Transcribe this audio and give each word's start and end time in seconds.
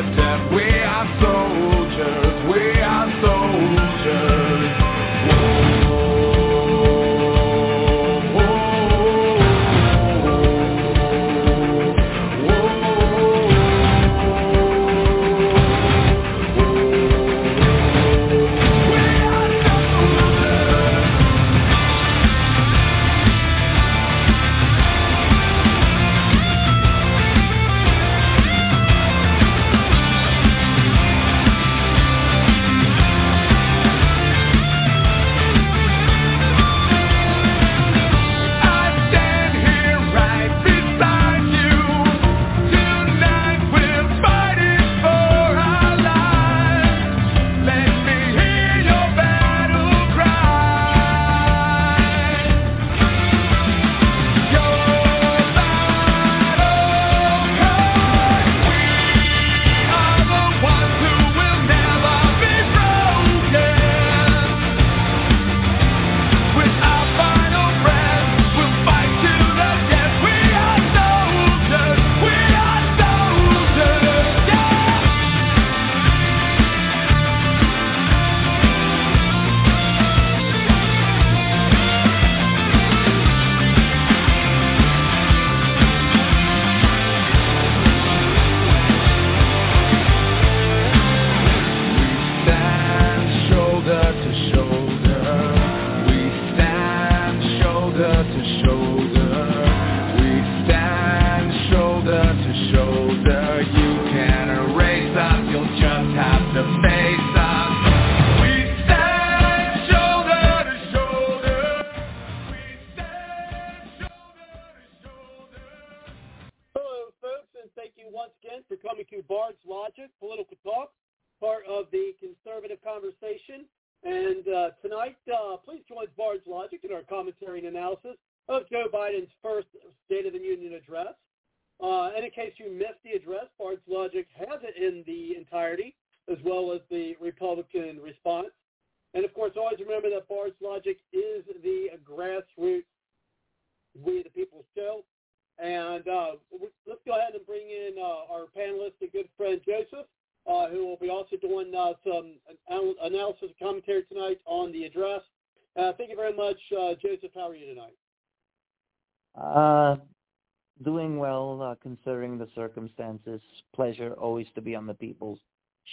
fight 0.00 0.16
to 0.16 0.22
uh, 0.22 0.29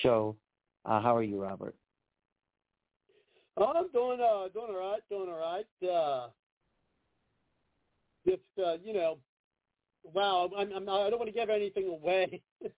Show. 0.01 0.35
Uh, 0.85 1.01
how 1.01 1.15
are 1.15 1.23
you, 1.23 1.41
Robert? 1.41 1.75
Oh, 3.57 3.73
I'm 3.75 3.91
doing 3.91 4.19
uh, 4.21 4.47
doing 4.49 4.67
all 4.69 4.79
right, 4.79 5.01
doing 5.09 5.29
all 5.29 5.39
right. 5.39 5.89
Uh, 5.89 6.27
just 8.27 8.41
uh, 8.63 8.77
you 8.83 8.93
know, 8.93 9.17
wow. 10.13 10.49
I'm, 10.55 10.71
I'm 10.71 10.87
I 10.87 11.09
don't 11.09 11.19
want 11.19 11.27
to 11.27 11.31
give 11.31 11.49
anything 11.49 11.87
away 11.87 12.41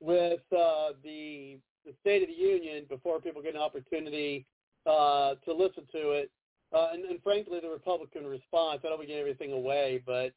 with 0.00 0.40
uh, 0.56 0.92
the 1.02 1.58
the 1.84 1.92
State 2.00 2.22
of 2.22 2.28
the 2.28 2.34
Union 2.34 2.86
before 2.88 3.20
people 3.20 3.42
get 3.42 3.54
an 3.54 3.60
opportunity 3.60 4.46
uh, 4.86 5.34
to 5.44 5.52
listen 5.52 5.84
to 5.92 6.12
it. 6.12 6.30
Uh, 6.74 6.88
and, 6.92 7.04
and 7.04 7.22
frankly, 7.22 7.60
the 7.62 7.68
Republican 7.68 8.26
response. 8.26 8.80
I 8.84 8.88
don't 8.88 8.98
want 8.98 9.02
to 9.02 9.06
give 9.14 9.20
everything 9.20 9.52
away, 9.52 10.02
but 10.04 10.32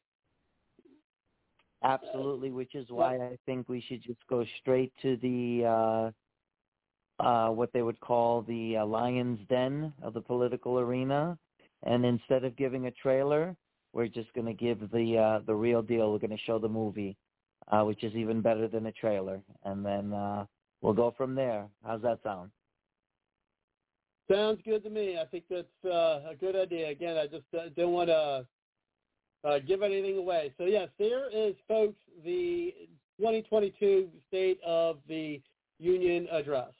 Absolutely, 1.82 2.50
which 2.50 2.74
is 2.74 2.86
why 2.90 3.16
I 3.16 3.38
think 3.46 3.68
we 3.68 3.80
should 3.80 4.02
just 4.02 4.20
go 4.28 4.44
straight 4.60 4.92
to 5.00 5.16
the 5.16 5.64
uh, 5.66 7.22
uh, 7.22 7.50
what 7.50 7.72
they 7.72 7.82
would 7.82 7.98
call 8.00 8.42
the 8.42 8.76
uh, 8.76 8.84
lion's 8.84 9.38
den 9.48 9.92
of 10.02 10.12
the 10.12 10.20
political 10.20 10.78
arena, 10.78 11.38
and 11.84 12.04
instead 12.04 12.44
of 12.44 12.56
giving 12.56 12.86
a 12.86 12.90
trailer, 12.90 13.56
we're 13.94 14.08
just 14.08 14.32
going 14.34 14.46
to 14.46 14.52
give 14.52 14.90
the 14.90 15.16
uh, 15.16 15.40
the 15.46 15.54
real 15.54 15.80
deal. 15.80 16.12
We're 16.12 16.18
going 16.18 16.30
to 16.36 16.44
show 16.44 16.58
the 16.58 16.68
movie, 16.68 17.16
uh, 17.68 17.82
which 17.82 18.04
is 18.04 18.14
even 18.14 18.42
better 18.42 18.68
than 18.68 18.86
a 18.86 18.92
trailer, 18.92 19.40
and 19.64 19.84
then 19.84 20.12
uh, 20.12 20.44
we'll 20.82 20.92
go 20.92 21.14
from 21.16 21.34
there. 21.34 21.66
How's 21.84 22.02
that 22.02 22.20
sound? 22.22 22.50
sounds 24.30 24.60
good 24.64 24.82
to 24.84 24.90
me. 24.90 25.18
I 25.18 25.24
think 25.26 25.44
that's 25.50 25.66
uh, 25.84 26.30
a 26.30 26.34
good 26.38 26.56
idea. 26.56 26.88
Again, 26.88 27.16
I 27.16 27.26
just 27.26 27.46
uh, 27.52 27.68
don't 27.76 27.92
want 27.92 28.08
to 28.08 28.46
uh, 29.44 29.58
give 29.60 29.82
anything 29.82 30.18
away. 30.18 30.52
So 30.58 30.64
yes, 30.64 30.88
there 30.98 31.30
is, 31.30 31.54
folks, 31.66 31.98
the 32.24 32.74
2022 33.18 34.08
State 34.28 34.60
of 34.64 34.98
the 35.08 35.40
Union 35.78 36.26
address. 36.30 36.72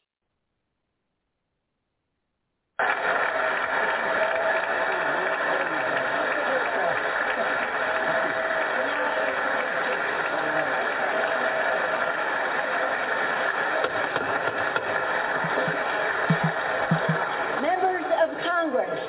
Members 17.63 18.05
of 18.23 18.31
Congress, 18.45 19.01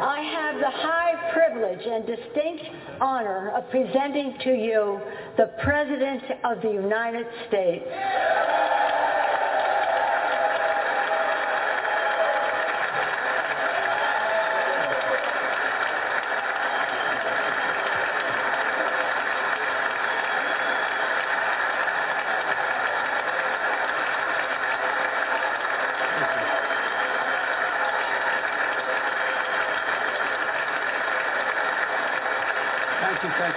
I 0.00 0.20
have 0.34 0.60
the 0.60 0.70
high 0.70 1.32
privilege 1.32 1.48
privilege 1.58 1.76
and 1.88 2.06
distinct 2.06 2.64
honor 3.00 3.50
of 3.56 3.68
presenting 3.70 4.36
to 4.44 4.50
you 4.50 5.00
the 5.36 5.46
President 5.62 6.22
of 6.44 6.62
the 6.62 6.70
United 6.70 7.26
States. 7.48 7.84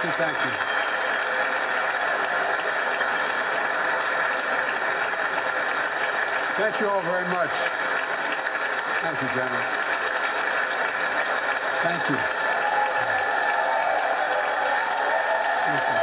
You 0.04 0.10
Thank 6.58 6.80
you 6.80 6.88
all 6.88 7.02
very 7.02 7.28
much. 7.28 7.50
Thank 9.02 9.22
you, 9.22 9.28
General. 9.28 9.62
Thank 11.82 12.02
you. 12.10 12.16
Thank 15.66 15.82
you. 15.88 15.98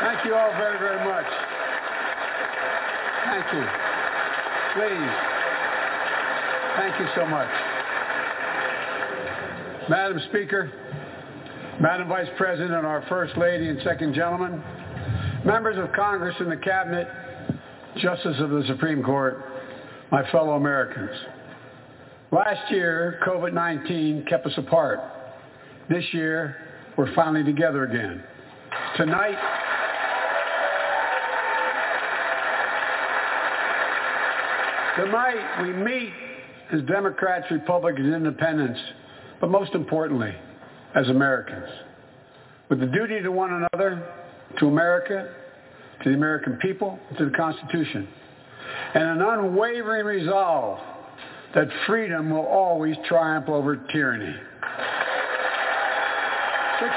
Thank 0.00 0.24
you 0.24 0.34
all 0.34 0.52
very, 0.52 0.78
very 0.78 1.04
much. 1.04 1.26
Thank 3.24 3.52
you. 3.52 3.64
Please. 4.74 5.12
Thank 6.76 7.00
you 7.00 7.08
so 7.14 7.26
much. 7.26 7.85
Madam 9.88 10.20
Speaker, 10.30 10.72
Madam 11.80 12.08
Vice 12.08 12.26
President, 12.36 12.72
and 12.72 12.84
our 12.84 13.04
First 13.08 13.36
Lady 13.36 13.68
and 13.68 13.80
Second 13.84 14.14
Gentleman, 14.14 14.60
members 15.44 15.78
of 15.78 15.94
Congress 15.94 16.34
and 16.40 16.50
the 16.50 16.56
Cabinet, 16.56 17.06
Justice 17.98 18.36
of 18.40 18.50
the 18.50 18.64
Supreme 18.66 19.00
Court, 19.04 19.44
my 20.10 20.28
fellow 20.32 20.54
Americans. 20.54 21.16
Last 22.32 22.68
year, 22.72 23.20
COVID-19 23.24 24.28
kept 24.28 24.44
us 24.44 24.54
apart. 24.56 24.98
This 25.88 26.04
year, 26.12 26.56
we're 26.98 27.14
finally 27.14 27.44
together 27.44 27.84
again. 27.84 28.24
Tonight, 28.96 29.38
tonight 34.96 35.62
we 35.62 35.72
meet 35.72 36.12
as 36.72 36.82
Democrats, 36.88 37.46
Republicans, 37.52 38.12
Independents, 38.12 38.80
but 39.40 39.50
most 39.50 39.74
importantly, 39.74 40.34
as 40.94 41.08
Americans. 41.08 41.68
With 42.68 42.80
the 42.80 42.86
duty 42.86 43.20
to 43.22 43.30
one 43.30 43.52
another 43.52 44.06
to 44.58 44.66
America, 44.66 45.32
to 46.02 46.08
the 46.10 46.14
American 46.14 46.56
people, 46.56 46.98
to 47.18 47.24
the 47.26 47.30
Constitution, 47.36 48.08
and 48.94 49.20
an 49.20 49.22
unwavering 49.22 50.04
resolve 50.04 50.78
that 51.54 51.68
freedom 51.86 52.30
will 52.30 52.46
always 52.46 52.96
triumph 53.08 53.48
over 53.48 53.76
tyranny. 53.92 54.34
Six, 56.78 56.92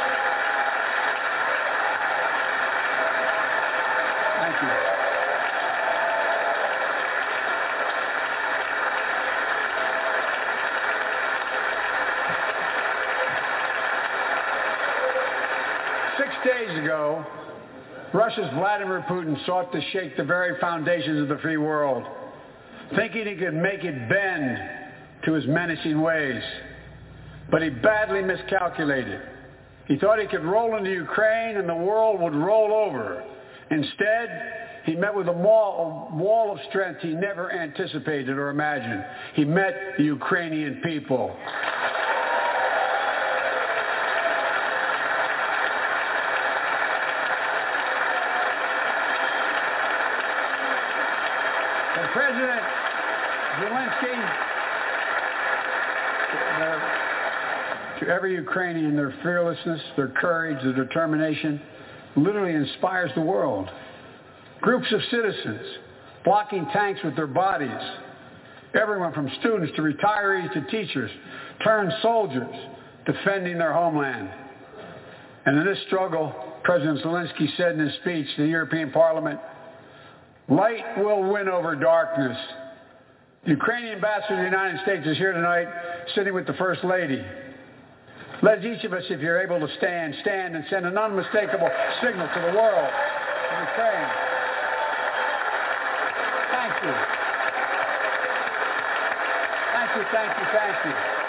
thank 4.42 4.56
you. 4.62 4.70
Six 16.18 16.30
days 16.46 16.84
ago, 16.84 17.26
Russia's 18.14 18.50
Vladimir 18.56 19.06
Putin 19.08 19.46
sought 19.46 19.72
to 19.72 19.82
shake 19.92 20.18
the 20.18 20.24
very 20.24 20.60
foundations 20.60 21.22
of 21.22 21.28
the 21.28 21.38
free 21.42 21.58
world, 21.58 22.04
thinking 22.96 23.28
he 23.28 23.36
could 23.36 23.54
make 23.54 23.84
it 23.84 24.10
bend 24.10 24.58
to 25.26 25.34
his 25.34 25.46
menacing 25.48 26.02
ways. 26.02 26.42
But 27.52 27.62
he 27.62 27.70
badly 27.70 28.22
miscalculated. 28.24 29.22
He 29.88 29.98
thought 29.98 30.20
he 30.20 30.28
could 30.28 30.44
roll 30.44 30.78
into 30.78 30.92
Ukraine 30.92 31.58
and 31.58 31.68
the 31.68 31.76
world 31.76 32.20
would 32.22 32.36
roll 32.36 32.74
over. 32.74 33.24
Instead, 33.72 34.54
he 34.86 34.96
met 34.96 35.14
with 35.14 35.28
a 35.28 35.34
wall, 35.34 36.10
a 36.12 36.16
wall 36.16 36.52
of 36.52 36.60
strength 36.70 37.02
he 37.02 37.14
never 37.14 37.52
anticipated 37.52 38.38
or 38.38 38.50
imagined. 38.50 39.04
He 39.36 39.46
met 39.46 39.74
the 39.98 40.04
Ukrainian 40.04 40.82
people. 40.84 41.36
President 52.14 52.62
Zelensky, 53.62 54.16
uh, 56.60 58.00
to 58.00 58.08
every 58.08 58.34
Ukrainian, 58.34 58.96
their 58.96 59.14
fearlessness, 59.22 59.82
their 59.96 60.08
courage, 60.10 60.58
their 60.64 60.74
determination 60.74 61.62
literally 62.16 62.54
inspires 62.54 63.12
the 63.16 63.22
world. 63.22 63.70
Groups 64.62 64.92
of 64.92 65.02
citizens 65.12 65.62
blocking 66.24 66.66
tanks 66.74 67.02
with 67.04 67.16
their 67.16 67.28
bodies. 67.28 67.70
Everyone 68.80 69.14
from 69.14 69.30
students 69.40 69.74
to 69.76 69.82
retirees 69.82 70.52
to 70.54 70.62
teachers 70.70 71.12
turned 71.64 71.92
soldiers 72.02 72.56
defending 73.06 73.58
their 73.58 73.74
homeland. 73.74 74.30
And 75.46 75.58
in 75.60 75.66
this 75.66 75.80
struggle, 75.88 76.34
President 76.64 77.00
Zelensky 77.00 77.56
said 77.58 77.74
in 77.74 77.80
his 77.80 77.96
speech 77.96 78.28
to 78.36 78.44
the 78.44 78.48
European 78.50 78.92
Parliament, 78.92 79.40
Light 80.50 80.98
will 80.98 81.32
win 81.32 81.48
over 81.48 81.76
darkness. 81.76 82.38
The 83.44 83.52
Ukrainian 83.52 83.96
ambassador 83.96 84.36
to 84.36 84.42
the 84.42 84.44
United 84.44 84.82
States 84.82 85.06
is 85.06 85.18
here 85.18 85.32
tonight 85.32 85.68
sitting 86.16 86.34
with 86.34 86.48
the 86.48 86.54
First 86.54 86.84
Lady. 86.84 87.24
Let 88.42 88.64
each 88.66 88.84
of 88.84 88.94
us, 88.94 89.04
if 89.10 89.22
you're 89.22 89.42
able 89.42 89.60
to 89.60 89.74
stand, 89.78 90.16
stand 90.22 90.56
and 90.56 90.66
send 90.70 90.86
an 90.86 90.98
unmistakable 90.98 91.70
signal 92.02 92.28
to 92.28 92.40
the 92.42 92.58
world 92.58 92.90
of 92.90 93.68
Ukraine. 93.68 94.10
Thank 96.50 96.74
you. 96.84 96.94
Thank 99.76 99.90
you, 99.96 100.04
thank 100.12 100.40
you, 100.40 100.46
thank 100.52 100.86
you. 100.86 101.29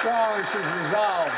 Strong, 0.00 0.42
she's 0.52 0.86
resolved. 0.86 1.32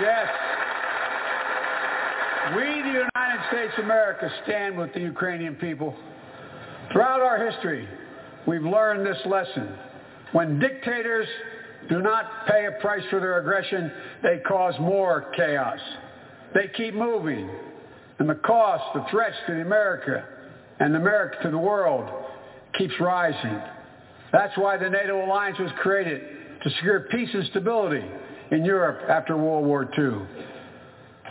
Yes. 0.00 0.28
We, 2.56 2.64
the 2.82 2.88
United 2.88 3.40
States 3.50 3.72
of 3.78 3.84
America, 3.84 4.30
stand 4.44 4.78
with 4.78 4.92
the 4.94 5.00
Ukrainian 5.00 5.54
people. 5.56 5.94
Throughout 6.92 7.20
our 7.20 7.50
history, 7.50 7.86
we've 8.46 8.62
learned 8.64 9.06
this 9.06 9.20
lesson. 9.26 9.76
When 10.32 10.58
dictators 10.58 11.28
do 11.90 12.00
not 12.00 12.46
pay 12.46 12.66
a 12.66 12.80
price 12.80 13.02
for 13.10 13.18
their 13.18 13.38
aggression, 13.40 13.92
they 14.22 14.38
cause 14.46 14.74
more 14.80 15.30
chaos. 15.36 15.80
They 16.54 16.68
keep 16.76 16.94
moving. 16.94 17.50
And 18.18 18.30
the 18.30 18.36
cost, 18.36 18.84
the 18.94 19.04
threats 19.10 19.36
to 19.46 19.54
the 19.54 19.62
America 19.62 20.24
and 20.78 20.94
America 20.94 21.36
to 21.42 21.50
the 21.50 21.58
world 21.58 22.08
keeps 22.78 22.94
rising. 23.00 23.60
That's 24.32 24.56
why 24.56 24.76
the 24.76 24.88
NATO 24.88 25.24
alliance 25.24 25.58
was 25.58 25.70
created, 25.82 26.22
to 26.62 26.70
secure 26.70 27.08
peace 27.10 27.30
and 27.34 27.44
stability 27.46 28.04
in 28.52 28.64
Europe 28.64 29.08
after 29.08 29.36
World 29.36 29.66
War 29.66 29.82
II. 29.84 30.26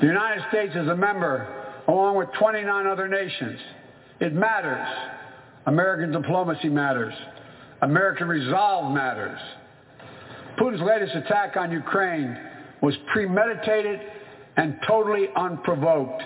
The 0.01 0.07
United 0.07 0.43
States 0.49 0.75
is 0.75 0.87
a 0.87 0.95
member, 0.95 1.47
along 1.87 2.17
with 2.17 2.27
29 2.37 2.85
other 2.85 3.07
nations. 3.07 3.59
It 4.19 4.33
matters. 4.33 4.87
American 5.65 6.11
diplomacy 6.11 6.69
matters. 6.69 7.13
American 7.81 8.27
resolve 8.27 8.93
matters. 8.93 9.39
Putin's 10.59 10.81
latest 10.81 11.15
attack 11.15 11.55
on 11.57 11.71
Ukraine 11.71 12.37
was 12.81 12.95
premeditated 13.13 13.99
and 14.57 14.77
totally 14.87 15.27
unprovoked. 15.35 16.23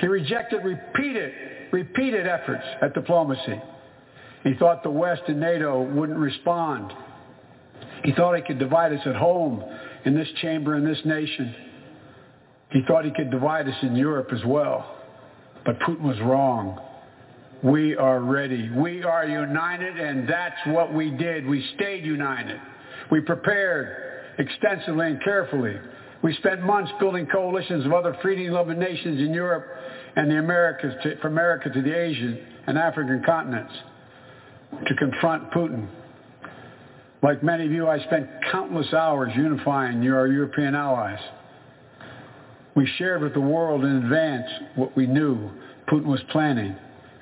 He 0.00 0.06
rejected 0.06 0.64
repeated, 0.64 1.32
repeated 1.72 2.26
efforts 2.26 2.64
at 2.82 2.94
diplomacy. 2.94 3.60
He 4.44 4.54
thought 4.54 4.82
the 4.82 4.90
West 4.90 5.22
and 5.28 5.40
NATO 5.40 5.82
wouldn't 5.82 6.18
respond. 6.18 6.92
He 8.04 8.12
thought 8.12 8.36
he 8.36 8.42
could 8.42 8.58
divide 8.58 8.92
us 8.92 9.00
at 9.06 9.16
home, 9.16 9.64
in 10.04 10.14
this 10.14 10.28
chamber, 10.40 10.76
in 10.76 10.84
this 10.84 11.00
nation. 11.04 11.54
He 12.70 12.82
thought 12.86 13.04
he 13.04 13.10
could 13.10 13.30
divide 13.30 13.66
us 13.66 13.74
in 13.82 13.96
Europe 13.96 14.28
as 14.32 14.44
well. 14.44 14.94
But 15.64 15.78
Putin 15.80 16.02
was 16.02 16.20
wrong. 16.20 16.80
We 17.62 17.96
are 17.96 18.20
ready. 18.20 18.70
We 18.70 19.02
are 19.02 19.26
united, 19.26 19.98
and 19.98 20.28
that's 20.28 20.56
what 20.66 20.94
we 20.94 21.10
did. 21.10 21.46
We 21.46 21.66
stayed 21.74 22.04
united. 22.04 22.60
We 23.10 23.20
prepared 23.20 24.34
extensively 24.38 25.06
and 25.06 25.22
carefully. 25.22 25.76
We 26.22 26.34
spent 26.34 26.62
months 26.62 26.90
building 26.98 27.26
coalitions 27.26 27.86
of 27.86 27.92
other 27.92 28.16
freedom-loving 28.22 28.78
nations 28.78 29.20
in 29.20 29.32
Europe 29.32 29.66
and 30.16 30.30
the 30.30 30.38
Americas, 30.38 30.94
to, 31.02 31.16
from 31.18 31.32
America 31.32 31.70
to 31.70 31.82
the 31.82 31.96
Asian 31.96 32.38
and 32.66 32.76
African 32.76 33.22
continents 33.24 33.72
to 34.86 34.94
confront 34.96 35.50
Putin. 35.52 35.88
Like 37.22 37.42
many 37.42 37.66
of 37.66 37.72
you, 37.72 37.88
I 37.88 37.98
spent 38.04 38.28
countless 38.50 38.92
hours 38.92 39.32
unifying 39.34 40.06
our 40.08 40.26
European 40.26 40.74
allies. 40.74 41.20
We 42.74 42.86
shared 42.98 43.22
with 43.22 43.34
the 43.34 43.40
world 43.40 43.84
in 43.84 43.96
advance 44.04 44.46
what 44.76 44.96
we 44.96 45.06
knew 45.06 45.50
Putin 45.88 46.06
was 46.06 46.20
planning 46.30 46.76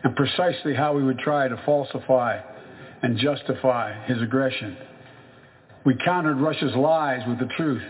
and 0.05 0.15
precisely 0.15 0.75
how 0.75 0.95
we 0.95 1.03
would 1.03 1.19
try 1.19 1.49
to 1.49 1.63
falsify 1.65 2.41
and 3.03 3.17
justify 3.19 4.05
his 4.07 4.21
aggression. 4.21 4.77
We 5.87 5.95
countered 6.05 6.39
Russia's 6.39 6.75
lies 6.75 7.23
with 7.29 7.39
the 7.39 7.47
truth. 7.57 7.83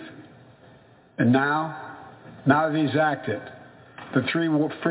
And 1.19 1.33
now, 1.33 1.97
now 2.47 2.69
that 2.69 2.79
he's 2.79 2.95
acted, 2.95 3.41
the 4.15 4.23
free 4.33 4.49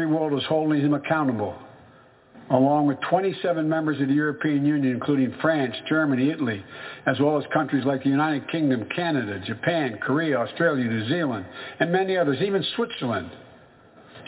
world 0.07 0.33
is 0.33 0.43
holding 0.49 0.81
him 0.81 0.95
accountable, 0.95 1.55
along 2.49 2.87
with 2.87 2.97
27 3.07 3.69
members 3.69 4.01
of 4.01 4.07
the 4.07 4.13
European 4.13 4.65
Union, 4.65 4.91
including 4.91 5.35
France, 5.39 5.75
Germany, 5.87 6.31
Italy, 6.31 6.65
as 7.05 7.19
well 7.19 7.37
as 7.37 7.43
countries 7.53 7.85
like 7.85 8.03
the 8.03 8.09
United 8.09 8.49
Kingdom, 8.49 8.87
Canada, 8.95 9.39
Japan, 9.45 9.99
Korea, 10.01 10.39
Australia, 10.39 10.85
New 10.85 11.07
Zealand, 11.07 11.45
and 11.79 11.91
many 11.91 12.17
others, 12.17 12.39
even 12.41 12.65
Switzerland, 12.75 13.29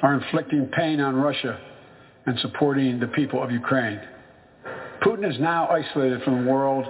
are 0.04 0.14
inflicting 0.14 0.68
pain 0.68 1.02
on 1.02 1.16
Russia 1.16 1.60
and 2.28 2.38
supporting 2.42 3.00
the 3.00 3.08
people 3.08 3.42
of 3.42 3.50
Ukraine. 3.50 4.00
Putin 5.02 5.28
is 5.28 5.40
now 5.40 5.68
isolated 5.68 6.22
from 6.22 6.46
the 6.46 6.52
world 6.52 6.86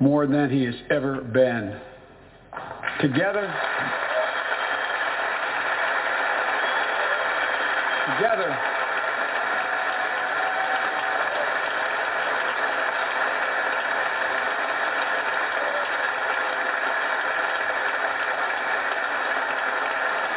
more 0.00 0.26
than 0.26 0.50
he 0.50 0.64
has 0.64 0.74
ever 0.90 1.20
been. 1.20 1.78
Together, 3.00 3.46
together, 8.16 8.58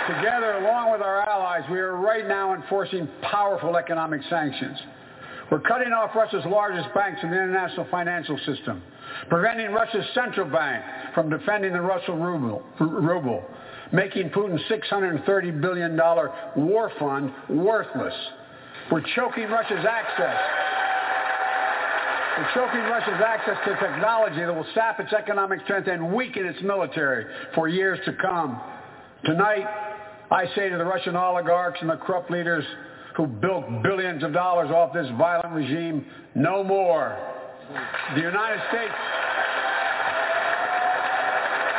Together, 0.08 0.58
along 0.58 0.92
with 0.92 1.02
our 1.02 1.22
allies, 1.30 1.64
we 1.72 1.80
are 1.80 1.96
right 1.96 2.28
now 2.28 2.54
enforcing 2.54 3.08
powerful 3.22 3.78
economic 3.78 4.22
sanctions. 4.30 4.78
We're 5.50 5.62
cutting 5.62 5.94
off 5.94 6.14
Russia's 6.16 6.44
largest 6.46 6.94
banks 6.94 7.22
in 7.24 7.30
the 7.30 7.36
international 7.36 7.88
financial 7.90 8.38
system, 8.40 8.82
preventing 9.30 9.72
Russia's 9.72 10.06
central 10.14 10.50
bank 10.50 10.84
from 11.14 11.30
defending 11.30 11.74
the 11.74 11.82
Russian 11.82 12.22
ruble, 12.22 12.64
ruble 12.80 13.44
making 13.92 14.30
Putin's 14.30 14.62
$630 14.70 15.62
billion 15.62 15.98
war 16.56 16.92
fund 16.98 17.32
worthless. 17.50 18.14
We're 18.92 19.04
choking 19.16 19.50
Russia's 19.50 19.86
access. 19.88 20.38
We're 22.38 22.54
choking 22.54 22.82
Russia's 22.82 23.22
access 23.26 23.58
to 23.66 23.76
technology 23.76 24.40
that 24.40 24.56
will 24.56 24.66
sap 24.74 25.00
its 25.00 25.14
economic 25.14 25.62
strength 25.66 25.88
and 25.88 26.14
weaken 26.14 26.46
its 26.46 26.62
military 26.62 27.26
for 27.54 27.68
years 27.68 28.00
to 28.06 28.14
come. 28.14 28.62
Tonight, 29.26 29.68
I 30.32 30.46
say 30.56 30.70
to 30.70 30.78
the 30.78 30.86
Russian 30.86 31.16
oligarchs 31.16 31.80
and 31.82 31.90
the 31.90 31.98
corrupt 31.98 32.32
leaders 32.32 32.64
who 33.18 33.28
built 33.28 33.66
billions 33.84 34.24
of 34.24 34.32
dollars 34.34 34.72
off 34.72 34.94
this 34.94 35.08
violent 35.18 35.54
regime, 35.54 36.06
no 36.34 36.64
more. 36.64 37.31
The 37.72 38.22
United 38.22 38.62
States, 38.70 38.94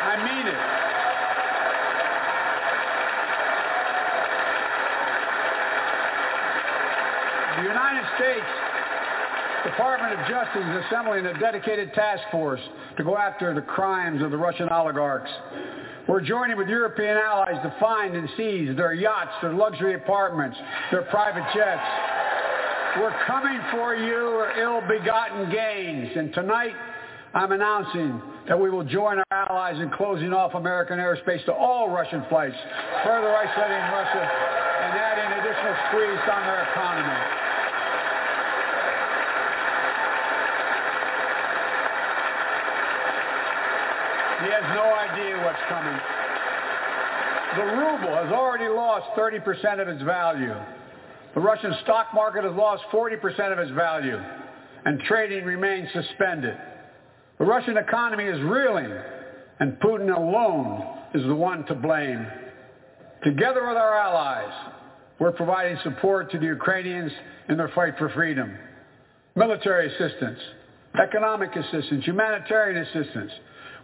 I 0.02 0.16
mean 0.24 0.46
it. 0.46 0.60
The 7.60 7.68
United 7.68 8.04
States 8.16 8.46
Department 9.64 10.18
of 10.18 10.26
Justice 10.28 10.64
is 10.64 10.84
assembling 10.86 11.26
a 11.26 11.38
dedicated 11.38 11.92
task 11.92 12.22
force 12.30 12.60
to 12.96 13.04
go 13.04 13.16
after 13.18 13.54
the 13.54 13.60
crimes 13.60 14.22
of 14.22 14.30
the 14.30 14.36
Russian 14.36 14.68
oligarchs. 14.70 15.30
We're 16.08 16.22
joining 16.22 16.56
with 16.56 16.68
European 16.68 17.16
allies 17.16 17.60
to 17.62 17.74
find 17.78 18.16
and 18.16 18.28
seize 18.36 18.76
their 18.76 18.94
yachts, 18.94 19.32
their 19.42 19.52
luxury 19.52 19.94
apartments, 19.94 20.56
their 20.90 21.02
private 21.02 21.44
jets. 21.54 21.82
We're 23.00 23.24
coming 23.26 23.58
for 23.70 23.96
you, 23.96 24.44
ill-begotten 24.60 25.50
gains. 25.50 26.10
And 26.14 26.32
tonight, 26.34 26.74
I'm 27.32 27.52
announcing 27.52 28.20
that 28.46 28.60
we 28.60 28.68
will 28.68 28.84
join 28.84 29.16
our 29.16 29.48
allies 29.48 29.80
in 29.80 29.88
closing 29.90 30.34
off 30.34 30.52
American 30.52 30.98
airspace 30.98 31.42
to 31.46 31.54
all 31.54 31.88
Russian 31.88 32.22
flights, 32.28 32.56
further 33.02 33.34
isolating 33.34 33.80
Russia 33.96 34.20
and 34.20 34.92
adding 34.92 35.40
additional 35.40 35.74
squeeze 35.88 36.20
on 36.28 36.42
their 36.44 36.68
economy. 36.68 37.16
He 44.44 44.52
has 44.52 44.68
no 44.76 44.92
idea 44.92 45.40
what's 45.40 45.64
coming. 45.72 45.96
The 47.56 47.64
ruble 47.72 48.14
has 48.20 48.32
already 48.32 48.68
lost 48.68 49.06
30% 49.16 49.80
of 49.80 49.88
its 49.88 50.02
value. 50.02 50.52
The 51.34 51.40
Russian 51.40 51.74
stock 51.82 52.08
market 52.14 52.44
has 52.44 52.54
lost 52.54 52.82
40% 52.92 53.52
of 53.52 53.58
its 53.58 53.70
value, 53.72 54.18
and 54.84 55.00
trading 55.00 55.44
remains 55.44 55.88
suspended. 55.92 56.56
The 57.38 57.44
Russian 57.44 57.78
economy 57.78 58.24
is 58.24 58.40
reeling, 58.42 58.92
and 59.58 59.80
Putin 59.80 60.14
alone 60.14 60.86
is 61.14 61.22
the 61.22 61.34
one 61.34 61.64
to 61.66 61.74
blame. 61.74 62.26
Together 63.24 63.66
with 63.66 63.76
our 63.76 63.96
allies, 63.96 64.52
we're 65.18 65.32
providing 65.32 65.78
support 65.84 66.30
to 66.32 66.38
the 66.38 66.46
Ukrainians 66.46 67.12
in 67.48 67.56
their 67.56 67.68
fight 67.68 67.94
for 67.98 68.08
freedom. 68.10 68.56
Military 69.34 69.86
assistance, 69.86 70.38
economic 71.02 71.54
assistance, 71.56 72.04
humanitarian 72.04 72.82
assistance, 72.82 73.32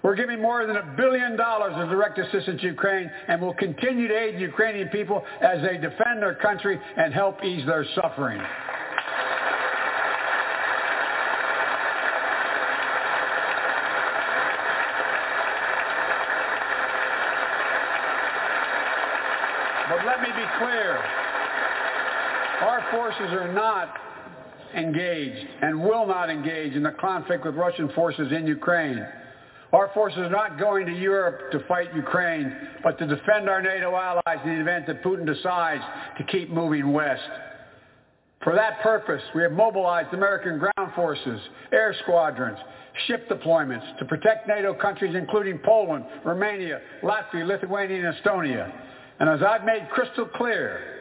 we're 0.02 0.14
giving 0.14 0.40
more 0.40 0.66
than 0.66 0.76
a 0.76 0.94
billion 0.96 1.36
dollars 1.36 1.72
of 1.76 1.88
direct 1.88 2.18
assistance 2.18 2.60
to 2.60 2.66
Ukraine 2.68 3.10
and 3.26 3.40
will 3.40 3.54
continue 3.54 4.08
to 4.08 4.16
aid 4.16 4.36
the 4.36 4.40
Ukrainian 4.40 4.88
people 4.88 5.24
as 5.40 5.60
they 5.62 5.76
defend 5.76 6.22
their 6.22 6.34
country 6.34 6.78
and 6.96 7.12
help 7.12 7.42
ease 7.44 7.66
their 7.66 7.84
suffering. 7.94 8.40
But 19.88 20.04
let 20.06 20.20
me 20.20 20.28
be 20.28 20.46
clear. 20.58 20.96
Our 22.60 22.86
forces 22.90 23.32
are 23.32 23.52
not 23.52 23.94
engaged 24.74 25.46
and 25.62 25.82
will 25.82 26.06
not 26.06 26.30
engage 26.30 26.74
in 26.74 26.82
the 26.82 26.90
conflict 26.92 27.44
with 27.44 27.54
Russian 27.54 27.88
forces 27.94 28.30
in 28.32 28.46
Ukraine. 28.46 29.04
Our 29.72 29.90
forces 29.92 30.18
are 30.18 30.30
not 30.30 30.58
going 30.58 30.86
to 30.86 30.92
Europe 30.92 31.52
to 31.52 31.60
fight 31.66 31.94
Ukraine, 31.94 32.54
but 32.82 32.98
to 32.98 33.06
defend 33.06 33.50
our 33.50 33.60
NATO 33.60 33.94
allies 33.94 34.40
in 34.44 34.54
the 34.54 34.60
event 34.60 34.86
that 34.86 35.02
Putin 35.02 35.26
decides 35.26 35.82
to 36.16 36.24
keep 36.24 36.48
moving 36.50 36.92
west. 36.92 37.28
For 38.42 38.54
that 38.54 38.80
purpose, 38.82 39.22
we 39.34 39.42
have 39.42 39.52
mobilized 39.52 40.14
American 40.14 40.58
ground 40.58 40.92
forces, 40.94 41.40
air 41.70 41.94
squadrons, 42.02 42.58
ship 43.06 43.28
deployments 43.28 43.98
to 43.98 44.06
protect 44.06 44.48
NATO 44.48 44.72
countries 44.72 45.14
including 45.14 45.58
Poland, 45.58 46.04
Romania, 46.24 46.80
Latvia, 47.02 47.46
Lithuania, 47.46 48.08
and 48.08 48.16
Estonia. 48.16 48.72
And 49.20 49.28
as 49.28 49.42
I've 49.42 49.64
made 49.64 49.88
crystal 49.90 50.26
clear, 50.26 50.97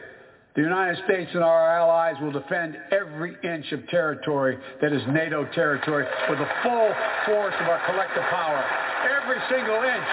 the 0.58 0.64
United 0.64 0.98
States 1.04 1.30
and 1.34 1.44
our 1.44 1.70
allies 1.70 2.16
will 2.20 2.32
defend 2.32 2.76
every 2.90 3.36
inch 3.44 3.70
of 3.70 3.86
territory 3.86 4.58
that 4.82 4.92
is 4.92 5.00
NATO 5.06 5.44
territory 5.54 6.04
with 6.28 6.40
the 6.40 6.48
full 6.64 6.92
force 7.26 7.54
of 7.60 7.68
our 7.68 7.80
collective 7.86 8.24
power. 8.24 8.64
Every 9.22 9.38
single 9.48 9.76
inch. 9.76 10.08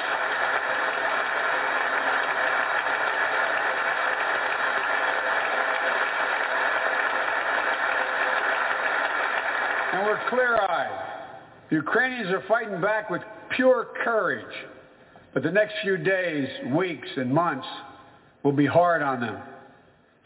And 9.93 10.05
we're 10.05 10.29
clear-eyed. 10.29 11.31
The 11.71 11.75
Ukrainians 11.77 12.29
are 12.29 12.43
fighting 12.47 12.79
back 12.79 13.09
with 13.09 13.23
pure 13.55 13.87
courage. 14.03 14.45
But 15.33 15.41
the 15.41 15.51
next 15.51 15.73
few 15.81 15.97
days, 15.97 16.47
weeks, 16.71 17.07
and 17.17 17.33
months 17.33 17.65
will 18.43 18.51
be 18.51 18.67
hard 18.67 19.01
on 19.01 19.21
them. 19.21 19.41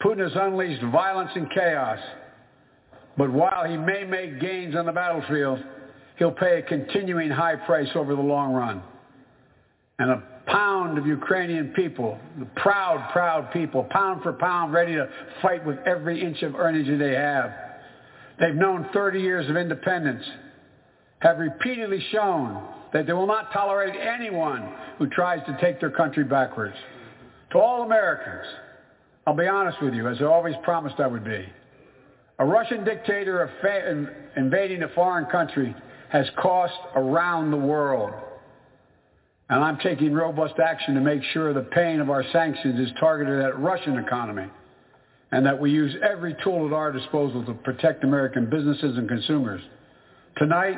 Putin 0.02 0.20
has 0.20 0.32
unleashed 0.34 0.82
violence 0.84 1.30
and 1.34 1.50
chaos. 1.50 1.98
But 3.16 3.30
while 3.30 3.64
he 3.68 3.76
may 3.76 4.04
make 4.04 4.40
gains 4.40 4.74
on 4.74 4.86
the 4.86 4.92
battlefield, 4.92 5.62
he'll 6.16 6.32
pay 6.32 6.58
a 6.58 6.62
continuing 6.62 7.30
high 7.30 7.56
price 7.56 7.88
over 7.94 8.14
the 8.14 8.22
long 8.22 8.52
run. 8.52 8.82
And 9.98 10.10
a 10.10 10.22
pound 10.46 10.96
of 10.96 11.06
Ukrainian 11.06 11.68
people, 11.74 12.18
the 12.38 12.46
proud, 12.56 13.10
proud 13.12 13.52
people, 13.52 13.84
pound 13.90 14.22
for 14.22 14.32
pound, 14.32 14.72
ready 14.72 14.94
to 14.94 15.08
fight 15.42 15.64
with 15.64 15.78
every 15.86 16.22
inch 16.22 16.42
of 16.42 16.54
energy 16.54 16.96
they 16.96 17.14
have. 17.14 17.52
They've 18.38 18.54
known 18.54 18.88
30 18.94 19.20
years 19.20 19.50
of 19.50 19.56
independence, 19.56 20.24
have 21.18 21.38
repeatedly 21.38 22.02
shown 22.10 22.66
that 22.92 23.06
they 23.06 23.12
will 23.12 23.26
not 23.26 23.52
tolerate 23.52 23.94
anyone 23.94 24.72
who 24.98 25.08
tries 25.08 25.44
to 25.46 25.58
take 25.60 25.78
their 25.80 25.90
country 25.90 26.24
backwards. 26.24 26.74
To 27.52 27.58
all 27.58 27.82
Americans, 27.82 28.46
I'll 29.30 29.36
be 29.36 29.46
honest 29.46 29.80
with 29.80 29.94
you, 29.94 30.08
as 30.08 30.16
I 30.20 30.24
always 30.24 30.56
promised 30.64 30.98
I 30.98 31.06
would 31.06 31.22
be. 31.22 31.46
A 32.40 32.44
Russian 32.44 32.82
dictator 32.82 33.48
invading 34.36 34.82
a 34.82 34.88
foreign 34.88 35.26
country 35.26 35.72
has 36.08 36.28
cost 36.36 36.74
around 36.96 37.52
the 37.52 37.56
world. 37.56 38.12
And 39.48 39.62
I'm 39.62 39.78
taking 39.78 40.14
robust 40.14 40.54
action 40.58 40.96
to 40.96 41.00
make 41.00 41.22
sure 41.32 41.52
the 41.52 41.62
pain 41.62 42.00
of 42.00 42.10
our 42.10 42.24
sanctions 42.32 42.80
is 42.80 42.92
targeted 42.98 43.40
at 43.40 43.56
Russian 43.56 43.98
economy 43.98 44.48
and 45.30 45.46
that 45.46 45.60
we 45.60 45.70
use 45.70 45.94
every 46.02 46.34
tool 46.42 46.66
at 46.66 46.72
our 46.72 46.90
disposal 46.90 47.44
to 47.44 47.54
protect 47.54 48.02
American 48.02 48.50
businesses 48.50 48.98
and 48.98 49.08
consumers. 49.08 49.62
Tonight, 50.38 50.76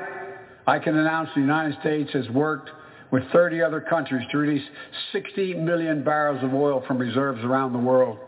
I 0.66 0.78
can 0.78 0.98
announce 0.98 1.30
the 1.34 1.40
United 1.40 1.80
States 1.80 2.10
has 2.12 2.28
worked 2.28 2.68
with 3.10 3.22
30 3.32 3.62
other 3.62 3.80
countries 3.80 4.26
to 4.30 4.36
release 4.36 4.68
60 5.12 5.54
million 5.54 6.04
barrels 6.04 6.44
of 6.44 6.52
oil 6.52 6.84
from 6.86 6.98
reserves 6.98 7.42
around 7.44 7.72
the 7.72 7.78
world. 7.78 8.18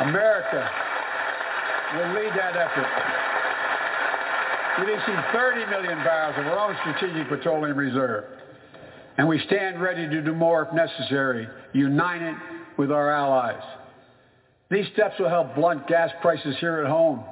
America 0.00 0.70
will 1.94 2.14
lead 2.14 2.32
that 2.36 2.56
effort, 2.56 2.88
releasing 4.78 5.16
30 5.32 5.66
million 5.66 5.98
barrels 6.04 6.36
of 6.38 6.46
our 6.46 6.70
own 6.70 6.76
strategic 6.80 7.28
petroleum 7.28 7.76
reserve. 7.76 8.24
And 9.18 9.28
we 9.28 9.38
stand 9.46 9.82
ready 9.82 10.08
to 10.08 10.22
do 10.22 10.32
more 10.32 10.62
if 10.62 10.72
necessary, 10.72 11.48
united 11.72 12.36
with 12.78 12.90
our 12.90 13.10
allies. 13.10 13.62
These 14.70 14.86
steps 14.94 15.16
will 15.18 15.28
help 15.28 15.54
blunt 15.56 15.86
gas 15.88 16.10
prices 16.22 16.56
here 16.60 16.80
at 16.80 16.88
home, 16.88 17.24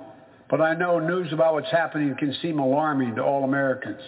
but 0.50 0.60
I 0.60 0.74
know 0.74 0.98
news 0.98 1.32
about 1.32 1.54
what's 1.54 1.70
happening 1.70 2.14
can 2.18 2.34
seem 2.42 2.58
alarming 2.58 3.14
to 3.14 3.22
all 3.22 3.44
Americans. 3.44 4.00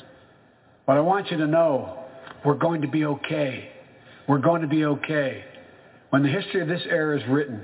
But 0.86 0.96
I 0.96 1.00
want 1.00 1.30
you 1.30 1.36
to 1.38 1.46
know 1.46 2.04
we're 2.44 2.54
going 2.54 2.82
to 2.82 2.88
be 2.88 3.04
okay. 3.04 3.70
We're 4.26 4.38
going 4.38 4.62
to 4.62 4.68
be 4.68 4.84
okay. 4.84 5.44
When 6.10 6.22
the 6.22 6.28
history 6.28 6.60
of 6.60 6.68
this 6.68 6.82
era 6.88 7.16
is 7.18 7.22
written, 7.28 7.62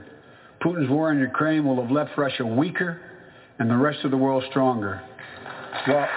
Putin's 0.63 0.89
war 0.89 1.13
in 1.13 1.19
Ukraine 1.19 1.65
will 1.65 1.81
have 1.81 1.91
left 1.91 2.17
Russia 2.17 2.45
weaker 2.45 3.01
and 3.59 3.71
the 3.71 3.77
rest 3.77 4.05
of 4.05 4.11
the 4.11 4.17
world 4.17 4.45
stronger. 4.51 5.01
Well, 5.87 6.09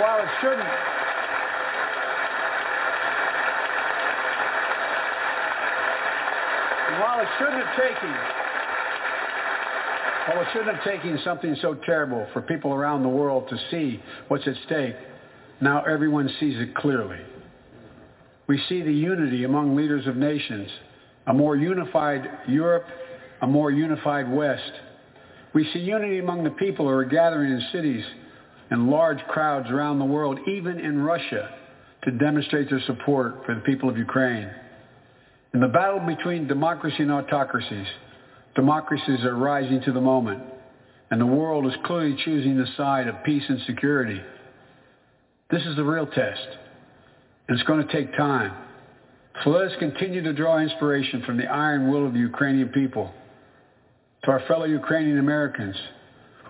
while 0.00 0.22
it 0.22 0.28
shouldn't 0.40 0.68
while 7.00 7.20
it 7.20 7.28
shouldn't 7.38 7.64
have 7.64 7.76
taken 7.76 8.14
well, 10.28 10.40
it 10.40 10.48
shouldn't 10.54 10.74
have 10.76 10.84
taken 10.84 11.18
something 11.22 11.54
so 11.60 11.74
terrible 11.84 12.26
for 12.32 12.40
people 12.40 12.72
around 12.72 13.02
the 13.02 13.10
world 13.10 13.46
to 13.50 13.58
see 13.70 14.02
what's 14.28 14.46
at 14.48 14.54
stake. 14.64 14.96
Now 15.60 15.84
everyone 15.84 16.30
sees 16.40 16.58
it 16.58 16.74
clearly. 16.74 17.18
We 18.46 18.60
see 18.68 18.82
the 18.82 18.92
unity 18.92 19.44
among 19.44 19.74
leaders 19.74 20.06
of 20.06 20.16
nations, 20.16 20.68
a 21.26 21.32
more 21.32 21.56
unified 21.56 22.28
Europe, 22.46 22.84
a 23.40 23.46
more 23.46 23.70
unified 23.70 24.30
West. 24.30 24.72
We 25.54 25.68
see 25.72 25.78
unity 25.78 26.18
among 26.18 26.44
the 26.44 26.50
people 26.50 26.86
who 26.86 26.92
are 26.92 27.04
gathering 27.04 27.52
in 27.52 27.62
cities 27.72 28.04
and 28.70 28.90
large 28.90 29.20
crowds 29.28 29.70
around 29.70 29.98
the 29.98 30.04
world, 30.04 30.38
even 30.46 30.78
in 30.80 31.02
Russia, 31.02 31.54
to 32.02 32.10
demonstrate 32.10 32.68
their 32.68 32.82
support 32.86 33.44
for 33.46 33.54
the 33.54 33.60
people 33.62 33.88
of 33.88 33.96
Ukraine. 33.96 34.50
In 35.54 35.60
the 35.60 35.68
battle 35.68 36.00
between 36.00 36.48
democracy 36.48 37.02
and 37.02 37.12
autocracies, 37.12 37.86
democracies 38.54 39.24
are 39.24 39.36
rising 39.36 39.80
to 39.82 39.92
the 39.92 40.00
moment, 40.00 40.42
and 41.10 41.20
the 41.20 41.26
world 41.26 41.66
is 41.66 41.72
clearly 41.84 42.16
choosing 42.24 42.58
the 42.58 42.66
side 42.76 43.06
of 43.08 43.22
peace 43.24 43.44
and 43.48 43.60
security. 43.66 44.20
This 45.50 45.62
is 45.64 45.76
the 45.76 45.84
real 45.84 46.06
test, 46.06 46.48
it's 47.48 47.62
going 47.64 47.86
to 47.86 47.92
take 47.92 48.16
time. 48.16 48.54
So 49.42 49.50
let 49.50 49.66
us 49.66 49.72
continue 49.78 50.22
to 50.22 50.32
draw 50.32 50.58
inspiration 50.58 51.22
from 51.26 51.36
the 51.36 51.46
iron 51.46 51.90
will 51.90 52.06
of 52.06 52.12
the 52.12 52.20
Ukrainian 52.20 52.68
people. 52.68 53.12
To 54.24 54.30
our 54.30 54.40
fellow 54.46 54.64
Ukrainian 54.64 55.18
Americans 55.18 55.76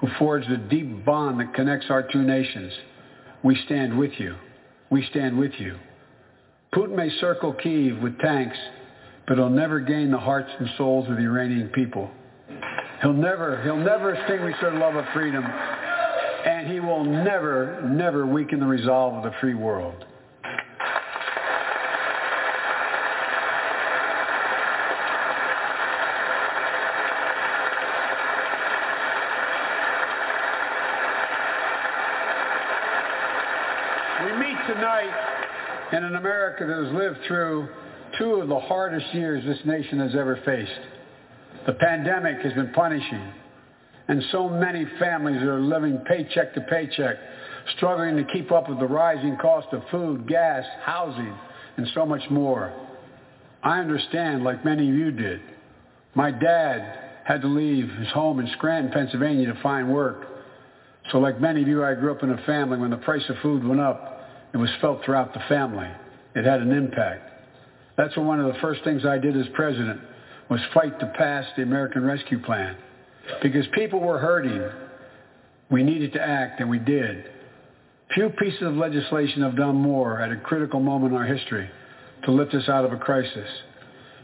who 0.00 0.08
forged 0.18 0.50
a 0.50 0.58
deep 0.58 1.04
bond 1.04 1.40
that 1.40 1.54
connects 1.54 1.86
our 1.88 2.02
two 2.02 2.22
nations, 2.22 2.72
we 3.42 3.56
stand 3.64 3.98
with 3.98 4.12
you. 4.18 4.36
We 4.90 5.04
stand 5.10 5.38
with 5.38 5.52
you. 5.58 5.76
Putin 6.74 6.94
may 6.94 7.10
circle 7.20 7.52
Kiev 7.54 7.98
with 7.98 8.18
tanks 8.18 8.58
but 9.26 9.38
he'll 9.38 9.50
never 9.50 9.80
gain 9.80 10.10
the 10.10 10.18
hearts 10.18 10.50
and 10.58 10.68
souls 10.76 11.08
of 11.08 11.16
the 11.16 11.22
Iranian 11.22 11.68
people. 11.68 12.10
He'll 13.00 13.12
never, 13.12 13.62
he'll 13.62 13.76
never 13.76 14.14
extinguish 14.14 14.54
their 14.60 14.74
love 14.74 14.96
of 14.96 15.04
freedom, 15.14 15.44
and 15.44 16.70
he 16.70 16.80
will 16.80 17.04
never, 17.04 17.82
never 17.88 18.26
weaken 18.26 18.60
the 18.60 18.66
resolve 18.66 19.14
of 19.14 19.22
the 19.24 19.36
free 19.40 19.54
world. 19.54 20.04
We 34.24 34.32
meet 34.38 34.53
tonight 34.66 35.90
in 35.92 36.04
an 36.04 36.16
America 36.16 36.66
that 36.66 36.84
has 36.84 36.94
lived 36.94 37.18
through 37.26 37.68
two 38.18 38.34
of 38.36 38.48
the 38.48 38.58
hardest 38.60 39.14
years 39.14 39.44
this 39.44 39.58
nation 39.66 39.98
has 39.98 40.14
ever 40.14 40.40
faced. 40.44 41.66
The 41.66 41.74
pandemic 41.74 42.40
has 42.42 42.52
been 42.54 42.72
punishing, 42.72 43.32
and 44.08 44.22
so 44.32 44.48
many 44.48 44.86
families 44.98 45.42
are 45.42 45.60
living 45.60 45.98
paycheck 46.06 46.54
to 46.54 46.60
paycheck, 46.62 47.16
struggling 47.76 48.16
to 48.16 48.24
keep 48.32 48.52
up 48.52 48.68
with 48.68 48.78
the 48.78 48.86
rising 48.86 49.36
cost 49.36 49.68
of 49.72 49.82
food, 49.90 50.26
gas, 50.26 50.64
housing, 50.82 51.34
and 51.76 51.86
so 51.94 52.06
much 52.06 52.22
more. 52.30 52.72
I 53.62 53.80
understand 53.80 54.44
like 54.44 54.64
many 54.64 54.88
of 54.88 54.94
you 54.94 55.10
did. 55.10 55.40
My 56.14 56.30
dad 56.30 56.98
had 57.24 57.42
to 57.42 57.48
leave 57.48 57.88
his 57.90 58.08
home 58.08 58.40
in 58.40 58.48
Scranton, 58.56 58.92
Pennsylvania 58.92 59.52
to 59.52 59.60
find 59.62 59.92
work. 59.92 60.26
So 61.10 61.18
like 61.18 61.40
many 61.40 61.62
of 61.62 61.68
you, 61.68 61.84
I 61.84 61.94
grew 61.94 62.12
up 62.12 62.22
in 62.22 62.30
a 62.30 62.42
family 62.44 62.78
when 62.78 62.90
the 62.90 62.96
price 62.98 63.24
of 63.28 63.36
food 63.42 63.66
went 63.66 63.80
up, 63.80 64.13
it 64.54 64.56
was 64.56 64.70
felt 64.80 65.04
throughout 65.04 65.34
the 65.34 65.42
family. 65.48 65.90
It 66.36 66.44
had 66.44 66.60
an 66.60 66.70
impact. 66.70 67.28
That's 67.96 68.16
when 68.16 68.26
one 68.26 68.40
of 68.40 68.52
the 68.54 68.60
first 68.60 68.84
things 68.84 69.04
I 69.04 69.18
did 69.18 69.36
as 69.36 69.46
president 69.54 70.00
was 70.48 70.60
fight 70.72 70.98
to 71.00 71.06
pass 71.18 71.44
the 71.56 71.62
American 71.62 72.04
Rescue 72.04 72.40
Plan. 72.40 72.76
Because 73.42 73.66
people 73.74 74.00
were 74.00 74.18
hurting. 74.18 74.62
We 75.70 75.82
needed 75.82 76.12
to 76.12 76.22
act, 76.22 76.60
and 76.60 76.70
we 76.70 76.78
did. 76.78 77.24
Few 78.14 78.28
pieces 78.30 78.62
of 78.62 78.74
legislation 78.74 79.42
have 79.42 79.56
done 79.56 79.74
more 79.74 80.20
at 80.20 80.30
a 80.30 80.36
critical 80.36 80.78
moment 80.78 81.14
in 81.14 81.18
our 81.18 81.26
history 81.26 81.68
to 82.24 82.30
lift 82.30 82.54
us 82.54 82.68
out 82.68 82.84
of 82.84 82.92
a 82.92 82.96
crisis. 82.96 83.48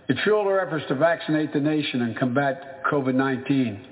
It 0.09 0.17
fueled 0.23 0.47
our 0.47 0.61
efforts 0.65 0.85
to 0.89 0.95
vaccinate 0.95 1.53
the 1.53 1.61
nation 1.61 2.03
and 2.03 2.17
combat 2.17 2.83
COVID-19, 2.85 3.85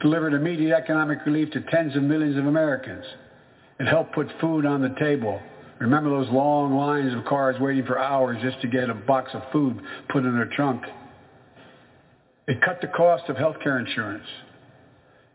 delivered 0.00 0.32
immediate 0.32 0.76
economic 0.76 1.18
relief 1.24 1.52
to 1.52 1.60
tens 1.70 1.94
of 1.94 2.02
millions 2.02 2.36
of 2.36 2.46
Americans. 2.46 3.04
It 3.78 3.86
helped 3.86 4.14
put 4.14 4.28
food 4.40 4.66
on 4.66 4.82
the 4.82 4.94
table 4.98 5.40
Remember 5.80 6.10
those 6.10 6.28
long 6.30 6.76
lines 6.76 7.14
of 7.14 7.24
cars 7.24 7.56
waiting 7.60 7.84
for 7.86 7.98
hours 7.98 8.38
just 8.42 8.60
to 8.62 8.68
get 8.68 8.90
a 8.90 8.94
box 8.94 9.30
of 9.32 9.42
food 9.52 9.80
put 10.08 10.24
in 10.24 10.34
their 10.34 10.50
trunk? 10.54 10.82
It 12.48 12.60
cut 12.62 12.80
the 12.80 12.88
cost 12.88 13.28
of 13.28 13.36
health 13.36 13.56
care 13.62 13.78
insurance. 13.78 14.26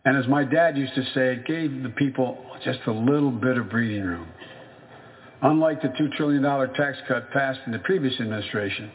And 0.06 0.17
as 0.17 0.27
my 0.27 0.43
dad 0.43 0.77
used 0.77 0.95
to 0.95 1.03
say, 1.13 1.34
it 1.34 1.45
gave 1.45 1.82
the 1.82 1.89
people 1.89 2.38
just 2.65 2.79
a 2.88 2.91
little 2.91 3.32
bit 3.32 3.58
of 3.58 3.69
breathing 3.69 4.03
room. 4.03 4.27
Unlike 5.41 5.82
the 5.82 5.89
$2 5.89 6.12
trillion 6.13 6.43
tax 6.73 6.97
cut 7.08 7.32
passed 7.32 7.60
in 7.65 7.71
the 7.71 7.79
previous 7.79 8.19
administration 8.19 8.91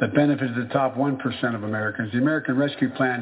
that 0.00 0.14
benefited 0.14 0.56
the 0.56 0.72
top 0.72 0.96
1% 0.96 1.54
of 1.54 1.64
Americans, 1.64 2.12
the 2.12 2.18
American 2.18 2.56
Rescue 2.56 2.90
Plan, 2.90 3.20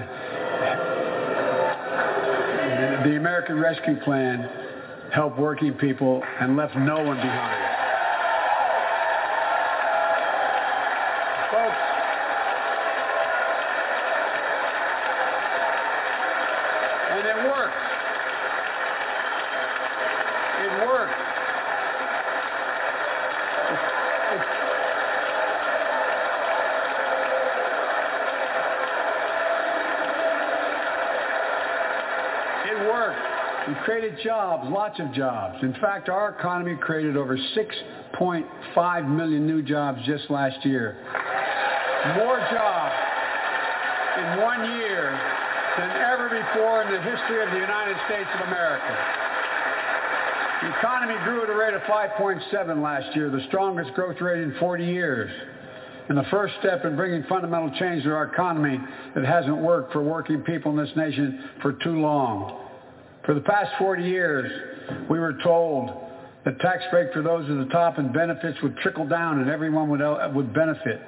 the 3.04 3.16
American 3.16 3.58
Rescue 3.58 3.96
Plan 4.04 4.59
helped 5.12 5.38
working 5.38 5.74
people 5.74 6.22
and 6.40 6.56
left 6.56 6.76
no 6.76 7.02
one 7.02 7.16
behind. 7.16 7.76
Folks, 11.50 11.76
and 17.10 17.26
it 17.26 17.36
worked. 17.50 17.74
It 20.62 20.86
worked. 20.86 21.30
It 32.66 34.09
Jobs, 34.24 34.68
lots 34.70 35.00
of 35.00 35.12
jobs. 35.12 35.62
In 35.62 35.72
fact, 35.74 36.08
our 36.08 36.36
economy 36.38 36.76
created 36.76 37.16
over 37.16 37.36
6.5 37.36 39.08
million 39.08 39.46
new 39.46 39.62
jobs 39.62 40.00
just 40.04 40.30
last 40.30 40.64
year. 40.64 40.96
More 42.16 42.38
jobs 42.50 42.94
in 44.18 44.42
one 44.42 44.78
year 44.78 45.18
than 45.78 45.90
ever 45.90 46.28
before 46.28 46.82
in 46.82 46.92
the 46.92 47.00
history 47.00 47.42
of 47.42 47.50
the 47.50 47.60
United 47.60 47.96
States 48.06 48.28
of 48.34 48.48
America. 48.48 49.20
The 50.62 50.78
economy 50.78 51.14
grew 51.24 51.42
at 51.42 51.48
a 51.48 51.54
rate 51.54 51.74
of 51.74 51.82
5.7 51.82 52.82
last 52.82 53.16
year, 53.16 53.30
the 53.30 53.44
strongest 53.48 53.94
growth 53.94 54.20
rate 54.20 54.42
in 54.42 54.54
40 54.60 54.84
years. 54.84 55.30
And 56.08 56.18
the 56.18 56.26
first 56.30 56.54
step 56.60 56.84
in 56.84 56.96
bringing 56.96 57.22
fundamental 57.28 57.70
change 57.78 58.02
to 58.02 58.12
our 58.12 58.24
economy 58.24 58.78
that 59.14 59.24
hasn't 59.24 59.56
worked 59.56 59.92
for 59.92 60.02
working 60.02 60.42
people 60.42 60.72
in 60.72 60.76
this 60.76 60.94
nation 60.96 61.48
for 61.62 61.72
too 61.72 62.00
long. 62.00 62.69
For 63.24 63.34
the 63.34 63.40
past 63.40 63.70
40 63.78 64.02
years, 64.02 64.50
we 65.08 65.18
were 65.18 65.34
told 65.42 65.90
that 66.44 66.58
tax 66.60 66.82
break 66.90 67.12
for 67.12 67.22
those 67.22 67.48
at 67.50 67.58
the 67.58 67.70
top 67.70 67.98
and 67.98 68.12
benefits 68.12 68.58
would 68.62 68.76
trickle 68.78 69.06
down 69.06 69.40
and 69.40 69.50
everyone 69.50 69.90
would, 69.90 70.00
uh, 70.00 70.30
would 70.34 70.54
benefit. 70.54 71.00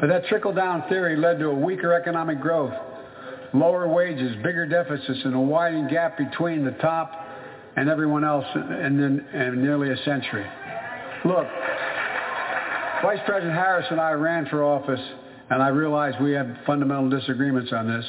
But 0.00 0.08
that 0.08 0.24
trickle-down 0.26 0.88
theory 0.88 1.16
led 1.16 1.38
to 1.40 1.48
a 1.48 1.54
weaker 1.54 1.92
economic 1.92 2.40
growth, 2.40 2.72
lower 3.52 3.86
wages, 3.86 4.34
bigger 4.42 4.64
deficits, 4.64 5.20
and 5.24 5.34
a 5.34 5.40
widening 5.40 5.88
gap 5.88 6.16
between 6.16 6.64
the 6.64 6.70
top 6.72 7.12
and 7.76 7.90
everyone 7.90 8.24
else 8.24 8.46
in, 8.54 8.98
in, 8.98 9.26
in 9.38 9.62
nearly 9.62 9.90
a 9.90 9.96
century. 10.04 10.46
Look, 11.26 11.46
Vice 13.02 13.20
President 13.26 13.54
Harris 13.54 13.86
and 13.90 14.00
I 14.00 14.12
ran 14.12 14.46
for 14.46 14.64
office, 14.64 15.00
and 15.50 15.62
I 15.62 15.68
realize 15.68 16.14
we 16.20 16.32
have 16.32 16.48
fundamental 16.66 17.10
disagreements 17.10 17.70
on 17.72 17.86
this, 17.86 18.04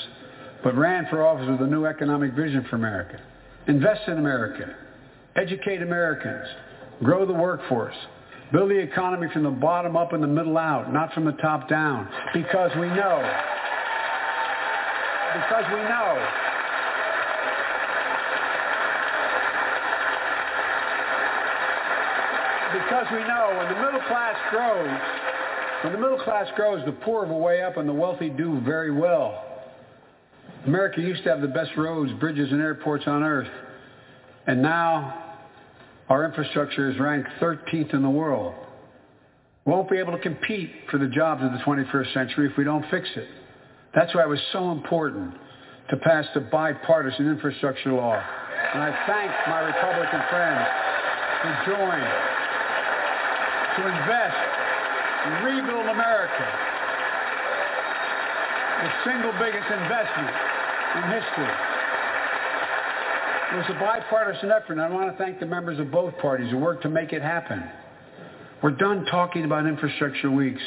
but 0.64 0.76
ran 0.76 1.08
for 1.10 1.28
office 1.28 1.48
with 1.50 1.62
a 1.62 1.70
new 1.70 1.86
economic 1.86 2.34
vision 2.34 2.66
for 2.70 2.78
America. 2.78 3.20
Invest 3.68 4.08
in 4.08 4.18
America. 4.18 4.76
Educate 5.36 5.82
Americans. 5.82 6.48
Grow 7.04 7.26
the 7.26 7.34
workforce. 7.34 7.96
Build 8.52 8.70
the 8.70 8.80
economy 8.80 9.28
from 9.32 9.44
the 9.44 9.50
bottom 9.50 9.96
up 9.96 10.14
and 10.14 10.22
the 10.22 10.28
middle 10.28 10.58
out, 10.58 10.92
not 10.92 11.14
from 11.14 11.26
the 11.26 11.32
top 11.34 11.70
down. 11.70 12.10
Because 12.34 12.72
we 12.76 12.88
know. 12.88 13.22
Because 15.34 15.66
we 15.72 15.80
know. 15.80 16.28
Because 22.74 23.08
we 23.12 23.20
know 23.20 23.56
when 23.58 23.74
the 23.74 23.82
middle 23.82 24.02
class 24.08 24.36
grows, 24.50 25.00
when 25.84 25.94
the 25.94 26.00
middle 26.00 26.20
class 26.20 26.48
grows, 26.56 26.84
the 26.86 26.92
poor 26.92 27.26
will 27.26 27.40
way 27.40 27.62
up 27.62 27.78
and 27.78 27.88
the 27.88 27.94
wealthy 27.94 28.30
do 28.30 28.60
very 28.62 28.92
well. 28.92 29.51
America 30.66 31.02
used 31.02 31.24
to 31.24 31.30
have 31.30 31.42
the 31.42 31.48
best 31.48 31.72
roads, 31.76 32.12
bridges, 32.20 32.52
and 32.52 32.62
airports 32.62 33.06
on 33.08 33.24
earth. 33.24 33.50
And 34.48 34.62
now 34.62 35.38
our 36.10 36.26
infrastructure 36.26 36.90
is 36.90 37.00
ranked 37.00 37.30
13th 37.40 37.94
in 37.94 38.02
the 38.02 38.10
world. 38.10 38.54
We 39.66 39.72
won't 39.72 39.90
be 39.90 39.98
able 39.98 40.14
to 40.14 40.20
compete 40.20 40.72
for 40.90 40.98
the 40.98 41.08
jobs 41.08 41.44
of 41.44 41.52
the 41.52 41.60
21st 41.60 42.14
century 42.14 42.50
if 42.50 42.58
we 42.58 42.64
don't 42.64 42.86
fix 42.90 43.08
it. 43.16 43.28
That's 43.94 44.14
why 44.16 44.24
it 44.24 44.30
was 44.30 44.42
so 44.52 44.72
important 44.72 45.34
to 45.90 45.98
pass 45.98 46.26
the 46.34 46.40
bipartisan 46.40 47.28
infrastructure 47.28 47.92
law. 47.92 48.16
And 48.74 48.82
I 48.82 48.92
thank 49.06 49.32
my 49.48 49.60
Republican 49.62 50.22
friends 50.30 50.68
who 51.44 51.72
joined 51.72 52.12
to 53.78 53.88
invest 53.88 54.38
and 55.26 55.46
rebuild 55.46 55.88
America. 55.88 56.71
The 58.82 58.90
single 59.06 59.32
biggest 59.34 59.70
investment 59.70 60.34
in 60.98 61.04
history. 61.14 61.54
It 63.52 63.56
was 63.58 63.66
a 63.70 63.80
bipartisan 63.80 64.50
effort, 64.50 64.74
and 64.74 64.82
I 64.82 64.90
want 64.90 65.12
to 65.12 65.18
thank 65.24 65.40
the 65.40 65.46
members 65.46 65.78
of 65.80 65.92
both 65.92 66.18
parties 66.18 66.50
who 66.50 66.58
worked 66.58 66.82
to 66.84 66.90
make 66.90 67.14
it 67.14 67.22
happen. 67.22 67.64
We're 68.64 68.72
done 68.72 69.06
talking 69.06 69.46
about 69.46 69.68
infrastructure 69.68 70.32
weeks. 70.32 70.62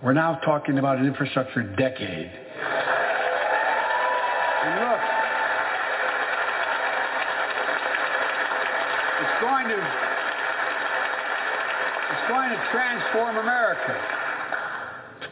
We're 0.00 0.12
now 0.12 0.36
talking 0.44 0.78
about 0.78 0.98
an 0.98 1.06
infrastructure 1.06 1.62
decade. 1.62 2.30
And 4.62 4.80
look, 4.80 5.00
it's 9.22 9.40
going 9.40 9.68
to 9.68 9.78
it's 12.12 12.28
going 12.28 12.50
to 12.50 12.68
transform 12.70 13.38
America 13.38 14.25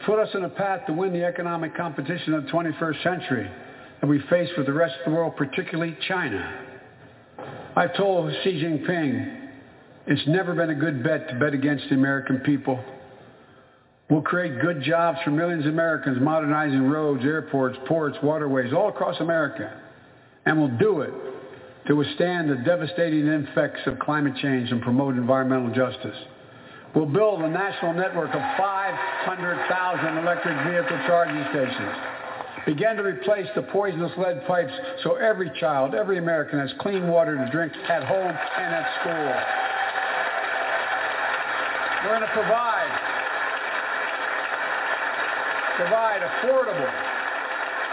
put 0.05 0.19
us 0.19 0.29
on 0.35 0.43
a 0.43 0.49
path 0.49 0.85
to 0.87 0.93
win 0.93 1.13
the 1.13 1.23
economic 1.23 1.75
competition 1.75 2.33
of 2.33 2.45
the 2.45 2.49
21st 2.51 3.03
century 3.03 3.49
that 4.01 4.07
we 4.07 4.19
face 4.29 4.49
with 4.57 4.65
the 4.65 4.73
rest 4.73 4.95
of 4.99 5.11
the 5.11 5.17
world, 5.17 5.35
particularly 5.35 5.97
China. 6.07 6.65
I've 7.75 7.95
told 7.95 8.31
Xi 8.43 8.63
Jinping 8.63 9.49
it's 10.07 10.27
never 10.27 10.53
been 10.53 10.69
a 10.69 10.75
good 10.75 11.03
bet 11.03 11.27
to 11.29 11.35
bet 11.39 11.53
against 11.53 11.89
the 11.89 11.95
American 11.95 12.39
people. 12.39 12.83
We'll 14.09 14.21
create 14.21 14.61
good 14.61 14.83
jobs 14.83 15.17
for 15.23 15.31
millions 15.31 15.65
of 15.65 15.73
Americans, 15.73 16.19
modernizing 16.21 16.83
roads, 16.83 17.23
airports, 17.23 17.77
ports, 17.87 18.15
waterways, 18.21 18.71
all 18.71 18.89
across 18.89 19.19
America. 19.19 19.81
And 20.45 20.59
we'll 20.59 20.77
do 20.77 21.01
it 21.01 21.11
to 21.87 21.95
withstand 21.95 22.49
the 22.49 22.57
devastating 22.57 23.27
effects 23.27 23.79
of 23.87 23.97
climate 23.97 24.35
change 24.41 24.71
and 24.71 24.81
promote 24.81 25.15
environmental 25.15 25.73
justice. 25.73 26.17
We'll 26.95 27.05
build 27.05 27.41
a 27.41 27.49
national 27.49 27.93
network 27.93 28.33
of 28.33 28.41
500,000 28.57 30.17
electric 30.17 30.55
vehicle 30.65 30.97
charging 31.05 31.43
stations 31.51 32.15
begin 32.65 32.95
to 32.97 33.03
replace 33.03 33.47
the 33.55 33.61
poisonous 33.61 34.11
lead 34.17 34.45
pipes 34.47 34.73
so 35.03 35.15
every 35.15 35.51
child, 35.59 35.93
every 35.93 36.17
American 36.17 36.59
has 36.59 36.71
clean 36.79 37.07
water 37.07 37.37
to 37.37 37.51
drink 37.51 37.71
at 37.89 38.03
home 38.03 38.33
and 38.33 38.73
at 38.73 38.89
school. 39.01 39.31
We're 42.03 42.17
going 42.17 42.21
to 42.21 42.33
provide, 42.33 42.89
provide 45.77 46.21
affordable, 46.21 46.91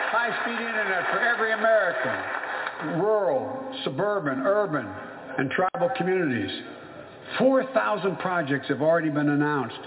high-speed 0.09 0.61
internet 0.61 1.05
for 1.11 1.21
every 1.21 1.53
American, 1.53 3.01
rural, 3.01 3.75
suburban, 3.85 4.41
urban, 4.47 4.87
and 5.39 5.51
tribal 5.51 5.91
communities. 5.97 6.51
4,000 7.39 8.19
projects 8.19 8.67
have 8.69 8.83
already 8.83 9.11
been 9.11 9.29
announced. 9.29 9.79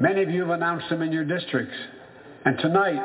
Many 0.00 0.22
of 0.22 0.30
you 0.30 0.40
have 0.42 0.50
announced 0.50 0.88
them 0.88 1.02
in 1.02 1.10
your 1.12 1.24
districts. 1.24 1.74
And 2.44 2.56
tonight, 2.58 3.00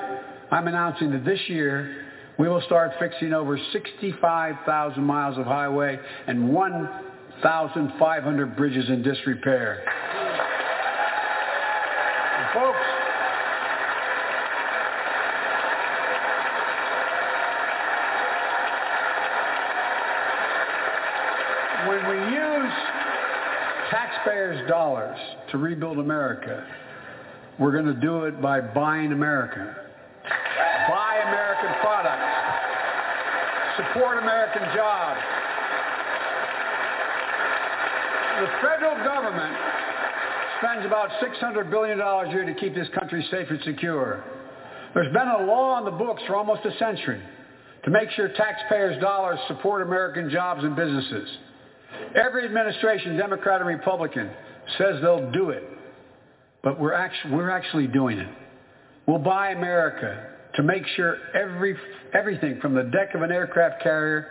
I'm 0.52 0.68
announcing 0.68 1.12
that 1.12 1.26
this 1.26 1.40
year 1.48 2.06
we 2.38 2.48
will 2.48 2.62
start 2.62 2.92
fixing 3.00 3.34
over 3.34 3.58
65,000 3.72 5.04
miles 5.04 5.38
of 5.38 5.46
highway 5.46 6.00
and 6.28 6.54
1,500 6.54 8.56
bridges 8.56 8.90
in 8.90 9.02
disrepair. 9.04 9.84
And 12.40 12.54
folks, 12.54 12.78
when 21.88 22.08
we 22.08 22.16
use 22.36 22.74
taxpayers' 24.24 24.70
dollars 24.70 25.20
to 25.52 25.58
rebuild 25.58 26.00
America, 26.00 26.66
we're 27.60 27.72
going 27.72 27.86
to 27.86 28.00
do 28.00 28.26
it 28.26 28.42
by 28.42 28.62
buying 28.62 29.12
America 29.12 29.84
buy 30.90 31.20
American 31.28 31.72
products, 31.82 32.22
support 33.78 34.18
American 34.18 34.64
jobs. 34.76 35.20
The 38.42 38.48
federal 38.62 39.04
government 39.04 39.56
spends 40.60 40.86
about 40.86 41.10
$600 41.22 41.70
billion 41.70 42.00
a 42.00 42.30
year 42.32 42.46
to 42.46 42.54
keep 42.56 42.76
this 42.76 42.88
country 42.98 43.26
safe 43.32 43.48
and 43.50 43.62
secure. 43.64 44.24
There's 44.94 45.14
been 45.14 45.28
a 45.28 45.46
law 45.46 45.72
on 45.76 45.86
the 45.86 45.92
books 45.92 46.22
for 46.28 46.36
almost 46.36 46.66
a 46.66 46.78
century 46.78 47.22
to 47.86 47.92
make 47.92 48.10
sure 48.12 48.30
taxpayers' 48.30 49.00
dollars 49.02 49.40
support 49.48 49.82
American 49.82 50.30
jobs 50.30 50.64
and 50.64 50.76
businesses. 50.76 51.30
Every 52.16 52.46
administration, 52.46 53.18
Democrat 53.18 53.62
and 53.62 53.68
Republican, 53.68 54.30
says 54.78 55.02
they'll 55.02 55.32
do 55.32 55.50
it. 55.50 55.64
But 56.64 56.80
we're 56.80 56.94
actually, 56.94 57.34
we're 57.34 57.50
actually 57.50 57.88
doing 57.88 58.20
it. 58.20 58.30
We'll 59.06 59.20
buy 59.20 59.52
America 59.52 60.30
to 60.56 60.64
make 60.64 60.86
sure 60.96 61.18
every, 61.34 61.76
everything 62.14 62.60
from 62.62 62.74
the 62.74 62.84
deck 62.84 63.16
of 63.16 63.22
an 63.22 63.32
aircraft 63.32 63.82
carrier 63.82 64.30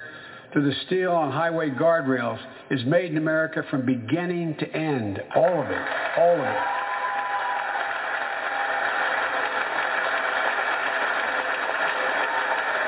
to 0.55 0.61
the 0.61 0.73
steel 0.87 1.13
on 1.13 1.33
highway 1.33 1.71
guardrails 1.71 2.39
is 2.71 2.85
made 2.87 3.11
in 3.11 3.19
America 3.19 3.63
from 3.71 3.85
beginning 3.85 4.55
to 4.59 4.71
end. 4.75 5.21
All 5.35 5.63
of 5.63 5.71
it. 5.71 5.89
All 6.19 6.35
of 6.35 6.41
it. 6.41 6.57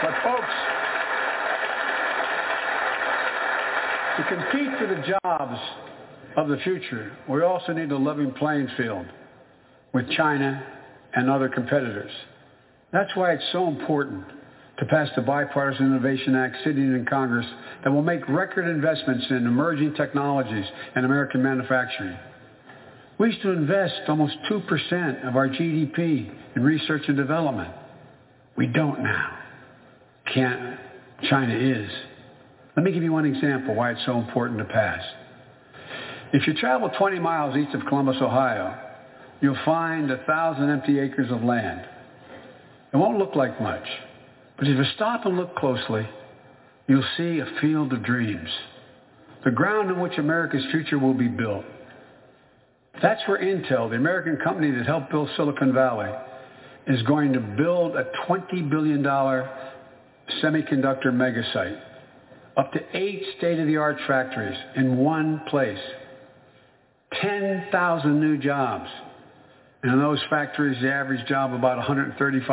But 0.03 0.23
folks, 0.23 0.74
to 4.17 4.25
compete 4.29 4.79
for 4.79 4.87
the 4.87 5.19
jobs 5.25 5.61
of 6.37 6.49
the 6.49 6.57
future, 6.59 7.17
we 7.29 7.43
also 7.43 7.73
need 7.73 7.91
a 7.91 7.97
level 7.97 8.31
playing 8.33 8.69
field 8.77 9.07
with 9.93 10.09
China 10.11 10.63
and 11.15 11.31
other 11.31 11.49
competitors. 11.49 12.11
That's 12.93 13.15
why 13.17 13.33
it's 13.33 13.45
so 13.53 13.69
important 13.69 14.25
to 14.79 14.87
pass 14.87 15.09
the 15.15 15.23
Bipartisan 15.23 15.87
Innovation 15.87 16.35
Act 16.35 16.57
sitting 16.65 16.95
in 16.95 17.07
Congress 17.09 17.47
that 17.83 17.91
will 17.91 18.03
make 18.03 18.29
record 18.29 18.69
investments 18.69 19.27
in 19.31 19.47
emerging 19.47 19.95
technologies 19.95 20.67
and 20.95 21.05
American 21.05 21.43
manufacturing. 21.43 22.17
We 23.19 23.29
used 23.31 23.43
to 23.43 23.51
invest 23.51 23.95
almost 24.09 24.37
2% 24.51 25.29
of 25.29 25.37
our 25.37 25.49
GDP 25.49 26.33
in 26.57 26.63
research 26.63 27.03
and 27.07 27.17
development. 27.17 27.73
We 28.57 28.67
don't 28.67 29.03
now. 29.03 29.39
Can't. 30.33 30.79
China 31.29 31.55
is. 31.55 31.91
Let 32.77 32.85
me 32.85 32.93
give 32.93 33.03
you 33.03 33.13
one 33.13 33.25
example 33.25 33.75
why 33.75 33.93
it's 33.93 34.05
so 34.05 34.19
important 34.19 34.59
to 34.59 34.65
pass. 34.65 35.03
If 36.33 36.47
you 36.47 36.55
travel 36.55 36.91
20 36.91 37.21
miles 37.21 37.57
east 37.57 37.75
of 37.75 37.87
Columbus, 37.87 38.17
Ohio, 38.21 38.77
you'll 39.41 39.59
find 39.65 40.11
a 40.11 40.25
thousand 40.25 40.71
empty 40.71 40.99
acres 40.99 41.31
of 41.31 41.43
land. 41.45 41.87
It 42.93 42.97
won't 42.97 43.19
look 43.19 43.37
like 43.37 43.61
much, 43.61 43.87
but 44.59 44.67
if 44.67 44.77
you 44.77 44.85
stop 44.97 45.27
and 45.27 45.37
look 45.37 45.55
closely, 45.57 46.09
you'll 46.89 47.05
see 47.17 47.39
a 47.39 47.61
field 47.61 47.93
of 47.93 48.03
dreams, 48.05 48.49
the 49.45 49.51
ground 49.51 49.91
on 49.91 50.01
which 50.01 50.19
America's 50.19 50.65
future 50.71 50.99
will 50.99 51.15
be 51.15 51.29
built. 51.29 51.65
That's 53.03 53.21
where 53.29 53.39
Intel, 53.39 53.91
the 53.91 53.97
American 53.97 54.37
company 54.43 54.71
that 54.71 54.87
helped 54.87 55.11
build 55.11 55.29
Silicon 55.37 55.73
Valley, 55.73 56.11
is 56.87 57.03
going 57.03 57.33
to 57.33 57.41
build 57.41 57.97
a 57.97 58.07
$20 58.29 58.71
billion 58.71 59.03
semiconductor 60.43 61.07
megasite, 61.07 61.81
up 62.57 62.73
to 62.73 62.81
eight 62.97 63.23
state-of-the-art 63.39 63.97
factories 64.07 64.57
in 64.77 64.97
one 64.97 65.43
place, 65.49 65.79
10,000 67.21 68.21
new 68.21 68.37
jobs. 68.37 68.89
And 69.83 69.93
in 69.93 69.99
those 69.99 70.21
factories, 70.31 70.81
the 70.81 70.91
average 70.91 71.27
job 71.27 71.53
about 71.53 71.85
$135, 71.85 72.49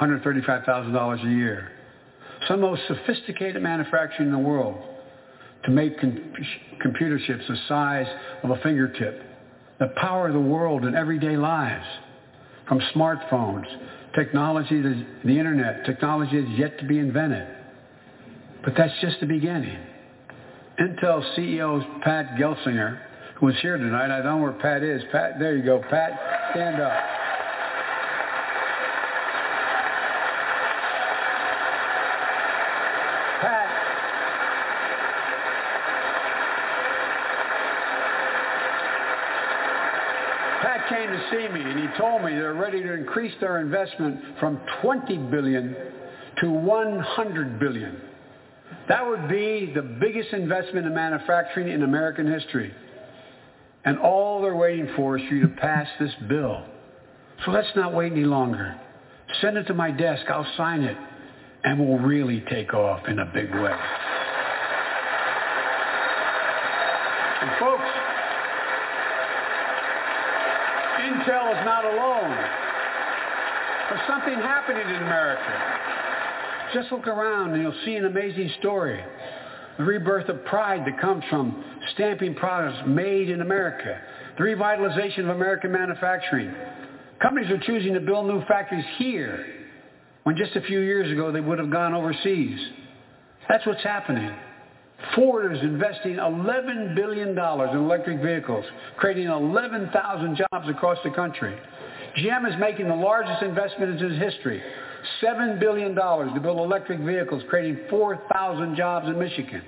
$135,000 0.00 1.24
a 1.24 1.30
year. 1.30 1.72
Some 2.46 2.54
of 2.54 2.60
the 2.60 2.66
most 2.66 2.82
sophisticated 2.86 3.60
manufacturing 3.62 4.28
in 4.28 4.32
the 4.32 4.38
world 4.38 4.82
to 5.64 5.70
make 5.70 6.00
com- 6.00 6.32
computer 6.80 7.18
chips 7.26 7.44
the 7.48 7.56
size 7.68 8.06
of 8.42 8.50
a 8.50 8.56
fingertip 8.62 9.22
that 9.78 9.96
power 9.96 10.28
of 10.28 10.34
the 10.34 10.40
world 10.40 10.84
in 10.84 10.94
everyday 10.94 11.36
lives, 11.36 11.86
from 12.68 12.80
smartphones, 12.94 13.64
technology 14.14 14.82
to 14.82 15.04
the 15.24 15.38
internet, 15.38 15.84
technology 15.86 16.40
that's 16.40 16.58
yet 16.58 16.78
to 16.78 16.86
be 16.86 16.98
invented. 16.98 17.48
But 18.62 18.74
that's 18.76 18.92
just 19.00 19.20
the 19.20 19.26
beginning. 19.26 19.78
Intel 20.78 21.22
CEO 21.36 22.00
Pat 22.02 22.36
Gelsinger, 22.38 23.00
who 23.36 23.48
is 23.48 23.56
here 23.60 23.76
tonight, 23.78 24.10
I 24.10 24.22
don't 24.22 24.36
know 24.36 24.42
where 24.42 24.52
Pat 24.52 24.82
is. 24.82 25.02
Pat, 25.10 25.38
there 25.38 25.56
you 25.56 25.62
go. 25.62 25.82
Pat, 25.90 26.12
stand 26.52 26.80
up. 26.80 26.92
Pat. 33.40 33.66
Pat 40.62 40.88
came 40.90 41.08
to 41.08 41.28
see 41.30 41.48
me 41.48 41.62
and 41.62 41.80
he 41.80 41.98
told 41.98 42.22
me 42.22 42.32
they're 42.32 42.52
ready 42.52 42.82
to 42.82 42.92
increase 42.92 43.34
their 43.40 43.60
investment 43.60 44.20
from 44.38 44.60
20 44.82 45.16
billion 45.30 45.74
to 46.42 46.50
100 46.50 47.58
billion. 47.58 48.09
That 48.88 49.06
would 49.06 49.28
be 49.28 49.70
the 49.74 49.82
biggest 49.82 50.32
investment 50.32 50.86
in 50.86 50.94
manufacturing 50.94 51.68
in 51.68 51.82
American 51.82 52.30
history. 52.30 52.74
And 53.84 53.98
all 53.98 54.42
they're 54.42 54.56
waiting 54.56 54.88
for 54.96 55.16
is 55.16 55.26
for 55.28 55.34
you 55.34 55.42
to 55.42 55.48
pass 55.48 55.88
this 55.98 56.12
bill. 56.28 56.64
So 57.44 57.52
let's 57.52 57.70
not 57.76 57.94
wait 57.94 58.12
any 58.12 58.24
longer. 58.24 58.78
Send 59.40 59.56
it 59.56 59.64
to 59.64 59.74
my 59.74 59.90
desk. 59.90 60.22
I'll 60.28 60.46
sign 60.56 60.82
it. 60.82 60.96
And 61.64 61.78
we'll 61.78 61.98
really 61.98 62.42
take 62.50 62.74
off 62.74 63.06
in 63.06 63.18
a 63.18 63.26
big 63.26 63.50
way. 63.54 63.76
And 67.40 67.50
folks, 67.58 67.88
Intel 71.00 71.58
is 71.58 71.64
not 71.64 71.84
alone. 71.84 72.36
There's 73.88 74.06
something 74.06 74.34
happening 74.34 74.86
in 74.88 75.02
America. 75.02 75.99
Just 76.74 76.92
look 76.92 77.06
around 77.06 77.52
and 77.54 77.62
you'll 77.62 77.84
see 77.84 77.96
an 77.96 78.04
amazing 78.04 78.50
story. 78.60 79.02
The 79.78 79.84
rebirth 79.84 80.28
of 80.28 80.44
pride 80.44 80.84
that 80.86 81.00
comes 81.00 81.24
from 81.30 81.64
stamping 81.94 82.34
products 82.34 82.78
made 82.86 83.30
in 83.30 83.40
America. 83.40 84.00
The 84.38 84.44
revitalization 84.44 85.20
of 85.20 85.30
American 85.30 85.72
manufacturing. 85.72 86.54
Companies 87.20 87.50
are 87.50 87.58
choosing 87.58 87.94
to 87.94 88.00
build 88.00 88.26
new 88.26 88.44
factories 88.46 88.84
here 88.98 89.46
when 90.24 90.36
just 90.36 90.54
a 90.56 90.60
few 90.62 90.80
years 90.80 91.10
ago 91.10 91.32
they 91.32 91.40
would 91.40 91.58
have 91.58 91.70
gone 91.70 91.94
overseas. 91.94 92.58
That's 93.48 93.66
what's 93.66 93.82
happening. 93.82 94.30
Ford 95.14 95.54
is 95.56 95.62
investing 95.62 96.16
$11 96.16 96.94
billion 96.94 97.30
in 97.30 97.76
electric 97.76 98.20
vehicles, 98.22 98.64
creating 98.96 99.26
11,000 99.26 100.36
jobs 100.36 100.68
across 100.68 100.98
the 101.04 101.10
country. 101.10 101.56
GM 102.18 102.48
is 102.48 102.54
making 102.60 102.88
the 102.88 102.94
largest 102.94 103.42
investment 103.42 104.00
in 104.00 104.12
its 104.12 104.22
history, 104.22 104.62
$7 105.22 105.58
billion 105.60 105.94
to 105.94 106.40
build 106.42 106.58
electric 106.58 107.00
vehicles, 107.00 107.42
creating 107.48 107.78
4,000 107.88 108.76
jobs 108.76 109.06
in 109.06 109.18
Michigan. 109.18 109.62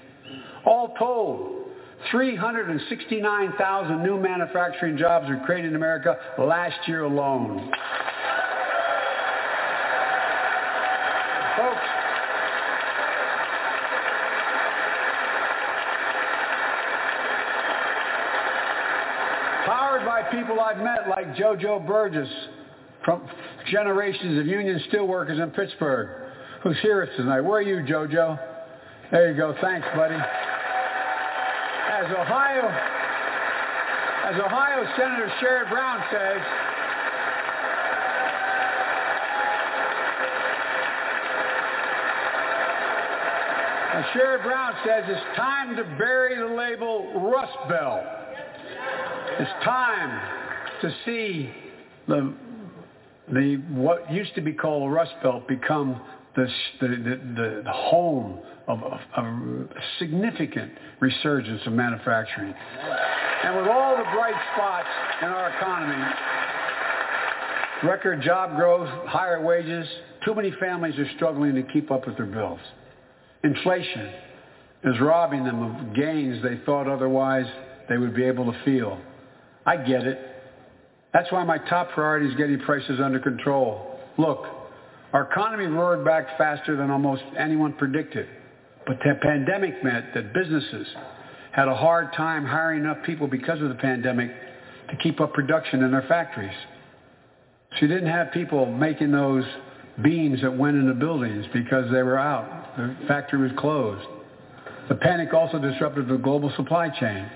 All 0.64 0.94
told, 0.98 1.62
369,000 2.10 4.02
new 4.02 4.18
manufacturing 4.20 4.96
jobs 4.96 5.28
were 5.28 5.40
created 5.46 5.70
in 5.70 5.76
America 5.76 6.16
last 6.38 6.88
year 6.88 7.04
alone. 7.04 7.70
Folks, 11.56 11.78
powered 19.66 20.04
by 20.04 20.22
people 20.32 20.58
I've 20.60 20.78
met 20.78 21.08
like 21.08 21.34
JoJo 21.36 21.86
Burgess 21.86 22.28
from 23.04 23.28
generations 23.72 24.38
of 24.38 24.46
union 24.46 24.78
steelworkers 24.92 25.42
in 25.42 25.50
Pittsburgh, 25.50 26.10
who's 26.62 26.78
here 26.82 27.08
tonight. 27.16 27.40
Where 27.40 27.58
are 27.58 27.62
you, 27.62 27.76
JoJo? 27.76 28.38
There 29.10 29.30
you 29.30 29.36
go. 29.36 29.56
Thanks, 29.62 29.88
buddy. 29.96 30.14
As 30.14 32.06
Ohio, 32.12 32.68
as 34.26 34.40
Ohio 34.40 34.84
Senator 34.96 35.32
Sherrod 35.40 35.70
Brown 35.70 36.04
says, 36.12 36.40
as 43.94 44.04
Sherrod 44.14 44.42
Brown 44.42 44.74
says, 44.84 45.04
it's 45.08 45.36
time 45.36 45.76
to 45.76 45.84
bury 45.96 46.36
the 46.36 46.54
label 46.54 47.30
Rust 47.30 47.56
Belt. 47.70 48.02
It's 49.38 49.64
time 49.64 50.20
to 50.82 50.94
see 51.06 51.50
the 52.06 52.34
the 53.32 53.56
what 53.70 54.12
used 54.12 54.34
to 54.34 54.42
be 54.42 54.52
called 54.52 54.82
the 54.82 54.94
Rust 54.94 55.14
Belt 55.22 55.48
become 55.48 56.00
the, 56.36 56.46
the, 56.80 57.62
the, 57.64 57.72
home 57.72 58.38
of, 58.68 58.82
of 58.82 59.24
a 59.24 59.66
significant 59.98 60.72
resurgence 61.00 61.60
of 61.66 61.72
manufacturing. 61.72 62.54
And 63.44 63.56
with 63.56 63.66
all 63.68 63.96
the 63.96 64.04
bright 64.14 64.34
spots 64.54 64.88
in 65.20 65.28
our 65.28 65.56
economy, 65.56 66.14
record 67.84 68.22
job 68.22 68.56
growth, 68.56 68.88
higher 69.08 69.42
wages, 69.42 69.86
too 70.24 70.34
many 70.34 70.52
families 70.60 70.98
are 70.98 71.10
struggling 71.16 71.54
to 71.54 71.62
keep 71.72 71.90
up 71.90 72.06
with 72.06 72.16
their 72.16 72.26
bills. 72.26 72.60
Inflation 73.44 74.12
is 74.84 75.00
robbing 75.00 75.44
them 75.44 75.62
of 75.62 75.94
gains 75.94 76.42
they 76.42 76.60
thought 76.64 76.88
otherwise 76.88 77.46
they 77.88 77.98
would 77.98 78.14
be 78.14 78.24
able 78.24 78.50
to 78.50 78.64
feel. 78.64 78.98
I 79.66 79.76
get 79.76 80.06
it. 80.06 80.31
That's 81.12 81.30
why 81.30 81.44
my 81.44 81.58
top 81.58 81.90
priority 81.90 82.28
is 82.28 82.34
getting 82.36 82.58
prices 82.60 83.00
under 83.00 83.20
control. 83.20 83.98
Look, 84.18 84.46
our 85.12 85.30
economy 85.30 85.66
roared 85.66 86.04
back 86.04 86.38
faster 86.38 86.76
than 86.76 86.90
almost 86.90 87.22
anyone 87.38 87.74
predicted. 87.74 88.26
But 88.86 88.98
the 89.04 89.14
pandemic 89.20 89.84
meant 89.84 90.14
that 90.14 90.32
businesses 90.32 90.86
had 91.52 91.68
a 91.68 91.74
hard 91.74 92.12
time 92.14 92.44
hiring 92.44 92.80
enough 92.80 92.98
people 93.04 93.26
because 93.26 93.60
of 93.60 93.68
the 93.68 93.74
pandemic 93.74 94.30
to 94.90 94.96
keep 94.96 95.20
up 95.20 95.34
production 95.34 95.82
in 95.82 95.90
their 95.92 96.04
factories. 96.08 96.56
So 97.72 97.82
you 97.82 97.88
didn't 97.88 98.10
have 98.10 98.32
people 98.32 98.66
making 98.66 99.12
those 99.12 99.44
beams 100.02 100.40
that 100.40 100.56
went 100.56 100.76
into 100.76 100.94
buildings 100.94 101.46
because 101.52 101.90
they 101.92 102.02
were 102.02 102.18
out. 102.18 102.76
The 102.76 102.96
factory 103.06 103.40
was 103.40 103.52
closed. 103.58 104.06
The 104.88 104.94
panic 104.96 105.32
also 105.32 105.58
disrupted 105.58 106.08
the 106.08 106.16
global 106.16 106.52
supply 106.56 106.88
chain. 106.88 107.30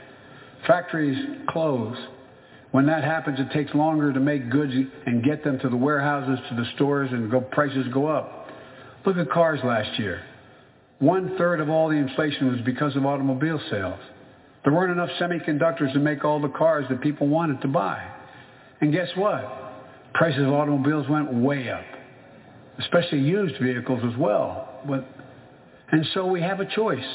Factories 0.67 1.19
closed. 1.49 2.01
When 2.77 2.85
that 2.89 3.05
happens, 3.05 3.41
it 3.41 3.51
takes 3.53 3.75
longer 3.75 4.13
to 4.13 4.21
make 4.21 4.51
goods 4.51 4.75
and 5.07 5.25
get 5.25 5.43
them 5.43 5.59
to 5.61 5.71
the 5.71 5.77
warehouses, 5.79 6.39
to 6.51 6.57
the 6.57 6.67
stores, 6.75 7.09
and 7.11 7.31
go, 7.31 7.41
prices 7.41 7.87
go 7.91 8.07
up. 8.07 8.51
Look 9.07 9.17
at 9.17 9.31
cars 9.31 9.61
last 9.65 9.99
year. 9.99 10.21
One 10.99 11.39
third 11.39 11.61
of 11.61 11.71
all 11.71 11.89
the 11.89 11.95
inflation 11.95 12.53
was 12.53 12.61
because 12.67 12.95
of 12.95 13.07
automobile 13.07 13.59
sales. 13.71 13.99
There 14.63 14.75
weren't 14.75 14.93
enough 14.93 15.09
semiconductors 15.19 15.95
to 15.95 15.99
make 15.99 16.23
all 16.23 16.39
the 16.39 16.51
cars 16.51 16.85
that 16.91 17.01
people 17.01 17.29
wanted 17.29 17.63
to 17.63 17.69
buy. 17.69 18.07
And 18.83 18.93
guess 18.93 19.09
what? 19.17 20.13
Prices 20.13 20.43
of 20.43 20.53
automobiles 20.53 21.09
went 21.09 21.33
way 21.33 21.71
up, 21.71 21.87
especially 22.79 23.21
used 23.21 23.55
vehicles 23.59 24.03
as 24.05 24.19
well. 24.19 24.83
But, 24.87 25.09
and 25.93 26.07
so 26.13 26.27
we 26.27 26.43
have 26.43 26.61
a 26.61 26.67
choice. 26.67 27.09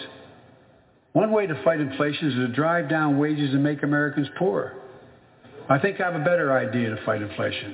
One 1.14 1.32
way 1.32 1.46
to 1.46 1.64
fight 1.64 1.82
inflation 1.82 2.30
is 2.30 2.34
to 2.34 2.48
drive 2.48 2.90
down 2.90 3.20
wages 3.20 3.54
and 3.54 3.62
make 3.64 3.84
Americans 3.84 4.28
poorer. 4.40 4.81
I 5.72 5.80
think 5.80 6.02
I 6.02 6.12
have 6.12 6.20
a 6.20 6.26
better 6.26 6.52
idea 6.52 6.90
to 6.90 6.98
fight 7.06 7.22
inflation. 7.22 7.74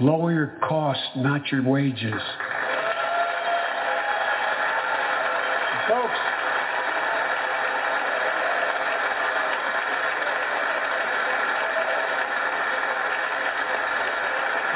Lower 0.00 0.32
your 0.32 0.58
costs, 0.68 1.04
not 1.14 1.42
your 1.52 1.62
wages. 1.62 2.20
Folks, 5.88 6.18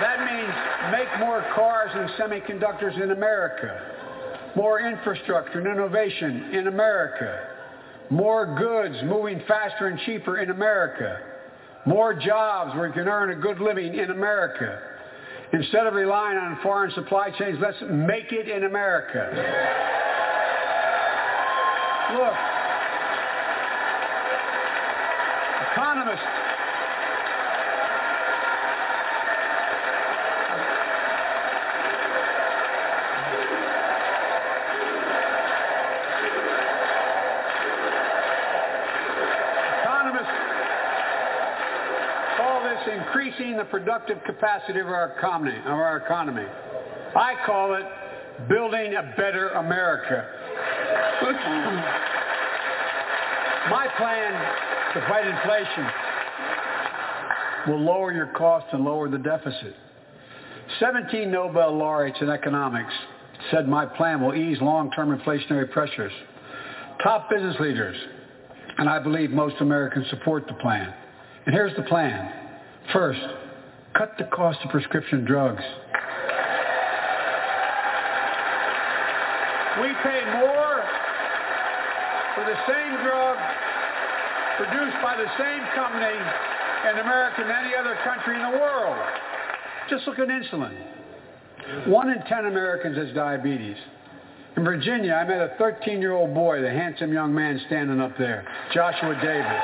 that 0.00 0.20
means 0.24 0.54
make 0.92 1.18
more 1.18 1.44
cars 1.56 1.90
and 1.92 2.08
semiconductors 2.10 3.02
in 3.02 3.10
America, 3.10 3.82
more 4.54 4.78
infrastructure 4.78 5.58
and 5.58 5.66
innovation 5.66 6.54
in 6.54 6.68
America, 6.68 7.48
more 8.10 8.46
goods 8.56 8.94
moving 9.02 9.42
faster 9.48 9.88
and 9.88 9.98
cheaper 10.06 10.38
in 10.38 10.50
America, 10.50 11.18
more 11.88 12.12
jobs 12.12 12.76
where 12.76 12.86
you 12.86 12.92
can 12.92 13.08
earn 13.08 13.30
a 13.30 13.40
good 13.40 13.60
living 13.60 13.94
in 13.94 14.10
America. 14.10 14.80
Instead 15.54 15.86
of 15.86 15.94
relying 15.94 16.36
on 16.36 16.58
foreign 16.62 16.92
supply 16.92 17.30
chains, 17.30 17.58
let's 17.60 17.78
make 17.90 18.30
it 18.30 18.48
in 18.48 18.64
America. 18.64 19.32
Look, 22.12 22.34
economists 25.72 26.38
call 42.36 42.62
this 42.62 42.78
increasing 43.38 43.56
the 43.56 43.64
productive 43.64 44.18
capacity 44.24 44.80
of 44.80 44.86
our 44.88 45.14
economy. 45.16 45.56
Of 45.58 45.66
our 45.66 45.98
economy. 45.98 46.46
I 47.14 47.34
call 47.46 47.74
it 47.74 47.86
building 48.48 48.94
a 48.94 49.14
better 49.16 49.50
America. 49.50 50.26
My 53.70 53.86
plan 53.96 54.32
to 54.94 55.00
fight 55.08 55.26
inflation 55.26 55.86
will 57.68 57.80
lower 57.80 58.12
your 58.12 58.28
costs 58.36 58.68
and 58.72 58.84
lower 58.84 59.08
the 59.08 59.18
deficit. 59.18 59.74
17 60.80 61.30
Nobel 61.30 61.76
laureates 61.76 62.18
in 62.20 62.28
economics 62.28 62.92
said 63.50 63.68
my 63.68 63.86
plan 63.86 64.20
will 64.20 64.34
ease 64.34 64.60
long-term 64.60 65.16
inflationary 65.16 65.70
pressures. 65.70 66.12
Top 67.02 67.30
business 67.30 67.56
leaders, 67.60 67.96
and 68.78 68.88
I 68.88 68.98
believe 68.98 69.30
most 69.30 69.56
Americans 69.60 70.08
support 70.10 70.46
the 70.46 70.54
plan. 70.54 70.92
And 71.46 71.54
here's 71.54 71.74
the 71.76 71.84
plan. 71.84 72.47
First, 72.92 73.20
cut 73.94 74.16
the 74.18 74.24
cost 74.24 74.58
of 74.64 74.70
prescription 74.70 75.24
drugs. 75.24 75.62
We 79.80 79.88
pay 80.02 80.24
more 80.34 80.82
for 82.34 82.44
the 82.44 82.56
same 82.66 82.92
drug 83.04 83.38
produced 84.56 84.96
by 85.02 85.16
the 85.16 85.28
same 85.38 85.62
company 85.76 86.18
in 86.90 86.98
America 86.98 87.44
than 87.46 87.50
any 87.50 87.74
other 87.76 87.96
country 88.04 88.34
in 88.34 88.42
the 88.42 88.58
world. 88.58 88.96
Just 89.90 90.06
look 90.06 90.18
at 90.18 90.28
insulin. 90.28 90.74
One 91.86 92.10
in 92.10 92.22
ten 92.22 92.46
Americans 92.46 92.96
has 92.96 93.14
diabetes. 93.14 93.76
In 94.56 94.64
Virginia, 94.64 95.12
I 95.12 95.24
met 95.24 95.40
a 95.40 95.54
13-year-old 95.62 96.34
boy, 96.34 96.60
the 96.60 96.70
handsome 96.70 97.12
young 97.12 97.32
man 97.34 97.60
standing 97.66 98.00
up 98.00 98.16
there, 98.18 98.44
Joshua 98.74 99.14
Davis. 99.22 99.62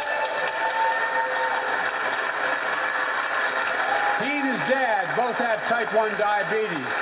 He 4.22 4.30
and 4.30 4.48
his 4.48 4.62
dad 4.70 5.16
both 5.16 5.34
have 5.36 5.53
type 5.68 5.94
1 5.94 6.18
diabetes, 6.18 6.92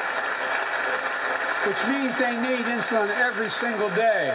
which 1.67 1.81
means 1.89 2.13
they 2.19 2.37
need 2.37 2.65
insulin 2.65 3.11
every 3.19 3.51
single 3.61 3.89
day. 3.95 4.35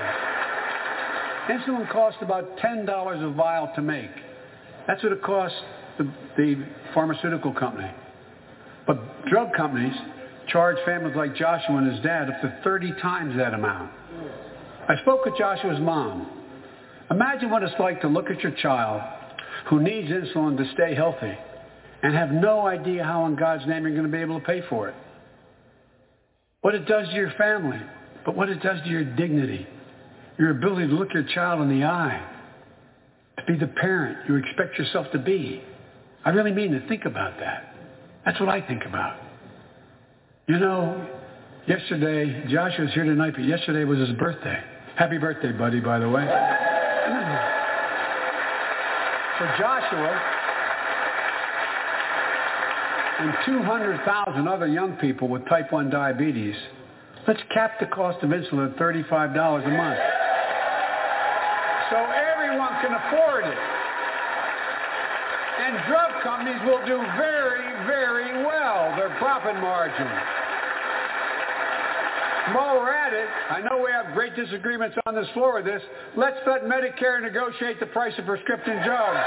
Insulin 1.49 1.89
costs 1.91 2.19
about 2.21 2.57
$10 2.57 3.23
a 3.23 3.33
vial 3.33 3.71
to 3.75 3.81
make. 3.81 4.11
That's 4.87 5.01
what 5.03 5.11
it 5.11 5.21
costs 5.21 5.57
the, 5.97 6.11
the 6.35 6.65
pharmaceutical 6.93 7.53
company. 7.53 7.91
But 8.85 9.25
drug 9.27 9.53
companies 9.55 9.95
charge 10.47 10.77
families 10.85 11.15
like 11.15 11.35
Joshua 11.35 11.77
and 11.77 11.91
his 11.91 12.01
dad 12.01 12.29
up 12.29 12.41
to 12.41 12.59
30 12.63 12.93
times 13.01 13.35
that 13.37 13.53
amount. 13.53 13.91
I 14.87 14.95
spoke 15.01 15.25
with 15.25 15.37
Joshua's 15.37 15.79
mom. 15.81 16.29
Imagine 17.11 17.49
what 17.49 17.63
it's 17.63 17.75
like 17.79 18.01
to 18.01 18.07
look 18.07 18.29
at 18.29 18.41
your 18.41 18.53
child 18.53 19.01
who 19.69 19.81
needs 19.81 20.09
insulin 20.09 20.57
to 20.57 20.69
stay 20.73 20.95
healthy 20.95 21.37
and 22.03 22.13
have 22.13 22.31
no 22.31 22.67
idea 22.67 23.03
how 23.03 23.25
in 23.25 23.35
God's 23.35 23.65
name 23.67 23.83
you're 23.83 23.91
going 23.91 24.05
to 24.05 24.11
be 24.11 24.21
able 24.21 24.39
to 24.39 24.45
pay 24.45 24.61
for 24.69 24.89
it. 24.89 24.95
What 26.61 26.75
it 26.75 26.85
does 26.85 27.07
to 27.09 27.15
your 27.15 27.31
family, 27.37 27.79
but 28.25 28.35
what 28.35 28.49
it 28.49 28.61
does 28.61 28.81
to 28.83 28.89
your 28.89 29.03
dignity 29.03 29.67
your 30.37 30.51
ability 30.51 30.87
to 30.87 30.93
look 30.93 31.13
your 31.13 31.23
child 31.23 31.61
in 31.61 31.69
the 31.79 31.85
eye, 31.85 32.25
to 33.37 33.45
be 33.45 33.57
the 33.57 33.67
parent 33.67 34.29
you 34.29 34.35
expect 34.35 34.77
yourself 34.77 35.07
to 35.11 35.19
be. 35.19 35.63
I 36.23 36.29
really 36.29 36.51
mean 36.51 36.71
to 36.71 36.87
think 36.87 37.05
about 37.05 37.39
that. 37.39 37.73
That's 38.25 38.39
what 38.39 38.49
I 38.49 38.61
think 38.61 38.83
about. 38.85 39.19
You 40.47 40.59
know, 40.59 41.07
yesterday, 41.67 42.45
Joshua's 42.49 42.93
here 42.93 43.05
tonight, 43.05 43.33
but 43.35 43.45
yesterday 43.45 43.83
was 43.83 43.99
his 43.99 44.11
birthday. 44.17 44.61
Happy 44.95 45.17
birthday, 45.17 45.51
buddy, 45.51 45.79
by 45.79 45.99
the 45.99 46.09
way. 46.09 46.25
For 49.37 49.45
Joshua 49.59 50.36
and 53.19 53.33
200,000 53.45 54.47
other 54.47 54.67
young 54.67 54.95
people 54.97 55.27
with 55.27 55.47
type 55.47 55.71
1 55.71 55.89
diabetes, 55.89 56.55
let's 57.27 57.41
cap 57.53 57.79
the 57.79 57.87
cost 57.87 58.23
of 58.23 58.29
insulin 58.29 58.71
at 58.71 58.77
$35 58.77 59.65
a 59.65 59.69
month 59.69 59.99
so 61.89 61.95
everyone 61.95 62.73
can 62.83 62.91
afford 62.93 63.45
it. 63.45 63.59
And 65.57 65.73
drug 65.87 66.23
companies 66.23 66.59
will 66.65 66.83
do 66.85 66.99
very, 67.15 67.67
very 67.87 68.43
well, 68.45 68.95
their 68.95 69.15
profit 69.17 69.55
margin. 69.55 70.07
While 72.55 72.79
we're 72.79 72.93
at 72.93 73.11
it, 73.11 73.27
I 73.49 73.61
know 73.61 73.83
we 73.83 73.91
have 73.91 74.13
great 74.13 74.35
disagreements 74.35 74.95
on 75.05 75.15
this 75.15 75.27
floor 75.33 75.55
with 75.55 75.65
this. 75.65 75.81
Let's 76.15 76.37
let 76.45 76.63
Medicare 76.63 77.21
negotiate 77.21 77.79
the 77.79 77.87
price 77.87 78.13
of 78.17 78.25
prescription 78.25 78.83
drugs. 78.85 79.19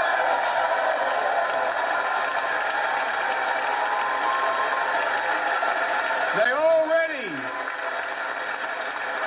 They 6.37 6.51
already 6.51 7.27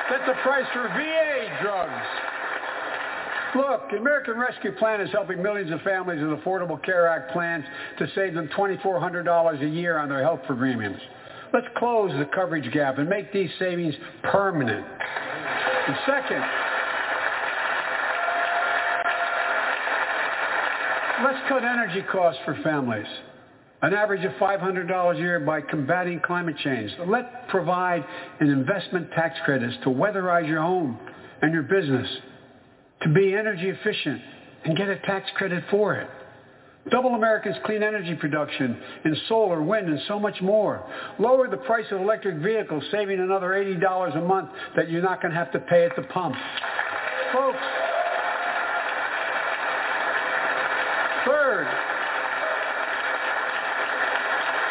set 0.09 0.27
the 0.27 0.35
price 0.43 0.67
for 0.73 0.89
VA 0.89 1.59
drugs. 1.63 2.07
Look, 3.55 3.91
the 3.91 3.99
American 3.99 4.39
Rescue 4.39 4.73
Plan 4.73 5.01
is 5.01 5.11
helping 5.13 5.41
millions 5.41 5.71
of 5.71 5.81
families 5.83 6.21
with 6.21 6.41
Affordable 6.41 6.83
Care 6.83 7.07
Act 7.07 7.31
plans 7.33 7.65
to 7.99 8.09
save 8.15 8.35
them 8.35 8.49
$2,400 8.57 9.63
a 9.63 9.69
year 9.69 9.99
on 9.99 10.09
their 10.09 10.23
health 10.23 10.41
premiums. 10.47 10.99
Let's 11.53 11.67
close 11.77 12.11
the 12.19 12.29
coverage 12.35 12.73
gap 12.73 12.99
and 12.99 13.09
make 13.09 13.33
these 13.33 13.51
savings 13.61 13.95
permanent. 14.25 14.85
And 14.85 15.97
second, 16.05 16.43
let's 21.23 21.49
cut 21.49 21.63
energy 21.63 22.03
costs 22.11 22.41
for 22.45 22.59
families, 22.65 23.07
an 23.85 23.93
average 23.93 24.25
of 24.25 24.33
$500 24.33 25.15
a 25.15 25.19
year 25.19 25.41
by 25.41 25.61
combating 25.61 26.19
climate 26.19 26.57
change. 26.65 26.91
Let's 27.07 27.29
provide 27.49 28.03
an 28.41 28.49
investment 28.49 29.11
tax 29.11 29.39
credits 29.45 29.77
to 29.83 29.91
weatherize 29.91 30.49
your 30.49 30.63
home 30.63 30.99
and 31.43 31.53
your 31.53 31.65
business 31.65 32.09
to 33.03 33.13
be 33.13 33.35
energy 33.35 33.69
efficient 33.69 34.23
and 34.65 34.75
get 34.75 34.89
a 34.89 34.99
tax 35.01 35.29
credit 35.37 35.65
for 35.71 35.97
it. 35.97 36.09
Double 36.91 37.11
America's 37.11 37.57
clean 37.67 37.83
energy 37.83 38.15
production 38.15 38.81
in 39.05 39.17
solar, 39.29 39.63
wind, 39.63 39.89
and 39.89 40.01
so 40.09 40.19
much 40.19 40.41
more. 40.41 40.83
Lower 41.19 41.51
the 41.51 41.59
price 41.59 41.87
of 41.91 42.01
electric 42.01 42.39
vehicles, 42.39 42.83
saving 42.91 43.21
another 43.21 43.49
$80 43.49 44.17
a 44.17 44.21
month 44.23 44.49
that 44.77 44.91
you're 44.91 45.03
not 45.03 45.21
going 45.21 45.33
to 45.33 45.39
have 45.39 45.53
to 45.53 45.59
pay 45.59 45.85
at 45.85 45.95
the 45.95 46.03
pump. 46.03 46.35
Folks, 47.35 47.59
third, 51.27 51.67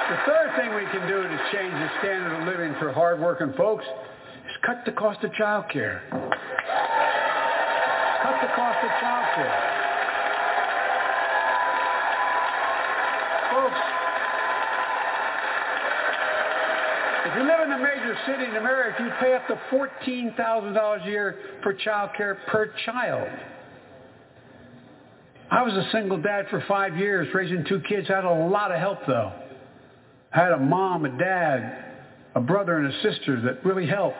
the 0.09 0.17
third 0.25 0.53
thing 0.57 0.75
we 0.75 0.85
can 0.91 1.07
do 1.07 1.23
to 1.23 1.37
change 1.51 1.73
the 1.73 1.89
standard 1.99 2.41
of 2.41 2.47
living 2.47 2.75
for 2.79 2.91
hardworking 2.91 3.53
folks 3.57 3.85
is 3.85 4.57
cut 4.65 4.83
the 4.85 4.91
cost 4.91 5.23
of 5.23 5.33
child 5.33 5.65
care 5.71 6.03
cut 8.23 8.39
the 8.39 8.47
cost 8.55 8.79
of 8.83 8.89
child 9.01 9.27
care. 9.35 9.55
Folks, 13.51 13.81
if 17.27 17.35
you 17.35 17.43
live 17.43 17.59
in 17.67 17.71
a 17.73 17.77
major 17.77 18.17
city 18.25 18.45
in 18.45 18.55
America, 18.55 19.03
you 19.03 19.11
pay 19.19 19.33
up 19.33 19.45
to 19.47 19.59
$14,000 19.69 21.05
a 21.05 21.09
year 21.09 21.37
for 21.61 21.73
child 21.73 22.11
care 22.15 22.35
per 22.47 22.73
child. 22.85 23.27
I 25.51 25.61
was 25.61 25.73
a 25.73 25.89
single 25.91 26.21
dad 26.21 26.47
for 26.49 26.63
five 26.67 26.95
years, 26.95 27.27
raising 27.33 27.65
two 27.65 27.81
kids. 27.81 28.09
I 28.09 28.15
had 28.15 28.23
a 28.23 28.47
lot 28.47 28.71
of 28.71 28.79
help, 28.79 28.99
though. 29.05 29.33
I 30.33 30.39
had 30.39 30.51
a 30.51 30.57
mom, 30.57 31.05
a 31.05 31.17
dad, 31.17 31.85
a 32.35 32.39
brother, 32.39 32.77
and 32.77 32.87
a 32.87 33.01
sister 33.01 33.39
that 33.41 33.63
really 33.65 33.85
helped. 33.85 34.17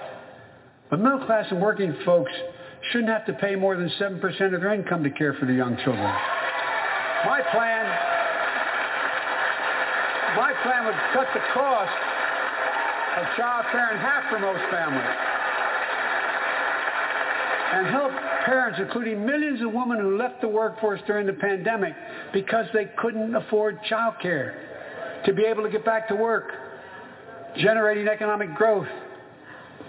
But 0.90 1.00
middle 1.00 1.26
class 1.26 1.48
and 1.50 1.62
working 1.62 1.96
folks 2.06 2.32
shouldn't 2.92 3.10
have 3.10 3.26
to 3.26 3.34
pay 3.34 3.56
more 3.56 3.76
than 3.76 3.90
7% 4.00 4.22
of 4.54 4.62
their 4.62 4.74
income 4.74 5.04
to 5.04 5.10
care 5.10 5.34
for 5.40 5.46
the 5.46 5.54
young 5.54 5.76
children. 5.78 6.04
My 7.26 7.42
plan, 7.52 7.86
my 10.36 10.54
plan 10.62 10.86
would 10.86 10.96
cut 11.14 11.28
the 11.34 11.42
cost 11.54 11.92
of 13.18 13.38
child 13.38 13.66
care 13.72 13.92
in 13.94 13.98
half 13.98 14.30
for 14.30 14.40
most 14.40 14.62
families 14.70 15.34
and 17.74 17.88
help 17.88 18.12
parents, 18.46 18.78
including 18.80 19.26
millions 19.26 19.62
of 19.62 19.74
women 19.74 20.00
who 20.00 20.18
left 20.18 20.42
the 20.42 20.48
workforce 20.48 21.02
during 21.08 21.26
the 21.26 21.34
pandemic 21.34 21.94
because 22.32 22.66
they 22.74 22.86
couldn't 22.98 23.36
afford 23.36 23.82
child 23.90 24.14
care, 24.22 24.73
to 25.26 25.34
be 25.34 25.44
able 25.44 25.64
to 25.64 25.70
get 25.70 25.86
back 25.86 26.08
to 26.10 26.16
work, 26.16 26.52
generating 27.58 28.08
economic 28.08 28.54
growth. 28.56 28.88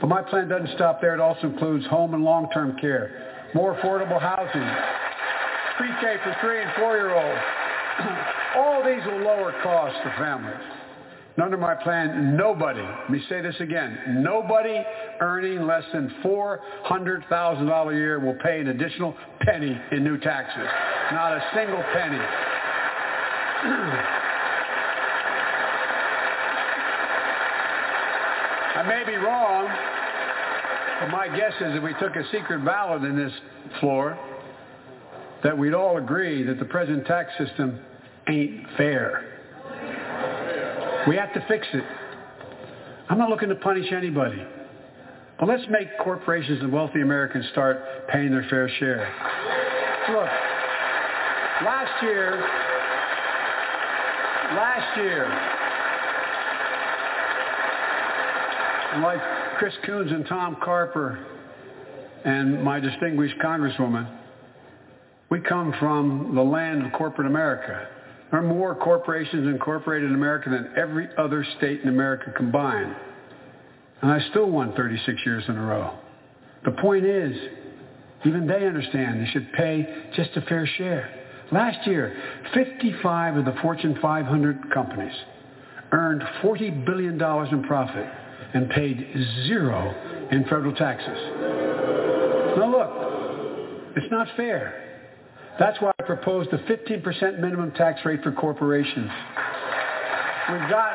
But 0.00 0.08
my 0.08 0.22
plan 0.22 0.48
doesn't 0.48 0.74
stop 0.74 1.00
there. 1.00 1.14
It 1.14 1.20
also 1.20 1.48
includes 1.48 1.86
home 1.86 2.14
and 2.14 2.24
long-term 2.24 2.76
care, 2.80 3.50
more 3.54 3.76
affordable 3.76 4.20
housing, 4.20 4.68
pre-K 5.76 6.16
for 6.22 6.36
three 6.40 6.62
and 6.62 6.70
four-year-olds. 6.76 7.40
All 8.56 8.84
these 8.84 9.04
will 9.06 9.20
lower 9.20 9.54
costs 9.62 9.98
for 10.02 10.10
families. 10.18 10.74
And 11.36 11.44
under 11.44 11.56
my 11.56 11.74
plan, 11.74 12.36
nobody, 12.36 12.80
let 12.80 13.10
me 13.10 13.20
say 13.28 13.40
this 13.40 13.56
again, 13.58 14.22
nobody 14.22 14.80
earning 15.20 15.66
less 15.66 15.82
than 15.92 16.14
$400,000 16.24 17.92
a 17.92 17.94
year 17.94 18.20
will 18.20 18.38
pay 18.42 18.60
an 18.60 18.68
additional 18.68 19.16
penny 19.40 19.76
in 19.90 20.04
new 20.04 20.16
taxes. 20.18 20.68
Not 21.10 21.32
a 21.32 21.42
single 21.54 21.82
penny. 21.92 22.20
I 28.74 28.82
may 28.82 29.04
be 29.04 29.16
wrong, 29.16 29.68
but 31.00 31.08
my 31.10 31.28
guess 31.28 31.52
is 31.60 31.76
if 31.76 31.82
we 31.82 31.94
took 31.94 32.16
a 32.16 32.24
secret 32.32 32.64
ballot 32.64 33.04
in 33.04 33.16
this 33.16 33.32
floor, 33.78 34.18
that 35.44 35.56
we'd 35.56 35.74
all 35.74 35.98
agree 35.98 36.42
that 36.42 36.58
the 36.58 36.64
present 36.64 37.06
tax 37.06 37.30
system 37.38 37.78
ain't 38.28 38.66
fair. 38.76 39.24
We 41.06 41.14
have 41.16 41.32
to 41.34 41.44
fix 41.46 41.66
it. 41.72 41.84
I'm 43.08 43.18
not 43.18 43.28
looking 43.28 43.50
to 43.50 43.54
punish 43.54 43.92
anybody. 43.92 44.42
But 45.38 45.48
let's 45.48 45.64
make 45.68 45.88
corporations 45.98 46.60
and 46.62 46.72
wealthy 46.72 47.00
Americans 47.00 47.46
start 47.52 48.08
paying 48.08 48.30
their 48.30 48.46
fair 48.48 48.68
share. 48.78 49.12
Look, 50.08 50.30
last 51.64 52.02
year, 52.02 52.40
last 54.56 54.96
year, 54.96 55.63
like 59.02 59.20
Chris 59.58 59.74
Coons 59.84 60.10
and 60.12 60.26
Tom 60.26 60.56
Carper 60.62 61.24
and 62.24 62.62
my 62.62 62.80
distinguished 62.80 63.36
congresswoman, 63.44 64.08
we 65.30 65.40
come 65.40 65.74
from 65.80 66.32
the 66.34 66.42
land 66.42 66.86
of 66.86 66.92
corporate 66.92 67.26
America. 67.26 67.88
There 68.30 68.40
are 68.40 68.46
more 68.46 68.74
corporations 68.74 69.46
incorporated 69.46 70.08
in 70.08 70.14
America 70.14 70.50
than 70.50 70.72
every 70.76 71.08
other 71.18 71.44
state 71.58 71.80
in 71.82 71.88
America 71.88 72.32
combined. 72.36 72.94
And 74.02 74.10
I 74.10 74.20
still 74.30 74.50
won 74.50 74.74
36 74.74 75.20
years 75.24 75.44
in 75.48 75.56
a 75.56 75.62
row. 75.62 75.98
The 76.64 76.72
point 76.72 77.04
is, 77.04 77.36
even 78.24 78.46
they 78.46 78.66
understand 78.66 79.20
they 79.20 79.30
should 79.30 79.52
pay 79.52 79.86
just 80.16 80.30
a 80.36 80.40
fair 80.42 80.66
share. 80.78 81.10
Last 81.52 81.86
year, 81.86 82.16
55 82.54 83.36
of 83.36 83.44
the 83.44 83.54
Fortune 83.60 83.98
500 84.00 84.72
companies 84.72 85.14
earned 85.92 86.22
$40 86.42 86.86
billion 86.86 87.14
in 87.14 87.62
profit 87.64 88.06
and 88.54 88.70
paid 88.70 89.06
zero 89.46 90.28
in 90.30 90.44
federal 90.44 90.74
taxes. 90.74 91.18
Now 92.56 92.70
look, 92.70 93.94
it's 93.96 94.10
not 94.10 94.28
fair. 94.36 94.80
That's 95.58 95.80
why 95.80 95.92
I 95.98 96.02
proposed 96.04 96.52
a 96.52 96.58
15% 96.58 97.40
minimum 97.40 97.72
tax 97.72 98.00
rate 98.04 98.22
for 98.22 98.32
corporations. 98.32 99.10
We've 100.50 100.70
got, 100.70 100.92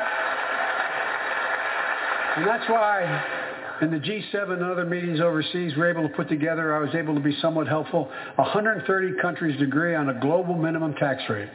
and 2.36 2.46
that's 2.46 2.68
why 2.68 3.38
in 3.82 3.90
the 3.90 3.98
G7 3.98 4.52
and 4.52 4.62
other 4.62 4.84
meetings 4.84 5.20
overseas, 5.20 5.72
we're 5.76 5.90
able 5.90 6.06
to 6.06 6.14
put 6.14 6.28
together, 6.28 6.74
I 6.74 6.80
was 6.80 6.94
able 6.94 7.14
to 7.14 7.20
be 7.20 7.36
somewhat 7.40 7.66
helpful, 7.66 8.10
130 8.36 9.20
countries 9.20 9.60
agree 9.62 9.94
on 9.94 10.10
a 10.10 10.20
global 10.20 10.54
minimum 10.54 10.94
tax 10.94 11.22
rate. 11.28 11.48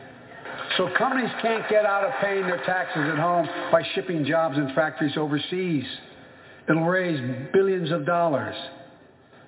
So 0.77 0.89
companies 0.97 1.31
can't 1.41 1.67
get 1.69 1.85
out 1.85 2.03
of 2.03 2.11
paying 2.21 2.43
their 2.43 2.63
taxes 2.65 3.03
at 3.11 3.17
home 3.17 3.47
by 3.71 3.83
shipping 3.93 4.25
jobs 4.25 4.57
and 4.57 4.73
factories 4.73 5.15
overseas. 5.17 5.85
It'll 6.69 6.83
raise 6.83 7.19
billions 7.53 7.91
of 7.91 8.05
dollars. 8.05 8.55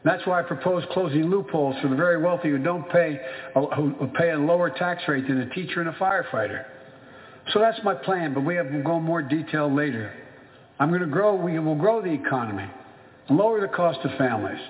That's 0.03 0.25
why 0.25 0.39
I 0.39 0.43
propose 0.43 0.83
closing 0.91 1.25
loopholes 1.25 1.75
for 1.81 1.89
the 1.89 1.95
very 1.95 2.21
wealthy 2.21 2.49
who 2.49 2.59
don't 2.59 2.89
pay, 2.89 3.19
uh, 3.55 3.61
who 3.75 4.07
pay 4.17 4.31
a 4.31 4.37
lower 4.37 4.69
tax 4.69 5.03
rate 5.07 5.27
than 5.27 5.41
a 5.41 5.49
teacher 5.49 5.81
and 5.81 5.89
a 5.89 5.93
firefighter. 5.93 6.65
So 7.51 7.59
that's 7.59 7.79
my 7.83 7.93
plan, 7.93 8.33
but 8.33 8.41
we 8.41 8.55
have 8.55 8.71
to 8.71 8.81
go 8.81 8.99
more 8.99 9.21
detail 9.21 9.73
later. 9.73 10.13
I'm 10.79 10.89
going 10.89 11.01
to 11.01 11.07
grow, 11.07 11.35
we 11.35 11.57
will 11.59 11.75
grow 11.75 12.01
the 12.01 12.11
economy, 12.11 12.69
lower 13.29 13.59
the 13.59 13.67
cost 13.67 13.99
of 14.05 14.17
families. 14.17 14.61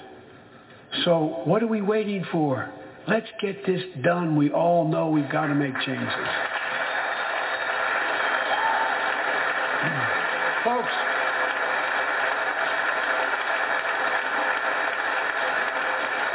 So 1.03 1.41
what 1.45 1.61
are 1.61 1.67
we 1.67 1.81
waiting 1.81 2.25
for? 2.31 2.71
Let's 3.07 3.27
get 3.39 3.65
this 3.65 3.81
done. 4.03 4.35
We 4.35 4.51
all 4.51 4.85
know 4.85 5.09
we've 5.09 5.31
got 5.31 5.47
to 5.47 5.55
make 5.55 5.73
changes. 5.85 6.27
Folks, 10.65 10.91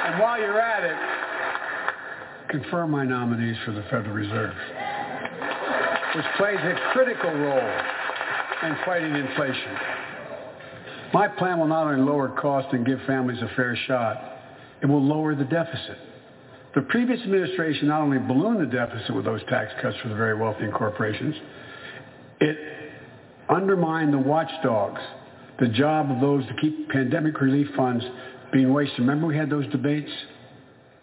and 0.07 0.19
while 0.19 0.41
you're 0.41 0.59
at 0.59 0.85
it, 0.85 0.97
confirm 2.49 2.91
my 2.91 3.05
nominees 3.05 3.57
for 3.67 3.73
the 3.73 3.83
Federal 3.91 4.15
Reserve, 4.15 4.55
which 6.17 6.25
plays 6.39 6.57
a 6.57 6.75
critical 6.95 7.31
role 7.31 7.81
in 8.63 8.77
fighting 8.87 9.15
inflation. 9.15 9.77
My 11.13 11.29
plan 11.29 11.59
will 11.59 11.67
not 11.67 11.87
only 11.87 12.01
lower 12.03 12.31
costs 12.31 12.73
and 12.73 12.87
give 12.87 13.01
families 13.07 13.43
a 13.43 13.49
fair 13.55 13.77
shot, 13.87 14.39
it 14.81 14.87
will 14.87 15.05
lower 15.05 15.35
the 15.35 15.45
deficit. 15.45 15.99
The 16.75 16.83
previous 16.83 17.21
administration 17.21 17.89
not 17.89 18.01
only 18.01 18.19
ballooned 18.19 18.61
the 18.61 18.67
deficit 18.75 19.15
with 19.15 19.27
those 19.27 19.43
tax 19.49 19.73
cuts 19.83 19.97
for 20.03 20.09
the 20.09 20.15
very 20.15 20.35
wealthy 20.35 20.65
and 20.65 20.73
corporations, 20.73 21.35
it 22.41 22.57
undermined 23.51 24.15
the 24.15 24.19
watchdogs, 24.19 25.01
the 25.61 25.69
job 25.69 26.11
of 26.11 26.21
those 26.21 26.47
to 26.47 26.55
keep 26.61 26.89
pandemic 26.89 27.41
relief 27.41 27.69
funds 27.77 28.05
being 28.53 28.73
wasted. 28.73 29.01
Remember 29.01 29.27
we 29.27 29.37
had 29.37 29.51
those 29.51 29.67
debates 29.69 30.11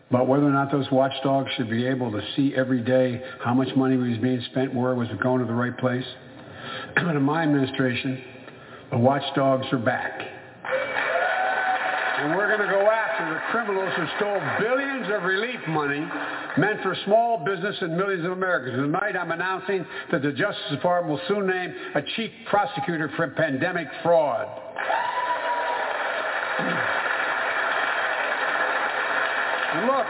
about 0.10 0.28
whether 0.28 0.46
or 0.46 0.52
not 0.52 0.72
those 0.72 0.90
watchdogs 0.92 1.52
should 1.56 1.70
be 1.70 1.86
able 1.86 2.12
to 2.12 2.22
see 2.36 2.56
every 2.56 2.82
day 2.82 3.22
how 3.44 3.54
much 3.54 3.70
money 3.76 3.96
was 3.96 4.18
being 4.18 4.42
spent, 4.50 4.74
where 4.74 4.96
was 4.96 5.08
it 5.10 5.20
going 5.22 5.40
to 5.40 5.46
the 5.46 5.54
right 5.54 5.78
place? 5.78 6.06
But 6.96 7.08
in 7.16 7.22
my 7.22 7.44
administration, 7.44 8.24
the 8.90 8.98
watchdogs 8.98 9.68
are 9.72 9.78
back. 9.78 10.20
And 12.20 12.36
we're 12.36 12.54
going 12.54 12.68
to 12.68 12.76
go 12.76 12.92
after 12.92 13.34
the 13.34 13.40
criminals 13.50 13.94
who 13.96 14.06
stole 14.18 14.42
billions 14.60 15.08
of 15.10 15.24
relief 15.24 15.62
money 15.70 16.06
meant 16.58 16.82
for 16.84 16.94
small 17.06 17.46
business 17.46 17.78
and 17.80 17.96
millions 17.96 18.26
of 18.26 18.34
Americans. 18.34 18.76
Tonight 18.76 19.16
I'm 19.16 19.32
announcing 19.32 19.86
that 20.12 20.22
the 20.22 20.34
Justice 20.34 20.70
Department 20.70 21.14
will 21.14 21.22
soon 21.30 21.48
name 21.48 21.74
a 21.96 22.02
chief 22.18 22.30
prosecutor 22.50 23.10
for 23.16 23.26
pandemic 23.30 23.88
fraud. 24.04 24.48
Look, 29.88 30.08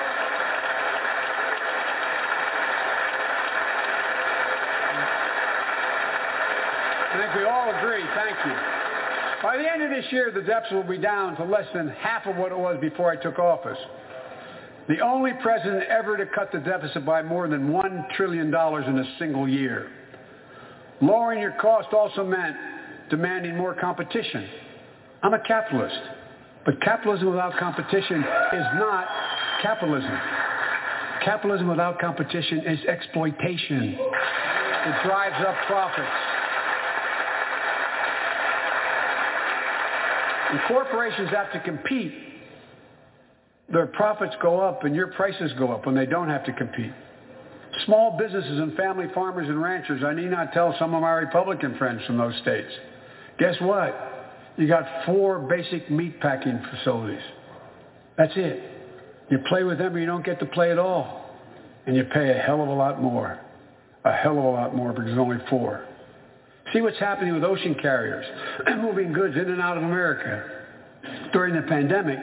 I 7.06 7.22
think 7.22 7.36
we 7.36 7.44
all 7.44 7.70
agree. 7.78 8.04
Thank 8.16 8.38
you. 8.48 8.79
By 9.42 9.58
the 9.58 9.72
end 9.72 9.82
of 9.82 9.90
this 9.90 10.06
year, 10.12 10.32
the 10.34 10.42
deficit 10.42 10.74
will 10.74 10.84
be 10.84 10.98
down 10.98 11.38
to 11.38 11.46
less 11.46 11.66
than 11.74 11.88
half 11.90 12.26
of 12.26 12.36
what 12.36 12.52
it 12.52 12.58
was 12.58 12.78
before 12.82 13.10
I 13.10 13.16
took 13.16 13.40
office. 13.40 13.78
The 14.90 15.00
only 15.00 15.32
president 15.42 15.84
ever 15.84 16.18
to 16.18 16.26
cut 16.26 16.52
the 16.52 16.60
deficit 16.60 17.06
by 17.06 17.22
more 17.22 17.48
than 17.48 17.70
$1 17.70 18.10
trillion 18.16 18.48
in 18.48 18.54
a 18.54 19.16
single 19.18 19.48
year. 19.48 19.92
Lowering 21.00 21.40
your 21.40 21.54
cost 21.62 21.94
also 21.94 22.26
meant 22.26 22.56
demanding 23.10 23.56
more 23.56 23.74
competition. 23.74 24.50
I'm 25.24 25.34
a 25.34 25.40
capitalist, 25.40 26.00
but 26.66 26.82
capitalism 26.82 27.30
without 27.30 27.56
competition 27.58 28.20
is 28.20 28.66
not 28.76 29.08
capitalism. 29.62 30.20
Capitalism 31.24 31.68
without 31.68 32.00
competition 32.00 32.60
is 32.66 32.80
exploitation. 32.86 33.96
It 33.96 35.04
drives 35.06 35.46
up 35.46 35.56
profits. 35.68 36.39
Corporations 40.68 41.30
have 41.30 41.52
to 41.54 41.60
compete. 41.60 42.14
Their 43.72 43.88
profits 43.88 44.36
go 44.42 44.60
up 44.60 44.84
and 44.84 44.96
your 44.96 45.08
prices 45.08 45.52
go 45.60 45.72
up 45.72 45.86
when 45.86 45.96
they 45.96 46.06
don't 46.06 46.30
have 46.30 46.44
to 46.46 46.54
compete. 46.54 46.92
Small 47.86 48.18
businesses 48.18 48.60
and 48.60 48.76
family 48.76 49.06
farmers 49.14 49.48
and 49.48 49.62
ranchers, 49.62 50.04
I 50.04 50.14
need 50.14 50.32
not 50.32 50.54
tell 50.54 50.76
some 50.80 50.96
of 50.96 51.02
my 51.02 51.12
Republican 51.12 51.78
friends 51.78 52.02
from 52.06 52.18
those 52.18 52.36
states. 52.42 52.72
Guess 53.38 53.56
what? 53.62 53.96
You 54.58 54.68
got 54.68 55.06
four 55.06 55.40
basic 55.40 55.90
meat 55.92 56.20
packing 56.20 56.60
facilities. 56.72 57.22
That's 58.18 58.34
it. 58.36 58.62
You 59.30 59.40
play 59.48 59.64
with 59.64 59.78
them 59.78 59.96
or 59.96 60.00
you 60.00 60.08
don't 60.08 60.26
get 60.26 60.40
to 60.40 60.46
play 60.48 60.72
at 60.72 60.80
all. 60.80 61.30
And 61.86 61.96
you 61.96 62.04
pay 62.06 62.32
a 62.32 62.42
hell 62.42 62.62
of 62.62 62.68
a 62.68 62.74
lot 62.74 63.02
more. 63.02 63.40
A 64.04 64.12
hell 64.12 64.38
of 64.38 64.44
a 64.44 64.50
lot 64.50 64.76
more 64.76 64.92
because 64.92 65.06
there's 65.06 65.20
only 65.20 65.38
four. 65.50 65.86
See 66.74 66.82
what's 66.82 67.00
happening 67.00 67.34
with 67.34 67.44
ocean 67.44 67.76
carriers 67.82 68.26
moving 68.82 69.12
goods 69.12 69.36
in 69.36 69.50
and 69.50 69.62
out 69.62 69.78
of 69.78 69.84
America. 69.84 70.58
During 71.34 71.56
the 71.56 71.64
pandemic, 71.64 72.20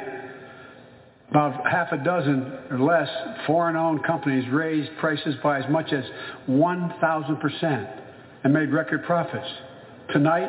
about 1.30 1.68
half 1.68 1.90
a 1.92 1.96
dozen 2.04 2.52
or 2.70 2.78
less 2.78 3.08
foreign-owned 3.46 4.04
companies 4.04 4.48
raised 4.50 4.90
prices 4.98 5.34
by 5.42 5.58
as 5.58 5.70
much 5.70 5.92
as 5.92 6.04
1,000% 6.48 8.00
and 8.44 8.52
made 8.52 8.70
record 8.70 9.04
profits. 9.04 9.48
Tonight, 10.12 10.48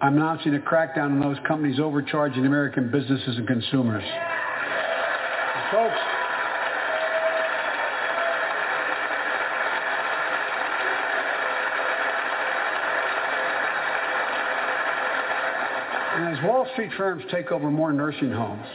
I'm 0.00 0.16
announcing 0.16 0.54
a 0.54 0.60
crackdown 0.60 1.10
on 1.10 1.20
those 1.20 1.38
companies 1.48 1.80
overcharging 1.80 2.46
American 2.46 2.92
businesses 2.92 3.36
and 3.36 3.48
consumers. 3.48 4.04
And 4.04 5.72
folks, 5.72 5.98
and 16.18 16.27
as 16.27 16.27
Wall 16.44 16.66
Street 16.72 16.90
firms 16.96 17.24
take 17.30 17.50
over 17.50 17.70
more 17.70 17.92
nursing 17.92 18.32
homes, 18.32 18.66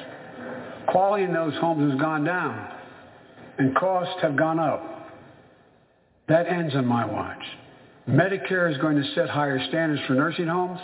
quality 0.87 1.23
in 1.23 1.33
those 1.33 1.53
homes 1.55 1.91
has 1.91 1.99
gone 1.99 2.23
down 2.23 2.69
and 3.57 3.75
costs 3.75 4.21
have 4.21 4.35
gone 4.35 4.59
up. 4.59 5.11
That 6.27 6.47
ends 6.47 6.75
on 6.75 6.85
my 6.85 7.05
watch. 7.05 7.43
Medicare 8.07 8.71
is 8.71 8.77
going 8.79 9.01
to 9.01 9.13
set 9.13 9.29
higher 9.29 9.59
standards 9.69 10.01
for 10.07 10.13
nursing 10.13 10.47
homes 10.47 10.79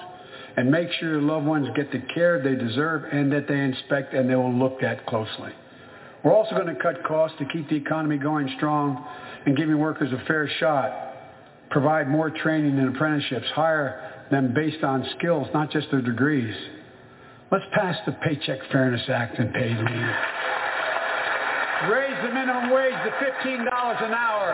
and 0.58 0.70
make 0.72 0.92
sure 0.94 1.10
your 1.10 1.22
loved 1.22 1.46
ones 1.46 1.68
get 1.76 1.92
the 1.92 2.00
care 2.14 2.42
they 2.42 2.56
deserve 2.56 3.04
and 3.12 3.32
that 3.32 3.48
they 3.48 3.60
inspect 3.60 4.14
and 4.14 4.30
they 4.30 4.36
will 4.36 4.54
look 4.54 4.84
at 4.84 5.06
closely. 5.06 5.52
We're 6.24 6.34
also 6.34 6.56
going 6.56 6.74
to 6.74 6.82
cut 6.82 7.04
costs 7.04 7.38
to 7.40 7.46
keep 7.46 7.70
the 7.70 7.76
economy 7.76 8.18
going 8.18 8.54
strong 8.58 9.06
and 9.46 9.56
giving 9.56 9.78
workers 9.78 10.12
a 10.12 10.24
fair 10.26 10.50
shot, 10.60 10.92
provide 11.72 12.10
more 12.10 12.30
training 12.30 12.78
and 12.78 12.94
apprenticeships, 12.94 13.48
hire 13.54 14.19
them 14.32 14.54
based 14.54 14.84
on 14.84 15.06
skills, 15.18 15.48
not 15.54 15.72
just 15.72 15.90
their 15.92 16.02
degrees. 16.02 16.56
Let's 17.52 17.66
pass 17.74 17.96
the 18.06 18.12
Paycheck 18.14 18.60
Fairness 18.72 19.02
Act 19.10 19.40
and 19.40 19.54
pay 19.54 19.70
leave. 19.70 20.16
Raise 21.90 22.18
the 22.22 22.34
minimum 22.34 22.70
wage 22.72 22.94
to 22.94 23.12
$15 23.18 24.04
an 24.04 24.14
hour 24.14 24.52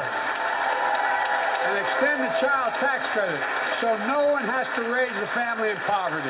and 1.66 1.76
extend 1.82 2.22
the 2.22 2.34
child 2.40 2.74
tax 2.80 3.02
credit 3.14 3.42
so 3.82 3.98
no 4.08 4.32
one 4.32 4.46
has 4.46 4.68
to 4.78 4.84
raise 4.90 5.12
a 5.12 5.30
family 5.36 5.70
in 5.70 5.78
poverty. 5.88 6.30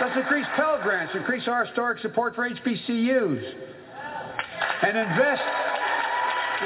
Let's 0.00 0.16
increase 0.16 0.46
Pell 0.56 0.78
Grants, 0.82 1.14
increase 1.14 1.48
our 1.48 1.64
historic 1.64 2.00
support 2.02 2.34
for 2.34 2.48
HBCUs, 2.50 3.42
and 4.82 4.98
invest 4.98 5.42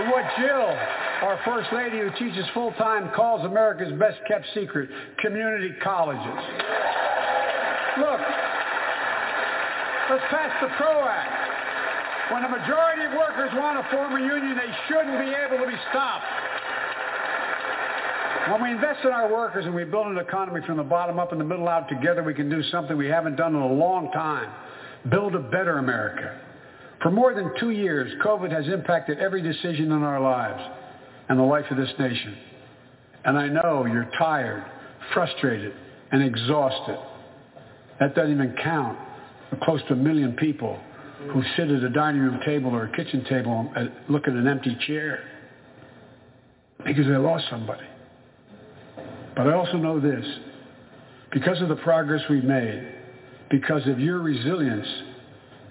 in 0.00 0.10
what 0.10 0.24
Jill, 0.36 0.74
our 1.22 1.38
First 1.44 1.68
Lady 1.72 1.98
who 1.98 2.10
teaches 2.18 2.46
full-time, 2.54 3.10
calls 3.14 3.44
America's 3.44 3.92
best-kept 3.98 4.46
secret, 4.54 4.88
community 5.18 5.70
colleges. 5.82 6.40
Look, 7.98 8.20
let's 10.08 10.24
pass 10.32 10.52
the 10.62 10.68
PRO 10.78 11.04
Act. 11.04 12.32
When 12.32 12.44
a 12.44 12.48
majority 12.48 13.04
of 13.04 13.12
workers 13.12 13.50
want 13.54 13.84
to 13.84 13.90
form 13.90 14.16
a 14.16 14.20
union, 14.20 14.56
they 14.56 14.72
shouldn't 14.88 15.18
be 15.18 15.28
able 15.28 15.58
to 15.62 15.70
be 15.70 15.76
stopped. 15.90 16.24
When 18.48 18.62
we 18.62 18.70
invest 18.70 19.04
in 19.04 19.10
our 19.10 19.30
workers 19.30 19.66
and 19.66 19.74
we 19.74 19.84
build 19.84 20.06
an 20.06 20.16
economy 20.16 20.60
from 20.66 20.78
the 20.78 20.84
bottom 20.84 21.18
up 21.18 21.32
and 21.32 21.40
the 21.40 21.44
middle 21.44 21.68
out 21.68 21.88
together, 21.88 22.22
we 22.22 22.32
can 22.32 22.48
do 22.48 22.62
something 22.70 22.96
we 22.96 23.08
haven't 23.08 23.36
done 23.36 23.54
in 23.54 23.60
a 23.60 23.72
long 23.72 24.10
time. 24.12 24.50
Build 25.10 25.34
a 25.34 25.40
better 25.40 25.78
America. 25.78 26.40
For 27.02 27.10
more 27.10 27.34
than 27.34 27.52
two 27.58 27.70
years, 27.70 28.10
COVID 28.24 28.50
has 28.50 28.72
impacted 28.72 29.18
every 29.18 29.42
decision 29.42 29.92
in 29.92 30.02
our 30.02 30.20
lives 30.20 30.62
and 31.30 31.38
the 31.38 31.44
life 31.44 31.64
of 31.70 31.76
this 31.76 31.92
nation. 31.96 32.36
And 33.24 33.38
I 33.38 33.46
know 33.46 33.86
you're 33.86 34.10
tired, 34.18 34.64
frustrated, 35.14 35.72
and 36.10 36.24
exhausted. 36.24 36.98
That 38.00 38.16
doesn't 38.16 38.32
even 38.32 38.56
count 38.60 38.98
the 39.50 39.56
close 39.58 39.80
to 39.86 39.92
a 39.92 39.96
million 39.96 40.32
people 40.32 40.76
who 41.32 41.42
sit 41.56 41.70
at 41.70 41.84
a 41.84 41.88
dining 41.88 42.20
room 42.20 42.40
table 42.44 42.74
or 42.74 42.86
a 42.86 42.96
kitchen 42.96 43.24
table 43.28 43.72
and 43.76 43.90
uh, 43.90 43.92
look 44.08 44.26
at 44.26 44.34
an 44.34 44.48
empty 44.48 44.76
chair 44.88 45.22
because 46.84 47.06
they 47.06 47.16
lost 47.16 47.44
somebody. 47.48 47.86
But 49.36 49.46
I 49.46 49.52
also 49.52 49.76
know 49.76 50.00
this. 50.00 50.26
Because 51.30 51.62
of 51.62 51.68
the 51.68 51.76
progress 51.76 52.22
we've 52.28 52.42
made, 52.42 52.92
because 53.50 53.86
of 53.86 54.00
your 54.00 54.18
resilience 54.18 54.88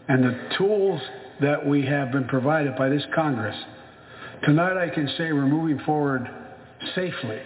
and 0.07 0.23
the 0.23 0.49
tools 0.57 1.01
that 1.41 1.65
we 1.65 1.85
have 1.85 2.13
been 2.13 2.29
provided 2.29 2.77
by 2.77 2.87
this 2.87 3.03
Congress, 3.13 3.57
tonight 4.43 4.77
I 4.77 4.89
can 4.89 5.07
say 5.17 5.31
we're 5.31 5.45
moving 5.45 5.79
forward 5.85 6.29
safely 6.95 7.39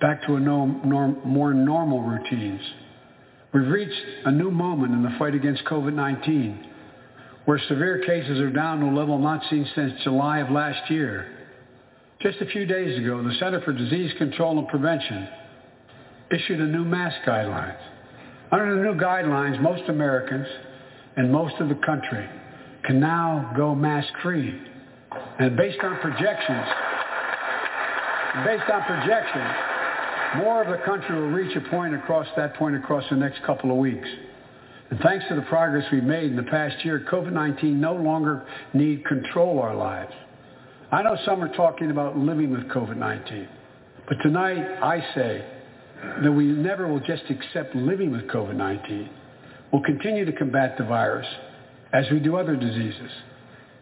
back 0.00 0.26
to 0.26 0.36
a 0.36 0.40
norm, 0.40 0.80
norm, 0.84 1.20
more 1.24 1.52
normal 1.52 2.02
routines. 2.02 2.60
We've 3.52 3.66
reached 3.66 4.00
a 4.24 4.32
new 4.32 4.50
moment 4.50 4.92
in 4.92 5.02
the 5.02 5.14
fight 5.18 5.34
against 5.34 5.64
COVID-19 5.64 6.66
where 7.44 7.60
severe 7.68 8.02
cases 8.06 8.38
are 8.38 8.50
down 8.50 8.80
to 8.80 8.86
a 8.86 8.94
level 8.94 9.18
not 9.18 9.42
seen 9.50 9.66
since 9.74 9.92
July 10.04 10.38
of 10.38 10.50
last 10.50 10.90
year. 10.90 11.26
Just 12.20 12.38
a 12.40 12.46
few 12.46 12.66
days 12.66 12.98
ago, 12.98 13.22
the 13.22 13.34
Center 13.40 13.60
for 13.62 13.72
Disease 13.72 14.12
Control 14.18 14.58
and 14.58 14.68
Prevention 14.68 15.28
issued 16.30 16.60
a 16.60 16.66
new 16.66 16.84
mask 16.84 17.16
guidelines. 17.26 17.80
Under 18.52 18.76
the 18.76 18.82
new 18.82 18.94
guidelines, 18.94 19.60
most 19.60 19.88
Americans 19.88 20.46
and 21.16 21.32
most 21.32 21.54
of 21.60 21.68
the 21.68 21.74
country 21.76 22.28
can 22.84 23.00
now 23.00 23.52
go 23.56 23.74
mask-free. 23.74 24.69
And 25.40 25.56
based 25.56 25.78
on 25.82 25.98
projections, 26.00 26.66
based 28.44 28.70
on 28.70 28.82
projections, 28.82 29.54
more 30.36 30.62
of 30.62 30.68
the 30.68 30.84
country 30.84 31.18
will 31.18 31.30
reach 31.30 31.56
a 31.56 31.62
point 31.70 31.94
across 31.94 32.26
that 32.36 32.56
point 32.56 32.76
across 32.76 33.04
the 33.08 33.16
next 33.16 33.42
couple 33.44 33.70
of 33.70 33.78
weeks. 33.78 34.06
And 34.90 35.00
thanks 35.00 35.24
to 35.30 35.36
the 35.36 35.42
progress 35.42 35.90
we've 35.90 36.04
made 36.04 36.24
in 36.24 36.36
the 36.36 36.42
past 36.42 36.84
year, 36.84 37.06
COVID-19 37.10 37.74
no 37.76 37.94
longer 37.94 38.46
need 38.74 39.02
control 39.06 39.60
our 39.60 39.74
lives. 39.74 40.12
I 40.92 41.02
know 41.02 41.16
some 41.24 41.42
are 41.42 41.56
talking 41.56 41.90
about 41.90 42.18
living 42.18 42.50
with 42.50 42.68
COVID-19. 42.68 43.48
But 44.08 44.16
tonight, 44.22 44.58
I 44.82 45.02
say 45.14 45.44
that 46.22 46.32
we 46.32 46.44
never 46.44 46.86
will 46.86 47.00
just 47.00 47.22
accept 47.30 47.74
living 47.74 48.10
with 48.10 48.26
COVID-19. 48.28 49.08
We'll 49.72 49.84
continue 49.84 50.26
to 50.26 50.32
combat 50.32 50.76
the 50.76 50.84
virus 50.84 51.26
as 51.94 52.04
we 52.10 52.18
do 52.18 52.36
other 52.36 52.56
diseases. 52.56 53.10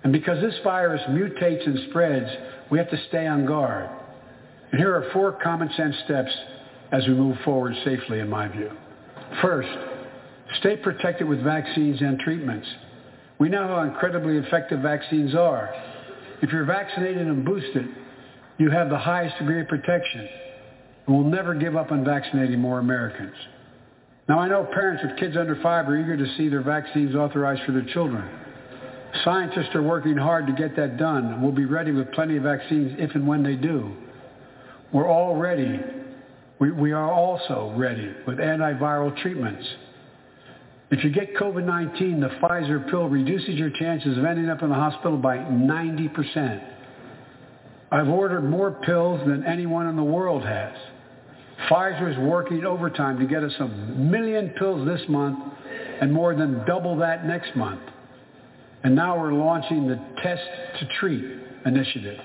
And 0.04 0.12
because 0.12 0.40
this 0.40 0.54
virus 0.62 1.02
mutates 1.08 1.66
and 1.66 1.90
spreads, 1.90 2.30
we 2.70 2.78
have 2.78 2.90
to 2.90 2.98
stay 3.08 3.26
on 3.26 3.46
guard. 3.46 3.90
And 4.70 4.80
here 4.80 4.94
are 4.94 5.10
four 5.12 5.32
common 5.42 5.70
sense 5.76 5.96
steps 6.04 6.30
as 6.92 7.06
we 7.06 7.14
move 7.14 7.36
forward 7.44 7.74
safely, 7.84 8.20
in 8.20 8.28
my 8.28 8.48
view. 8.48 8.70
First, 9.42 9.68
stay 10.60 10.76
protected 10.76 11.28
with 11.28 11.42
vaccines 11.42 12.00
and 12.00 12.18
treatments. 12.20 12.66
We 13.38 13.48
know 13.48 13.66
how 13.66 13.82
incredibly 13.82 14.36
effective 14.38 14.80
vaccines 14.80 15.34
are. 15.34 15.70
If 16.42 16.50
you're 16.50 16.64
vaccinated 16.64 17.26
and 17.26 17.44
boosted, 17.44 17.88
you 18.58 18.70
have 18.70 18.90
the 18.90 18.98
highest 18.98 19.38
degree 19.38 19.60
of 19.60 19.68
protection. 19.68 20.28
And 21.06 21.16
we'll 21.16 21.26
never 21.26 21.54
give 21.54 21.76
up 21.76 21.90
on 21.90 22.04
vaccinating 22.04 22.58
more 22.60 22.78
Americans. 22.78 23.34
Now, 24.28 24.40
I 24.40 24.48
know 24.48 24.64
parents 24.64 25.02
with 25.02 25.18
kids 25.18 25.36
under 25.36 25.56
five 25.62 25.88
are 25.88 25.96
eager 25.96 26.16
to 26.16 26.36
see 26.36 26.48
their 26.48 26.62
vaccines 26.62 27.14
authorized 27.14 27.62
for 27.64 27.72
their 27.72 27.86
children. 27.94 28.28
Scientists 29.24 29.74
are 29.74 29.82
working 29.82 30.16
hard 30.16 30.46
to 30.46 30.52
get 30.52 30.76
that 30.76 30.96
done, 30.96 31.42
we'll 31.42 31.52
be 31.52 31.64
ready 31.64 31.92
with 31.92 32.10
plenty 32.12 32.36
of 32.36 32.42
vaccines 32.42 32.94
if 32.98 33.14
and 33.14 33.26
when 33.26 33.42
they 33.42 33.54
do. 33.54 33.94
We're 34.92 35.08
all 35.08 35.36
ready. 35.36 35.80
We, 36.58 36.72
we 36.72 36.92
are 36.92 37.10
also 37.10 37.72
ready 37.76 38.12
with 38.26 38.38
antiviral 38.38 39.16
treatments. 39.22 39.66
If 40.90 41.04
you 41.04 41.10
get 41.10 41.34
COVID-19, 41.36 42.20
the 42.20 42.28
Pfizer 42.40 42.88
pill 42.90 43.08
reduces 43.08 43.54
your 43.54 43.70
chances 43.70 44.16
of 44.16 44.24
ending 44.24 44.48
up 44.48 44.62
in 44.62 44.70
the 44.70 44.74
hospital 44.74 45.18
by 45.18 45.36
90%. 45.36 46.62
I've 47.90 48.08
ordered 48.08 48.42
more 48.42 48.72
pills 48.72 49.20
than 49.26 49.44
anyone 49.44 49.86
in 49.86 49.96
the 49.96 50.04
world 50.04 50.44
has. 50.44 50.74
Pfizer 51.70 52.10
is 52.10 52.18
working 52.18 52.64
overtime 52.64 53.18
to 53.18 53.26
get 53.26 53.42
us 53.42 53.52
a 53.58 53.68
million 53.68 54.50
pills 54.58 54.86
this 54.86 55.00
month 55.08 55.38
and 56.00 56.12
more 56.12 56.34
than 56.34 56.64
double 56.66 56.96
that 56.96 57.26
next 57.26 57.54
month. 57.56 57.80
And 58.84 58.94
now 58.94 59.18
we're 59.18 59.32
launching 59.32 59.88
the 59.88 59.96
Test 60.22 60.42
to 60.80 60.88
Treat 60.98 61.24
initiative. 61.66 62.18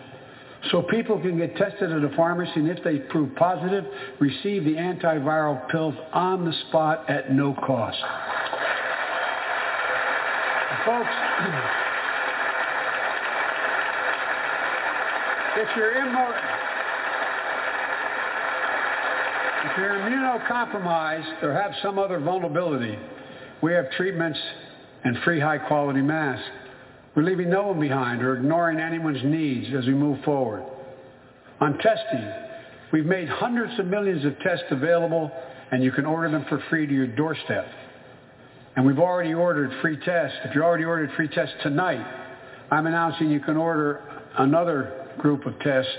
So 0.71 0.81
people 0.83 1.19
can 1.19 1.37
get 1.37 1.57
tested 1.57 1.91
at 1.91 2.03
a 2.03 2.15
pharmacy 2.15 2.53
and 2.55 2.69
if 2.69 2.83
they 2.83 2.99
prove 2.99 3.35
positive, 3.35 3.83
receive 4.19 4.63
the 4.63 4.75
antiviral 4.75 5.69
pills 5.69 5.95
on 6.13 6.45
the 6.45 6.53
spot 6.69 7.09
at 7.09 7.33
no 7.33 7.53
cost. 7.53 7.97
Folks, 10.85 11.09
if 15.57 15.77
you're 15.77 15.93
if 19.65 19.77
you're 19.77 19.95
immunocompromised 19.95 21.41
or 21.41 21.53
have 21.53 21.71
some 21.81 21.97
other 21.97 22.19
vulnerability, 22.19 22.97
we 23.61 23.71
have 23.73 23.89
treatments 23.91 24.39
and 25.03 25.17
free 25.23 25.39
high-quality 25.39 26.01
masks. 26.01 26.45
We're 27.15 27.23
leaving 27.23 27.49
no 27.49 27.67
one 27.67 27.79
behind 27.79 28.23
or 28.23 28.35
ignoring 28.35 28.79
anyone's 28.79 29.23
needs 29.23 29.67
as 29.77 29.85
we 29.85 29.93
move 29.93 30.23
forward. 30.23 30.63
On 31.61 31.77
testing, 31.77 32.27
we've 32.91 33.05
made 33.05 33.29
hundreds 33.29 33.77
of 33.79 33.85
millions 33.85 34.25
of 34.25 34.37
tests 34.39 34.65
available, 34.71 35.31
and 35.71 35.83
you 35.83 35.91
can 35.91 36.05
order 36.05 36.31
them 36.31 36.45
for 36.49 36.63
free 36.69 36.87
to 36.87 36.93
your 36.93 37.07
doorstep. 37.07 37.67
And 38.75 38.85
we've 38.85 38.99
already 38.99 39.33
ordered 39.33 39.71
free 39.81 39.97
tests. 39.97 40.37
If 40.45 40.55
you 40.55 40.63
already 40.63 40.85
ordered 40.85 41.11
free 41.15 41.27
tests 41.27 41.55
tonight, 41.61 42.03
I'm 42.71 42.87
announcing 42.87 43.29
you 43.29 43.39
can 43.39 43.57
order 43.57 44.01
another 44.39 45.07
group 45.19 45.45
of 45.45 45.59
tests. 45.59 45.91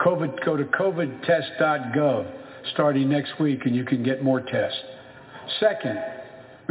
COVID, 0.00 0.44
go 0.44 0.56
to 0.56 0.64
covidtest.gov 0.64 2.32
starting 2.72 3.08
next 3.08 3.40
week, 3.40 3.60
and 3.64 3.74
you 3.74 3.84
can 3.84 4.04
get 4.04 4.22
more 4.22 4.40
tests. 4.40 4.78
Second, 5.58 5.98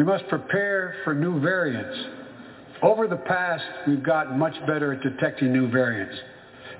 we 0.02 0.08
must 0.08 0.28
prepare 0.30 0.95
for 1.04 1.14
new 1.14 1.39
variants. 1.39 1.95
Over 2.82 3.08
the 3.08 3.18
past, 3.18 3.64
we've 3.88 4.02
gotten 4.02 4.39
much 4.39 4.56
better 4.66 4.93
at 4.93 5.02
detecting 5.04 5.54
new 5.54 5.70
variants. 5.70 6.16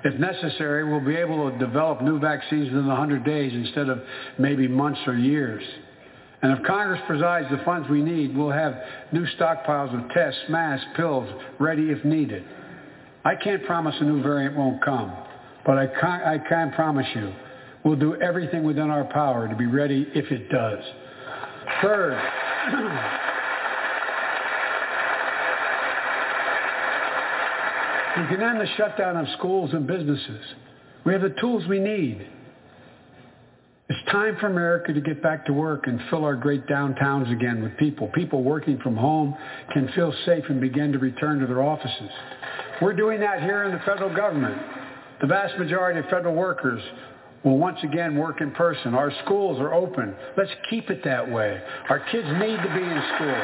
If 0.02 0.18
necessary, 0.18 0.82
we'll 0.90 1.06
be 1.06 1.14
able 1.14 1.48
to 1.48 1.56
develop 1.56 2.02
new 2.02 2.18
vaccines 2.18 2.72
within 2.72 2.88
100 2.88 3.24
days 3.24 3.52
instead 3.54 3.88
of 3.88 4.00
maybe 4.40 4.66
months 4.66 4.98
or 5.06 5.14
years. 5.14 5.62
And 6.42 6.58
if 6.58 6.66
Congress 6.66 7.00
provides 7.06 7.46
the 7.48 7.62
funds 7.64 7.88
we 7.88 8.02
need, 8.02 8.36
we'll 8.36 8.50
have 8.50 8.74
new 9.12 9.24
stockpiles 9.38 9.94
of 9.94 10.10
tests, 10.10 10.40
masks, 10.48 10.84
pills 10.96 11.32
ready 11.60 11.92
if 11.92 12.04
needed. 12.04 12.44
I 13.24 13.36
can't 13.36 13.64
promise 13.66 13.94
a 14.00 14.04
new 14.04 14.20
variant 14.20 14.56
won't 14.56 14.84
come, 14.84 15.16
but 15.64 15.78
I 15.78 15.86
can, 15.86 16.22
I 16.22 16.38
can 16.48 16.72
promise 16.72 17.06
you 17.14 17.32
we'll 17.84 17.94
do 17.94 18.20
everything 18.20 18.64
within 18.64 18.90
our 18.90 19.04
power 19.04 19.46
to 19.46 19.54
be 19.54 19.66
ready 19.66 20.08
if 20.12 20.28
it 20.32 20.50
does. 20.50 20.82
Third, 21.82 22.20
we 28.16 28.26
can 28.28 28.40
end 28.42 28.60
the 28.60 28.68
shutdown 28.76 29.16
of 29.16 29.26
schools 29.38 29.70
and 29.72 29.86
businesses. 29.86 30.44
We 31.04 31.12
have 31.12 31.22
the 31.22 31.34
tools 31.40 31.66
we 31.66 31.80
need. 31.80 32.26
It's 33.88 34.10
time 34.10 34.36
for 34.40 34.46
America 34.46 34.92
to 34.92 35.00
get 35.00 35.22
back 35.22 35.44
to 35.46 35.52
work 35.52 35.86
and 35.86 36.00
fill 36.08 36.24
our 36.24 36.36
great 36.36 36.66
downtowns 36.66 37.30
again 37.32 37.62
with 37.62 37.76
people. 37.76 38.08
People 38.14 38.42
working 38.42 38.78
from 38.78 38.96
home 38.96 39.36
can 39.72 39.88
feel 39.94 40.14
safe 40.24 40.44
and 40.48 40.60
begin 40.60 40.92
to 40.92 40.98
return 40.98 41.40
to 41.40 41.46
their 41.46 41.62
offices. 41.62 42.10
We're 42.80 42.94
doing 42.94 43.20
that 43.20 43.42
here 43.42 43.64
in 43.64 43.72
the 43.72 43.80
federal 43.80 44.14
government. 44.14 44.56
The 45.20 45.26
vast 45.26 45.58
majority 45.58 45.98
of 45.98 46.06
federal 46.06 46.34
workers 46.34 46.80
will 47.44 47.58
once 47.58 47.78
again 47.82 48.16
work 48.16 48.40
in 48.40 48.50
person. 48.52 48.94
Our 48.94 49.12
schools 49.24 49.58
are 49.60 49.74
open. 49.74 50.14
Let's 50.36 50.50
keep 50.70 50.90
it 50.90 51.02
that 51.04 51.30
way. 51.30 51.60
Our 51.88 52.00
kids 52.10 52.26
need 52.38 52.56
to 52.56 52.74
be 52.74 52.82
in 52.82 53.02
school. 53.16 53.42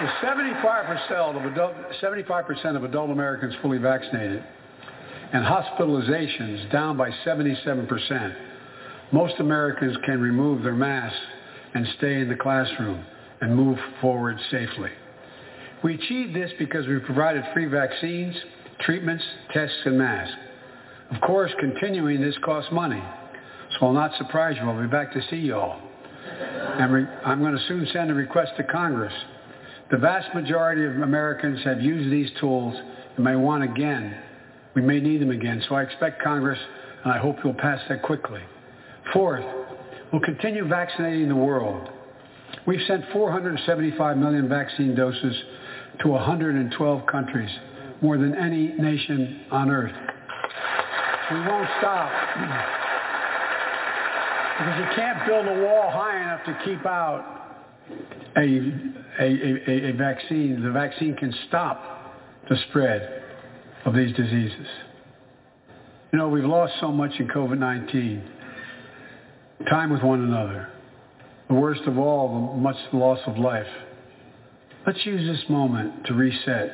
With 0.00 0.10
75% 0.22 1.10
of, 1.10 1.52
adult, 1.52 1.74
75% 2.00 2.76
of 2.76 2.84
adult 2.84 3.10
Americans 3.10 3.52
fully 3.62 3.78
vaccinated 3.78 4.44
and 5.32 5.44
hospitalizations 5.44 6.70
down 6.70 6.96
by 6.96 7.10
77%, 7.26 8.47
most 9.12 9.34
Americans 9.38 9.96
can 10.04 10.20
remove 10.20 10.62
their 10.62 10.74
masks 10.74 11.18
and 11.74 11.86
stay 11.98 12.20
in 12.20 12.28
the 12.28 12.36
classroom 12.36 13.04
and 13.40 13.54
move 13.54 13.78
forward 14.00 14.38
safely. 14.50 14.90
We 15.82 15.94
achieved 15.94 16.34
this 16.34 16.50
because 16.58 16.86
we 16.86 16.98
provided 17.00 17.44
free 17.54 17.66
vaccines, 17.66 18.34
treatments, 18.80 19.24
tests, 19.52 19.76
and 19.84 19.96
masks. 19.96 20.36
Of 21.14 21.20
course, 21.22 21.52
continuing 21.60 22.20
this 22.20 22.36
costs 22.44 22.70
money, 22.72 23.02
so 23.78 23.86
I'll 23.86 23.92
not 23.92 24.16
surprise 24.18 24.56
you. 24.60 24.68
I'll 24.68 24.80
be 24.80 24.88
back 24.88 25.12
to 25.12 25.22
see 25.30 25.36
you 25.36 25.54
all. 25.54 25.80
And 26.40 27.08
I'm 27.24 27.40
going 27.40 27.56
to 27.56 27.64
soon 27.68 27.86
send 27.92 28.10
a 28.10 28.14
request 28.14 28.52
to 28.56 28.64
Congress 28.64 29.14
the 29.90 29.96
vast 29.96 30.34
majority 30.34 30.84
of 30.84 31.02
Americans 31.02 31.64
have 31.64 31.80
used 31.80 32.12
these 32.12 32.30
tools 32.40 32.74
and 33.16 33.24
may 33.24 33.36
want 33.36 33.64
again. 33.64 34.20
We 34.74 34.82
may 34.82 35.00
need 35.00 35.22
them 35.22 35.30
again. 35.30 35.64
So 35.66 35.76
I 35.76 35.82
expect 35.82 36.22
Congress, 36.22 36.58
and 37.04 37.12
I 37.12 37.18
hope 37.18 37.36
you'll 37.42 37.54
pass 37.54 37.80
that 37.88 38.02
quickly. 38.02 38.42
Fourth, 39.12 39.44
we'll 40.12 40.22
continue 40.22 40.66
vaccinating 40.66 41.28
the 41.28 41.36
world. 41.36 41.88
We've 42.66 42.82
sent 42.86 43.04
475 43.12 44.16
million 44.18 44.48
vaccine 44.48 44.94
doses 44.94 45.34
to 46.00 46.08
112 46.08 47.06
countries, 47.06 47.50
more 48.02 48.18
than 48.18 48.34
any 48.34 48.68
nation 48.78 49.40
on 49.50 49.70
earth. 49.70 49.94
We 51.30 51.40
won't 51.40 51.68
stop. 51.78 52.10
Because 54.58 54.78
you 54.78 54.96
can't 54.96 55.26
build 55.26 55.46
a 55.46 55.62
wall 55.62 55.90
high 55.90 56.20
enough 56.20 56.44
to 56.46 56.58
keep 56.64 56.84
out 56.84 57.38
a, 58.36 58.72
a, 59.20 59.70
a, 59.70 59.90
a 59.90 59.92
vaccine, 59.92 60.62
the 60.62 60.70
vaccine 60.70 61.14
can 61.16 61.34
stop 61.48 62.14
the 62.48 62.56
spread 62.68 63.22
of 63.84 63.94
these 63.94 64.14
diseases. 64.16 64.66
You 66.12 66.18
know, 66.18 66.28
we've 66.28 66.44
lost 66.44 66.74
so 66.80 66.90
much 66.90 67.12
in 67.18 67.28
COVID-19. 67.28 68.37
Time 69.66 69.90
with 69.90 70.02
one 70.02 70.22
another. 70.22 70.68
The 71.48 71.54
worst 71.54 71.82
of 71.86 71.98
all, 71.98 72.52
the 72.54 72.60
much 72.60 72.76
loss 72.92 73.18
of 73.26 73.38
life. 73.38 73.66
Let's 74.86 75.04
use 75.04 75.26
this 75.26 75.48
moment 75.50 76.06
to 76.06 76.14
reset. 76.14 76.72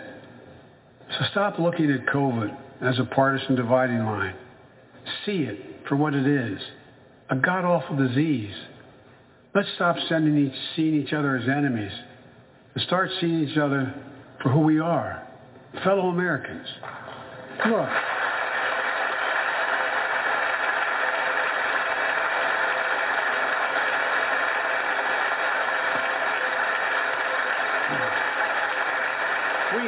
So 1.10 1.24
stop 1.30 1.58
looking 1.58 1.90
at 1.90 2.06
COVID 2.06 2.56
as 2.82 2.98
a 2.98 3.04
partisan 3.04 3.56
dividing 3.56 4.04
line. 4.04 4.34
See 5.24 5.42
it 5.42 5.86
for 5.88 5.96
what 5.96 6.14
it 6.14 6.26
is, 6.26 6.58
a 7.30 7.36
god-awful 7.36 7.96
disease 7.96 8.54
Let's 9.54 9.68
stop 9.76 9.96
sending 10.08 10.46
each, 10.46 10.58
seeing 10.74 10.94
each 10.94 11.12
other 11.12 11.36
as 11.36 11.48
enemies 11.48 11.92
and 12.74 12.82
start 12.82 13.08
seeing 13.20 13.44
each 13.44 13.56
other 13.56 13.94
for 14.42 14.50
who 14.50 14.60
we 14.60 14.80
are, 14.80 15.28
fellow 15.84 16.08
Americans. 16.08 16.66
Look. 17.68 17.88
We, 29.74 29.80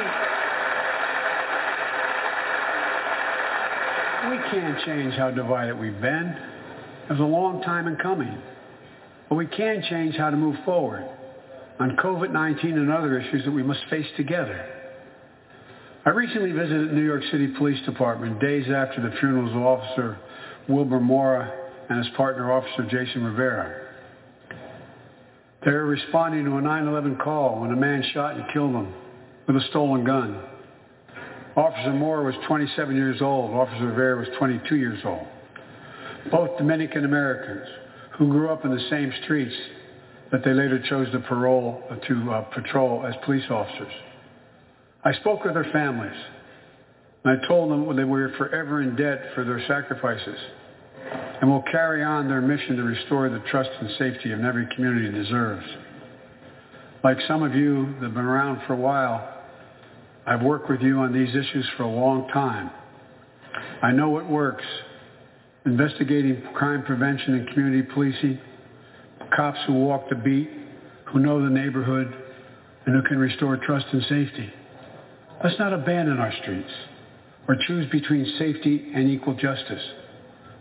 we 4.31 4.37
can't 4.51 4.83
change 4.85 5.13
how 5.13 5.31
divided 5.31 5.79
we've 5.79 6.01
been. 6.01 6.35
It 7.09 7.11
was 7.11 7.21
a 7.21 7.23
long 7.23 7.61
time 7.61 7.87
in 7.87 7.95
coming. 7.95 8.37
But 9.29 9.35
we 9.35 9.47
can 9.47 9.81
change 9.89 10.15
how 10.15 10.29
to 10.29 10.35
move 10.35 10.57
forward 10.65 11.07
on 11.79 11.95
COVID-19 12.03 12.63
and 12.63 12.91
other 12.91 13.17
issues 13.17 13.45
that 13.45 13.51
we 13.51 13.63
must 13.63 13.79
face 13.89 14.07
together. 14.17 14.65
I 16.05 16.09
recently 16.09 16.51
visited 16.51 16.91
New 16.91 17.05
York 17.05 17.23
City 17.31 17.47
Police 17.57 17.85
Department 17.85 18.41
days 18.41 18.65
after 18.69 19.01
the 19.01 19.15
funerals 19.19 19.51
of 19.51 19.61
Officer 19.61 20.17
Wilbert 20.67 20.99
Mora 20.99 21.49
and 21.89 22.03
his 22.03 22.13
partner, 22.17 22.51
Officer 22.51 22.83
Jason 22.89 23.23
Rivera. 23.23 23.87
They 25.63 25.71
were 25.71 25.85
responding 25.85 26.43
to 26.43 26.57
a 26.57 26.61
9-11 26.61 27.23
call 27.23 27.61
when 27.61 27.71
a 27.71 27.75
man 27.77 28.03
shot 28.13 28.35
and 28.35 28.43
killed 28.51 28.73
them 28.73 28.93
with 29.47 29.55
a 29.55 29.67
stolen 29.69 30.03
gun. 30.03 30.43
Officer 31.55 31.93
Moore 31.93 32.23
was 32.23 32.35
27 32.47 32.95
years 32.95 33.21
old. 33.21 33.51
Officer 33.51 33.87
Rivera 33.87 34.19
was 34.19 34.27
22 34.37 34.75
years 34.75 34.99
old. 35.03 35.25
Both 36.29 36.57
Dominican 36.57 37.05
Americans 37.05 37.67
who 38.17 38.29
grew 38.29 38.49
up 38.49 38.65
in 38.65 38.71
the 38.71 38.87
same 38.89 39.11
streets 39.23 39.55
that 40.31 40.43
they 40.43 40.53
later 40.53 40.83
chose 40.89 41.09
to 41.11 41.19
parole 41.21 41.81
to 42.07 42.31
uh, 42.31 42.41
patrol 42.53 43.05
as 43.05 43.15
police 43.25 43.45
officers. 43.49 43.93
I 45.03 45.13
spoke 45.13 45.45
with 45.45 45.53
their 45.53 45.71
families, 45.71 46.19
and 47.23 47.39
I 47.39 47.47
told 47.47 47.71
them 47.71 47.87
that 47.87 47.95
we 47.95 48.19
were 48.19 48.33
forever 48.37 48.81
in 48.81 48.95
debt 48.95 49.31
for 49.33 49.45
their 49.45 49.65
sacrifices, 49.67 50.37
and 51.41 51.49
will 51.49 51.63
carry 51.71 52.03
on 52.03 52.27
their 52.27 52.41
mission 52.41 52.75
to 52.75 52.83
restore 52.83 53.29
the 53.29 53.39
trust 53.49 53.69
and 53.79 53.89
safety 53.97 54.31
of 54.33 54.41
every 54.41 54.67
community 54.75 55.11
deserves. 55.11 55.65
Like 57.03 57.17
some 57.27 57.43
of 57.43 57.55
you 57.55 57.93
that 57.95 58.07
have 58.07 58.13
been 58.13 58.25
around 58.25 58.61
for 58.67 58.73
a 58.73 58.77
while, 58.77 59.36
I've 60.27 60.41
worked 60.41 60.69
with 60.69 60.81
you 60.81 60.99
on 60.99 61.13
these 61.13 61.29
issues 61.29 61.65
for 61.77 61.83
a 61.83 61.89
long 61.89 62.27
time. 62.29 62.69
I 63.81 63.91
know 63.91 64.09
what 64.09 64.29
works 64.29 64.65
investigating 65.65 66.41
crime 66.53 66.83
prevention 66.83 67.35
and 67.35 67.47
community 67.49 67.83
policing, 67.93 68.39
cops 69.35 69.59
who 69.67 69.73
walk 69.73 70.09
the 70.09 70.15
beat, 70.15 70.49
who 71.05 71.19
know 71.19 71.41
the 71.43 71.49
neighborhood, 71.49 72.13
and 72.85 72.95
who 72.95 73.07
can 73.07 73.17
restore 73.17 73.57
trust 73.57 73.85
and 73.91 74.01
safety. 74.03 74.51
Let's 75.43 75.59
not 75.59 75.73
abandon 75.73 76.19
our 76.19 76.33
streets 76.41 76.71
or 77.47 77.55
choose 77.67 77.89
between 77.91 78.25
safety 78.37 78.91
and 78.95 79.09
equal 79.09 79.35
justice. 79.35 79.83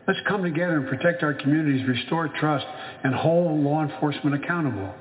Let's 0.07 0.21
come 0.29 0.43
together 0.43 0.77
and 0.77 0.89
protect 0.89 1.23
our 1.23 1.35
communities, 1.35 1.87
restore 1.89 2.29
trust, 2.29 2.67
and 3.03 3.15
hold 3.15 3.61
law 3.61 3.83
enforcement 3.83 4.45
accountable. 4.45 4.95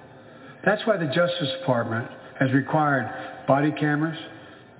That's 0.65 0.85
why 0.87 0.97
the 0.97 1.05
Justice 1.05 1.49
Department 1.59 2.09
has 2.39 2.51
required 2.53 3.45
body 3.47 3.71
cameras, 3.71 4.17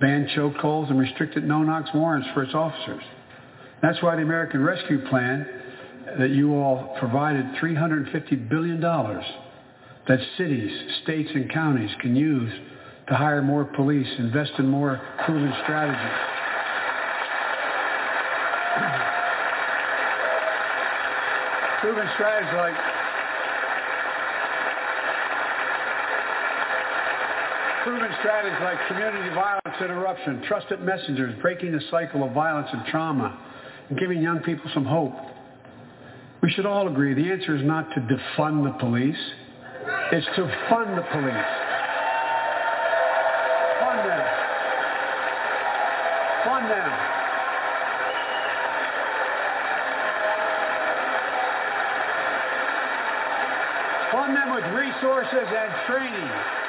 banned 0.00 0.28
chokeholds, 0.36 0.90
and 0.90 0.98
restricted 0.98 1.44
no-knock 1.44 1.92
warrants 1.94 2.28
for 2.34 2.42
its 2.42 2.54
officers. 2.54 3.02
That's 3.82 4.02
why 4.02 4.16
the 4.16 4.22
American 4.22 4.62
Rescue 4.62 5.06
Plan 5.08 5.46
that 6.18 6.30
you 6.30 6.54
all 6.54 6.96
provided 6.98 7.44
$350 7.62 8.48
billion 8.48 8.80
that 8.80 10.20
cities, 10.38 10.70
states, 11.02 11.30
and 11.34 11.52
counties 11.52 11.90
can 12.00 12.14
use 12.14 12.52
to 13.08 13.14
hire 13.14 13.42
more 13.42 13.64
police, 13.64 14.08
invest 14.18 14.52
in 14.58 14.68
more 14.68 15.00
proven 15.24 15.52
strategies. 15.62 16.36
proven 21.80 22.08
strategies 22.14 22.54
like 22.56 22.95
proven 27.86 28.10
strategies 28.18 28.58
like 28.62 28.76
community 28.88 29.32
violence 29.32 29.76
interruption, 29.80 30.42
trusted 30.48 30.80
messengers, 30.80 31.32
breaking 31.40 31.70
the 31.70 31.80
cycle 31.88 32.24
of 32.24 32.32
violence 32.32 32.66
and 32.72 32.84
trauma, 32.86 33.38
and 33.88 33.96
giving 33.96 34.20
young 34.20 34.40
people 34.40 34.68
some 34.74 34.84
hope. 34.84 35.14
We 36.42 36.50
should 36.50 36.66
all 36.66 36.88
agree 36.88 37.14
the 37.14 37.30
answer 37.30 37.54
is 37.54 37.62
not 37.62 37.88
to 37.94 38.00
defund 38.00 38.64
the 38.64 38.76
police. 38.80 39.14
It's 40.10 40.26
to 40.34 40.66
fund 40.68 40.98
the 40.98 41.06
police. 41.12 41.52
Fund 43.78 43.98
them. 44.02 44.26
Fund 46.42 46.66
them. 46.68 46.90
Fund 54.10 54.36
them 54.36 54.54
with 54.56 54.64
resources 54.74 55.46
and 55.46 55.86
training. 55.86 56.65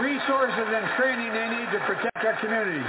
Resources 0.00 0.66
and 0.68 0.86
training 0.96 1.32
they 1.32 1.48
need 1.50 1.70
to 1.72 1.80
protect 1.86 2.24
our 2.24 2.40
communities. 2.40 2.82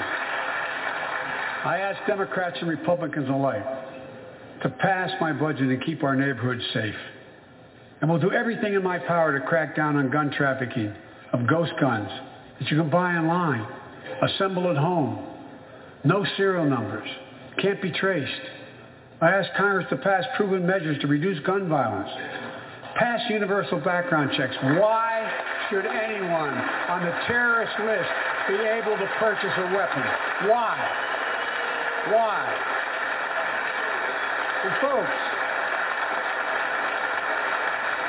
I 1.65 1.77
ask 1.81 2.05
Democrats 2.07 2.57
and 2.61 2.69
Republicans 2.69 3.29
alike 3.29 3.63
to 4.63 4.69
pass 4.69 5.11
my 5.21 5.31
budget 5.31 5.69
and 5.69 5.83
keep 5.83 6.03
our 6.03 6.15
neighborhoods 6.15 6.63
safe. 6.73 6.95
And 8.01 8.09
we'll 8.09 8.19
do 8.19 8.31
everything 8.31 8.73
in 8.73 8.83
my 8.83 8.99
power 8.99 9.37
to 9.37 9.45
crack 9.45 9.75
down 9.75 9.95
on 9.97 10.09
gun 10.09 10.31
trafficking 10.31 10.93
of 11.33 11.47
ghost 11.47 11.73
guns 11.79 12.09
that 12.59 12.69
you 12.71 12.77
can 12.77 12.89
buy 12.89 13.13
online, 13.13 13.67
assemble 14.23 14.69
at 14.69 14.77
home, 14.77 15.27
no 16.03 16.25
serial 16.37 16.65
numbers, 16.65 17.07
can't 17.61 17.81
be 17.81 17.91
traced. 17.91 18.31
I 19.21 19.29
ask 19.29 19.49
Congress 19.57 19.87
to 19.89 19.97
pass 19.97 20.23
proven 20.37 20.65
measures 20.65 20.99
to 21.01 21.07
reduce 21.07 21.39
gun 21.45 21.69
violence, 21.69 22.09
pass 22.95 23.21
universal 23.29 23.79
background 23.79 24.31
checks. 24.35 24.55
Why 24.61 25.14
should 25.69 25.85
anyone 25.85 26.53
on 26.89 27.03
the 27.03 27.11
terrorist 27.27 27.73
list 27.79 28.09
be 28.47 28.55
able 28.55 28.97
to 28.97 29.07
purchase 29.19 29.51
a 29.57 29.75
weapon? 29.75 30.03
Why? 30.49 30.77
Why? 32.11 32.71
And 34.63 34.73
folks, 34.81 35.35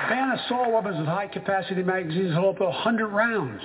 ban 0.09 0.39
assault 0.39 0.73
weapons 0.73 0.99
with 0.99 1.07
high-capacity 1.07 1.83
magazines 1.83 2.31
that 2.31 2.41
hold 2.41 2.57
up 2.57 2.59
to 2.59 2.65
100 2.65 3.09
rounds. 3.09 3.63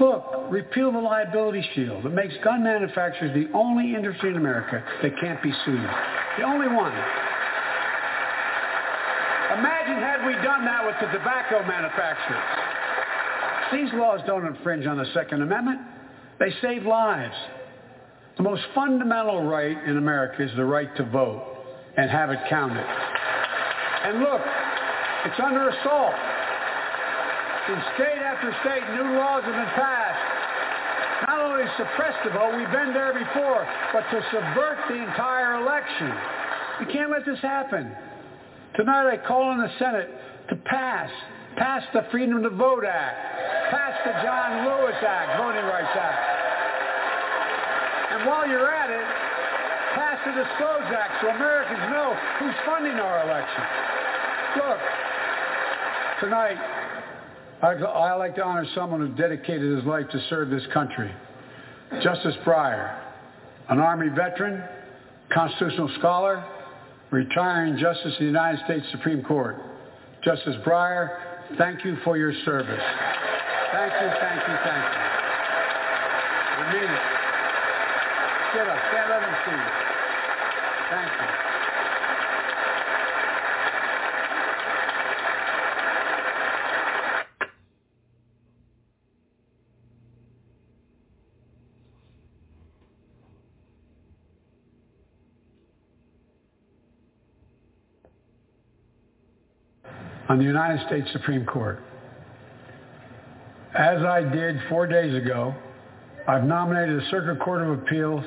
Look, 0.00 0.24
repeal 0.50 0.90
the 0.92 0.98
liability 0.98 1.64
shield. 1.74 2.06
It 2.06 2.12
makes 2.12 2.34
gun 2.42 2.64
manufacturers 2.64 3.32
the 3.34 3.52
only 3.56 3.94
industry 3.94 4.30
in 4.30 4.36
America 4.36 4.82
that 5.02 5.12
can't 5.20 5.42
be 5.42 5.52
sued. 5.64 5.88
The 6.38 6.44
only 6.44 6.68
one. 6.68 6.92
Imagine 9.58 10.00
had 10.00 10.26
we 10.26 10.32
done 10.42 10.64
that 10.64 10.86
with 10.86 10.96
the 11.00 11.18
tobacco 11.18 11.60
manufacturers. 11.66 12.42
These 13.72 13.92
laws 13.98 14.20
don't 14.26 14.46
infringe 14.46 14.86
on 14.86 14.96
the 14.96 15.06
Second 15.12 15.42
Amendment. 15.42 15.80
They 16.38 16.52
save 16.62 16.84
lives. 16.84 17.34
The 18.36 18.42
most 18.42 18.62
fundamental 18.74 19.42
right 19.44 19.76
in 19.84 19.98
America 19.98 20.42
is 20.42 20.50
the 20.56 20.64
right 20.64 20.94
to 20.96 21.04
vote 21.04 21.44
and 21.96 22.10
have 22.10 22.30
it 22.30 22.38
counted. 22.48 22.84
And 24.04 24.20
look, 24.20 24.40
it's 25.26 25.38
under 25.38 25.68
assault. 25.68 26.16
In 27.68 27.78
state 27.94 28.18
after 28.24 28.50
state, 28.64 28.82
new 28.96 29.16
laws 29.20 29.44
have 29.44 29.54
been 29.54 29.74
passed. 29.76 31.28
Not 31.28 31.40
only 31.40 31.64
suppress 31.76 32.16
the 32.24 32.30
vote, 32.30 32.56
we've 32.56 32.72
been 32.72 32.92
there 32.92 33.12
before, 33.12 33.68
but 33.92 34.02
to 34.10 34.18
subvert 34.32 34.78
the 34.88 34.96
entire 34.96 35.60
election. 35.60 36.10
We 36.80 36.92
can't 36.92 37.10
let 37.10 37.24
this 37.24 37.38
happen. 37.40 37.92
Tonight 38.76 39.10
I 39.12 39.16
call 39.28 39.42
on 39.42 39.58
the 39.58 39.70
Senate 39.78 40.08
to 40.48 40.56
pass, 40.56 41.10
pass 41.56 41.82
the 41.92 42.06
Freedom 42.10 42.42
to 42.42 42.48
Vote 42.48 42.84
Act, 42.84 43.70
pass 43.70 44.00
the 44.04 44.12
John 44.24 44.64
Lewis 44.64 44.96
Act, 45.06 45.38
Voting 45.38 45.64
Rights 45.68 45.92
Act. 45.92 46.22
And 48.12 48.26
while 48.26 48.48
you're 48.48 48.72
at 48.72 48.88
it, 48.88 49.04
pass 49.94 50.18
the 50.24 50.32
Disclose 50.32 50.88
Act 50.88 51.20
so 51.20 51.28
Americans 51.28 51.84
know 51.92 52.16
who's 52.40 52.54
funding 52.64 52.96
our 52.96 53.28
election. 53.28 53.64
Look, 54.56 54.80
tonight, 56.20 56.56
I 57.62 58.14
like 58.14 58.34
to 58.36 58.44
honor 58.44 58.66
someone 58.74 59.00
who 59.00 59.08
dedicated 59.14 59.76
his 59.76 59.84
life 59.84 60.08
to 60.12 60.20
serve 60.30 60.48
this 60.48 60.66
country. 60.72 61.12
Justice 62.02 62.36
Breyer, 62.44 62.98
an 63.68 63.80
Army 63.80 64.08
veteran, 64.08 64.64
constitutional 65.30 65.90
scholar, 65.98 66.42
retiring 67.12 67.76
Justice 67.76 68.14
of 68.14 68.18
the 68.18 68.24
United 68.24 68.64
States 68.64 68.84
Supreme 68.90 69.22
Court. 69.22 69.56
Justice 70.24 70.56
Breyer, 70.66 71.18
thank 71.58 71.84
you 71.84 71.96
for 72.02 72.16
your 72.16 72.32
service. 72.44 72.82
Thank 73.72 73.92
you, 73.92 74.08
thank 74.20 74.48
you, 74.48 74.56
thank 74.64 74.94
you. 74.94 75.02
Get 78.54 78.68
up, 78.68 78.78
stand 78.90 79.12
up 79.12 79.22
and 79.22 79.36
see. 79.46 79.60
Thank 80.90 81.12
you. 81.20 81.42
On 100.32 100.38
the 100.38 100.44
United 100.44 100.80
States 100.86 101.06
Supreme 101.12 101.44
Court. 101.44 101.78
As 103.74 104.02
I 104.02 104.22
did 104.22 104.56
four 104.70 104.86
days 104.86 105.14
ago, 105.14 105.54
I've 106.26 106.44
nominated 106.44 107.02
the 107.02 107.04
Circuit 107.10 107.38
Court 107.38 107.60
of 107.60 107.68
Appeals 107.80 108.24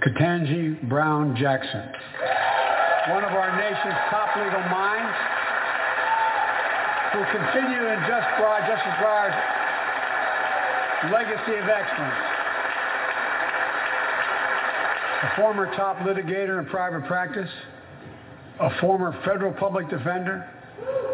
Ketanji 0.00 0.88
Brown 0.88 1.36
Jackson, 1.36 1.92
one 3.12 3.22
of 3.22 3.32
our 3.36 3.52
nation's 3.60 4.00
top 4.08 4.34
legal 4.40 4.64
minds, 4.72 5.12
who 7.12 7.20
continue 7.36 7.84
in 7.84 7.98
Just 8.08 8.28
Breyer, 8.40 8.64
Justice 8.64 8.96
Breyer's 8.96 9.36
legacy 11.12 11.52
of 11.52 11.68
excellence. 11.68 12.24
A 15.20 15.36
former 15.36 15.66
top 15.76 15.98
litigator 15.98 16.58
in 16.58 16.64
private 16.64 17.04
practice, 17.04 17.50
a 18.58 18.70
former 18.80 19.12
federal 19.26 19.52
public 19.52 19.90
defender, 19.90 20.48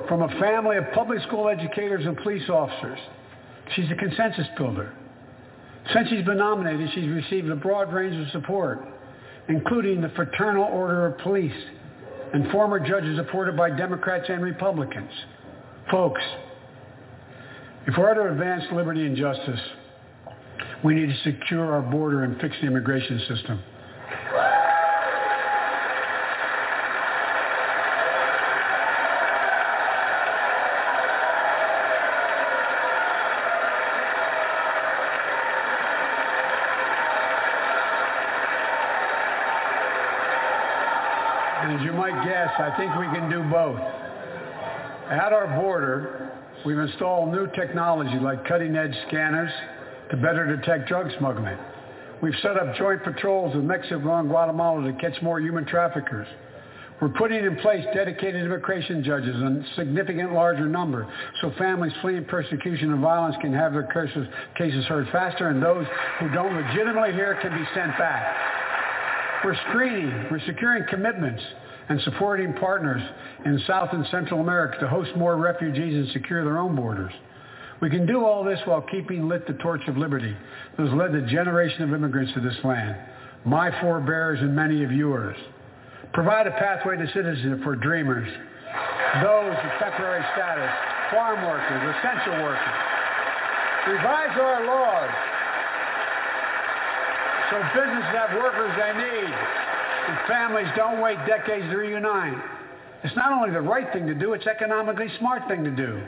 from 0.09 0.23
a 0.23 0.29
family 0.41 0.77
of 0.77 0.85
public 0.93 1.23
school 1.23 1.49
educators 1.49 2.05
and 2.07 2.17
police 2.19 2.49
officers. 2.49 2.99
She's 3.75 3.91
a 3.91 3.95
consensus 3.95 4.47
builder. 4.57 4.95
Since 5.93 6.09
she's 6.09 6.25
been 6.25 6.39
nominated, 6.39 6.91
she's 6.95 7.09
received 7.09 7.49
a 7.51 7.57
broad 7.57 7.93
range 7.93 8.15
of 8.17 8.31
support, 8.33 8.87
including 9.49 10.01
the 10.01 10.11
Fraternal 10.11 10.65
Order 10.65 11.07
of 11.07 11.19
Police 11.19 11.53
and 12.33 12.51
former 12.51 12.81
judges 12.81 13.17
supported 13.17 13.57
by 13.57 13.71
Democrats 13.71 14.27
and 14.29 14.43
Republicans. 14.43 15.11
Folks, 15.91 16.23
if 17.87 17.97
we're 17.99 18.15
to 18.15 18.33
advance 18.33 18.65
liberty 18.73 19.07
and 19.07 19.17
justice, 19.17 19.61
we 20.83 20.95
need 20.95 21.07
to 21.07 21.17
secure 21.23 21.73
our 21.73 21.83
border 21.83 22.25
and 22.25 22.41
fix 22.41 22.57
the 22.61 22.67
immigration 22.67 23.19
system. 23.29 23.63
And 41.65 41.81
as 41.81 41.83
you 41.83 41.95
might 41.95 42.25
guess, 42.27 42.44
I 42.59 42.73
think 42.77 42.95
we 42.97 43.07
can 43.07 43.29
do 43.31 43.43
both. 43.51 43.81
At 45.11 45.33
our 45.33 45.61
border, 45.61 46.33
we've 46.65 46.79
installed 46.79 47.33
new 47.33 47.49
technology 47.55 48.19
like 48.19 48.47
cutting-edge 48.47 48.95
scanners, 49.09 49.51
to 50.11 50.17
better 50.17 50.57
detect 50.57 50.89
drug 50.89 51.11
smuggling. 51.19 51.59
We've 52.23 52.35
set 52.43 52.57
up 52.57 52.77
joint 52.77 53.03
patrols 53.03 53.55
with 53.55 53.65
Mexico 53.65 54.19
and 54.19 54.29
Guatemala 54.29 54.91
to 54.91 54.99
catch 54.99 55.21
more 55.23 55.41
human 55.41 55.67
traffickers. 55.67 56.27
We're 57.01 57.09
putting 57.09 57.45
in 57.45 57.57
place 57.57 57.85
dedicated 57.93 58.45
immigration 58.45 59.03
judges 59.03 59.35
in 59.35 59.65
a 59.65 59.75
significant 59.75 60.33
larger 60.33 60.67
number 60.67 61.13
so 61.41 61.53
families 61.59 61.93
fleeing 62.01 62.25
persecution 62.25 62.93
and 62.93 63.01
violence 63.01 63.37
can 63.41 63.53
have 63.53 63.73
their 63.73 63.89
cases 64.57 64.85
heard 64.87 65.09
faster 65.11 65.49
and 65.49 65.61
those 65.61 65.87
who 66.21 66.31
don't 66.31 66.55
legitimately 66.55 67.13
hear 67.13 67.37
can 67.43 67.51
be 67.51 67.65
sent 67.75 67.99
back. 67.99 68.37
We're 69.45 69.57
screening, 69.69 70.29
we're 70.31 70.41
securing 70.47 70.85
commitments 70.89 71.43
and 71.89 72.01
supporting 72.03 72.53
partners 72.55 73.03
in 73.45 73.61
South 73.67 73.91
and 73.93 74.07
Central 74.11 74.41
America 74.41 74.79
to 74.81 74.89
host 74.89 75.11
more 75.17 75.37
refugees 75.37 75.95
and 75.95 76.09
secure 76.13 76.45
their 76.45 76.59
own 76.59 76.75
borders. 76.75 77.13
We 77.81 77.91
can 77.91 78.07
do 78.07 78.25
all 78.25 78.45
this 78.45 78.59
while 78.65 78.81
keeping 78.83 79.29
lit 79.29 79.47
the 79.47 79.55
torch 79.55 79.83
of 79.89 79.97
liberty 79.97 80.35
that 80.77 80.87
has 80.87 80.95
led 80.95 81.13
the 81.13 81.27
generation 81.29 81.83
of 81.83 81.93
immigrants 81.93 82.33
to 82.35 82.41
this 82.41 82.57
land, 82.65 82.97
my 83.45 83.71
forebears 83.81 84.41
and 84.41 84.55
many 84.55 84.83
of 84.85 84.93
yours. 84.93 85.37
Provide 86.13 86.47
a 86.47 86.53
pathway 86.53 86.97
to 86.97 87.07
citizenship 87.13 87.63
for 87.63 87.77
dreamers, 87.77 88.29
those 89.23 89.51
with 89.51 89.73
temporary 89.81 90.25
status, 90.33 90.71
farm 91.11 91.45
workers, 91.45 91.95
essential 91.99 92.43
workers. 92.43 92.75
Revise 93.89 94.39
our 94.41 94.67
laws 94.67 95.11
so 97.51 97.61
businesses 97.77 98.11
have 98.17 98.33
workers 98.41 98.73
they 98.79 98.93
need 98.97 99.74
and 100.07 100.19
families 100.29 100.69
don't 100.77 101.01
wait 101.01 101.19
decades 101.27 101.65
to 101.71 101.77
reunite. 101.77 102.39
It's 103.03 103.17
not 103.17 103.33
only 103.33 103.51
the 103.51 103.61
right 103.61 103.93
thing 103.93 104.07
to 104.07 104.15
do, 104.15 104.33
it's 104.33 104.47
economically 104.47 105.09
smart 105.19 105.43
thing 105.49 105.65
to 105.65 105.71
do. 105.71 106.03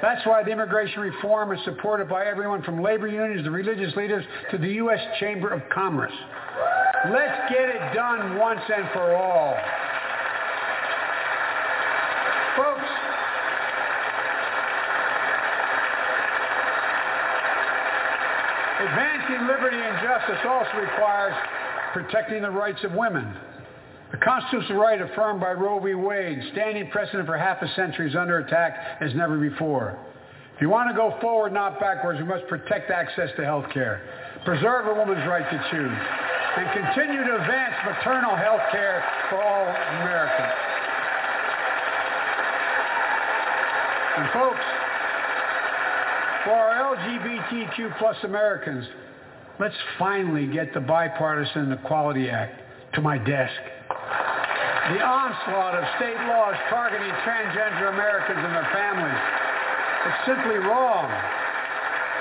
That's 0.00 0.24
why 0.26 0.44
the 0.44 0.50
immigration 0.50 1.00
reform 1.00 1.52
is 1.52 1.58
supported 1.64 2.08
by 2.08 2.26
everyone 2.26 2.62
from 2.62 2.80
labor 2.80 3.08
unions 3.08 3.44
to 3.44 3.50
religious 3.50 3.94
leaders 3.96 4.24
to 4.50 4.58
the 4.58 4.68
U.S. 4.84 5.00
Chamber 5.18 5.48
of 5.48 5.62
Commerce. 5.70 6.12
Let's 7.10 7.52
get 7.52 7.68
it 7.68 7.94
done 7.94 8.36
once 8.36 8.60
and 8.68 8.88
for 8.92 9.14
all. 9.16 9.56
Folks, 12.56 12.90
advancing 18.80 19.46
liberty 19.46 19.78
and 19.78 19.98
justice 20.02 20.44
also 20.46 20.78
requires 20.78 21.34
protecting 22.02 22.42
the 22.42 22.50
rights 22.50 22.78
of 22.84 22.92
women. 22.92 23.26
The 24.12 24.18
constitutional 24.18 24.78
right 24.78 25.00
affirmed 25.02 25.40
by 25.40 25.52
Roe 25.52 25.80
v. 25.80 25.94
Wade, 25.94 26.38
standing 26.52 26.88
precedent 26.90 27.26
for 27.26 27.36
half 27.36 27.60
a 27.60 27.68
century, 27.74 28.08
is 28.08 28.14
under 28.14 28.38
attack 28.38 29.02
as 29.02 29.12
never 29.14 29.36
before. 29.36 29.98
If 30.54 30.62
you 30.62 30.68
want 30.68 30.88
to 30.90 30.96
go 30.96 31.18
forward, 31.20 31.52
not 31.52 31.80
backwards, 31.80 32.20
we 32.20 32.26
must 32.26 32.46
protect 32.46 32.90
access 32.90 33.30
to 33.36 33.44
health 33.44 33.66
care, 33.74 34.02
preserve 34.44 34.86
a 34.86 34.94
woman's 34.94 35.26
right 35.26 35.42
to 35.42 35.58
choose, 35.70 35.98
and 36.56 36.70
continue 36.72 37.24
to 37.24 37.34
advance 37.34 37.74
maternal 37.84 38.36
health 38.36 38.62
care 38.70 39.04
for 39.28 39.42
all 39.42 39.66
Americans. 40.02 40.54
And 44.18 44.32
folks, 44.32 44.64
for 46.44 46.54
our 46.54 46.96
LGBTQ 46.96 47.98
plus 47.98 48.16
Americans, 48.22 48.86
let's 49.60 49.74
finally 49.98 50.46
get 50.46 50.72
the 50.72 50.80
Bipartisan 50.80 51.72
Equality 51.72 52.30
Act 52.30 52.60
to 52.94 53.00
my 53.00 53.18
desk. 53.18 53.60
The 53.88 55.02
onslaught 55.04 55.74
of 55.74 55.84
state 55.96 56.16
laws 56.28 56.54
targeting 56.70 57.10
transgender 57.26 57.92
Americans 57.92 58.38
and 58.38 58.54
their 58.54 58.70
families. 58.72 59.20
is 60.06 60.14
simply 60.26 60.56
wrong. 60.56 61.04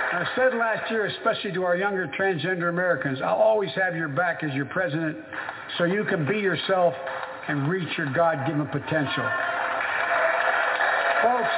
I 0.09 0.25
said 0.35 0.53
last 0.55 0.89
year, 0.89 1.05
especially 1.05 1.51
to 1.53 1.63
our 1.63 1.75
younger 1.75 2.07
transgender 2.19 2.69
Americans, 2.69 3.19
I'll 3.21 3.35
always 3.35 3.69
have 3.75 3.95
your 3.95 4.07
back 4.07 4.43
as 4.43 4.53
your 4.53 4.65
president 4.65 5.17
so 5.77 5.83
you 5.83 6.03
can 6.05 6.25
be 6.25 6.39
yourself 6.39 6.93
and 7.47 7.69
reach 7.69 7.97
your 7.97 8.11
God-given 8.13 8.67
potential. 8.67 9.29
Folks, 11.23 11.53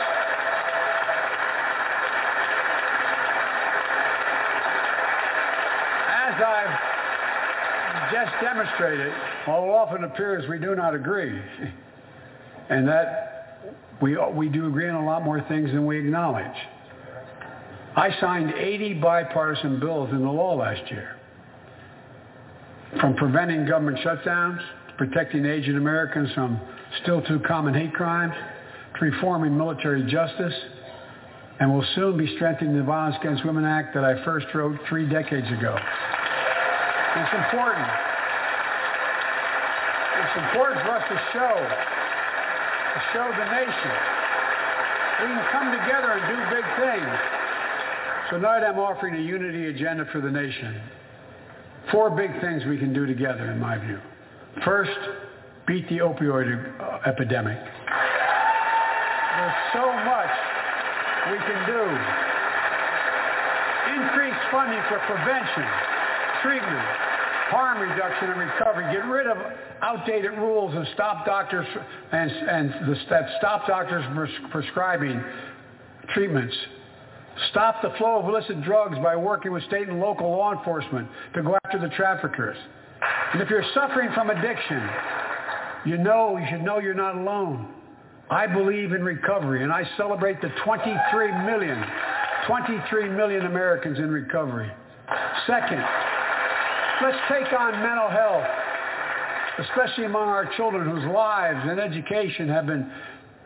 as 6.09 6.36
I've 6.41 6.80
just 8.12 8.32
demonstrated, 8.41 9.07
it 9.07 9.49
often 9.49 10.03
appears 10.03 10.47
we 10.49 10.60
do 10.60 10.76
not 10.76 10.93
agree, 10.93 11.39
and 12.70 12.88
that 12.88 13.76
we, 14.01 14.18
we 14.34 14.49
do 14.49 14.68
agree 14.68 14.89
on 14.89 14.95
a 14.95 15.05
lot 15.05 15.24
more 15.24 15.41
things 15.47 15.72
than 15.72 15.86
we 15.86 15.99
acknowledge. 15.99 16.45
I 17.95 18.10
signed 18.20 18.53
80 18.53 18.95
bipartisan 18.95 19.80
bills 19.80 20.10
into 20.12 20.30
law 20.30 20.55
last 20.55 20.89
year, 20.91 21.16
from 22.99 23.16
preventing 23.16 23.66
government 23.66 23.97
shutdowns, 23.99 24.60
protecting 24.97 25.45
Asian 25.45 25.78
Americans 25.78 26.32
from 26.34 26.60
still 27.03 27.22
too 27.24 27.39
common 27.39 27.74
hate 27.74 27.93
crimes, 27.93 28.34
to 28.97 29.05
reforming 29.05 29.57
military 29.57 30.10
justice, 30.10 30.53
and 31.60 31.74
will 31.74 31.86
soon 31.95 32.18
be 32.18 32.34
strengthening 32.36 32.78
the 32.78 32.84
Violence 32.84 33.18
Against 33.20 33.45
Women 33.45 33.66
Act 33.66 33.93
that 33.93 34.03
I 34.03 34.24
first 34.24 34.47
wrote 34.53 34.78
three 34.88 35.07
decades 35.07 35.47
ago. 35.51 35.78
It's 37.10 37.34
important. 37.34 37.89
It's 40.20 40.36
important 40.45 40.78
for 40.86 40.91
us 40.93 41.05
to 41.10 41.18
show, 41.34 41.55
to 41.57 42.99
show 43.14 43.28
the 43.34 43.47
nation. 43.49 43.93
We 45.22 45.28
can 45.28 45.45
come 45.51 45.72
together 45.74 46.12
and 46.14 46.24
do 46.30 46.38
big 46.53 46.66
things. 46.78 47.12
Tonight 48.30 48.64
I'm 48.64 48.78
offering 48.78 49.16
a 49.16 49.22
unity 49.22 49.68
agenda 49.68 50.05
for 50.12 50.22
the 50.22 50.30
nation. 50.30 50.80
Four 51.91 52.12
big 52.12 52.30
things 52.41 52.64
we 52.66 52.78
can 52.78 52.93
do 52.93 53.05
together, 53.05 53.49
in 53.51 53.60
my 53.60 53.78
view. 53.80 53.99
First, 54.64 54.99
beat 55.66 55.89
the 55.89 55.99
opioid 55.99 56.80
uh, 56.80 56.99
epidemic. 57.10 57.57
There's 59.39 59.60
so 59.74 59.91
much 60.05 60.30
we 61.32 61.38
can 61.41 61.66
do. 61.66 61.84
Increase 63.97 64.39
funding 64.51 64.84
for 64.89 64.99
prevention, 65.10 65.66
treatment, 66.41 66.79
harm 67.49 67.79
reduction 67.81 68.29
and 68.29 68.39
recovery. 68.39 68.93
Get 68.93 69.05
rid 69.05 69.27
of 69.27 69.37
outdated 69.81 70.31
rules 70.31 70.75
and 70.75 70.87
stop 70.93 71.25
doctors 71.25 71.67
and, 72.11 72.31
and 72.31 72.69
the, 72.89 72.99
that 73.09 73.29
stop 73.37 73.67
doctors 73.67 74.03
pres- 74.13 74.51
prescribing 74.51 75.23
treatments. 76.13 76.55
Stop 77.51 77.81
the 77.81 77.91
flow 77.97 78.19
of 78.19 78.25
illicit 78.25 78.61
drugs 78.63 78.97
by 78.99 79.15
working 79.15 79.51
with 79.51 79.63
state 79.63 79.87
and 79.87 79.99
local 79.99 80.29
law 80.29 80.53
enforcement 80.53 81.07
to 81.33 81.41
go 81.41 81.57
after 81.63 81.79
the 81.79 81.89
traffickers. 81.95 82.57
And 83.33 83.41
if 83.41 83.49
you're 83.49 83.63
suffering 83.73 84.09
from 84.13 84.29
addiction, 84.29 84.89
you 85.85 85.97
know, 85.97 86.37
you 86.37 86.45
should 86.49 86.61
know 86.61 86.79
you're 86.79 86.93
not 86.93 87.15
alone. 87.15 87.73
I 88.29 88.45
believe 88.45 88.91
in 88.91 89.03
recovery, 89.03 89.63
and 89.63 89.71
I 89.71 89.83
celebrate 89.97 90.41
the 90.41 90.51
23 90.63 91.31
million, 91.45 91.83
23 92.45 93.09
million 93.09 93.45
Americans 93.45 93.97
in 93.97 94.11
recovery. 94.11 94.69
Second, 95.47 95.83
let's 97.02 97.18
take 97.30 97.52
on 97.58 97.72
mental 97.82 98.10
health, 98.10 98.45
especially 99.60 100.06
among 100.06 100.28
our 100.28 100.52
children 100.56 100.89
whose 100.89 101.06
lives 101.14 101.60
and 101.64 101.80
education 101.80 102.50
have 102.50 102.66
been 102.66 102.91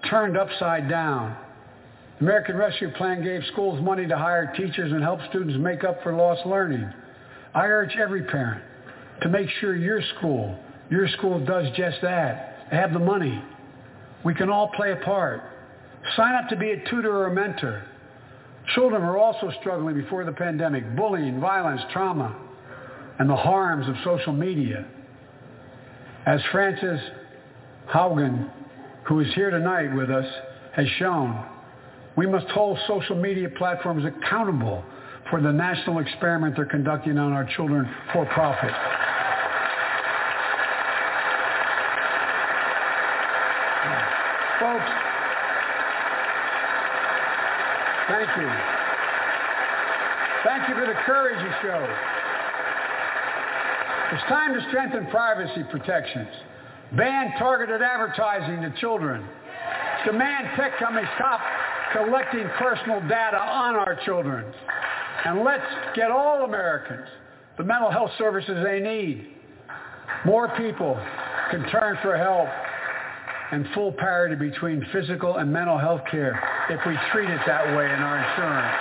turned 0.09 0.37
upside 0.37 0.89
down. 0.89 1.35
The 2.19 2.25
American 2.25 2.57
Rescue 2.57 2.91
Plan 2.93 3.23
gave 3.23 3.41
schools 3.51 3.81
money 3.81 4.07
to 4.07 4.17
hire 4.17 4.53
teachers 4.55 4.91
and 4.91 5.01
help 5.01 5.19
students 5.29 5.55
make 5.59 5.83
up 5.83 6.01
for 6.03 6.13
lost 6.13 6.45
learning. 6.45 6.91
I 7.53 7.65
urge 7.65 7.95
every 7.95 8.23
parent 8.23 8.63
to 9.21 9.29
make 9.29 9.49
sure 9.59 9.75
your 9.75 10.01
school, 10.17 10.57
your 10.89 11.07
school 11.09 11.43
does 11.45 11.67
just 11.75 11.97
that. 12.01 12.67
Have 12.71 12.93
the 12.93 12.99
money. 12.99 13.43
We 14.23 14.33
can 14.33 14.49
all 14.49 14.69
play 14.69 14.93
a 14.93 14.95
part. 14.97 15.41
Sign 16.15 16.33
up 16.35 16.49
to 16.49 16.55
be 16.55 16.71
a 16.71 16.89
tutor 16.89 17.15
or 17.15 17.27
a 17.27 17.33
mentor. 17.33 17.85
Children 18.73 19.03
were 19.03 19.17
also 19.17 19.51
struggling 19.59 19.95
before 19.95 20.23
the 20.25 20.31
pandemic. 20.31 20.95
Bullying, 20.95 21.39
violence, 21.39 21.81
trauma, 21.91 22.35
and 23.19 23.29
the 23.29 23.35
harms 23.35 23.87
of 23.87 23.95
social 24.03 24.33
media. 24.33 24.85
As 26.25 26.41
Frances 26.51 26.99
Haugen, 27.89 28.49
who 29.03 29.19
is 29.19 29.27
here 29.33 29.49
tonight 29.49 29.93
with 29.93 30.09
us, 30.09 30.25
has 30.73 30.87
shown, 30.97 31.45
we 32.15 32.25
must 32.25 32.47
hold 32.47 32.77
social 32.87 33.15
media 33.15 33.49
platforms 33.49 34.05
accountable 34.05 34.83
for 35.29 35.41
the 35.41 35.51
national 35.51 35.99
experiment 35.99 36.55
they're 36.55 36.65
conducting 36.65 37.17
on 37.17 37.33
our 37.33 37.45
children 37.55 37.89
for 38.11 38.25
profit. 38.27 38.71
Folks, 44.59 44.91
thank 48.07 48.29
you. 48.37 48.49
Thank 50.45 50.69
you 50.69 50.75
for 50.75 50.85
the 50.85 50.99
courage 51.05 51.41
you 51.41 51.51
showed. 51.61 52.22
It's 54.13 54.21
time 54.25 54.53
to 54.53 54.63
strengthen 54.69 55.07
privacy 55.07 55.63
protections. 55.71 56.27
Ban 56.95 57.33
targeted 57.39 57.81
advertising 57.81 58.61
to 58.61 58.71
children. 58.79 59.25
Demand 60.05 60.49
tech 60.55 60.77
companies 60.77 61.09
stop 61.15 61.41
collecting 61.93 62.47
personal 62.59 63.01
data 63.09 63.37
on 63.37 63.73
our 63.73 63.99
children. 64.05 64.53
And 65.25 65.43
let's 65.43 65.65
get 65.95 66.11
all 66.11 66.45
Americans 66.45 67.07
the 67.57 67.63
mental 67.63 67.89
health 67.89 68.11
services 68.19 68.63
they 68.63 68.79
need. 68.79 69.29
More 70.25 70.47
people 70.57 70.93
can 71.49 71.67
turn 71.71 71.97
for 72.03 72.15
help 72.15 72.49
and 73.51 73.65
full 73.73 73.93
parity 73.93 74.35
between 74.35 74.85
physical 74.93 75.37
and 75.37 75.51
mental 75.51 75.79
health 75.79 76.01
care 76.11 76.39
if 76.69 76.79
we 76.85 76.95
treat 77.11 77.31
it 77.31 77.41
that 77.47 77.65
way 77.75 77.85
in 77.85 77.99
our 77.99 78.19
insurance. 78.19 78.77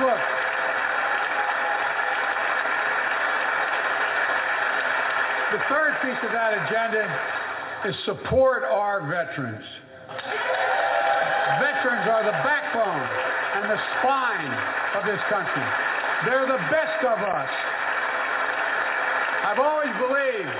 Look, 0.00 0.33
the 5.54 5.62
third 5.70 5.94
piece 6.02 6.18
of 6.26 6.32
that 6.34 6.66
agenda 6.66 7.06
is 7.86 7.94
support 8.06 8.64
our 8.64 9.06
veterans. 9.06 9.62
Veterans 11.62 12.10
are 12.10 12.24
the 12.26 12.34
backbone 12.42 13.06
and 13.62 13.70
the 13.70 13.78
spine 13.94 14.50
of 14.98 15.06
this 15.06 15.22
country. 15.30 15.62
They're 16.26 16.50
the 16.50 16.58
best 16.74 17.04
of 17.06 17.18
us. 17.22 17.50
I've 19.46 19.60
always 19.60 19.94
believed 20.02 20.58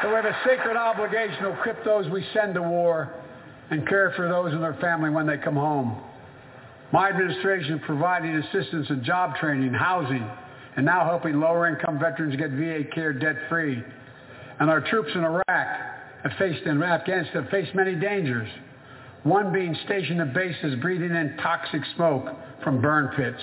that 0.00 0.08
we 0.08 0.14
have 0.14 0.24
a 0.24 0.38
sacred 0.46 0.78
obligation 0.78 1.42
to 1.42 1.52
equip 1.60 1.84
those 1.84 2.08
we 2.08 2.24
send 2.32 2.54
to 2.54 2.62
war 2.62 3.12
and 3.68 3.86
care 3.86 4.14
for 4.16 4.30
those 4.30 4.54
and 4.54 4.62
their 4.62 4.78
family 4.80 5.10
when 5.10 5.26
they 5.26 5.36
come 5.36 5.56
home. 5.56 6.00
My 6.90 7.10
administration 7.10 7.74
is 7.74 7.82
providing 7.84 8.34
assistance 8.34 8.88
in 8.88 9.04
job 9.04 9.36
training, 9.36 9.74
housing, 9.74 10.26
and 10.78 10.86
now 10.86 11.04
helping 11.04 11.40
lower-income 11.40 11.98
veterans 11.98 12.36
get 12.36 12.50
VA 12.52 12.84
care 12.94 13.12
debt-free. 13.12 13.82
And 14.60 14.70
our 14.70 14.80
troops 14.80 15.10
in 15.12 15.24
Iraq 15.24 15.42
have 15.48 16.32
faced 16.38 16.64
in 16.66 16.80
Afghanistan 16.80 17.42
have 17.42 17.50
faced 17.50 17.74
many 17.74 17.96
dangers. 17.96 18.48
One 19.24 19.52
being 19.52 19.76
stationed 19.86 20.20
at 20.20 20.32
bases 20.32 20.76
breathing 20.80 21.10
in 21.10 21.36
toxic 21.42 21.80
smoke 21.96 22.28
from 22.62 22.80
burn 22.80 23.08
pits. 23.16 23.42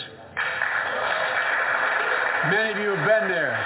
Many 2.51 2.71
of 2.71 2.77
you 2.77 2.95
have 2.95 3.05
been 3.05 3.29
there. 3.29 3.57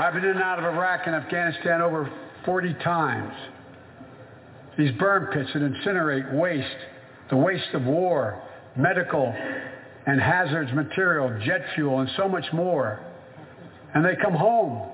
I've 0.00 0.14
been 0.14 0.24
in 0.24 0.30
and 0.30 0.42
out 0.42 0.58
of 0.58 0.64
Iraq 0.64 1.02
and 1.06 1.14
Afghanistan 1.14 1.82
over 1.82 2.10
40 2.44 2.74
times. 2.82 3.32
These 4.76 4.90
burn 4.98 5.28
pits 5.32 5.50
that 5.54 5.62
incinerate 5.62 6.34
waste, 6.34 6.66
the 7.30 7.36
waste 7.36 7.74
of 7.74 7.84
war, 7.84 8.42
medical 8.74 9.32
and 10.06 10.20
hazards 10.20 10.72
material, 10.72 11.38
jet 11.44 11.62
fuel, 11.74 12.00
and 12.00 12.10
so 12.16 12.28
much 12.28 12.44
more. 12.52 13.00
And 13.94 14.04
they 14.04 14.16
come 14.16 14.34
home, 14.34 14.88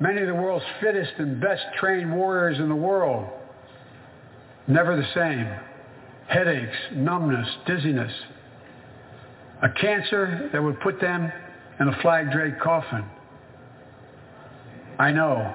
many 0.00 0.20
of 0.20 0.28
the 0.28 0.34
world's 0.34 0.64
fittest 0.80 1.12
and 1.18 1.40
best 1.40 1.62
trained 1.78 2.14
warriors 2.14 2.58
in 2.58 2.68
the 2.68 2.74
world. 2.74 3.28
Never 4.66 4.96
the 4.96 5.06
same. 5.14 5.48
Headaches, 6.28 6.76
numbness, 6.92 7.48
dizziness. 7.66 8.12
A 9.62 9.68
cancer 9.80 10.50
that 10.52 10.62
would 10.62 10.80
put 10.80 11.00
them 11.00 11.30
in 11.80 11.88
a 11.88 12.02
flag 12.02 12.30
draped 12.32 12.60
coffin. 12.60 13.04
I 14.98 15.10
know. 15.10 15.54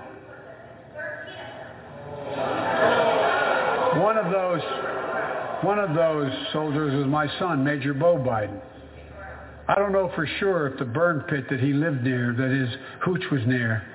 One 4.02 4.18
of 4.18 4.32
those 4.32 4.62
one 5.64 5.78
of 5.78 5.94
those 5.94 6.32
soldiers 6.54 6.96
was 6.96 7.06
my 7.08 7.28
son, 7.38 7.66
Major 7.66 7.94
Beau 7.94 8.18
Biden. 8.18 8.62
I 9.70 9.76
don't 9.76 9.92
know 9.92 10.12
for 10.16 10.26
sure 10.40 10.66
if 10.68 10.80
the 10.80 10.86
burn 10.86 11.22
pit 11.30 11.46
that 11.52 11.60
he 11.60 11.74
lived 11.74 12.04
near, 12.04 12.34
that 12.34 12.50
his 12.50 12.70
hooch 13.04 13.22
was 13.32 13.42
near 13.46 13.86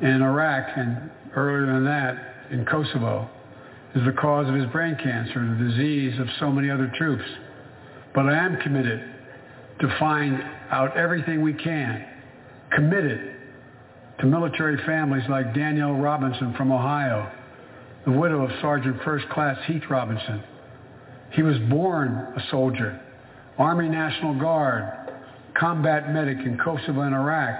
in 0.00 0.22
Iraq 0.22 0.76
and 0.76 1.08
earlier 1.36 1.72
than 1.72 1.84
that 1.84 2.16
in 2.50 2.64
Kosovo, 2.64 3.30
is 3.94 4.04
the 4.04 4.12
cause 4.12 4.48
of 4.48 4.56
his 4.56 4.66
brain 4.72 4.96
cancer, 5.00 5.56
the 5.56 5.70
disease 5.70 6.18
of 6.18 6.26
so 6.40 6.50
many 6.50 6.68
other 6.68 6.92
troops. 6.98 7.22
But 8.12 8.26
I 8.26 8.44
am 8.44 8.60
committed 8.60 9.04
to 9.80 9.98
find 10.00 10.42
out 10.72 10.96
everything 10.96 11.42
we 11.42 11.54
can, 11.54 12.04
committed 12.72 13.36
to 14.18 14.26
military 14.26 14.84
families 14.84 15.22
like 15.30 15.54
Danielle 15.54 15.94
Robinson 15.94 16.54
from 16.54 16.72
Ohio, 16.72 17.30
the 18.04 18.10
widow 18.10 18.42
of 18.42 18.50
Sergeant 18.60 19.00
First 19.04 19.28
Class 19.28 19.58
Heath 19.68 19.84
Robinson. 19.88 20.42
He 21.30 21.42
was 21.42 21.56
born 21.70 22.32
a 22.36 22.42
soldier, 22.50 23.00
Army 23.58 23.88
National 23.88 24.38
Guard, 24.38 24.84
combat 25.58 26.12
medic 26.12 26.38
in 26.38 26.56
Kosovo 26.58 27.00
and 27.00 27.14
Iraq, 27.14 27.58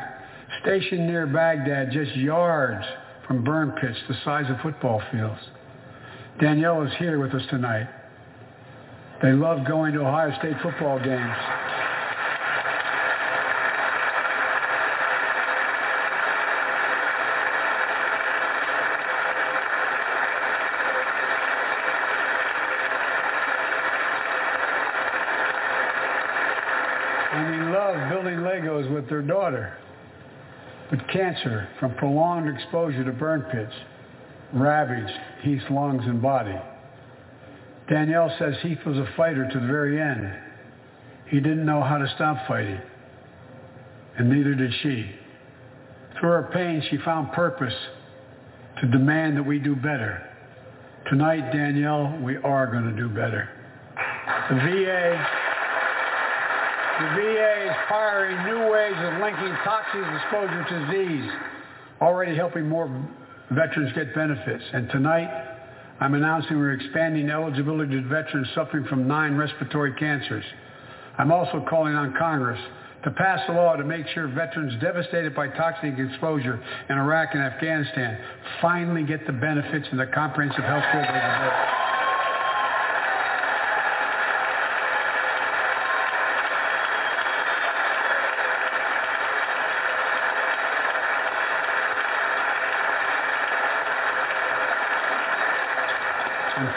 stationed 0.62 1.06
near 1.06 1.26
Baghdad 1.26 1.90
just 1.92 2.14
yards 2.16 2.84
from 3.26 3.44
burn 3.44 3.72
pits 3.80 3.98
the 4.08 4.14
size 4.24 4.48
of 4.48 4.60
football 4.60 5.02
fields. 5.12 5.40
Danielle 6.40 6.82
is 6.82 6.92
here 6.98 7.18
with 7.20 7.34
us 7.34 7.42
tonight. 7.50 7.88
They 9.20 9.32
love 9.32 9.66
going 9.66 9.92
to 9.94 10.00
Ohio 10.00 10.30
State 10.38 10.54
football 10.62 10.98
games. 10.98 11.36
And 27.32 27.52
they 27.52 27.72
love 27.72 28.08
building 28.10 28.38
Legos 28.38 28.92
with 28.94 29.08
their 29.08 29.22
daughter. 29.22 29.76
But 30.90 30.97
cancer 31.12 31.68
from 31.80 31.94
prolonged 31.96 32.48
exposure 32.48 33.04
to 33.04 33.12
burn 33.12 33.42
pits 33.52 33.74
ravaged 34.52 35.12
Heath's 35.42 35.64
lungs 35.70 36.04
and 36.06 36.22
body. 36.22 36.56
Danielle 37.88 38.34
says 38.38 38.54
Heath 38.62 38.78
was 38.86 38.96
a 38.96 39.08
fighter 39.16 39.48
to 39.50 39.60
the 39.60 39.66
very 39.66 40.00
end. 40.00 40.32
He 41.26 41.40
didn't 41.40 41.66
know 41.66 41.82
how 41.82 41.98
to 41.98 42.10
stop 42.14 42.46
fighting, 42.46 42.80
and 44.16 44.30
neither 44.30 44.54
did 44.54 44.72
she. 44.82 45.10
Through 46.18 46.30
her 46.30 46.50
pain, 46.52 46.82
she 46.90 46.98
found 46.98 47.32
purpose 47.32 47.74
to 48.80 48.88
demand 48.88 49.36
that 49.36 49.42
we 49.42 49.58
do 49.58 49.74
better. 49.76 50.24
Tonight, 51.10 51.52
Danielle, 51.52 52.18
we 52.22 52.36
are 52.36 52.66
going 52.66 52.84
to 52.84 52.96
do 52.96 53.08
better. 53.08 53.48
The 54.50 54.56
VA, 54.56 55.26
the 56.98 57.04
VA 57.14 57.70
is 57.70 57.76
hiring 57.86 58.36
new 58.44 58.72
ways 58.72 58.94
of 58.98 59.20
linking 59.20 59.54
toxic 59.62 60.02
exposure 60.02 60.66
to 60.68 60.86
disease, 60.86 61.30
already 62.00 62.34
helping 62.34 62.68
more 62.68 62.88
veterans 63.50 63.92
get 63.94 64.12
benefits. 64.16 64.64
And 64.72 64.90
tonight, 64.90 65.28
I'm 66.00 66.14
announcing 66.14 66.58
we're 66.58 66.72
expanding 66.72 67.30
eligibility 67.30 68.02
to 68.02 68.08
veterans 68.08 68.48
suffering 68.54 68.84
from 68.86 69.06
nine 69.06 69.36
respiratory 69.36 69.94
cancers. 69.94 70.44
I'm 71.18 71.30
also 71.30 71.64
calling 71.70 71.94
on 71.94 72.14
Congress 72.18 72.60
to 73.04 73.12
pass 73.12 73.40
a 73.48 73.52
law 73.52 73.76
to 73.76 73.84
make 73.84 74.06
sure 74.08 74.26
veterans 74.26 74.74
devastated 74.80 75.36
by 75.36 75.48
toxic 75.48 75.96
exposure 75.98 76.60
in 76.90 76.98
Iraq 76.98 77.28
and 77.32 77.42
Afghanistan 77.42 78.18
finally 78.60 79.04
get 79.04 79.24
the 79.24 79.32
benefits 79.32 79.86
and 79.92 80.00
the 80.00 80.06
comprehensive 80.06 80.64
health 80.64 80.82
care 80.90 81.02
they 81.02 81.12
deserve. 81.14 81.77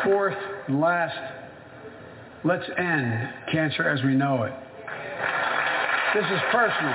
Fourth 0.04 0.38
and 0.68 0.80
last, 0.80 1.18
let's 2.44 2.66
end 2.78 3.30
cancer 3.52 3.88
as 3.88 4.04
we 4.04 4.16
know 4.16 4.44
it. 4.44 4.54
This 6.14 6.26
is 6.26 6.42
personal. 6.52 6.94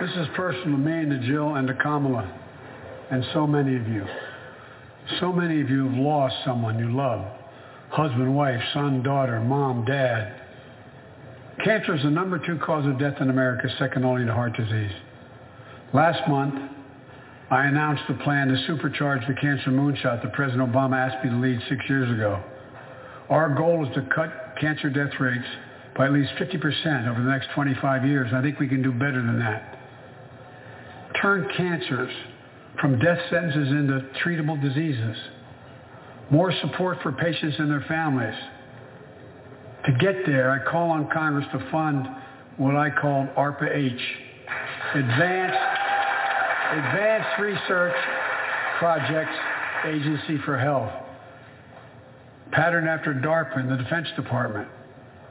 This 0.00 0.10
is 0.16 0.26
personal 0.36 0.64
to 0.64 0.78
me 0.78 0.92
and 0.92 1.10
to 1.10 1.26
Jill 1.26 1.54
and 1.54 1.66
to 1.68 1.74
Kamala 1.74 2.40
and 3.10 3.24
so 3.32 3.46
many 3.46 3.76
of 3.76 3.86
you. 3.88 4.04
So 5.20 5.32
many 5.32 5.60
of 5.60 5.70
you 5.70 5.88
have 5.88 5.98
lost 5.98 6.34
someone 6.44 6.78
you 6.78 6.94
love. 6.94 7.24
Husband, 7.94 8.34
wife, 8.34 8.60
son, 8.72 9.04
daughter, 9.04 9.38
mom, 9.38 9.84
dad. 9.84 10.34
Cancer 11.64 11.94
is 11.94 12.02
the 12.02 12.10
number 12.10 12.44
two 12.44 12.58
cause 12.58 12.84
of 12.86 12.98
death 12.98 13.20
in 13.20 13.30
America, 13.30 13.68
second 13.78 14.04
only 14.04 14.26
to 14.26 14.34
heart 14.34 14.56
disease. 14.56 14.90
Last 15.92 16.28
month, 16.28 16.72
I 17.52 17.66
announced 17.66 18.02
the 18.08 18.14
plan 18.14 18.48
to 18.48 18.54
supercharge 18.66 19.24
the 19.28 19.34
cancer 19.34 19.70
moonshot 19.70 20.24
that 20.24 20.32
President 20.32 20.72
Obama 20.72 20.96
asked 20.96 21.24
me 21.24 21.30
to 21.30 21.36
lead 21.36 21.60
six 21.68 21.88
years 21.88 22.10
ago. 22.10 22.42
Our 23.30 23.54
goal 23.54 23.86
is 23.86 23.94
to 23.94 24.02
cut 24.12 24.56
cancer 24.60 24.90
death 24.90 25.12
rates 25.20 25.46
by 25.96 26.06
at 26.06 26.12
least 26.12 26.32
50% 26.32 27.08
over 27.08 27.22
the 27.22 27.30
next 27.30 27.50
25 27.54 28.04
years. 28.04 28.32
I 28.34 28.42
think 28.42 28.58
we 28.58 28.66
can 28.66 28.82
do 28.82 28.90
better 28.90 29.22
than 29.22 29.38
that. 29.38 29.78
Turn 31.22 31.48
cancers 31.56 32.12
from 32.80 32.98
death 32.98 33.20
sentences 33.30 33.68
into 33.68 34.04
treatable 34.24 34.60
diseases. 34.60 35.16
More 36.30 36.52
support 36.62 36.98
for 37.02 37.12
patients 37.12 37.56
and 37.58 37.70
their 37.70 37.84
families. 37.86 38.34
To 39.86 39.92
get 39.92 40.24
there, 40.24 40.50
I 40.50 40.70
call 40.70 40.90
on 40.90 41.08
Congress 41.12 41.46
to 41.52 41.70
fund 41.70 42.06
what 42.56 42.76
I 42.76 42.88
call 42.88 43.26
ARPA-H, 43.36 44.00
Advanced, 44.94 45.58
Advanced 46.72 47.38
Research 47.38 47.94
Projects 48.78 49.36
Agency 49.86 50.38
for 50.44 50.58
Health, 50.58 50.90
patterned 52.52 52.88
after 52.88 53.12
DARPA 53.12 53.60
in 53.60 53.68
the 53.68 53.76
Defense 53.76 54.08
Department. 54.16 54.68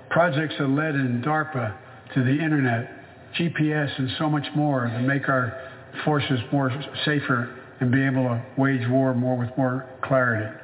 Projects 0.10 0.54
that 0.60 0.68
led 0.68 0.94
in 0.94 1.24
DARPA 1.26 1.76
to 2.14 2.24
the 2.24 2.32
internet, 2.32 2.90
GPS, 3.36 3.98
and 3.98 4.10
so 4.20 4.30
much 4.30 4.46
more 4.56 4.86
to 4.86 5.00
make 5.00 5.28
our 5.28 5.70
forces 6.06 6.40
more 6.52 6.72
safer 7.06 7.60
and 7.80 7.92
be 7.92 8.04
able 8.04 8.24
to 8.26 8.46
wage 8.58 8.88
war 8.90 9.16
more 9.16 9.38
with 9.38 9.50
more 9.58 9.88
clarity. 10.04 10.60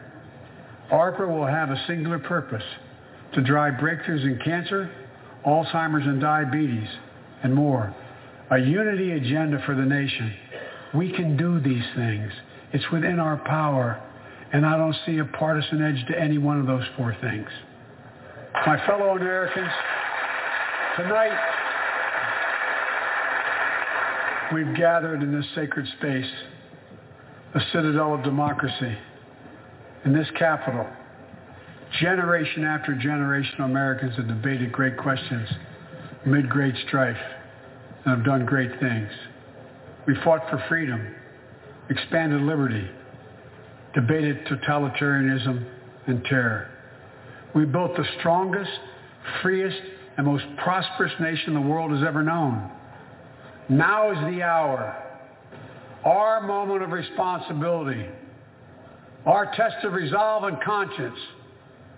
ARPA 0.91 1.27
will 1.27 1.45
have 1.45 1.69
a 1.69 1.83
singular 1.87 2.19
purpose 2.19 2.63
to 3.33 3.41
drive 3.41 3.73
breakthroughs 3.75 4.23
in 4.23 4.39
cancer, 4.43 4.89
Alzheimer's 5.45 6.05
and 6.05 6.19
diabetes, 6.19 6.87
and 7.43 7.53
more. 7.53 7.95
A 8.51 8.57
unity 8.57 9.11
agenda 9.11 9.61
for 9.65 9.75
the 9.75 9.85
nation. 9.85 10.33
We 10.95 11.11
can 11.11 11.37
do 11.37 11.59
these 11.59 11.83
things. 11.95 12.31
It's 12.73 12.89
within 12.91 13.19
our 13.19 13.37
power, 13.37 14.01
and 14.51 14.65
I 14.65 14.77
don't 14.77 14.95
see 15.05 15.19
a 15.19 15.25
partisan 15.25 15.83
edge 15.83 16.07
to 16.07 16.19
any 16.19 16.39
one 16.39 16.59
of 16.59 16.65
those 16.65 16.83
four 16.97 17.15
things. 17.21 17.47
My 18.65 18.83
fellow 18.87 19.15
Americans, 19.15 19.69
tonight 20.97 21.37
we've 24.53 24.75
gathered 24.75 25.21
in 25.21 25.31
this 25.31 25.45
sacred 25.53 25.87
space, 25.99 26.31
a 27.53 27.59
citadel 27.71 28.15
of 28.15 28.23
democracy, 28.23 28.97
in 30.05 30.13
this 30.13 30.27
capital. 30.37 30.85
Generation 31.99 32.63
after 32.63 32.93
generation 32.95 33.61
of 33.61 33.69
Americans 33.69 34.15
have 34.15 34.27
debated 34.27 34.71
great 34.71 34.97
questions 34.97 35.49
amid 36.25 36.49
great 36.49 36.75
strife 36.87 37.17
and 38.05 38.15
have 38.17 38.25
done 38.25 38.45
great 38.45 38.79
things. 38.79 39.09
We 40.07 40.15
fought 40.23 40.49
for 40.49 40.63
freedom, 40.69 41.15
expanded 41.89 42.41
liberty, 42.41 42.89
debated 43.93 44.45
totalitarianism 44.45 45.65
and 46.07 46.23
terror. 46.25 46.69
We 47.55 47.65
built 47.65 47.95
the 47.95 48.05
strongest, 48.19 48.71
freest, 49.41 49.81
and 50.17 50.27
most 50.27 50.45
prosperous 50.63 51.13
nation 51.19 51.53
the 51.53 51.61
world 51.61 51.91
has 51.91 52.03
ever 52.07 52.23
known. 52.23 52.69
Now 53.69 54.11
is 54.11 54.33
the 54.33 54.43
hour, 54.43 54.95
our 56.03 56.41
moment 56.41 56.83
of 56.83 56.91
responsibility, 56.91 58.05
our 59.29 59.45
test 59.55 59.83
of 59.83 59.93
resolve 59.93 60.43
and 60.43 60.59
conscience, 60.61 61.19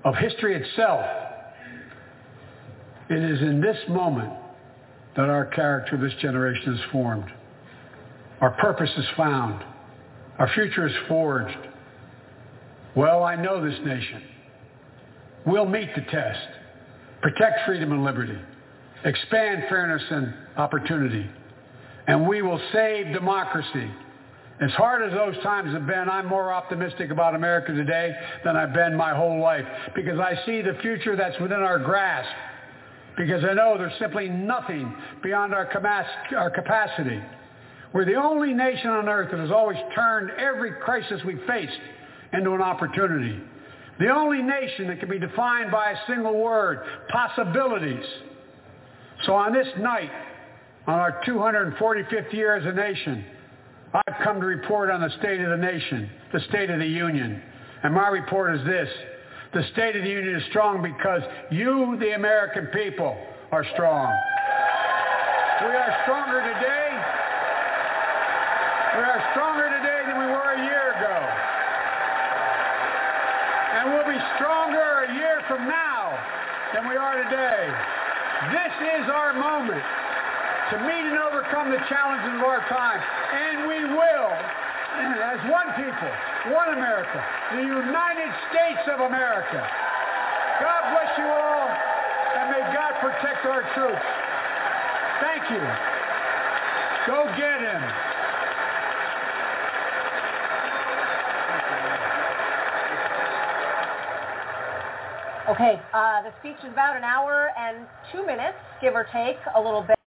of 0.04 0.16
history 0.16 0.54
itself. 0.54 1.06
It 3.10 3.24
is 3.24 3.42
in 3.42 3.62
this 3.62 3.78
moment 3.88 4.34
that 5.16 5.30
our 5.30 5.46
character 5.46 5.96
of 5.96 6.02
this 6.02 6.14
generation 6.22 6.74
is 6.74 6.80
formed. 6.92 7.32
Our 8.42 8.52
purpose 8.60 8.90
is 8.98 9.06
found. 9.16 9.64
Our 10.40 10.50
future 10.54 10.86
is 10.86 10.94
forged. 11.08 11.58
Well, 12.96 13.24
I 13.24 13.36
know 13.36 13.64
this 13.64 13.80
nation. 13.86 14.24
We'll 15.46 15.66
meet 15.66 15.96
the 15.96 16.02
test, 16.02 16.48
protect 17.22 17.66
freedom 17.66 17.94
and 17.94 18.04
liberty, 18.04 18.38
expand 19.06 19.64
fairness 19.70 20.04
and 20.10 20.34
opportunity, 20.58 21.30
and 22.08 22.28
we 22.28 22.42
will 22.42 22.60
save 22.74 23.14
democracy. 23.14 23.90
As 24.62 24.70
hard 24.74 25.02
as 25.02 25.12
those 25.12 25.42
times 25.42 25.74
have 25.74 25.88
been, 25.88 26.08
I'm 26.08 26.28
more 26.28 26.54
optimistic 26.54 27.10
about 27.10 27.34
America 27.34 27.74
today 27.74 28.14
than 28.46 28.56
I've 28.56 28.74
been 28.74 28.96
my 28.96 29.16
whole 29.16 29.40
life 29.42 29.66
because 29.96 30.20
I 30.20 30.36
see 30.46 30.62
the 30.62 30.78
future 30.84 31.16
that's 31.16 31.40
within 31.40 31.62
our 31.62 31.80
grasp 31.80 32.30
because 33.18 33.44
I 33.44 33.54
know 33.56 33.76
there's 33.76 33.98
simply 33.98 34.30
nothing 34.30 34.94
beyond 35.24 35.56
our, 35.56 35.68
our 36.38 36.52
capacity. 36.52 37.20
We're 37.92 38.06
the 38.06 38.16
only 38.16 38.54
nation 38.54 38.92
on 38.92 39.10
earth 39.10 39.32
that 39.32 39.40
has 39.40 39.50
always 39.50 39.80
turned 39.96 40.30
every 40.40 40.74
crisis 40.74 41.20
we've 41.26 41.42
faced 41.48 41.74
into 42.32 42.54
an 42.54 42.62
opportunity. 42.62 43.42
The 44.00 44.10
only 44.10 44.44
nation 44.44 44.88
that 44.90 45.00
can 45.00 45.10
be 45.10 45.18
defined 45.20 45.72
by 45.72 45.92
a 45.92 45.98
single 46.06 46.40
word, 46.40 46.84
possibilities. 47.10 48.06
So 49.26 49.34
on 49.34 49.54
this 49.54 49.68
night, 49.80 50.12
on 50.86 51.00
our 51.00 51.20
245th 51.28 52.32
year 52.32 52.56
as 52.56 52.66
a 52.66 52.74
nation, 52.74 53.26
I've 53.94 54.24
come 54.24 54.40
to 54.40 54.46
report 54.46 54.90
on 54.90 55.02
the 55.02 55.10
state 55.20 55.42
of 55.42 55.50
the 55.50 55.58
nation, 55.58 56.10
the 56.32 56.40
state 56.48 56.70
of 56.70 56.80
the 56.80 56.88
union. 56.88 57.42
And 57.84 57.94
my 57.94 58.08
report 58.08 58.56
is 58.56 58.66
this. 58.66 58.88
The 59.54 59.64
state 59.74 59.98
of 59.98 60.04
the 60.04 60.10
union 60.10 60.36
is 60.36 60.46
strong 60.50 60.82
because 60.82 61.22
you, 61.52 61.98
the 62.00 62.16
American 62.16 62.68
people, 62.68 63.18
are 63.52 63.66
strong. 63.74 64.08
We 65.60 65.76
are 65.76 65.94
stronger 66.08 66.40
today. 66.40 66.90
We 68.96 69.04
are 69.04 69.22
stronger 69.36 69.68
today 69.68 70.00
than 70.08 70.20
we 70.24 70.28
were 70.32 70.52
a 70.56 70.64
year 70.64 70.86
ago. 70.96 71.18
And 73.76 73.84
we'll 73.92 74.08
be 74.08 74.24
stronger 74.40 75.04
a 75.04 75.14
year 75.20 75.44
from 75.50 75.68
now 75.68 76.16
than 76.74 76.88
we 76.88 76.96
are 76.96 77.22
today. 77.24 77.68
This 78.56 79.04
is 79.04 79.10
our 79.12 79.34
moment 79.34 79.84
to 80.72 80.80
meet 80.88 81.04
and 81.04 81.20
overcome 81.20 81.68
the 81.68 81.84
challenges 81.92 82.32
of 82.40 82.48
our 82.48 82.64
time. 82.72 82.96
And 82.96 83.68
we 83.68 83.84
will, 83.92 84.32
as 85.36 85.40
one 85.52 85.68
people, 85.76 86.08
one 86.56 86.72
America, 86.72 87.20
the 87.52 87.68
United 87.68 88.32
States 88.48 88.88
of 88.88 89.04
America. 89.04 89.60
God 90.64 90.82
bless 90.96 91.12
you 91.20 91.28
all, 91.28 91.68
and 91.68 92.56
may 92.56 92.64
God 92.72 92.96
protect 93.04 93.44
our 93.44 93.68
troops. 93.76 94.08
Thank 95.20 95.44
you. 95.52 95.60
Go 97.04 97.28
get 97.36 97.60
him. 97.60 97.84
Okay, 105.50 105.82
uh, 105.94 106.22
the 106.22 106.32
speech 106.40 106.56
is 106.64 106.72
about 106.72 106.96
an 106.96 107.04
hour 107.04 107.50
and 107.60 107.86
two 108.14 108.26
minutes, 108.26 108.56
give 108.80 108.96
or 108.96 109.06
take, 109.12 109.36
a 109.54 109.60
little 109.60 109.82
bit. 109.82 110.01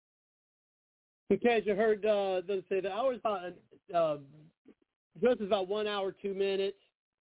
As 1.31 1.65
you 1.65 1.75
heard 1.75 2.05
uh, 2.05 2.41
them 2.45 2.61
say, 2.67 2.81
the 2.81 2.91
hour 2.91 3.13
is 3.13 3.19
about, 3.19 3.53
uh, 3.95 4.17
is 5.21 5.41
about 5.41 5.69
one 5.69 5.87
hour, 5.87 6.11
two 6.11 6.33
minutes. 6.33 6.75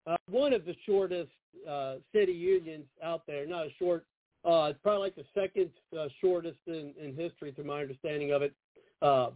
Uh, 0.05 0.17
one 0.29 0.53
of 0.53 0.65
the 0.65 0.75
shortest 0.85 1.31
uh, 1.69 1.97
city 2.13 2.33
unions 2.33 2.87
out 3.05 3.23
there. 3.29 3.47
Not 3.47 3.67
a 3.67 3.71
short, 3.79 4.05
uh, 4.45 4.71
it's 4.71 4.81
probably 4.83 5.03
like 5.03 5.15
the 5.15 5.25
second 5.33 5.71
uh, 5.97 6.09
shortest 6.21 6.59
in, 6.67 6.93
in 7.01 7.15
history, 7.15 7.53
through 7.53 7.67
my 7.67 7.83
understanding 7.83 8.33
of 8.33 8.43
it. 8.43 8.53
Uh, 9.01 9.31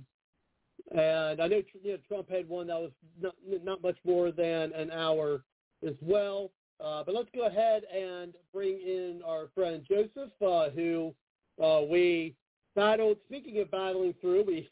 and 0.91 1.41
I 1.41 1.47
know, 1.47 1.63
you 1.81 1.93
know 1.93 1.99
Trump 2.09 2.29
had 2.29 2.49
one 2.49 2.67
that 2.67 2.81
was 2.81 2.91
not, 3.21 3.35
not 3.63 3.81
much 3.81 3.97
more 4.05 4.33
than 4.33 4.73
an 4.73 4.91
hour 4.91 5.45
as 5.87 5.95
well. 6.03 6.51
Uh, 6.85 7.05
but 7.05 7.15
let's 7.15 7.29
go 7.33 7.47
ahead 7.47 7.85
and 7.85 8.35
bring 8.53 8.81
in 8.81 9.21
our 9.25 9.47
friend 9.55 9.85
Joseph, 9.89 10.33
uh, 10.45 10.71
who 10.71 11.15
uh, 11.63 11.83
we 11.89 12.35
battled. 12.75 13.19
Speaking 13.27 13.61
of 13.61 13.71
battling 13.71 14.15
through, 14.21 14.45
we 14.45 14.69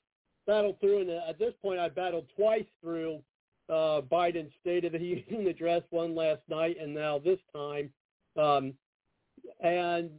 battled 0.47 0.81
through, 0.81 1.01
and 1.03 1.11
at 1.11 1.39
this 1.39 1.55
point, 1.63 1.79
I 1.79 1.89
battled 1.89 2.27
twice 2.37 2.67
through 2.81 3.21
uh, 3.69 4.01
Biden's 4.11 4.53
State 4.61 4.85
of 4.85 4.93
the 4.93 4.99
Union 5.29 5.47
address. 5.47 5.83
One 5.91 6.15
last 6.15 6.43
night, 6.49 6.77
and 6.81 6.95
now 6.95 7.19
this 7.19 7.39
time. 7.55 7.91
Um, 8.37 8.75
and 9.61 10.11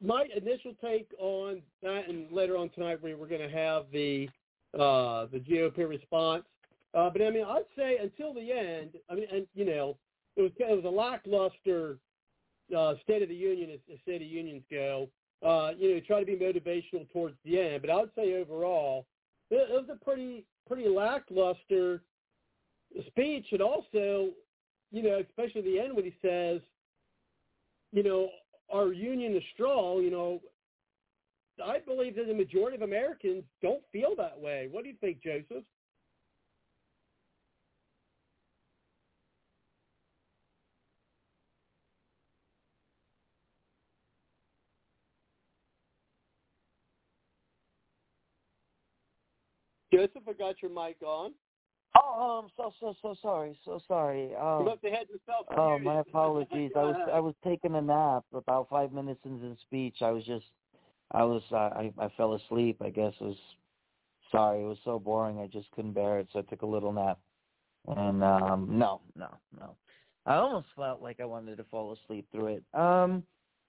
my 0.00 0.26
initial 0.36 0.72
take 0.82 1.10
on 1.18 1.62
that, 1.82 2.08
and 2.08 2.30
later 2.30 2.56
on 2.56 2.70
tonight, 2.70 3.02
we 3.02 3.14
we're 3.14 3.28
going 3.28 3.48
to 3.48 3.56
have 3.56 3.86
the 3.92 4.28
uh, 4.74 5.26
the 5.32 5.40
GOP 5.40 5.88
response. 5.88 6.44
Uh, 6.94 7.10
but 7.10 7.22
I 7.22 7.30
mean, 7.30 7.44
I'd 7.44 7.64
say 7.76 7.98
until 8.00 8.32
the 8.32 8.52
end. 8.52 8.90
I 9.10 9.14
mean, 9.14 9.26
and 9.32 9.46
you 9.54 9.64
know, 9.64 9.96
it 10.36 10.42
was 10.42 10.52
it 10.58 10.74
was 10.74 10.84
a 10.84 10.88
lackluster 10.88 11.98
uh, 12.76 12.94
State 13.02 13.22
of 13.22 13.28
the 13.28 13.34
Union 13.34 13.70
as, 13.70 13.80
as 13.92 13.98
State 14.00 14.22
of 14.22 14.28
Unions 14.28 14.62
go 14.70 15.08
uh, 15.44 15.70
you 15.78 15.94
know, 15.94 16.00
try 16.06 16.20
to 16.20 16.26
be 16.26 16.36
motivational 16.36 17.10
towards 17.12 17.36
the 17.44 17.60
end. 17.60 17.82
But 17.82 17.90
I 17.90 17.96
would 17.96 18.10
say 18.16 18.34
overall, 18.34 19.06
it, 19.50 19.56
it 19.70 19.72
was 19.72 19.88
a 19.92 20.04
pretty 20.04 20.44
pretty 20.66 20.88
lackluster 20.88 22.00
speech, 23.08 23.46
and 23.52 23.60
also, 23.60 24.30
you 24.90 25.02
know, 25.02 25.22
especially 25.28 25.62
the 25.62 25.80
end 25.80 25.94
when 25.94 26.04
he 26.04 26.14
says, 26.22 26.60
you 27.92 28.02
know, 28.02 28.30
our 28.72 28.92
union 28.92 29.36
is 29.36 29.42
strong. 29.52 30.02
You 30.02 30.10
know, 30.10 30.40
I 31.62 31.78
believe 31.80 32.16
that 32.16 32.26
the 32.26 32.34
majority 32.34 32.76
of 32.76 32.82
Americans 32.82 33.44
don't 33.60 33.82
feel 33.92 34.14
that 34.16 34.38
way. 34.38 34.68
What 34.70 34.84
do 34.84 34.90
you 34.90 34.96
think, 35.00 35.22
Joseph? 35.22 35.64
Joseph, 49.94 50.28
I 50.28 50.32
got 50.32 50.62
your 50.62 50.70
mic 50.70 50.96
on. 51.02 51.32
Oh, 51.96 52.14
Oh, 52.16 52.42
I'm 52.44 52.50
so 52.56 52.72
so 52.80 52.94
so 53.02 53.14
sorry, 53.20 53.58
so 53.64 53.80
sorry. 53.88 54.30
Oh, 54.38 54.60
you 54.60 54.64
must 54.66 54.84
have 54.84 54.92
had 54.92 55.08
yourself 55.08 55.46
oh, 55.56 55.78
my 55.78 56.00
apologies. 56.00 56.70
I 56.76 56.82
was 56.82 57.08
I 57.12 57.20
was 57.20 57.34
taking 57.44 57.74
a 57.74 57.82
nap. 57.82 58.24
About 58.32 58.68
five 58.68 58.92
minutes 58.92 59.20
into 59.24 59.48
the 59.48 59.56
speech, 59.62 59.96
I 60.00 60.10
was 60.10 60.24
just, 60.24 60.46
I 61.10 61.24
was 61.24 61.42
I 61.52 61.92
I 61.98 62.08
fell 62.16 62.34
asleep. 62.34 62.78
I 62.80 62.90
guess 62.90 63.12
it 63.20 63.24
was 63.24 63.36
sorry. 64.30 64.62
It 64.62 64.66
was 64.66 64.78
so 64.84 64.98
boring. 64.98 65.38
I 65.40 65.48
just 65.48 65.70
couldn't 65.72 65.92
bear 65.92 66.20
it, 66.20 66.28
so 66.32 66.38
I 66.38 66.42
took 66.42 66.62
a 66.62 66.66
little 66.66 66.92
nap. 66.92 67.18
And 67.88 68.22
um 68.22 68.68
no, 68.70 69.00
no, 69.16 69.28
no. 69.58 69.76
I 70.26 70.36
almost 70.36 70.68
felt 70.76 71.02
like 71.02 71.20
I 71.20 71.24
wanted 71.24 71.56
to 71.56 71.64
fall 71.64 71.92
asleep 71.92 72.26
through 72.32 72.46
it. 72.46 72.64
Um, 72.72 73.24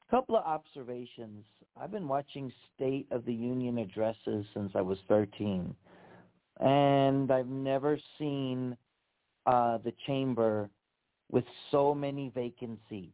couple 0.10 0.38
of 0.38 0.46
observations. 0.46 1.44
I've 1.76 1.92
been 1.92 2.08
watching 2.08 2.54
State 2.76 3.08
of 3.12 3.26
the 3.26 3.34
Union 3.34 3.80
addresses 3.80 4.46
since 4.54 4.72
I 4.76 4.82
was 4.82 5.00
13 5.10 5.76
and 6.60 7.32
I've 7.32 7.48
never 7.48 8.00
seen 8.18 8.78
uh, 9.46 9.78
the 9.80 9.94
chamber 10.08 10.70
with 11.32 11.46
so 11.72 11.94
many 11.94 12.30
vacant 12.34 12.80
seats. 12.90 13.14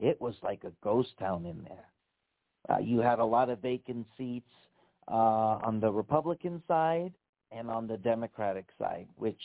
It 0.00 0.20
was 0.20 0.34
like 0.42 0.64
a 0.64 0.72
ghost 0.82 1.10
town 1.18 1.46
in 1.46 1.62
there. 1.64 1.86
Uh, 2.68 2.80
you 2.80 2.98
had 3.00 3.18
a 3.18 3.24
lot 3.24 3.48
of 3.48 3.60
vacant 3.60 4.06
seats 4.18 4.50
uh, 5.08 5.58
on 5.62 5.80
the 5.80 5.90
Republican 5.90 6.62
side 6.66 7.12
and 7.52 7.70
on 7.70 7.86
the 7.86 7.96
Democratic 7.96 8.66
side, 8.78 9.06
which 9.16 9.40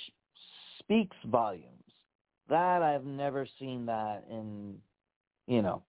speaks 0.79 1.15
volumes. 1.27 1.67
That 2.49 2.81
I've 2.81 3.05
never 3.05 3.47
seen 3.59 3.85
that 3.85 4.25
in, 4.29 4.75
you 5.47 5.61
know, 5.61 5.83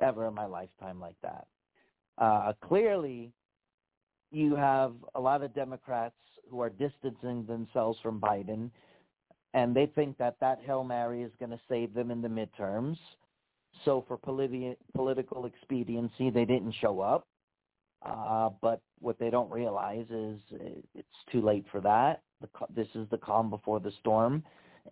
ever 0.00 0.28
in 0.28 0.34
my 0.34 0.46
lifetime 0.46 1.00
like 1.00 1.16
that. 1.22 1.46
Uh, 2.18 2.52
clearly, 2.62 3.32
you 4.30 4.54
have 4.54 4.92
a 5.14 5.20
lot 5.20 5.42
of 5.42 5.54
Democrats 5.54 6.14
who 6.50 6.60
are 6.60 6.70
distancing 6.70 7.44
themselves 7.46 7.98
from 8.02 8.20
Biden, 8.20 8.70
and 9.54 9.74
they 9.74 9.86
think 9.86 10.18
that 10.18 10.36
that 10.40 10.60
Hail 10.64 10.84
Mary 10.84 11.22
is 11.22 11.32
going 11.38 11.50
to 11.50 11.60
save 11.68 11.94
them 11.94 12.10
in 12.10 12.20
the 12.20 12.28
midterms. 12.28 12.96
So 13.84 14.04
for 14.06 14.16
politi- 14.16 14.76
political 14.94 15.46
expediency, 15.46 16.30
they 16.30 16.44
didn't 16.44 16.74
show 16.80 17.00
up. 17.00 17.26
Uh, 18.04 18.50
but 18.60 18.80
what 19.00 19.18
they 19.18 19.30
don't 19.30 19.50
realize 19.50 20.06
is 20.10 20.38
it's 20.94 21.08
too 21.32 21.40
late 21.40 21.64
for 21.72 21.80
that. 21.80 22.22
This 22.74 22.88
is 22.94 23.08
the 23.10 23.18
calm 23.18 23.48
before 23.48 23.80
the 23.80 23.92
storm. 24.00 24.42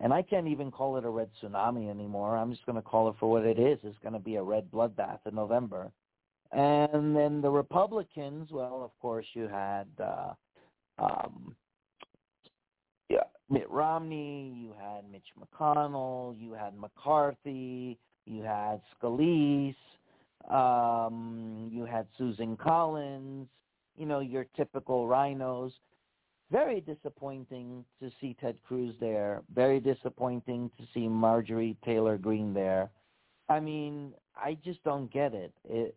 And 0.01 0.13
I 0.13 0.23
can't 0.23 0.49
even 0.49 0.71
call 0.71 0.97
it 0.97 1.05
a 1.05 1.11
red 1.11 1.29
tsunami 1.43 1.91
anymore. 1.91 2.37
I'm 2.37 2.51
just 2.51 2.65
going 2.65 2.77
to 2.77 2.83
call 2.83 3.11
it 3.11 3.17
for 3.21 3.31
what 3.31 3.45
it 3.45 3.59
is. 3.59 3.79
It's 3.85 3.99
going 3.99 4.15
to 4.15 4.19
be 4.19 4.37
a 4.37 4.43
red 4.43 4.71
bloodbath 4.71 5.19
in 5.27 5.35
November. 5.35 5.93
And 6.51 7.15
then 7.15 7.43
the 7.43 7.51
Republicans, 7.51 8.51
well, 8.51 8.83
of 8.83 8.91
course, 9.01 9.27
you 9.35 9.49
had 9.49 9.87
uh, 10.03 10.33
um, 10.99 11.55
yeah, 13.09 13.25
Mitt 13.51 13.71
Romney, 13.71 14.53
you 14.57 14.75
had 14.81 15.11
Mitch 15.11 15.29
McConnell, 15.39 16.35
you 16.39 16.53
had 16.53 16.79
McCarthy, 16.79 17.99
you 18.27 18.43
had 18.43 18.81
Scalise, 19.03 19.75
um, 20.51 21.69
you 21.71 21.85
had 21.85 22.07
Susan 22.17 22.57
Collins, 22.57 23.49
you 23.97 24.07
know, 24.07 24.21
your 24.21 24.47
typical 24.57 25.07
rhinos. 25.07 25.73
Very 26.51 26.81
disappointing 26.81 27.85
to 28.01 28.11
see 28.21 28.37
Ted 28.39 28.57
Cruz 28.67 28.95
there. 29.01 29.43
Very 29.55 29.81
disappointing 29.81 30.71
to 30.79 30.85
see 30.93 31.09
Marjorie 31.09 31.77
Taylor 31.85 32.19
Greene 32.19 32.53
there. 32.53 32.91
I 33.49 33.59
mean, 33.61 34.13
I 34.37 34.59
just 34.65 34.83
don't 34.85 35.11
get 35.13 35.35
it. 35.35 35.53
it. 35.69 35.97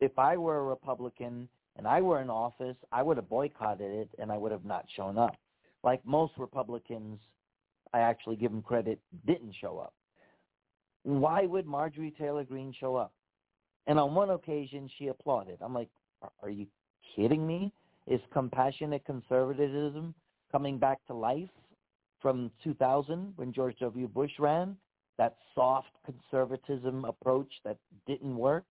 If 0.00 0.18
I 0.18 0.36
were 0.36 0.58
a 0.58 0.62
Republican 0.62 1.48
and 1.78 1.86
I 1.86 2.00
were 2.00 2.20
in 2.20 2.28
office, 2.28 2.76
I 2.92 3.02
would 3.02 3.16
have 3.16 3.28
boycotted 3.28 3.90
it 3.90 4.10
and 4.18 4.30
I 4.30 4.36
would 4.36 4.52
have 4.52 4.64
not 4.64 4.84
shown 4.94 5.16
up. 5.16 5.36
Like 5.82 6.04
most 6.04 6.34
Republicans, 6.36 7.18
I 7.94 8.00
actually 8.00 8.36
give 8.36 8.50
them 8.50 8.62
credit, 8.62 9.00
didn't 9.26 9.54
show 9.60 9.78
up. 9.78 9.94
Why 11.04 11.46
would 11.46 11.66
Marjorie 11.66 12.14
Taylor 12.18 12.44
Greene 12.44 12.74
show 12.78 12.96
up? 12.96 13.12
And 13.86 13.98
on 13.98 14.14
one 14.14 14.30
occasion, 14.30 14.90
she 14.98 15.06
applauded. 15.06 15.58
I'm 15.62 15.72
like, 15.72 15.88
are 16.42 16.50
you 16.50 16.66
kidding 17.16 17.46
me? 17.46 17.72
Is 18.06 18.20
compassionate 18.32 19.04
conservatism 19.06 20.14
coming 20.52 20.78
back 20.78 20.98
to 21.06 21.14
life 21.14 21.48
from 22.20 22.50
2000 22.64 23.32
when 23.36 23.52
George 23.52 23.76
W. 23.78 24.08
Bush 24.08 24.32
ran? 24.38 24.76
that 25.18 25.36
soft 25.54 25.90
conservatism 26.06 27.04
approach 27.04 27.52
that 27.64 27.76
didn't 28.06 28.36
work, 28.36 28.64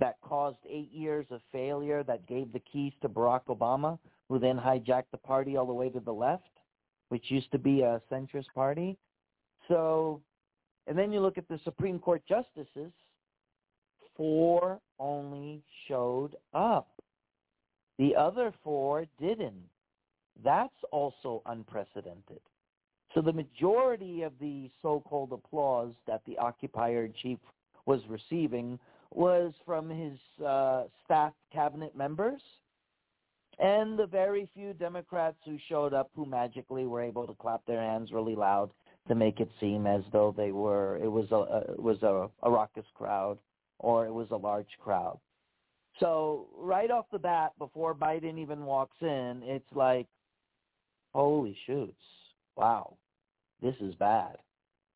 that 0.00 0.16
caused 0.22 0.58
eight 0.68 0.90
years 0.92 1.26
of 1.30 1.40
failure, 1.52 2.02
that 2.02 2.26
gave 2.26 2.52
the 2.52 2.60
keys 2.60 2.92
to 3.02 3.08
Barack 3.08 3.44
Obama, 3.48 3.98
who 4.28 4.38
then 4.38 4.58
hijacked 4.58 5.10
the 5.12 5.18
party 5.18 5.56
all 5.56 5.66
the 5.66 5.72
way 5.72 5.88
to 5.90 6.00
the 6.00 6.12
left, 6.12 6.50
which 7.10 7.30
used 7.30 7.52
to 7.52 7.58
be 7.58 7.82
a 7.82 8.00
centrist 8.10 8.46
party. 8.54 8.96
So, 9.68 10.20
and 10.86 10.98
then 10.98 11.12
you 11.12 11.20
look 11.20 11.38
at 11.38 11.48
the 11.48 11.60
Supreme 11.64 11.98
Court 11.98 12.22
justices, 12.28 12.92
four 14.16 14.80
only 14.98 15.62
showed 15.86 16.36
up. 16.54 16.88
The 17.98 18.16
other 18.16 18.52
four 18.64 19.06
didn't. 19.20 19.62
That's 20.42 20.72
also 20.90 21.42
unprecedented. 21.46 22.40
So 23.14 23.20
the 23.20 23.32
majority 23.32 24.22
of 24.22 24.32
the 24.40 24.70
so-called 24.80 25.32
applause 25.32 25.92
that 26.06 26.22
the 26.26 26.38
occupier 26.38 27.04
in 27.04 27.12
chief 27.20 27.38
was 27.84 28.00
receiving 28.08 28.78
was 29.12 29.52
from 29.66 29.88
his 29.88 30.18
uh, 30.44 30.84
staff 31.04 31.32
cabinet 31.52 31.96
members 31.96 32.40
and 33.58 33.98
the 33.98 34.06
very 34.06 34.48
few 34.54 34.72
Democrats 34.72 35.36
who 35.44 35.58
showed 35.68 35.92
up 35.92 36.10
who 36.14 36.24
magically 36.24 36.86
were 36.86 37.02
able 37.02 37.26
to 37.26 37.34
clap 37.34 37.64
their 37.66 37.80
hands 37.80 38.12
really 38.12 38.34
loud 38.34 38.70
to 39.08 39.14
make 39.14 39.40
it 39.40 39.50
seem 39.60 39.86
as 39.86 40.02
though 40.12 40.34
they 40.36 40.52
were 40.52 40.96
it 41.02 41.10
was 41.10 41.30
a 41.30 41.80
was 41.80 42.02
a, 42.02 42.30
a 42.46 42.50
raucous 42.50 42.86
crowd 42.94 43.38
or 43.80 44.06
it 44.06 44.12
was 44.12 44.28
a 44.30 44.36
large 44.36 44.68
crowd. 44.82 45.18
So 45.98 46.46
right 46.56 46.90
off 46.90 47.06
the 47.10 47.18
bat, 47.18 47.52
before 47.58 47.94
Biden 47.94 48.38
even 48.38 48.64
walks 48.64 48.96
in, 49.00 49.42
it's 49.42 49.72
like, 49.74 50.06
holy 51.12 51.56
shoots, 51.66 52.00
wow, 52.56 52.96
this 53.60 53.74
is 53.80 53.94
bad. 53.96 54.36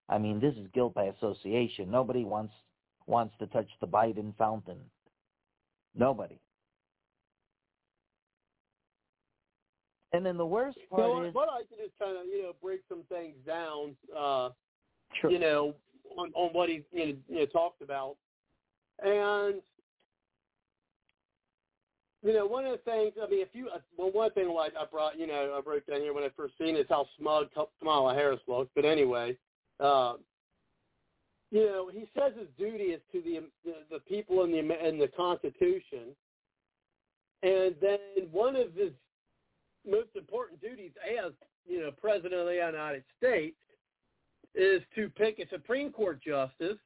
I 0.09 0.19
mean, 0.19 0.39
this 0.39 0.55
is 0.55 0.67
guilt 0.73 0.95
by 0.95 1.05
association. 1.05 1.91
Nobody 1.91 2.25
wants 2.25 2.53
wants 3.07 3.35
to 3.39 3.47
touch 3.49 3.69
the 3.81 3.87
Biden 3.87 4.37
fountain. 4.37 4.79
Nobody. 5.97 6.39
And 10.13 10.25
then 10.25 10.37
the 10.37 10.47
worst 10.47 10.79
part 10.91 11.03
so 11.03 11.23
is 11.25 11.35
what 11.35 11.49
I 11.49 11.63
can 11.69 11.79
just 11.85 11.99
kind 11.99 12.17
of 12.17 12.27
you 12.27 12.43
know 12.43 12.53
break 12.63 12.81
some 12.89 13.03
things 13.09 13.35
down. 13.47 13.97
Uh, 14.17 14.51
sure. 15.21 15.31
You 15.31 15.41
know, 15.41 15.75
on, 16.17 16.31
on 16.35 16.53
what 16.53 16.69
he 16.69 16.85
you 16.93 17.07
know, 17.07 17.15
you 17.29 17.39
know 17.41 17.47
talked 17.47 17.83
about, 17.83 18.17
and 19.03 19.61
you 22.25 22.33
know, 22.33 22.47
one 22.47 22.65
of 22.65 22.73
the 22.73 22.91
things, 22.91 23.13
I 23.23 23.29
mean, 23.29 23.43
if 23.43 23.49
you, 23.53 23.69
uh, 23.69 23.81
well, 23.99 24.11
one 24.11 24.31
thing 24.31 24.49
like 24.49 24.73
I 24.81 24.87
brought, 24.87 25.19
you 25.19 25.27
know, 25.27 25.61
I 25.63 25.69
wrote 25.69 25.87
down 25.87 26.01
here 26.01 26.15
when 26.15 26.25
I 26.25 26.29
first 26.35 26.55
seen 26.59 26.75
it 26.75 26.81
is 26.81 26.87
how 26.89 27.07
smug 27.19 27.49
Kamala 27.79 28.15
Harris 28.15 28.41
looks. 28.49 28.71
But 28.75 28.87
anyway, 28.87 29.37
uh, 29.79 30.15
you 31.55 31.67
know, 31.67 31.89
he 31.89 32.05
says 32.19 32.33
his 32.37 32.49
duty 32.59 32.87
is 32.87 33.01
to 33.13 33.23
the 33.23 33.39
the, 33.65 33.75
the 33.89 34.01
people 34.01 34.43
in 34.43 34.51
the 34.51 34.89
in 34.89 34.99
the 34.99 35.07
Constitution, 35.07 36.17
and 37.45 37.77
then 37.81 37.99
one 38.33 38.57
of 38.57 38.75
his 38.75 38.91
most 39.89 40.09
important 40.17 40.61
duties 40.61 40.91
as 41.25 41.31
you 41.65 41.81
know 41.81 41.93
President 41.93 42.35
of 42.35 42.47
the 42.47 42.55
United 42.55 43.05
States 43.17 43.57
is 44.57 44.83
to 44.97 45.09
pick 45.11 45.39
a 45.39 45.49
Supreme 45.49 45.93
Court 45.93 46.21
justice, 46.21 46.79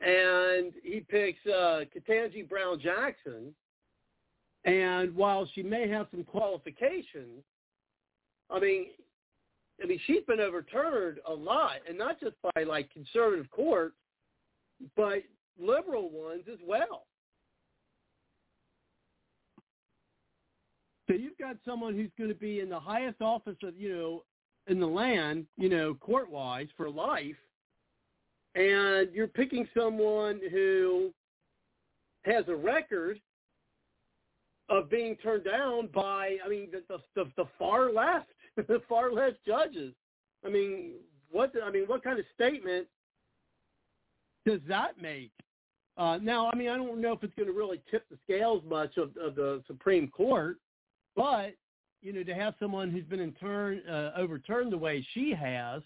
and 0.00 0.72
he 0.82 1.00
picks 1.06 1.44
uh, 1.46 1.80
Ketanji 1.94 2.48
Brown 2.48 2.80
Jackson. 2.80 3.54
And 4.64 5.14
while 5.14 5.46
she 5.54 5.62
may 5.62 5.86
have 5.90 6.06
some 6.10 6.24
qualifications, 6.24 7.44
I 8.50 8.60
mean, 8.60 8.86
I 9.82 9.86
mean, 9.86 10.00
she's 10.06 10.22
been 10.26 10.40
overturned 10.40 11.18
a 11.26 11.32
lot, 11.32 11.76
and 11.88 11.98
not 11.98 12.20
just 12.20 12.36
by 12.54 12.62
like 12.62 12.92
conservative 12.92 13.50
courts, 13.50 13.96
but 14.96 15.22
liberal 15.58 16.10
ones 16.10 16.44
as 16.50 16.58
well. 16.66 17.06
So 21.08 21.14
you've 21.14 21.36
got 21.38 21.56
someone 21.64 21.94
who's 21.94 22.10
going 22.16 22.30
to 22.30 22.36
be 22.36 22.60
in 22.60 22.68
the 22.68 22.80
highest 22.80 23.20
office 23.20 23.56
of 23.62 23.76
you 23.76 23.94
know 23.94 24.24
in 24.66 24.80
the 24.80 24.86
land, 24.86 25.46
you 25.58 25.68
know, 25.68 25.94
court 25.94 26.30
wise 26.30 26.68
for 26.76 26.88
life, 26.88 27.36
and 28.54 29.12
you're 29.12 29.26
picking 29.26 29.68
someone 29.76 30.40
who 30.50 31.12
has 32.24 32.44
a 32.48 32.54
record 32.54 33.20
of 34.70 34.88
being 34.88 35.16
turned 35.16 35.44
down 35.44 35.88
by, 35.94 36.38
I 36.44 36.48
mean, 36.48 36.68
the 36.72 36.98
the, 37.14 37.24
the 37.36 37.44
far 37.58 37.92
left, 37.92 38.28
far 38.88 39.12
less 39.12 39.32
judges. 39.46 39.92
I 40.44 40.50
mean, 40.50 40.92
what 41.30 41.52
I 41.62 41.70
mean, 41.70 41.84
what 41.86 42.04
kind 42.04 42.18
of 42.18 42.24
statement 42.34 42.86
does 44.46 44.60
that 44.68 45.00
make? 45.00 45.32
Uh, 45.96 46.18
now, 46.20 46.50
I 46.52 46.56
mean, 46.56 46.68
I 46.68 46.76
don't 46.76 47.00
know 47.00 47.12
if 47.12 47.22
it's 47.22 47.34
going 47.34 47.48
to 47.48 47.54
really 47.54 47.80
tip 47.90 48.04
the 48.10 48.18
scales 48.24 48.62
much 48.68 48.96
of, 48.96 49.16
of 49.16 49.36
the 49.36 49.62
Supreme 49.66 50.08
Court, 50.08 50.58
but 51.14 51.54
you 52.02 52.12
know, 52.12 52.22
to 52.22 52.34
have 52.34 52.54
someone 52.60 52.90
who's 52.90 53.04
been 53.04 53.20
in 53.20 53.32
turn 53.32 53.80
uh, 53.88 54.12
overturned 54.16 54.72
the 54.72 54.78
way 54.78 55.06
she 55.14 55.32
has, 55.32 55.82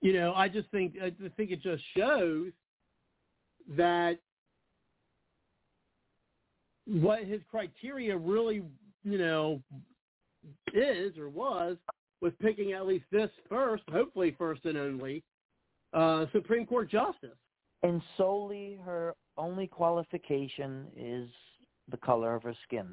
you 0.00 0.12
know, 0.12 0.32
I 0.34 0.48
just 0.48 0.68
think 0.70 0.94
I 1.02 1.12
think 1.36 1.50
it 1.50 1.62
just 1.62 1.82
shows 1.96 2.52
that 3.76 4.18
what 6.86 7.24
his 7.24 7.40
criteria 7.50 8.16
really, 8.16 8.62
you 9.04 9.18
know, 9.18 9.62
is 10.74 11.16
or 11.18 11.28
was 11.28 11.76
was 12.20 12.32
picking 12.40 12.72
at 12.72 12.86
least 12.86 13.04
this 13.10 13.30
first, 13.48 13.82
hopefully 13.90 14.34
first 14.36 14.64
and 14.66 14.76
only, 14.76 15.22
uh, 15.94 16.26
Supreme 16.32 16.66
Court 16.66 16.90
justice. 16.90 17.36
And 17.82 18.02
solely 18.18 18.78
her 18.84 19.14
only 19.38 19.66
qualification 19.66 20.86
is 20.94 21.30
the 21.90 21.96
color 21.96 22.34
of 22.34 22.42
her 22.42 22.54
skin. 22.64 22.88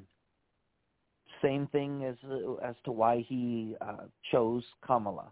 Same 1.41 1.67
thing 1.67 2.05
as 2.05 2.15
uh, 2.29 2.53
as 2.55 2.75
to 2.85 2.91
why 2.91 3.25
he 3.27 3.75
uh, 3.81 4.05
chose 4.31 4.63
Kamala, 4.85 5.31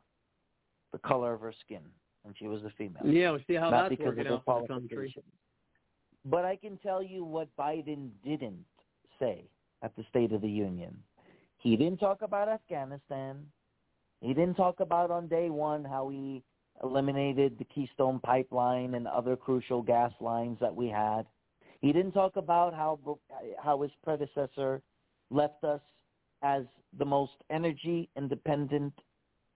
the 0.92 1.00
color 1.00 1.34
of 1.34 1.42
her 1.42 1.54
skin, 1.64 1.82
and 2.26 2.36
she 2.38 2.48
was 2.48 2.64
a 2.64 2.72
female. 2.78 3.02
Yeah, 3.06 3.32
we 3.32 3.44
see 3.48 3.56
how 3.56 3.70
Not 3.70 3.90
that's 3.90 4.02
working 4.02 4.28
out 4.28 4.44
for 4.46 4.62
the 4.62 4.68
country. 4.68 5.16
But 6.26 6.44
I 6.44 6.58
can 6.58 6.78
tell 6.78 7.02
you 7.02 7.24
what 7.24 7.48
Biden 7.58 8.10
didn't 8.26 8.66
say 9.20 9.46
at 9.84 9.96
the 9.96 10.04
State 10.10 10.34
of 10.34 10.42
the 10.42 10.50
Union. 10.50 10.98
He 11.66 11.76
didn't 11.76 11.98
talk 11.98 12.22
about 12.22 12.48
Afghanistan. 12.48 13.44
He 14.22 14.36
didn't 14.36 14.54
talk 14.54 14.82
about 14.82 15.10
on 15.10 15.28
day 15.28 15.50
one 15.50 15.84
how 15.84 16.10
he 16.10 16.44
eliminated 16.84 17.58
the 17.58 17.64
Keystone 17.64 18.20
Pipeline 18.20 18.94
and 18.94 19.08
other 19.08 19.36
crucial 19.36 19.82
gas 19.82 20.12
lines 20.22 20.60
that 20.62 20.76
we 20.76 20.90
had. 20.90 21.26
He 21.82 21.92
didn't 21.92 22.12
talk 22.12 22.36
about 22.36 22.76
how 22.76 23.00
how 23.58 23.82
his 23.82 23.90
predecessor 24.04 24.84
left 25.32 25.64
us 25.64 25.82
as 26.44 26.66
the 27.00 27.06
most 27.06 27.34
energy 27.50 28.10
independent 28.16 28.94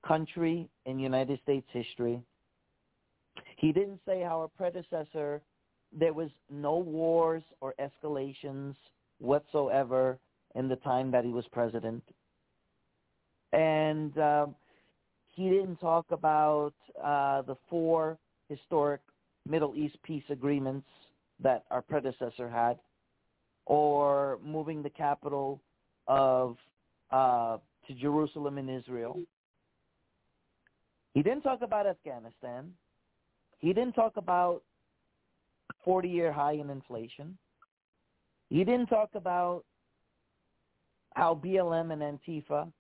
country 0.03 0.68
in 0.88 0.98
United 0.98 1.40
States 1.44 1.68
history. 1.72 2.23
He 3.57 3.72
didn't 3.72 3.99
say 4.03 4.23
how 4.23 4.41
our 4.41 4.48
predecessor 4.48 5.44
there 5.91 6.14
was 6.14 6.31
no 6.49 6.76
wars 6.76 7.44
or 7.61 7.76
escalations 7.80 8.73
whatsoever 9.19 10.18
in 10.55 10.67
the 10.67 10.76
time 10.77 11.11
that 11.11 11.23
he 11.23 11.31
was 11.31 11.45
president. 11.51 12.03
And 13.53 14.17
um, 14.17 14.55
he 15.35 15.49
didn't 15.49 15.77
talk 15.77 16.05
about 16.11 16.73
uh, 17.03 17.41
the 17.43 17.55
four 17.69 18.17
historic 18.49 19.01
Middle 19.47 19.76
East 19.76 19.97
peace 20.03 20.23
agreements 20.30 20.88
that 21.41 21.63
our 21.71 21.81
predecessor 21.81 22.49
had, 22.49 22.77
or 23.65 24.39
moving 24.43 24.84
the 24.84 24.89
capital 24.89 25.61
of 26.07 26.57
uh, 27.11 27.57
to 27.88 27.93
Jerusalem 27.93 28.57
in 28.57 28.69
Israel. 28.69 29.19
He 31.13 31.23
didn't 31.23 31.41
talk 31.41 31.61
about 31.61 31.88
Afghanistan. 31.88 32.71
He 33.59 33.73
didn't 33.73 33.93
talk 33.93 34.17
about 34.17 34.61
40-year 35.85 36.31
high 36.31 36.53
in 36.53 36.69
inflation. 36.69 37.38
He 38.49 38.63
didn't 38.63 38.88
talk 38.88 39.09
about 39.15 39.63
how 41.15 41.36
BLM 41.36 41.91
and 41.91 42.02
Antifa 42.02 42.72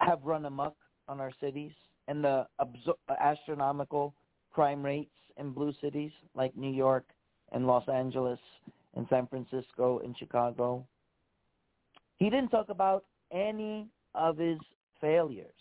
have 0.00 0.22
run 0.24 0.44
amok 0.46 0.76
on 1.08 1.20
our 1.20 1.32
cities 1.40 1.72
and 2.08 2.22
the 2.22 2.46
astronomical 3.20 4.14
crime 4.52 4.82
rates 4.82 5.10
in 5.38 5.52
blue 5.52 5.72
cities 5.80 6.12
like 6.34 6.56
New 6.56 6.72
York 6.72 7.04
and 7.52 7.66
Los 7.66 7.88
Angeles 7.88 8.38
and 8.94 9.06
San 9.10 9.26
Francisco 9.26 10.00
and 10.00 10.16
Chicago. 10.18 10.86
He 12.18 12.30
didn't 12.30 12.48
talk 12.48 12.68
about 12.68 13.04
any 13.32 13.88
of 14.14 14.38
his 14.38 14.58
failures. 15.00 15.52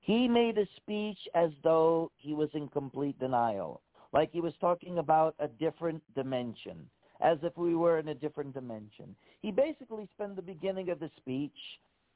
He 0.00 0.28
made 0.28 0.56
a 0.56 0.66
speech 0.76 1.18
as 1.34 1.50
though 1.62 2.10
he 2.16 2.32
was 2.32 2.48
in 2.54 2.68
complete 2.68 3.18
denial, 3.18 3.82
like 4.12 4.30
he 4.32 4.40
was 4.40 4.54
talking 4.60 4.98
about 4.98 5.34
a 5.40 5.48
different 5.48 6.02
dimension, 6.14 6.88
as 7.20 7.38
if 7.42 7.56
we 7.56 7.74
were 7.74 7.98
in 7.98 8.08
a 8.08 8.14
different 8.14 8.54
dimension. 8.54 9.14
He 9.40 9.50
basically 9.50 10.08
spent 10.14 10.36
the 10.36 10.42
beginning 10.42 10.90
of 10.90 11.00
the 11.00 11.10
speech 11.16 11.56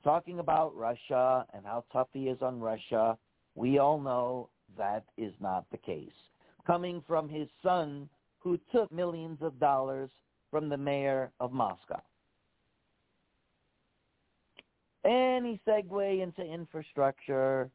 talking 0.02 0.38
about 0.38 0.76
Russia 0.76 1.46
and 1.54 1.64
how 1.64 1.84
tough 1.92 2.08
he 2.12 2.28
is 2.28 2.38
on 2.42 2.60
Russia. 2.60 3.16
We 3.54 3.78
all 3.78 4.00
know 4.00 4.48
that 4.76 5.04
is 5.16 5.32
not 5.40 5.64
the 5.70 5.78
case. 5.78 6.08
Coming 6.66 7.02
from 7.06 7.28
his 7.28 7.48
son, 7.62 8.08
who 8.38 8.58
took 8.72 8.90
millions 8.90 9.38
of 9.42 9.58
dollars 9.60 10.10
from 10.50 10.68
the 10.68 10.76
mayor 10.76 11.30
of 11.40 11.52
Moscow. 11.52 12.00
And 15.04 15.46
he 15.46 15.60
segued 15.64 16.20
into 16.20 16.42
infrastructure, 16.42 17.70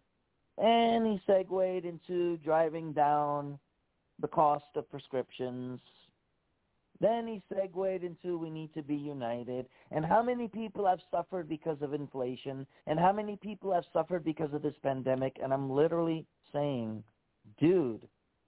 and 0.57 1.07
he 1.07 1.21
segued 1.25 1.85
into 1.85 2.37
driving 2.37 2.93
down 2.93 3.57
the 4.19 4.27
cost 4.27 4.65
of 4.75 4.89
prescriptions. 4.89 5.79
Then 7.01 7.27
he 7.27 7.41
segued 7.53 8.03
into 8.03 8.37
we 8.37 8.49
need 8.49 8.73
to 8.73 8.81
be 8.81 8.95
united. 8.95 9.65
And 9.91 10.05
how 10.05 10.23
many 10.23 10.47
people 10.47 10.85
have 10.85 10.99
suffered 11.11 11.49
because 11.49 11.81
of 11.81 11.93
inflation? 11.93 12.65
And 12.87 12.99
how 12.99 13.11
many 13.11 13.35
people 13.35 13.73
have 13.73 13.83
suffered 13.91 14.23
because 14.23 14.53
of 14.53 14.61
this 14.61 14.75
pandemic? 14.81 15.37
And 15.43 15.53
I'm 15.53 15.69
literally 15.69 16.25
saying, 16.53 17.03
dude, 17.59 18.07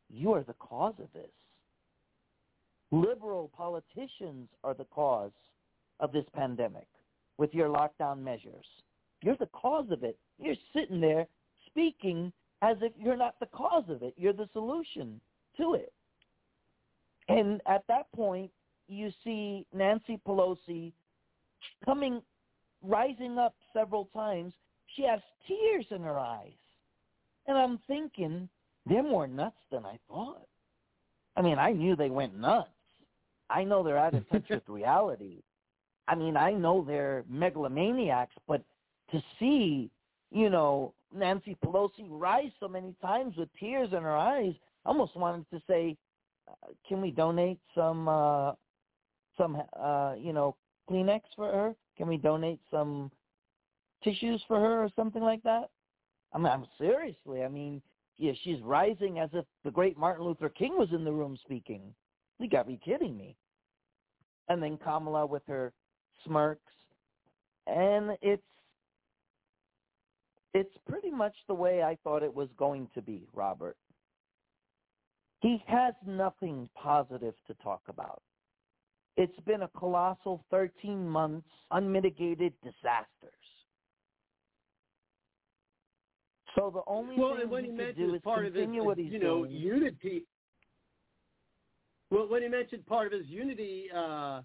you 0.09 0.33
are 0.33 0.43
the 0.43 0.53
cause 0.53 0.95
of 0.99 1.11
this. 1.13 1.29
Liberal 2.91 3.51
politicians 3.55 4.47
are 4.63 4.73
the 4.73 4.85
cause 4.85 5.31
of 5.99 6.13
this 6.13 6.25
pandemic 6.33 6.87
with 7.37 7.53
your 7.53 7.67
lockdown 7.67 8.19
measures. 8.19 8.65
You're 9.21 9.35
the 9.35 9.47
cause 9.47 9.91
of 9.91 10.03
it. 10.03 10.17
You're 10.39 10.55
sitting 10.73 11.01
there 11.01 11.27
speaking 11.65 12.31
as 12.61 12.77
if 12.81 12.93
you're 12.97 13.17
not 13.17 13.35
the 13.39 13.47
cause 13.47 13.83
of 13.89 14.03
it. 14.03 14.13
You're 14.17 14.33
the 14.33 14.49
solution 14.53 15.19
to 15.57 15.73
it. 15.73 15.91
And 17.29 17.61
at 17.67 17.83
that 17.87 18.11
point, 18.15 18.51
you 18.87 19.11
see 19.23 19.65
Nancy 19.73 20.19
Pelosi 20.27 20.93
coming, 21.83 22.21
rising 22.81 23.37
up 23.37 23.55
several 23.73 24.09
times. 24.13 24.53
She 24.95 25.03
has 25.03 25.19
tears 25.47 25.85
in 25.91 26.01
her 26.03 26.17
eyes. 26.17 26.51
And 27.47 27.57
I'm 27.57 27.79
thinking, 27.87 28.49
they're 28.85 29.03
more 29.03 29.27
nuts 29.27 29.57
than 29.71 29.85
I 29.85 29.99
thought. 30.09 30.47
I 31.35 31.41
mean, 31.41 31.59
I 31.59 31.71
knew 31.71 31.95
they 31.95 32.09
went 32.09 32.37
nuts. 32.37 32.69
I 33.49 33.63
know 33.63 33.83
they're 33.83 33.97
out 33.97 34.13
of 34.13 34.29
touch 34.31 34.45
with 34.49 34.63
reality. 34.67 35.41
I 36.07 36.15
mean, 36.15 36.37
I 36.37 36.51
know 36.51 36.83
they're 36.85 37.25
megalomaniacs, 37.31 38.33
but 38.47 38.61
to 39.11 39.21
see, 39.39 39.89
you 40.31 40.49
know, 40.49 40.93
Nancy 41.13 41.57
Pelosi 41.63 42.05
rise 42.09 42.51
so 42.59 42.67
many 42.67 42.95
times 43.01 43.35
with 43.37 43.49
tears 43.59 43.89
in 43.91 44.03
her 44.03 44.15
eyes, 44.15 44.53
I 44.85 44.89
almost 44.89 45.15
wanted 45.15 45.45
to 45.51 45.61
say, 45.67 45.97
can 46.87 47.01
we 47.01 47.11
donate 47.11 47.59
some, 47.75 48.07
uh, 48.07 48.53
some, 49.37 49.61
uh, 49.79 50.15
you 50.17 50.33
know, 50.33 50.55
Kleenex 50.89 51.21
for 51.35 51.51
her? 51.51 51.75
Can 51.97 52.07
we 52.07 52.17
donate 52.17 52.59
some 52.71 53.11
tissues 54.03 54.41
for 54.47 54.59
her 54.59 54.83
or 54.83 54.89
something 54.95 55.21
like 55.21 55.43
that? 55.43 55.69
I 56.33 56.37
mean, 56.37 56.47
I'm 56.47 56.65
seriously. 56.77 57.43
I 57.43 57.47
mean, 57.47 57.81
yeah, 58.17 58.33
she's 58.43 58.61
rising 58.61 59.19
as 59.19 59.29
if 59.33 59.45
the 59.63 59.71
great 59.71 59.97
Martin 59.97 60.25
Luther 60.25 60.49
King 60.49 60.77
was 60.77 60.89
in 60.91 61.03
the 61.03 61.11
room 61.11 61.37
speaking. 61.43 61.93
You 62.39 62.49
got 62.49 62.63
to 62.63 62.69
be 62.69 62.79
kidding 62.83 63.17
me. 63.17 63.35
And 64.49 64.61
then 64.61 64.77
Kamala 64.77 65.25
with 65.25 65.43
her 65.47 65.73
smirks, 66.25 66.71
and 67.65 68.17
it's 68.21 68.41
it's 70.53 70.75
pretty 70.89 71.11
much 71.11 71.35
the 71.47 71.53
way 71.53 71.83
I 71.83 71.97
thought 72.03 72.23
it 72.23 72.33
was 72.33 72.47
going 72.57 72.87
to 72.95 73.01
be, 73.01 73.27
Robert. 73.33 73.77
He 75.41 75.63
has 75.67 75.93
nothing 76.05 76.69
positive 76.75 77.35
to 77.47 77.53
talk 77.55 77.81
about. 77.87 78.21
It's 79.17 79.39
been 79.45 79.63
a 79.63 79.67
colossal 79.69 80.43
13 80.51 81.07
months, 81.07 81.47
unmitigated 81.71 82.53
disasters. 82.63 83.33
So 86.55 86.71
the 86.73 86.81
only 86.87 87.15
well, 87.17 87.33
thing 87.33 87.43
and 87.43 87.51
when 87.51 87.65
he 87.65 87.71
he 87.71 87.91
do 87.93 88.15
is 88.15 88.21
part 88.21 88.45
of 88.45 88.53
his, 88.53 88.63
continue 88.63 88.83
what 88.83 88.97
he's 88.97 89.11
you 89.11 89.19
know, 89.19 89.45
doing. 89.45 89.51
unity. 89.51 90.23
Well, 92.09 92.27
when 92.27 92.41
he 92.41 92.47
mentioned 92.47 92.85
part 92.87 93.07
of 93.07 93.19
his 93.19 93.27
unity, 93.27 93.85
uh, 93.93 94.41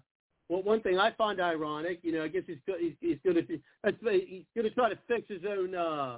well, 0.49 0.61
one 0.61 0.81
thing 0.81 0.99
I 0.99 1.11
find 1.11 1.39
ironic, 1.39 1.99
you 2.03 2.11
know, 2.11 2.23
I 2.23 2.27
guess 2.27 2.43
he's 2.45 2.57
he's, 2.79 2.93
he's 2.99 3.17
going 3.23 3.37
to 3.37 3.43
he's 3.47 4.45
going 4.55 4.65
to 4.65 4.69
try 4.71 4.89
to 4.89 4.99
fix 5.07 5.27
his 5.27 5.41
own. 5.49 5.73
Uh, 5.73 6.17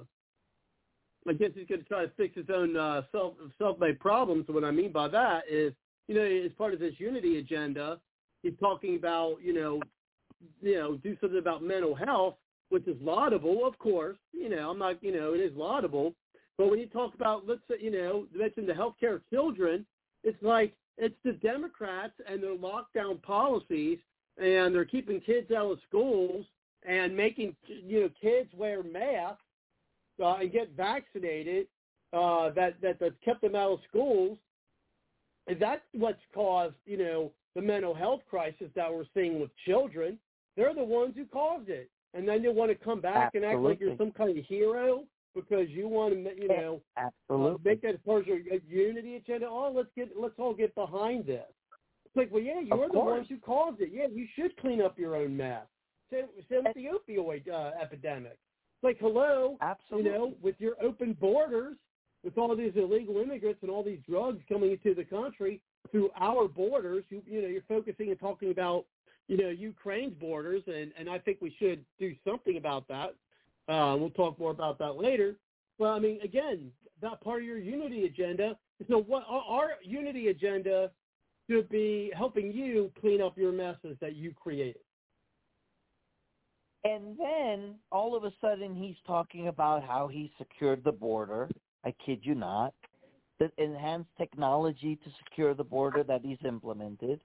I 1.28 1.34
guess 1.34 1.52
he's 1.56 1.68
going 1.68 1.82
to 1.82 1.88
try 1.88 2.06
to 2.06 2.12
fix 2.16 2.36
his 2.36 2.50
own 2.54 2.78
uh, 2.78 3.04
self 3.12 3.34
self-made 3.58 4.00
problems. 4.00 4.46
What 4.48 4.64
I 4.64 4.72
mean 4.72 4.92
by 4.92 5.08
that 5.10 5.44
is, 5.50 5.74
you 6.08 6.16
know, 6.16 6.22
as 6.22 6.52
part 6.58 6.74
of 6.74 6.80
his 6.80 6.94
unity 7.00 7.40
agenda, 7.40 8.00
he's 8.44 8.54
talking 8.60 8.96
about, 8.96 9.38
you 9.42 9.54
know, 9.54 9.82
you 10.62 10.76
know, 10.76 10.98
do 10.98 11.18
something 11.20 11.40
about 11.40 11.64
mental 11.64 11.96
health, 11.96 12.36
which 12.70 12.88
is 12.88 12.98
laudable, 13.02 13.66
of 13.66 13.78
course. 13.80 14.18
You 14.34 14.50
know, 14.50 14.70
I'm 14.70 14.80
not, 14.80 15.04
you 15.04 15.12
know, 15.12 15.34
it 15.34 15.40
is 15.40 15.52
laudable. 15.56 16.14
But 16.58 16.70
when 16.70 16.80
you 16.80 16.88
talk 16.88 17.16
about, 17.16 17.48
let's 17.48 17.62
say, 17.70 17.76
you 17.82 17.92
know, 17.92 18.28
mention 18.34 18.66
the 18.66 18.74
healthcare 18.74 19.16
of 19.16 19.30
children, 19.30 19.86
it's 20.24 20.42
like 20.42 20.74
it's 20.98 21.16
the 21.24 21.34
Democrats 21.34 22.14
and 22.30 22.42
their 22.42 22.56
lockdown 22.56 23.22
policies 23.22 24.00
and 24.38 24.74
they're 24.74 24.86
keeping 24.86 25.22
kids 25.22 25.52
out 25.52 25.72
of 25.72 25.80
schools 25.88 26.46
and 26.88 27.16
making 27.16 27.56
you 27.68 28.02
know 28.02 28.10
kids 28.22 28.50
wear 28.56 28.84
masks 28.84 29.42
uh, 30.22 30.36
and 30.36 30.52
get 30.52 30.70
vaccinated 30.76 31.68
uh, 32.14 32.50
that 32.52 32.80
that 32.82 33.00
that 33.00 33.14
kept 33.24 33.42
them 33.42 33.56
out 33.56 33.72
of 33.72 33.80
schools. 33.90 34.38
And 35.48 35.60
that's 35.60 35.82
what's 35.94 36.22
caused 36.34 36.76
you 36.86 36.98
know 36.98 37.32
the 37.56 37.62
mental 37.62 37.94
health 37.94 38.22
crisis 38.30 38.68
that 38.76 38.92
we're 38.92 39.06
seeing 39.14 39.40
with 39.40 39.52
children. 39.66 40.18
They're 40.58 40.74
the 40.74 40.84
ones 40.84 41.14
who 41.16 41.26
caused 41.26 41.70
it, 41.70 41.90
and 42.14 42.28
then 42.28 42.42
they 42.42 42.50
want 42.50 42.72
to 42.72 42.76
come 42.76 43.02
back 43.02 43.34
Absolutely. 43.36 43.50
and 43.50 43.58
act 43.58 43.64
like 43.64 43.80
you're 43.80 43.98
some 43.98 44.12
kind 44.12 44.38
of 44.38 44.46
hero 44.46 45.04
because 45.36 45.70
you 45.70 45.88
want 45.88 46.14
to 46.14 46.42
you 46.42 46.48
know 46.48 46.82
uh, 46.98 47.10
Absolutely. 47.30 47.72
make 47.72 47.82
that 47.82 48.04
part 48.06 48.22
of 48.22 48.28
your 48.28 48.40
unity 48.68 49.16
agenda. 49.18 49.48
Oh, 49.48 49.72
let's 49.76 49.90
get 49.96 50.10
let's 50.20 50.36
all 50.38 50.54
get 50.54 50.74
behind 50.76 51.26
this. 51.26 51.46
It's 52.06 52.16
like, 52.16 52.32
well, 52.32 52.42
yeah, 52.42 52.62
you're 52.62 52.90
the 52.90 53.00
ones 53.00 53.28
who 53.28 53.38
caused 53.38 53.82
it. 53.82 53.90
Yeah, 53.92 54.08
you 54.12 54.26
should 54.36 54.56
clean 54.58 54.82
up 54.82 54.98
your 54.98 55.18
own 55.18 55.36
mess. 55.36 55.64
Same, 56.10 56.26
same 56.50 56.64
with 56.64 56.76
the 56.76 56.88
opioid 56.88 57.50
uh, 57.50 57.72
epidemic. 57.82 58.38
Like, 58.86 59.00
hello, 59.00 59.58
Absolutely. 59.62 60.12
you 60.12 60.16
know, 60.16 60.34
with 60.44 60.54
your 60.60 60.76
open 60.80 61.18
borders, 61.20 61.76
with 62.24 62.38
all 62.38 62.56
these 62.56 62.74
illegal 62.76 63.18
immigrants 63.18 63.58
and 63.64 63.72
all 63.72 63.84
these 63.84 63.98
drugs 64.08 64.44
coming 64.48 64.74
into 64.74 64.94
the 64.94 65.04
country 65.04 65.60
through 65.90 66.12
our 66.16 66.48
borders, 66.48 67.04
you 67.10 67.24
you 67.26 67.42
know, 67.42 67.48
you're 67.48 67.64
focusing 67.68 68.12
and 68.12 68.20
talking 68.20 68.52
about, 68.52 68.86
you 69.28 69.38
know, 69.38 69.50
Ukraine's 69.50 70.14
borders, 70.14 70.62
and 70.68 70.92
and 71.00 71.10
I 71.10 71.18
think 71.18 71.40
we 71.42 71.56
should 71.58 71.84
do 71.98 72.14
something 72.24 72.58
about 72.58 72.88
that. 72.88 73.16
Uh, 73.68 73.98
we'll 73.98 74.12
talk 74.12 74.38
more 74.38 74.52
about 74.52 74.78
that 74.78 74.98
later. 74.98 75.36
Well, 75.80 75.94
I 75.94 75.98
mean, 75.98 76.22
again, 76.22 76.70
that 77.02 77.22
part 77.22 77.42
of 77.42 77.48
your 77.48 77.58
unity 77.58 78.06
agenda. 78.06 78.56
So, 78.88 79.00
what 79.00 79.24
our, 79.28 79.42
our 79.50 79.70
unity 79.84 80.28
agenda 80.28 80.92
should 81.50 81.68
be 81.70 82.12
helping 82.16 82.52
you 82.52 82.92
clean 83.02 83.20
up 83.20 83.36
your 83.36 83.52
messes 83.52 83.98
that 84.00 84.16
you 84.16 84.32
created. 84.40 84.85
And 86.86 87.18
then 87.18 87.76
all 87.92 88.16
of 88.16 88.24
a 88.24 88.32
sudden 88.40 88.76
he's 88.76 88.96
talking 89.08 89.48
about 89.48 89.84
how 89.84 90.08
he 90.08 90.32
secured 90.38 90.84
the 90.84 90.92
border. 90.92 91.50
I 91.84 91.94
kid 92.06 92.20
you 92.22 92.36
not. 92.36 92.74
The 93.40 93.52
enhanced 93.58 94.12
technology 94.18 94.98
to 95.04 95.10
secure 95.24 95.54
the 95.54 95.64
border 95.64 96.04
that 96.04 96.22
he's 96.24 96.38
implemented. 96.46 97.20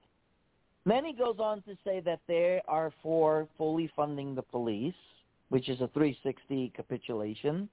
Then 0.87 1.05
he 1.05 1.13
goes 1.13 1.37
on 1.39 1.63
to 1.63 1.77
say 1.85 2.01
that 2.01 2.21
they 2.27 2.63
are 2.67 2.91
for 3.03 3.47
fully 3.59 3.93
funding 3.95 4.35
the 4.35 4.43
police, 4.43 4.95
which 5.51 5.69
is 5.69 5.81
a 5.83 5.89
360 5.89 6.73
capitulation. 6.75 7.69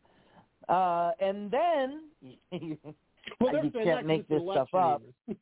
Uh, 0.68 1.12
and 1.22 1.50
then 1.50 2.02
Well, 3.40 3.64
you 3.64 3.72
can't 3.72 4.06
make 4.06 4.28
this 4.28 4.42
stuff 4.52 4.74
up. 4.74 5.02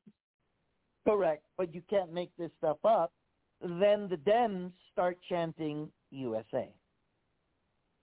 Correct, 1.07 1.43
but 1.57 1.73
you 1.73 1.81
can't 1.89 2.13
make 2.13 2.31
this 2.37 2.51
stuff 2.57 2.77
up. 2.83 3.11
Then 3.61 4.07
the 4.09 4.19
Dems 4.27 4.71
start 4.91 5.17
chanting 5.29 5.89
USA. 6.15 6.69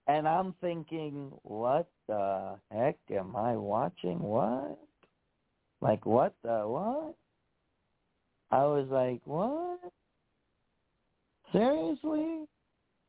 And 0.06 0.26
I'm 0.26 0.54
thinking, 0.60 1.32
what 1.42 1.88
the 2.08 2.56
heck 2.70 2.96
am 3.10 3.36
I 3.36 3.56
watching? 3.56 4.18
What? 4.20 4.78
Like, 5.80 6.04
what 6.06 6.34
the 6.42 6.62
what? 6.66 7.14
I 8.50 8.64
was 8.64 8.88
like, 8.90 9.20
what? 9.24 9.80
Seriously? 11.52 12.44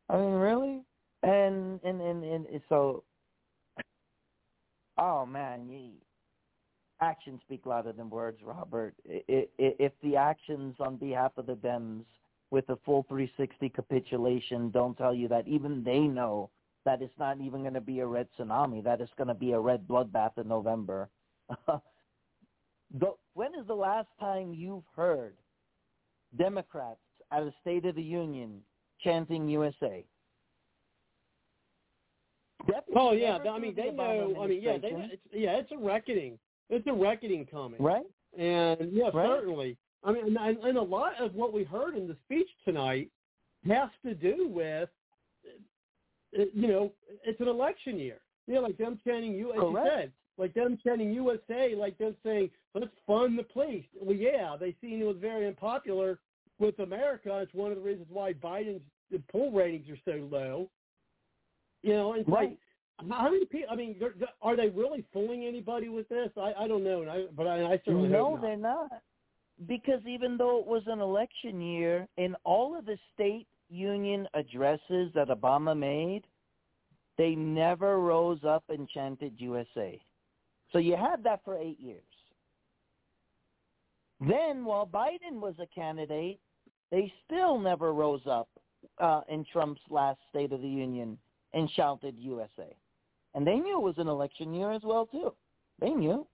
I 0.09 0.17
mean, 0.17 0.33
really? 0.33 0.81
And 1.23 1.79
and 1.83 2.01
and, 2.01 2.23
and 2.23 2.61
so, 2.69 3.03
oh 4.97 5.25
man, 5.25 5.67
you, 5.69 5.91
actions 7.01 7.41
speak 7.45 7.65
louder 7.65 7.91
than 7.91 8.09
words, 8.09 8.39
Robert. 8.43 8.93
If 9.05 9.91
the 10.01 10.15
actions 10.15 10.75
on 10.79 10.97
behalf 10.97 11.31
of 11.37 11.47
the 11.47 11.55
Dems 11.55 12.05
with 12.53 12.69
a 12.69 12.77
full 12.85 13.03
360 13.09 13.67
capitulation 13.69 14.69
don't 14.69 14.95
tell 14.95 15.13
you 15.13 15.27
that 15.27 15.47
even 15.47 15.83
they 15.83 16.01
know 16.01 16.51
that 16.85 17.01
it's 17.01 17.17
not 17.17 17.41
even 17.41 17.61
going 17.61 17.73
to 17.73 17.81
be 17.81 17.99
a 17.99 18.05
red 18.05 18.27
tsunami, 18.37 18.83
that 18.83 19.01
it's 19.01 19.11
going 19.17 19.27
to 19.27 19.33
be 19.33 19.53
a 19.53 19.59
red 19.59 19.87
bloodbath 19.87 20.37
in 20.37 20.47
November. 20.47 21.09
When 23.33 23.55
is 23.55 23.65
the 23.65 23.73
last 23.73 24.09
time 24.19 24.53
you've 24.53 24.83
heard 24.95 25.33
Democrats 26.37 26.99
at 27.31 27.41
a 27.41 27.51
State 27.61 27.87
of 27.87 27.95
the 27.95 28.03
Union 28.03 28.61
chanting 29.03 29.49
USA? 29.49 30.05
Deputies 32.67 32.95
Oh 32.95 33.13
yeah, 33.13 33.39
I 33.49 33.57
mean 33.57 33.73
they 33.75 33.87
the 33.87 33.93
know. 33.93 34.35
I 34.39 34.45
mean 34.45 34.61
yeah, 34.61 34.77
they, 34.77 34.89
it's, 34.89 35.23
yeah, 35.33 35.53
it's 35.53 35.71
a 35.71 35.77
reckoning. 35.77 36.37
It's 36.69 36.85
a 36.85 36.93
reckoning 36.93 37.47
coming. 37.47 37.81
right? 37.81 38.05
And 38.37 38.93
yeah, 38.93 39.09
Right. 39.11 39.27
certainly. 39.27 39.77
I 40.03 40.11
mean, 40.11 40.37
and, 40.37 40.57
and 40.57 40.77
a 40.77 40.81
lot 40.81 41.13
of 41.19 41.33
what 41.33 41.53
we 41.53 41.63
heard 41.63 41.95
in 41.95 42.07
the 42.07 42.17
speech 42.25 42.49
tonight 42.65 43.09
has 43.67 43.89
to 44.05 44.13
do 44.13 44.47
with, 44.49 44.89
uh, 46.37 46.43
you 46.53 46.67
know, 46.67 46.91
it's 47.23 47.39
an 47.39 47.47
election 47.47 47.99
year. 47.99 48.19
You 48.47 48.55
know, 48.55 48.61
like 48.61 48.77
them 48.77 48.99
chanting 49.05 49.33
you, 49.33 49.51
as 49.51 49.57
you 49.57 49.79
said, 49.85 50.11
like 50.37 50.53
them 50.53 50.77
chanting 50.85 51.11
USA, 51.13 51.75
like 51.75 51.97
them 51.97 52.15
saying, 52.25 52.49
let's 52.73 52.91
fund 53.07 53.39
the 53.39 53.43
police. 53.43 53.85
Well, 53.99 54.15
yeah, 54.15 54.57
they 54.59 54.75
seen 54.81 55.01
it 55.01 55.05
was 55.05 55.17
very 55.21 55.47
unpopular 55.47 56.19
with 56.59 56.77
America. 56.79 57.39
It's 57.39 57.53
one 57.53 57.71
of 57.71 57.77
the 57.77 57.83
reasons 57.83 58.07
why 58.09 58.33
Biden's 58.33 58.81
the 59.11 59.21
poll 59.31 59.51
ratings 59.51 59.87
are 59.89 59.97
so 60.05 60.27
low. 60.29 60.69
You 61.83 61.93
know, 61.93 62.13
it's 62.13 62.27
Right. 62.27 62.49
like 62.49 62.57
how 63.11 63.29
many 63.29 63.45
people? 63.45 63.69
I 63.71 63.75
mean, 63.75 63.95
are 64.41 64.55
they 64.55 64.69
really 64.69 65.05
fooling 65.13 65.45
anybody 65.45 65.89
with 65.89 66.07
this? 66.09 66.29
I, 66.37 66.53
I 66.59 66.67
don't 66.67 66.83
know, 66.83 67.01
and 67.01 67.09
I, 67.09 67.25
but 67.35 67.47
I, 67.47 67.63
I 67.63 67.77
certainly 67.85 68.09
no, 68.09 68.37
they're 68.41 68.55
not. 68.57 68.91
Because 69.67 70.01
even 70.07 70.37
though 70.37 70.59
it 70.59 70.65
was 70.65 70.83
an 70.87 70.99
election 70.99 71.61
year, 71.61 72.07
in 72.17 72.35
all 72.43 72.77
of 72.77 72.85
the 72.85 72.97
state 73.13 73.47
union 73.69 74.27
addresses 74.33 75.11
that 75.13 75.29
Obama 75.29 75.77
made, 75.77 76.23
they 77.17 77.35
never 77.35 77.99
rose 77.99 78.43
up 78.47 78.63
and 78.69 78.89
chanted 78.89 79.33
USA. 79.37 79.99
So 80.71 80.79
you 80.79 80.95
had 80.95 81.23
that 81.23 81.41
for 81.45 81.57
eight 81.57 81.79
years. 81.79 82.01
Then, 84.19 84.65
while 84.65 84.87
Biden 84.87 85.39
was 85.39 85.55
a 85.59 85.67
candidate, 85.67 86.39
they 86.91 87.11
still 87.25 87.59
never 87.59 87.93
rose 87.93 88.25
up 88.25 88.47
uh, 88.99 89.21
in 89.27 89.45
Trump's 89.51 89.81
last 89.89 90.19
State 90.29 90.53
of 90.53 90.61
the 90.61 90.67
Union 90.67 91.17
and 91.53 91.69
shouted 91.71 92.15
USA. 92.17 92.75
And 93.35 93.45
they 93.45 93.55
knew 93.55 93.77
it 93.77 93.83
was 93.83 93.97
an 93.97 94.07
election 94.07 94.53
year 94.53 94.71
as 94.71 94.81
well, 94.83 95.05
too. 95.07 95.33
They 95.79 95.89
knew. 95.89 96.25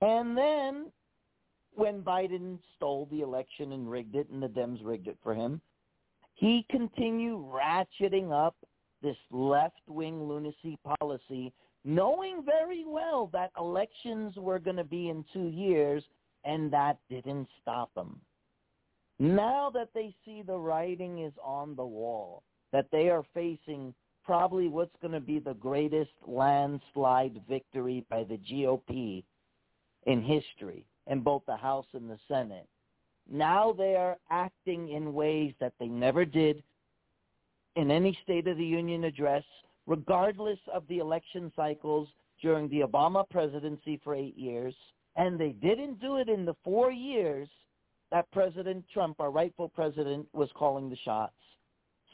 And 0.00 0.36
then 0.36 0.86
when 1.76 2.02
Biden 2.02 2.58
stole 2.74 3.06
the 3.10 3.20
election 3.20 3.72
and 3.72 3.90
rigged 3.90 4.16
it 4.16 4.28
and 4.30 4.42
the 4.42 4.48
Dems 4.48 4.84
rigged 4.84 5.08
it 5.08 5.18
for 5.22 5.34
him, 5.34 5.60
he 6.34 6.66
continued 6.70 7.38
ratcheting 7.40 8.32
up 8.32 8.56
this 9.02 9.16
left-wing 9.30 10.26
lunacy 10.26 10.78
policy, 10.98 11.52
knowing 11.84 12.42
very 12.44 12.84
well 12.86 13.30
that 13.32 13.52
elections 13.58 14.34
were 14.36 14.58
going 14.58 14.76
to 14.76 14.84
be 14.84 15.08
in 15.08 15.24
two 15.32 15.48
years, 15.48 16.02
and 16.44 16.72
that 16.72 16.98
didn't 17.08 17.48
stop 17.62 17.90
him. 17.96 18.20
Now 19.18 19.70
that 19.70 19.90
they 19.94 20.14
see 20.24 20.42
the 20.42 20.58
writing 20.58 21.24
is 21.24 21.32
on 21.42 21.74
the 21.74 21.86
wall, 21.86 22.42
that 22.72 22.88
they 22.90 23.08
are 23.08 23.24
facing 23.32 23.94
probably 24.24 24.68
what's 24.68 24.96
going 25.00 25.14
to 25.14 25.20
be 25.20 25.38
the 25.38 25.54
greatest 25.54 26.10
landslide 26.26 27.40
victory 27.48 28.04
by 28.10 28.24
the 28.24 28.38
GOP 28.38 29.24
in 30.06 30.22
history 30.22 30.84
in 31.06 31.20
both 31.20 31.42
the 31.46 31.56
House 31.56 31.86
and 31.92 32.08
the 32.10 32.18
Senate. 32.28 32.66
Now 33.30 33.72
they 33.72 33.96
are 33.96 34.16
acting 34.30 34.90
in 34.90 35.12
ways 35.14 35.54
that 35.60 35.72
they 35.78 35.88
never 35.88 36.24
did 36.24 36.62
in 37.74 37.90
any 37.90 38.18
State 38.22 38.46
of 38.46 38.56
the 38.56 38.64
Union 38.64 39.04
address, 39.04 39.44
regardless 39.86 40.58
of 40.72 40.86
the 40.88 40.98
election 40.98 41.52
cycles 41.54 42.08
during 42.40 42.68
the 42.68 42.80
Obama 42.80 43.28
presidency 43.28 44.00
for 44.02 44.14
eight 44.14 44.36
years. 44.36 44.74
And 45.16 45.38
they 45.38 45.50
didn't 45.50 46.00
do 46.00 46.16
it 46.16 46.28
in 46.28 46.44
the 46.44 46.56
four 46.62 46.92
years 46.92 47.48
that 48.10 48.30
President 48.30 48.84
Trump, 48.92 49.20
our 49.20 49.30
rightful 49.30 49.68
president, 49.68 50.26
was 50.32 50.48
calling 50.54 50.88
the 50.88 50.96
shots. 51.04 51.34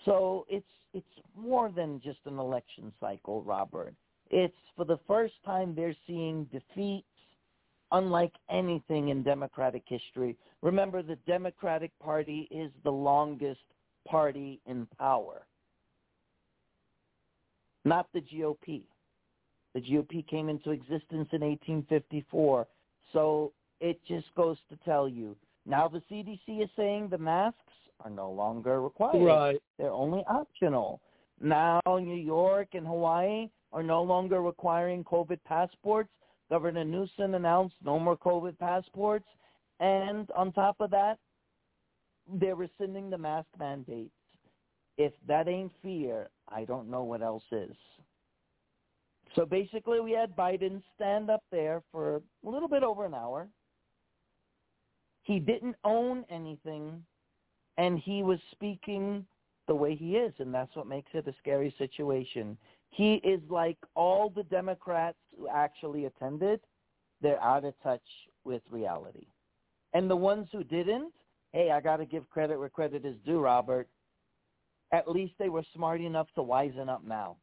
So 0.05 0.47
it's 0.49 0.67
it's 0.95 1.07
more 1.37 1.71
than 1.71 2.01
just 2.05 2.19
an 2.27 2.39
election 2.39 2.93
cycle, 3.01 3.43
Robert. 3.43 3.95
It's 4.31 4.55
for 4.77 4.85
the 4.85 4.99
first 5.07 5.35
time 5.45 5.75
they're 5.75 5.97
seeing 6.07 6.45
defeats 6.45 7.07
unlike 7.93 8.33
anything 8.51 9.09
in 9.09 9.23
Democratic 9.23 9.83
history. 9.87 10.37
Remember, 10.63 11.03
the 11.03 11.17
Democratic 11.27 11.91
Party 12.01 12.49
is 12.51 12.71
the 12.85 12.91
longest 12.91 13.61
party 14.07 14.61
in 14.67 14.87
power, 14.99 15.47
not 17.85 18.09
the 18.13 18.21
GOP. 18.21 18.83
The 19.75 19.81
GOP 19.81 20.27
came 20.29 20.49
into 20.49 20.71
existence 20.71 21.29
in 21.33 21.41
1854. 21.41 22.67
So 23.13 23.53
it 23.81 24.01
just 24.07 24.27
goes 24.35 24.59
to 24.71 24.77
tell 24.85 25.09
you. 25.09 25.37
Now 25.65 25.89
the 25.89 26.03
CDC 26.11 26.63
is 26.63 26.69
saying 26.77 27.09
the 27.09 27.19
masks 27.19 27.59
are 28.01 28.11
no 28.11 28.31
longer 28.31 28.83
required. 28.83 29.25
Right. 29.25 29.63
They're 29.79 29.91
only 29.91 30.25
optional. 30.29 31.01
Now 31.41 31.81
New 31.87 32.17
York 32.17 32.69
and 32.75 32.87
Hawaii 32.87 33.49
are 33.73 33.83
no 33.83 34.03
longer 34.03 34.43
requiring 34.43 35.05
COVID 35.05 35.39
passports. 35.47 36.11
Governor 36.53 36.85
Newsom 36.85 37.35
announced 37.35 37.77
no 37.83 37.99
more 37.99 38.15
COVID 38.15 38.59
passports. 38.59 39.25
And 39.81 40.31
on 40.33 40.53
top 40.53 40.77
of 40.81 40.91
that, 40.91 41.17
they're 42.31 42.57
rescinding 42.57 43.09
the 43.09 43.17
mask 43.17 43.49
mandates. 43.59 44.11
If 44.99 45.15
that 45.27 45.49
ain't 45.49 45.73
fear, 45.83 46.29
I 46.51 46.67
don't 46.67 46.91
know 46.91 47.05
what 47.05 47.23
else 47.23 47.43
is. 47.53 47.75
So 49.35 49.47
basically, 49.47 50.01
we 50.01 50.13
had 50.13 50.37
Biden 50.37 50.83
stand 50.95 51.31
up 51.31 51.43
there 51.51 51.83
for 51.91 52.17
a 52.17 52.51
little 52.51 52.69
bit 52.69 52.83
over 52.83 53.07
an 53.07 53.15
hour. 53.15 53.49
He 55.23 55.39
didn't 55.39 55.77
own 55.85 56.27
anything, 56.29 57.03
and 57.79 57.99
he 57.99 58.23
was 58.23 58.39
speaking 58.51 59.25
the 59.69 59.75
way 59.75 59.95
he 59.95 60.17
is, 60.17 60.35
and 60.39 60.53
that's 60.53 60.77
what 60.77 60.87
makes 60.87 61.13
it 61.15 61.27
a 61.27 61.35
scary 61.41 61.75
situation. 61.79 62.59
He 62.93 63.15
is 63.25 63.41
like 63.49 63.79
all 63.95 64.29
the 64.29 64.43
Democrats 64.45 65.17
who 65.37 65.49
actually 65.49 66.05
attended, 66.05 66.61
they're 67.23 67.43
out 67.43 67.65
of 67.65 67.75
touch 67.83 68.03
with 68.45 68.61
reality. 68.71 69.27
And 69.95 70.11
the 70.11 70.17
ones 70.17 70.49
who 70.53 70.63
didn't, 70.63 71.13
hey, 71.53 71.71
I 71.71 71.81
got 71.81 71.97
to 71.97 72.05
give 72.05 72.29
credit 72.29 72.59
where 72.59 72.69
credit 72.69 73.07
is 73.07 73.17
due, 73.25 73.41
Robert. 73.41 73.89
At 74.93 75.11
least 75.11 75.33
they 75.39 75.49
were 75.49 75.65
smart 75.75 76.03
enough 76.03 76.29
to 76.35 76.43
wisen 76.43 76.91
up 76.91 77.03
now. 77.03 77.37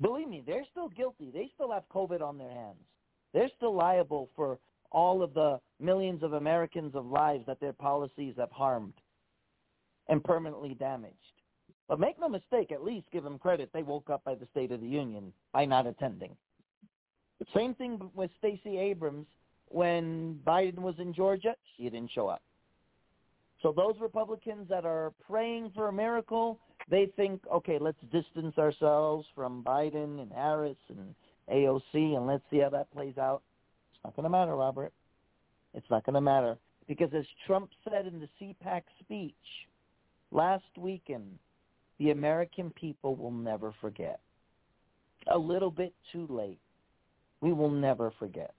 Believe 0.00 0.28
me, 0.28 0.42
they're 0.44 0.66
still 0.72 0.88
guilty. 0.88 1.30
They 1.32 1.50
still 1.54 1.70
have 1.70 1.84
COVID 1.94 2.20
on 2.20 2.36
their 2.36 2.50
hands. 2.50 2.82
They're 3.32 3.50
still 3.56 3.74
liable 3.74 4.30
for 4.34 4.58
all 4.90 5.22
of 5.22 5.32
the 5.32 5.60
millions 5.78 6.24
of 6.24 6.32
Americans 6.32 6.96
of 6.96 7.06
lives 7.06 7.44
that 7.46 7.60
their 7.60 7.72
policies 7.72 8.34
have 8.36 8.50
harmed 8.50 8.94
and 10.08 10.24
permanently 10.24 10.74
damaged. 10.74 11.14
But 11.90 11.98
make 11.98 12.20
no 12.20 12.28
mistake, 12.28 12.70
at 12.70 12.84
least 12.84 13.06
give 13.12 13.24
them 13.24 13.36
credit. 13.36 13.70
They 13.74 13.82
woke 13.82 14.10
up 14.10 14.22
by 14.22 14.36
the 14.36 14.46
State 14.52 14.70
of 14.70 14.80
the 14.80 14.86
Union 14.86 15.32
by 15.52 15.64
not 15.64 15.88
attending. 15.88 16.36
Same 17.52 17.74
thing 17.74 18.12
with 18.14 18.30
Stacey 18.38 18.78
Abrams 18.78 19.26
when 19.66 20.38
Biden 20.46 20.78
was 20.78 20.94
in 21.00 21.12
Georgia. 21.12 21.56
She 21.76 21.82
didn't 21.82 22.12
show 22.14 22.28
up. 22.28 22.42
So 23.60 23.72
those 23.72 23.96
Republicans 24.00 24.68
that 24.68 24.84
are 24.84 25.12
praying 25.28 25.72
for 25.74 25.88
a 25.88 25.92
miracle, 25.92 26.60
they 26.88 27.10
think, 27.16 27.42
okay, 27.52 27.78
let's 27.80 27.98
distance 28.12 28.56
ourselves 28.56 29.26
from 29.34 29.64
Biden 29.64 30.22
and 30.22 30.30
Harris 30.32 30.78
and 30.90 31.12
AOC 31.52 31.82
and 32.16 32.24
let's 32.24 32.44
see 32.52 32.60
how 32.60 32.70
that 32.70 32.92
plays 32.92 33.18
out. 33.18 33.42
It's 33.94 34.04
not 34.04 34.14
going 34.14 34.24
to 34.24 34.30
matter, 34.30 34.54
Robert. 34.54 34.92
It's 35.74 35.90
not 35.90 36.06
going 36.06 36.14
to 36.14 36.20
matter. 36.20 36.56
Because 36.86 37.12
as 37.14 37.24
Trump 37.48 37.70
said 37.82 38.06
in 38.06 38.20
the 38.20 38.28
CPAC 38.40 38.82
speech 39.00 39.34
last 40.30 40.62
weekend, 40.78 41.36
the 42.00 42.10
American 42.10 42.70
people 42.70 43.14
will 43.14 43.30
never 43.30 43.72
forget. 43.80 44.18
A 45.32 45.38
little 45.38 45.70
bit 45.70 45.92
too 46.10 46.26
late. 46.30 46.58
We 47.42 47.52
will 47.52 47.70
never 47.70 48.10
forget. 48.18 48.54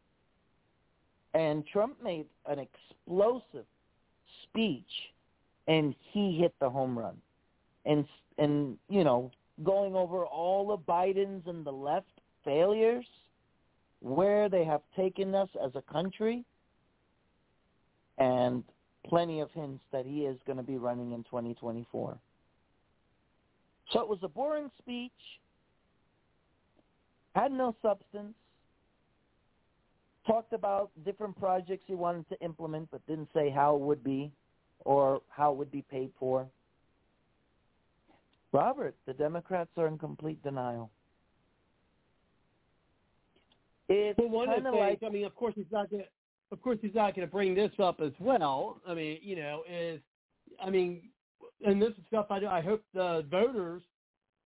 And 1.34 1.66
Trump 1.66 1.96
made 2.04 2.28
an 2.48 2.60
explosive 2.60 3.66
speech, 4.44 4.84
and 5.68 5.96
he 6.14 6.38
hit 6.38 6.54
the 6.62 6.70
home 6.70 6.98
run. 6.98 7.18
And 7.86 8.06
and 8.38 8.78
you 8.90 9.04
know, 9.04 9.32
going 9.64 9.96
over 9.96 10.26
all 10.26 10.72
of 10.72 10.82
Biden's 10.82 11.48
and 11.48 11.66
the 11.66 11.72
left 11.72 12.12
failures, 12.46 13.06
where 14.02 14.50
they 14.50 14.64
have 14.66 14.82
taken 14.96 15.34
us 15.34 15.50
as 15.64 15.72
a 15.74 15.82
country, 15.92 16.44
and 18.20 18.64
plenty 19.08 19.40
of 19.40 19.50
hints 19.52 19.84
that 19.92 20.06
he 20.06 20.26
is 20.26 20.38
going 20.46 20.58
to 20.58 20.64
be 20.64 20.78
running 20.78 21.14
in 21.14 21.24
2024. 21.24 22.20
So 23.92 24.00
it 24.02 24.08
was 24.08 24.20
a 24.24 24.28
boring 24.28 24.70
speech, 24.80 25.12
had 27.36 27.52
no 27.52 27.76
substance, 27.82 28.34
talked 30.26 30.54
about 30.54 30.92
different 31.04 31.38
projects 31.38 31.84
he 31.88 31.96
wanted 31.96 32.28
to 32.30 32.40
implement, 32.42 32.90
but 32.92 33.06
didn't 33.08 33.30
say 33.34 33.50
how 33.50 33.76
it 33.76 33.82
would 33.82 34.04
be 34.04 34.32
or 34.86 35.22
how 35.30 35.52
it 35.52 35.58
would 35.58 35.72
be 35.72 35.84
paid 35.90 36.12
for. 36.20 36.48
Robert, 38.54 38.96
the 39.06 39.14
Democrats 39.14 39.70
are 39.78 39.88
in 39.88 39.98
complete 39.98 40.42
denial. 40.44 40.90
It's 43.88 44.18
well, 44.18 44.30
one 44.30 44.50
of 44.50 44.64
the 44.64 44.72
like 44.72 45.00
I 45.06 45.10
mean, 45.10 45.26
of 45.26 45.36
course 45.36 45.54
he's 45.56 45.66
not 45.72 45.90
going 45.90 46.04
to, 46.04 46.10
of 46.52 46.62
course 46.62 46.78
he's 46.82 46.96
not 46.96 47.16
going 47.16 47.28
to 47.28 47.32
bring 47.32 47.56
this 47.56 47.72
up 47.80 48.00
as 48.02 48.12
well. 48.20 48.82
I 48.88 48.94
mean, 48.94 49.20
you 49.22 49.36
know, 49.36 49.64
is, 49.70 50.00
I 50.64 50.70
mean, 50.70 51.02
and 51.66 51.82
this 51.82 51.90
is 51.90 52.04
stuff 52.08 52.28
I 52.30 52.40
do. 52.40 52.48
I 52.48 52.62
hope 52.62 52.84
the 52.94 53.26
voters, 53.30 53.84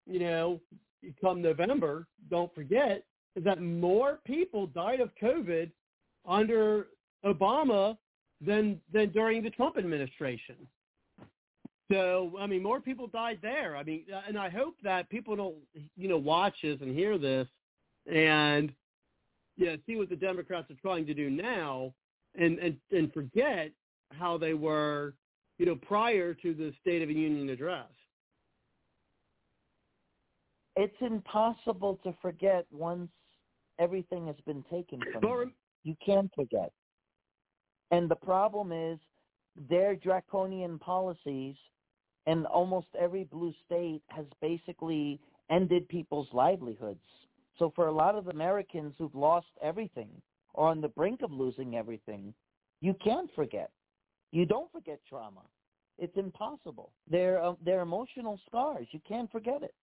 you 0.06 0.20
know, 0.20 0.60
come 1.22 1.42
November, 1.42 2.08
don't 2.30 2.54
forget 2.54 3.04
is 3.36 3.44
that 3.44 3.62
more 3.62 4.20
people 4.26 4.68
died 4.68 5.02
of 5.02 5.10
COVID 5.22 5.70
under 6.28 6.88
Obama 7.26 7.98
than 8.42 8.80
than 8.94 9.10
during 9.10 9.44
the 9.44 9.50
Trump 9.50 9.78
administration. 9.78 10.56
So 11.92 12.34
I 12.40 12.48
mean, 12.48 12.64
more 12.64 12.80
people 12.80 13.08
died 13.08 13.40
there. 13.42 13.76
I 13.76 13.84
mean, 13.84 14.06
uh, 14.14 14.22
and 14.28 14.38
I 14.38 14.50
hope 14.50 14.76
that 14.84 15.10
people 15.10 15.36
don't 15.36 15.56
you 15.96 16.08
know 16.08 16.18
watch 16.18 16.56
this 16.64 16.80
and 16.82 16.96
hear 16.96 17.18
this 17.18 17.48
and 18.12 18.72
yeah 19.58 19.76
see 19.86 19.96
what 19.96 20.10
the 20.10 20.16
Democrats 20.16 20.70
are 20.72 20.78
trying 20.82 21.06
to 21.06 21.14
do 21.14 21.30
now 21.30 21.94
and 22.36 22.58
and 22.60 22.78
and 22.92 23.14
forget 23.14 23.72
how 24.12 24.38
they 24.38 24.54
were 24.54 25.14
you 25.58 25.66
know 25.66 25.76
prior 25.76 26.34
to 26.34 26.54
the 26.54 26.74
State 26.82 27.02
of 27.02 27.08
the 27.08 27.14
Union 27.14 27.50
address. 27.50 27.88
it's 30.76 30.96
impossible 31.02 32.00
to 32.04 32.14
forget 32.22 32.66
once 32.72 33.10
everything 33.80 34.28
has 34.28 34.36
been 34.46 34.64
taken 34.70 35.00
from 35.12 35.22
you. 35.24 35.52
You 35.84 35.96
can't 36.06 36.32
forget. 36.36 36.72
And 37.92 38.10
the 38.10 38.16
problem 38.16 38.72
is 38.72 39.00
their 39.70 39.96
draconian 39.96 40.80
policies 40.80 41.56
and 42.28 42.46
almost 42.48 42.88
every 43.00 43.24
blue 43.26 43.54
state 43.66 44.02
has 44.10 44.26
basically 44.42 45.20
ended 45.50 45.88
people's 45.88 46.28
livelihoods. 46.34 47.00
So 47.60 47.72
for 47.76 47.88
a 47.88 47.92
lot 47.92 48.16
of 48.16 48.28
Americans 48.28 48.96
who've 48.98 49.16
lost 49.16 49.48
everything 49.62 50.10
or 50.54 50.70
on 50.70 50.82
the 50.82 50.90
brink 50.90 51.22
of 51.22 51.32
losing 51.32 51.76
everything, 51.76 52.34
you 52.82 52.96
can't 53.04 53.30
forget. 53.36 53.70
You 54.36 54.46
don't 54.46 54.70
forget 54.74 55.00
trauma. 55.08 55.44
It's 55.98 56.18
impossible. 56.18 56.92
They're 57.10 57.42
uh, 57.42 57.54
they're 57.64 57.80
emotional 57.80 58.38
scars. 58.46 58.86
You 58.92 59.00
can't 59.08 59.32
forget 59.32 59.64
it. 59.64 59.74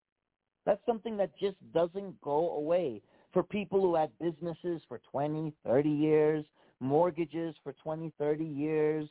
That's 0.66 0.84
something 0.84 1.16
that 1.16 1.30
just 1.38 1.56
doesn't 1.72 2.20
go 2.20 2.50
away 2.50 3.00
for 3.32 3.42
people 3.42 3.80
who 3.80 3.94
had 3.94 4.10
businesses 4.20 4.82
for 4.88 5.00
20, 5.10 5.54
30 5.66 5.88
years, 5.88 6.44
mortgages 6.80 7.54
for 7.64 7.72
20, 7.82 8.12
30 8.18 8.44
years, 8.44 9.08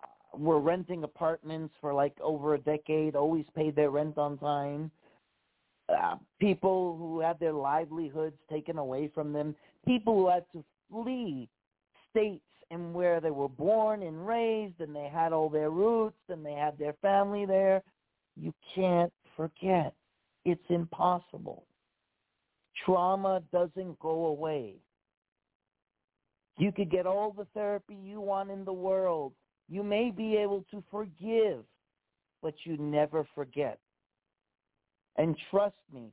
uh, 0.00 0.38
were 0.38 0.60
renting 0.60 1.02
apartments 1.02 1.74
for 1.80 1.92
like 1.92 2.14
over 2.20 2.54
a 2.54 2.58
decade, 2.58 3.16
always 3.16 3.44
paid 3.56 3.74
their 3.74 3.90
rent 3.90 4.16
on 4.18 4.38
time. 4.38 4.88
Uh, 5.88 6.14
people 6.38 6.96
who 6.96 7.18
had 7.18 7.40
their 7.40 7.52
livelihoods 7.52 8.38
taken 8.48 8.78
away 8.78 9.10
from 9.12 9.32
them, 9.32 9.56
people 9.84 10.14
who 10.14 10.30
had 10.30 10.44
to 10.52 10.62
flee 10.88 11.48
states 12.08 12.44
and 12.70 12.92
where 12.92 13.20
they 13.20 13.30
were 13.30 13.48
born 13.48 14.02
and 14.02 14.26
raised 14.26 14.80
and 14.80 14.94
they 14.94 15.08
had 15.12 15.32
all 15.32 15.48
their 15.48 15.70
roots 15.70 16.18
and 16.28 16.44
they 16.44 16.52
had 16.52 16.78
their 16.78 16.94
family 17.00 17.46
there. 17.46 17.82
You 18.36 18.52
can't 18.74 19.12
forget. 19.36 19.94
It's 20.44 20.64
impossible. 20.68 21.64
Trauma 22.84 23.42
doesn't 23.52 23.98
go 23.98 24.26
away. 24.26 24.74
You 26.58 26.72
could 26.72 26.90
get 26.90 27.06
all 27.06 27.32
the 27.32 27.46
therapy 27.54 27.94
you 27.94 28.20
want 28.20 28.50
in 28.50 28.64
the 28.64 28.72
world. 28.72 29.32
You 29.68 29.82
may 29.82 30.10
be 30.10 30.36
able 30.36 30.64
to 30.70 30.82
forgive, 30.90 31.64
but 32.42 32.54
you 32.64 32.76
never 32.78 33.26
forget. 33.34 33.78
And 35.16 35.36
trust 35.50 35.76
me, 35.92 36.12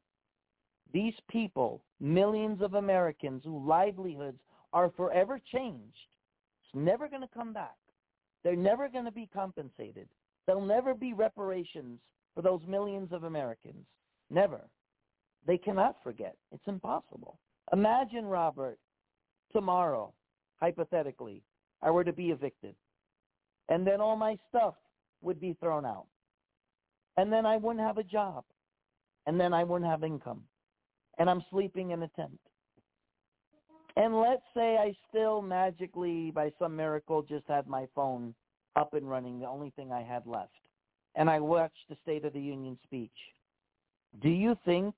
these 0.94 1.14
people, 1.30 1.82
millions 2.00 2.62
of 2.62 2.76
Americans 2.76 3.44
whose 3.44 3.68
livelihoods 3.68 4.40
are 4.72 4.92
forever 4.96 5.40
changed, 5.52 6.08
never 6.74 7.08
going 7.08 7.22
to 7.22 7.30
come 7.34 7.54
back. 7.54 7.76
They're 8.44 8.56
never 8.56 8.90
going 8.90 9.06
to 9.06 9.12
be 9.12 9.30
compensated. 9.34 10.08
There'll 10.46 10.66
never 10.66 10.94
be 10.94 11.14
reparations 11.14 12.00
for 12.36 12.42
those 12.42 12.62
millions 12.68 13.12
of 13.12 13.24
Americans. 13.24 13.86
Never. 14.30 14.62
They 15.46 15.58
cannot 15.58 15.98
forget. 16.04 16.36
It's 16.52 16.68
impossible. 16.68 17.40
Imagine, 17.72 18.26
Robert, 18.26 18.78
tomorrow, 19.52 20.14
hypothetically, 20.62 21.44
I 21.82 21.92
were 21.92 22.04
to 22.04 22.14
be 22.14 22.32
evicted. 22.32 22.76
And 23.70 23.86
then 23.88 24.02
all 24.02 24.16
my 24.16 24.38
stuff 24.50 24.76
would 25.22 25.40
be 25.40 25.56
thrown 25.60 25.86
out. 25.86 26.08
And 27.18 27.32
then 27.32 27.46
I 27.46 27.58
wouldn't 27.58 27.86
have 27.86 27.98
a 27.98 28.04
job. 28.04 28.44
And 29.26 29.40
then 29.40 29.54
I 29.54 29.64
wouldn't 29.64 29.90
have 29.90 30.04
income. 30.04 30.44
And 31.18 31.30
I'm 31.30 31.44
sleeping 31.50 31.92
in 31.92 32.04
a 32.04 32.08
tent. 32.10 32.40
And 33.96 34.20
let's 34.20 34.42
say 34.56 34.78
I 34.78 34.96
still 35.10 35.42
magically, 35.42 36.32
by 36.32 36.52
some 36.58 36.76
miracle, 36.76 37.22
just 37.22 37.46
had 37.48 37.68
my 37.68 37.88
phone 37.94 38.34
up 38.76 38.94
and 38.94 39.08
running, 39.08 39.40
the 39.40 39.48
only 39.48 39.70
thing 39.76 39.92
I 39.92 40.02
had 40.02 40.26
left. 40.26 40.52
And 41.16 41.30
I 41.30 41.40
watched 41.40 41.88
the 41.90 41.98
State 42.02 42.26
of 42.26 42.34
the 42.34 42.42
Union 42.42 42.78
speech. 42.84 43.12
Do 44.22 44.30
you 44.30 44.58
think 44.66 44.96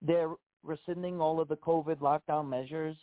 they're 0.00 0.34
rescinding 0.62 1.20
all 1.20 1.40
of 1.40 1.48
the 1.48 1.56
COVID 1.56 1.96
lockdown 1.96 2.48
measures? 2.48 2.96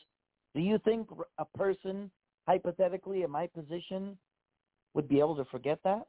Do 0.54 0.62
you 0.62 0.80
think 0.86 1.10
a 1.38 1.46
person, 1.58 2.10
hypothetically 2.48 3.24
in 3.24 3.32
my 3.32 3.48
position, 3.48 4.18
would 4.94 5.10
be 5.10 5.20
able 5.20 5.36
to 5.36 5.46
forget 5.46 5.80
that? 5.84 6.08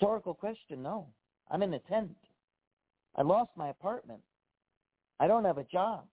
Rhetorical 0.00 0.34
question, 0.34 0.82
no. 0.82 1.08
I'm 1.50 1.62
in 1.62 1.74
a 1.74 1.80
tent. 1.80 2.14
I 3.16 3.22
lost 3.22 3.50
my 3.56 3.70
apartment. 3.70 4.20
I 5.18 5.26
don't 5.26 5.44
have 5.44 5.58
a 5.58 5.64
job. 5.64 6.04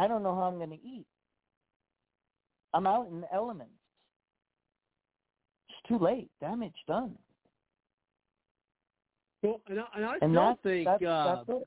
I 0.00 0.08
don't 0.08 0.22
know 0.22 0.34
how 0.34 0.44
I'm 0.44 0.56
going 0.56 0.70
to 0.70 0.76
eat. 0.76 1.04
I'm 2.72 2.86
out 2.86 3.08
in 3.10 3.20
the 3.20 3.34
elements. 3.34 3.74
It's 5.68 5.88
too 5.88 5.98
late. 6.02 6.30
Damage 6.40 6.72
done. 6.88 7.18
Well, 9.42 9.60
and 9.68 9.80
I, 9.80 9.84
and 9.94 10.04
I 10.06 10.12
And 10.22 10.32
still 10.32 10.32
that's, 10.32 10.62
think 10.62 10.86
that's, 10.86 11.04
uh, 11.04 11.44
that's. 11.46 11.60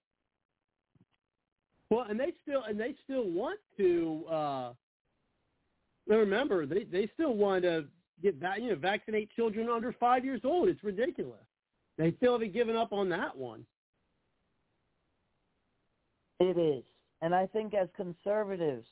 Well, 1.92 2.06
and 2.10 2.20
they 2.20 2.34
still 2.42 2.64
and 2.68 2.80
they 2.80 2.96
still 3.04 3.30
want 3.30 3.60
to. 3.78 4.26
uh 4.30 4.74
Remember, 6.08 6.66
they 6.66 6.86
they 6.86 7.08
still 7.14 7.36
want 7.36 7.64
to 7.64 7.86
get 8.24 8.40
that 8.42 8.62
you 8.62 8.70
know 8.70 8.76
vaccinate 8.76 9.30
children 9.36 9.70
under 9.70 9.94
five 10.00 10.26
years 10.26 10.42
old. 10.44 10.70
It's 10.70 10.84
ridiculous. 10.84 11.46
They 12.00 12.14
still 12.18 12.34
haven't 12.34 12.54
given 12.54 12.76
up 12.76 12.94
on 12.94 13.10
that 13.10 13.38
one. 13.38 13.64
It 16.40 16.58
is. 16.58 16.84
And 17.24 17.34
I 17.34 17.48
think 17.48 17.74
as 17.74 17.88
conservatives, 17.96 18.86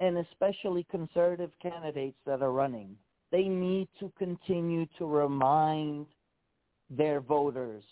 and 0.00 0.16
especially 0.16 0.86
conservative 0.90 1.50
candidates 1.60 2.16
that 2.24 2.40
are 2.40 2.50
running, 2.50 2.96
they 3.30 3.42
need 3.42 3.88
to 4.00 4.10
continue 4.16 4.86
to 4.96 5.04
remind 5.04 6.06
their 6.88 7.20
voters. 7.20 7.84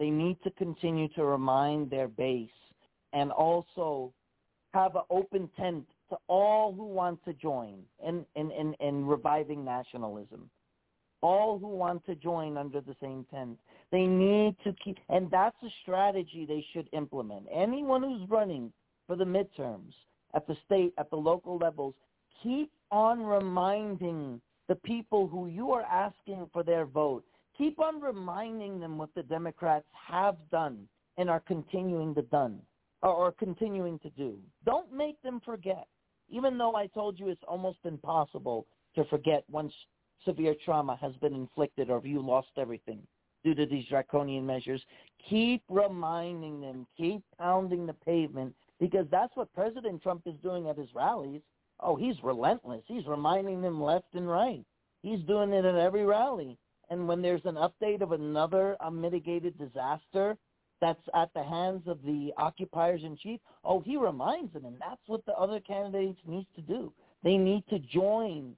They 0.00 0.10
need 0.10 0.38
to 0.42 0.50
continue 0.50 1.06
to 1.10 1.24
remind 1.24 1.90
their 1.90 2.08
base 2.08 2.50
and 3.12 3.30
also 3.30 4.12
have 4.74 4.96
an 4.96 5.02
open 5.10 5.48
tent 5.56 5.86
to 6.10 6.16
all 6.26 6.72
who 6.72 6.86
want 6.86 7.24
to 7.24 7.32
join 7.32 7.84
in, 8.04 8.26
in, 8.34 8.50
in, 8.50 8.74
in 8.80 9.06
reviving 9.06 9.64
nationalism. 9.64 10.50
All 11.22 11.56
who 11.60 11.68
want 11.68 12.04
to 12.06 12.16
join 12.16 12.56
under 12.56 12.80
the 12.80 12.96
same 13.00 13.24
tent. 13.32 13.58
They 13.92 14.06
need 14.06 14.56
to 14.64 14.74
keep, 14.84 14.98
and 15.08 15.30
that's 15.30 15.56
a 15.62 15.68
strategy 15.82 16.46
they 16.48 16.66
should 16.72 16.88
implement. 16.92 17.46
Anyone 17.54 18.02
who's 18.02 18.28
running 18.28 18.72
for 19.06 19.16
the 19.16 19.24
midterms 19.24 19.92
at 20.34 20.46
the 20.46 20.56
state, 20.64 20.92
at 20.98 21.10
the 21.10 21.16
local 21.16 21.56
levels, 21.56 21.94
keep 22.42 22.70
on 22.90 23.22
reminding 23.22 24.40
the 24.68 24.74
people 24.74 25.26
who 25.26 25.46
you 25.46 25.72
are 25.72 25.82
asking 25.82 26.48
for 26.52 26.62
their 26.62 26.84
vote. 26.84 27.24
Keep 27.56 27.80
on 27.80 28.00
reminding 28.00 28.80
them 28.80 28.98
what 28.98 29.14
the 29.14 29.22
Democrats 29.22 29.86
have 29.92 30.36
done 30.50 30.86
and 31.16 31.30
are 31.30 31.40
continuing 31.40 32.14
to 32.14 32.22
done 32.22 32.60
or, 33.02 33.30
continuing 33.32 33.98
to 34.00 34.10
do. 34.10 34.36
Don't 34.64 34.92
make 34.92 35.20
them 35.22 35.40
forget. 35.44 35.86
Even 36.28 36.58
though 36.58 36.74
I 36.74 36.88
told 36.88 37.20
you 37.20 37.28
it's 37.28 37.40
almost 37.46 37.78
impossible 37.84 38.66
to 38.96 39.04
forget 39.04 39.44
once 39.50 39.72
severe 40.24 40.56
trauma 40.64 40.98
has 41.00 41.12
been 41.16 41.34
inflicted 41.34 41.88
or 41.88 42.02
you 42.04 42.20
lost 42.20 42.48
everything 42.56 42.98
due 43.44 43.54
to 43.54 43.64
these 43.64 43.86
draconian 43.86 44.44
measures, 44.44 44.82
keep 45.28 45.62
reminding 45.68 46.60
them, 46.60 46.84
keep 46.96 47.22
pounding 47.38 47.86
the 47.86 47.92
pavement 47.92 48.52
because 48.80 49.06
that's 49.10 49.34
what 49.36 49.52
President 49.54 50.02
Trump 50.02 50.22
is 50.26 50.34
doing 50.42 50.68
at 50.68 50.78
his 50.78 50.88
rallies. 50.94 51.40
Oh, 51.80 51.96
he's 51.96 52.16
relentless. 52.22 52.82
He's 52.86 53.06
reminding 53.06 53.62
them 53.62 53.82
left 53.82 54.14
and 54.14 54.28
right. 54.28 54.64
He's 55.02 55.20
doing 55.20 55.52
it 55.52 55.64
at 55.64 55.76
every 55.76 56.04
rally. 56.04 56.58
And 56.90 57.08
when 57.08 57.22
there's 57.22 57.44
an 57.44 57.56
update 57.56 58.00
of 58.00 58.12
another 58.12 58.76
unmitigated 58.80 59.58
disaster 59.58 60.36
that's 60.80 61.02
at 61.14 61.32
the 61.34 61.42
hands 61.42 61.82
of 61.86 62.02
the 62.02 62.32
occupiers 62.36 63.02
in 63.02 63.16
chief, 63.16 63.40
oh, 63.64 63.80
he 63.80 63.96
reminds 63.96 64.52
them. 64.52 64.66
And 64.66 64.76
that's 64.80 65.00
what 65.06 65.24
the 65.26 65.32
other 65.34 65.60
candidates 65.60 66.20
need 66.26 66.46
to 66.54 66.62
do. 66.62 66.92
They 67.22 67.36
need 67.36 67.64
to 67.70 67.78
join 67.78 68.54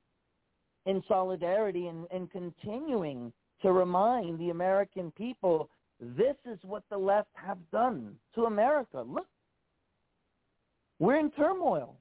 in 0.86 1.02
solidarity 1.08 1.86
and, 1.86 2.06
and 2.10 2.30
continuing 2.30 3.32
to 3.62 3.72
remind 3.72 4.38
the 4.38 4.50
American 4.50 5.10
people 5.12 5.68
this 6.00 6.36
is 6.46 6.58
what 6.62 6.84
the 6.90 6.98
left 6.98 7.30
have 7.34 7.58
done 7.72 8.14
to 8.34 8.44
America. 8.44 9.04
Look, 9.06 9.26
we're 10.98 11.18
in 11.18 11.30
turmoil. 11.30 11.96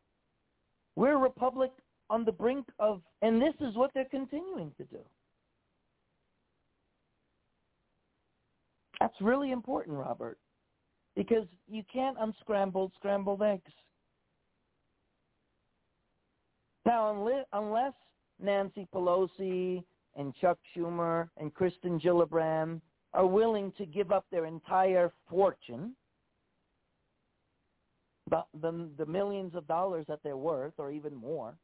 We're 0.95 1.13
a 1.13 1.17
republic 1.17 1.71
on 2.09 2.25
the 2.25 2.31
brink 2.31 2.65
of, 2.79 3.01
and 3.21 3.41
this 3.41 3.53
is 3.61 3.75
what 3.75 3.91
they're 3.93 4.05
continuing 4.05 4.71
to 4.77 4.83
do. 4.85 4.99
That's 8.99 9.19
really 9.21 9.51
important, 9.51 9.97
Robert, 9.97 10.39
because 11.15 11.45
you 11.67 11.83
can't 11.91 12.17
unscramble 12.19 12.91
scrambled 12.95 13.43
eggs. 13.43 13.71
Now, 16.85 17.43
unless 17.53 17.93
Nancy 18.41 18.87
Pelosi 18.95 19.83
and 20.15 20.33
Chuck 20.41 20.57
Schumer 20.75 21.29
and 21.37 21.53
Kirsten 21.53 21.99
Gillibrand 21.99 22.81
are 23.13 23.27
willing 23.27 23.71
to 23.77 23.85
give 23.85 24.11
up 24.11 24.25
their 24.31 24.45
entire 24.45 25.11
fortune, 25.29 25.95
the, 28.29 28.43
the, 28.61 28.89
the 28.97 29.05
millions 29.05 29.55
of 29.55 29.67
dollars 29.67 30.05
that 30.07 30.19
they're 30.23 30.37
worth, 30.37 30.73
or 30.77 30.91
even 30.91 31.15
more, 31.15 31.55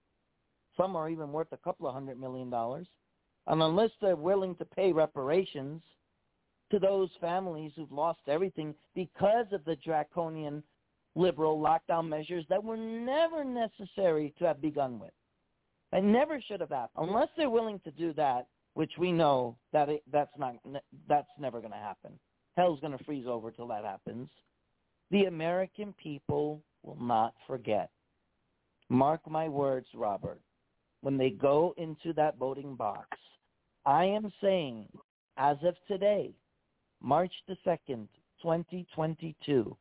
some 0.77 0.95
are 0.95 1.09
even 1.09 1.31
worth 1.31 1.51
a 1.51 1.57
couple 1.57 1.87
of 1.87 1.93
hundred 1.93 2.19
million 2.19 2.49
dollars, 2.49 2.87
and 3.47 3.61
unless 3.61 3.91
they're 4.01 4.15
willing 4.15 4.55
to 4.55 4.65
pay 4.65 4.91
reparations 4.91 5.81
to 6.71 6.79
those 6.79 7.09
families 7.21 7.71
who've 7.75 7.91
lost 7.91 8.21
everything 8.27 8.73
because 8.95 9.45
of 9.51 9.63
the 9.65 9.75
draconian 9.77 10.63
liberal 11.15 11.59
lockdown 11.59 12.07
measures 12.07 12.45
that 12.49 12.63
were 12.63 12.77
never 12.77 13.43
necessary 13.43 14.33
to 14.39 14.45
have 14.45 14.61
begun 14.61 14.99
with. 14.99 15.11
They 15.91 16.01
never 16.01 16.41
should 16.41 16.59
have 16.61 16.69
happened. 16.69 17.07
Unless 17.09 17.29
they're 17.37 17.51
willing 17.51 17.79
to 17.83 17.91
do 17.91 18.13
that, 18.13 18.47
which 18.73 18.93
we 18.97 19.11
know 19.11 19.55
that 19.71 19.89
it, 19.89 20.03
that's 20.11 20.31
not 20.39 20.55
that's 21.07 21.27
never 21.39 21.59
going 21.59 21.73
to 21.73 21.77
happen. 21.77 22.13
Hell's 22.57 22.79
going 22.79 22.97
to 22.97 23.03
freeze 23.03 23.27
over 23.27 23.51
till 23.51 23.67
that 23.67 23.83
happens. 23.83 24.27
The 25.13 25.25
American 25.25 25.93
people 26.01 26.63
will 26.81 26.97
not 26.99 27.35
forget. 27.45 27.91
Mark 28.89 29.21
my 29.29 29.47
words, 29.47 29.85
Robert. 29.93 30.41
When 31.01 31.17
they 31.17 31.29
go 31.29 31.75
into 31.77 32.13
that 32.13 32.39
voting 32.39 32.75
box, 32.75 33.07
I 33.85 34.05
am 34.05 34.33
saying, 34.41 34.87
as 35.37 35.57
of 35.63 35.75
today, 35.87 36.33
March 36.99 37.31
the 37.47 37.55
2nd, 37.63 38.07
2022, 38.41 39.77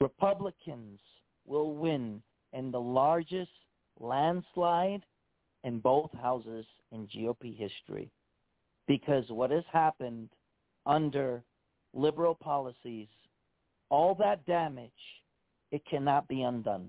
Republicans 0.00 0.98
will 1.44 1.74
win 1.74 2.22
in 2.54 2.70
the 2.70 2.80
largest 2.80 3.50
landslide 4.00 5.04
in 5.64 5.80
both 5.80 6.10
houses 6.14 6.64
in 6.92 7.06
GOP 7.08 7.54
history 7.54 8.10
because 8.88 9.24
what 9.28 9.50
has 9.50 9.64
happened 9.70 10.30
under 10.86 11.44
liberal 11.94 12.34
policies, 12.34 13.08
all 13.90 14.14
that 14.16 14.44
damage, 14.46 14.90
it 15.70 15.82
cannot 15.88 16.28
be 16.28 16.42
undone. 16.42 16.88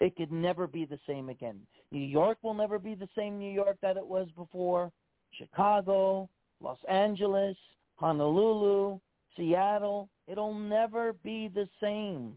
It 0.00 0.16
could 0.16 0.32
never 0.32 0.66
be 0.66 0.84
the 0.84 0.98
same 1.06 1.28
again. 1.28 1.60
New 1.90 2.04
York 2.04 2.38
will 2.42 2.54
never 2.54 2.78
be 2.78 2.94
the 2.94 3.08
same 3.16 3.38
New 3.38 3.52
York 3.52 3.76
that 3.82 3.96
it 3.96 4.06
was 4.06 4.28
before. 4.36 4.90
Chicago, 5.32 6.28
Los 6.60 6.78
Angeles, 6.88 7.56
Honolulu, 7.96 8.98
Seattle, 9.36 10.08
it'll 10.26 10.54
never 10.54 11.12
be 11.22 11.48
the 11.54 11.68
same. 11.80 12.34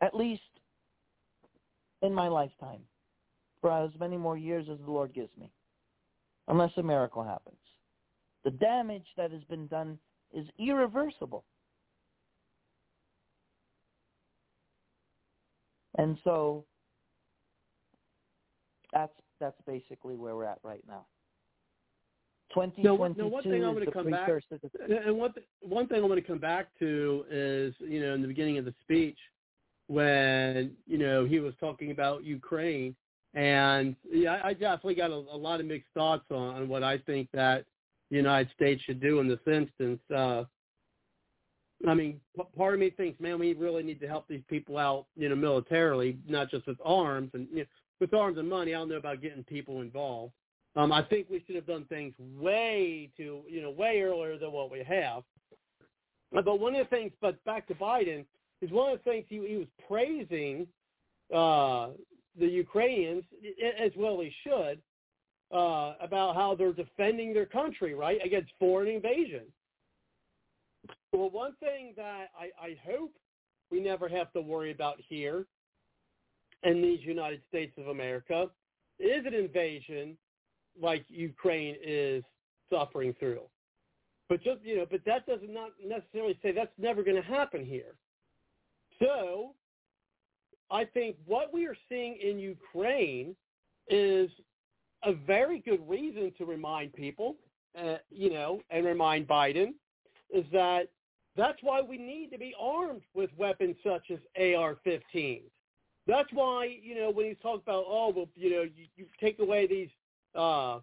At 0.00 0.14
least 0.14 0.42
in 2.02 2.12
my 2.12 2.28
lifetime, 2.28 2.80
for 3.60 3.72
as 3.72 3.90
many 3.98 4.16
more 4.16 4.36
years 4.36 4.66
as 4.70 4.78
the 4.84 4.90
Lord 4.90 5.14
gives 5.14 5.30
me, 5.38 5.50
unless 6.48 6.70
a 6.76 6.82
miracle 6.82 7.24
happens. 7.24 7.56
The 8.46 8.52
damage 8.52 9.06
that 9.16 9.32
has 9.32 9.42
been 9.50 9.66
done 9.66 9.98
is 10.32 10.46
irreversible. 10.56 11.42
And 15.98 16.16
so 16.22 16.64
that's 18.92 19.12
that's 19.40 19.60
basically 19.66 20.14
where 20.14 20.36
we're 20.36 20.44
at 20.44 20.60
right 20.62 20.84
now. 20.86 21.06
2022 22.54 23.20
now, 23.20 23.26
one 23.26 23.42
thing 23.42 23.64
I'm 23.64 23.74
going 23.74 23.78
is 23.78 23.80
to 23.80 23.86
the 23.86 23.90
come 23.90 24.10
back, 24.12 24.30
and 25.06 25.18
one 25.18 25.34
one 25.60 25.88
thing 25.88 25.96
I'm 25.96 26.06
going 26.06 26.22
to 26.22 26.28
come 26.28 26.38
back 26.38 26.68
to 26.78 27.24
is 27.28 27.74
you 27.80 28.00
know 28.00 28.14
in 28.14 28.22
the 28.22 28.28
beginning 28.28 28.58
of 28.58 28.64
the 28.64 28.74
speech 28.80 29.18
when 29.88 30.70
you 30.86 30.98
know 30.98 31.24
he 31.24 31.40
was 31.40 31.52
talking 31.58 31.90
about 31.90 32.22
Ukraine, 32.22 32.94
and 33.34 33.96
yeah, 34.08 34.40
I 34.44 34.52
definitely 34.52 34.94
got 34.94 35.10
a, 35.10 35.14
a 35.14 35.36
lot 35.36 35.58
of 35.58 35.66
mixed 35.66 35.90
thoughts 35.94 36.26
on, 36.30 36.54
on 36.54 36.68
what 36.68 36.84
I 36.84 36.98
think 36.98 37.28
that 37.32 37.64
the 38.10 38.16
United 38.16 38.50
States 38.54 38.82
should 38.82 39.00
do 39.00 39.20
in 39.20 39.28
this 39.28 39.40
instance. 39.46 40.00
Uh, 40.14 40.44
I 41.86 41.94
mean, 41.94 42.20
part 42.56 42.74
of 42.74 42.80
me 42.80 42.90
thinks, 42.90 43.20
man, 43.20 43.38
we 43.38 43.52
really 43.54 43.82
need 43.82 44.00
to 44.00 44.08
help 44.08 44.26
these 44.28 44.42
people 44.48 44.78
out, 44.78 45.06
you 45.16 45.28
know, 45.28 45.36
militarily, 45.36 46.18
not 46.26 46.50
just 46.50 46.66
with 46.66 46.78
arms 46.84 47.30
and 47.34 47.48
you 47.50 47.58
know, 47.58 47.64
with 48.00 48.14
arms 48.14 48.38
and 48.38 48.48
money. 48.48 48.74
I 48.74 48.78
don't 48.78 48.88
know 48.88 48.96
about 48.96 49.22
getting 49.22 49.44
people 49.44 49.80
involved. 49.80 50.32
Um, 50.74 50.92
I 50.92 51.02
think 51.02 51.28
we 51.30 51.42
should 51.46 51.56
have 51.56 51.66
done 51.66 51.84
things 51.86 52.14
way 52.18 53.10
too, 53.16 53.42
you 53.48 53.62
know, 53.62 53.70
way 53.70 54.02
earlier 54.02 54.38
than 54.38 54.52
what 54.52 54.70
we 54.70 54.82
have. 54.84 55.22
But 56.32 56.60
one 56.60 56.74
of 56.74 56.88
the 56.88 56.96
things, 56.96 57.12
but 57.20 57.42
back 57.44 57.66
to 57.68 57.74
Biden, 57.74 58.24
is 58.60 58.70
one 58.70 58.92
of 58.92 58.98
the 58.98 59.10
things 59.10 59.24
he, 59.28 59.36
he 59.46 59.56
was 59.56 59.68
praising 59.88 60.66
uh, 61.34 61.88
the 62.38 62.46
Ukrainians, 62.46 63.24
as 63.82 63.92
well 63.96 64.20
he 64.20 64.32
should, 64.42 64.80
uh, 65.52 65.94
about 66.00 66.34
how 66.34 66.54
they're 66.56 66.72
defending 66.72 67.32
their 67.32 67.46
country, 67.46 67.94
right, 67.94 68.18
against 68.24 68.50
foreign 68.58 68.88
invasion. 68.88 69.42
Well, 71.12 71.30
one 71.30 71.54
thing 71.60 71.94
that 71.96 72.28
I, 72.38 72.50
I 72.60 72.76
hope 72.84 73.12
we 73.70 73.80
never 73.80 74.08
have 74.08 74.32
to 74.32 74.40
worry 74.40 74.70
about 74.70 74.96
here 75.08 75.46
in 76.62 76.82
these 76.82 77.00
United 77.02 77.40
States 77.48 77.72
of 77.78 77.88
America 77.88 78.48
is 78.98 79.24
an 79.26 79.34
invasion 79.34 80.16
like 80.80 81.04
Ukraine 81.08 81.76
is 81.82 82.22
suffering 82.70 83.14
through. 83.18 83.42
But 84.28 84.42
just 84.42 84.62
you 84.64 84.78
know, 84.78 84.86
but 84.90 85.00
that 85.06 85.26
does 85.26 85.40
not 85.48 85.70
necessarily 85.84 86.38
say 86.42 86.52
that's 86.52 86.70
never 86.78 87.02
going 87.02 87.16
to 87.16 87.28
happen 87.28 87.64
here. 87.64 87.94
So, 88.98 89.54
I 90.70 90.84
think 90.84 91.16
what 91.26 91.52
we 91.52 91.66
are 91.66 91.76
seeing 91.88 92.18
in 92.20 92.38
Ukraine 92.38 93.36
is 93.88 94.30
a 95.04 95.12
very 95.12 95.60
good 95.60 95.86
reason 95.88 96.32
to 96.38 96.44
remind 96.44 96.92
people, 96.92 97.36
uh, 97.78 97.96
you 98.10 98.30
know, 98.30 98.60
and 98.70 98.84
remind 98.84 99.28
Biden 99.28 99.74
is 100.30 100.44
that 100.52 100.88
that's 101.36 101.58
why 101.62 101.82
we 101.82 101.98
need 101.98 102.30
to 102.32 102.38
be 102.38 102.54
armed 102.58 103.02
with 103.14 103.30
weapons 103.36 103.76
such 103.84 104.10
as 104.10 104.18
AR-15s. 104.36 105.42
That's 106.06 106.28
why, 106.32 106.76
you 106.82 106.94
know, 106.94 107.10
when 107.10 107.26
you 107.26 107.34
talk 107.34 107.62
about, 107.62 107.84
oh, 107.86 108.12
well, 108.14 108.28
you 108.34 108.50
know, 108.50 108.62
you, 108.62 108.86
you 108.96 109.06
take 109.20 109.38
away 109.38 109.66
these 109.66 109.90
uh, 110.34 110.80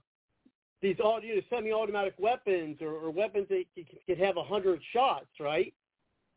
these 0.82 0.98
you 0.98 1.36
know, 1.36 1.42
semi-automatic 1.50 2.16
weapons 2.20 2.78
or, 2.82 2.90
or 2.90 3.10
weapons 3.10 3.48
that 3.50 3.64
can, 3.74 3.86
can 4.06 4.24
have 4.24 4.36
a 4.36 4.44
hundred 4.44 4.82
shots, 4.92 5.28
right? 5.40 5.74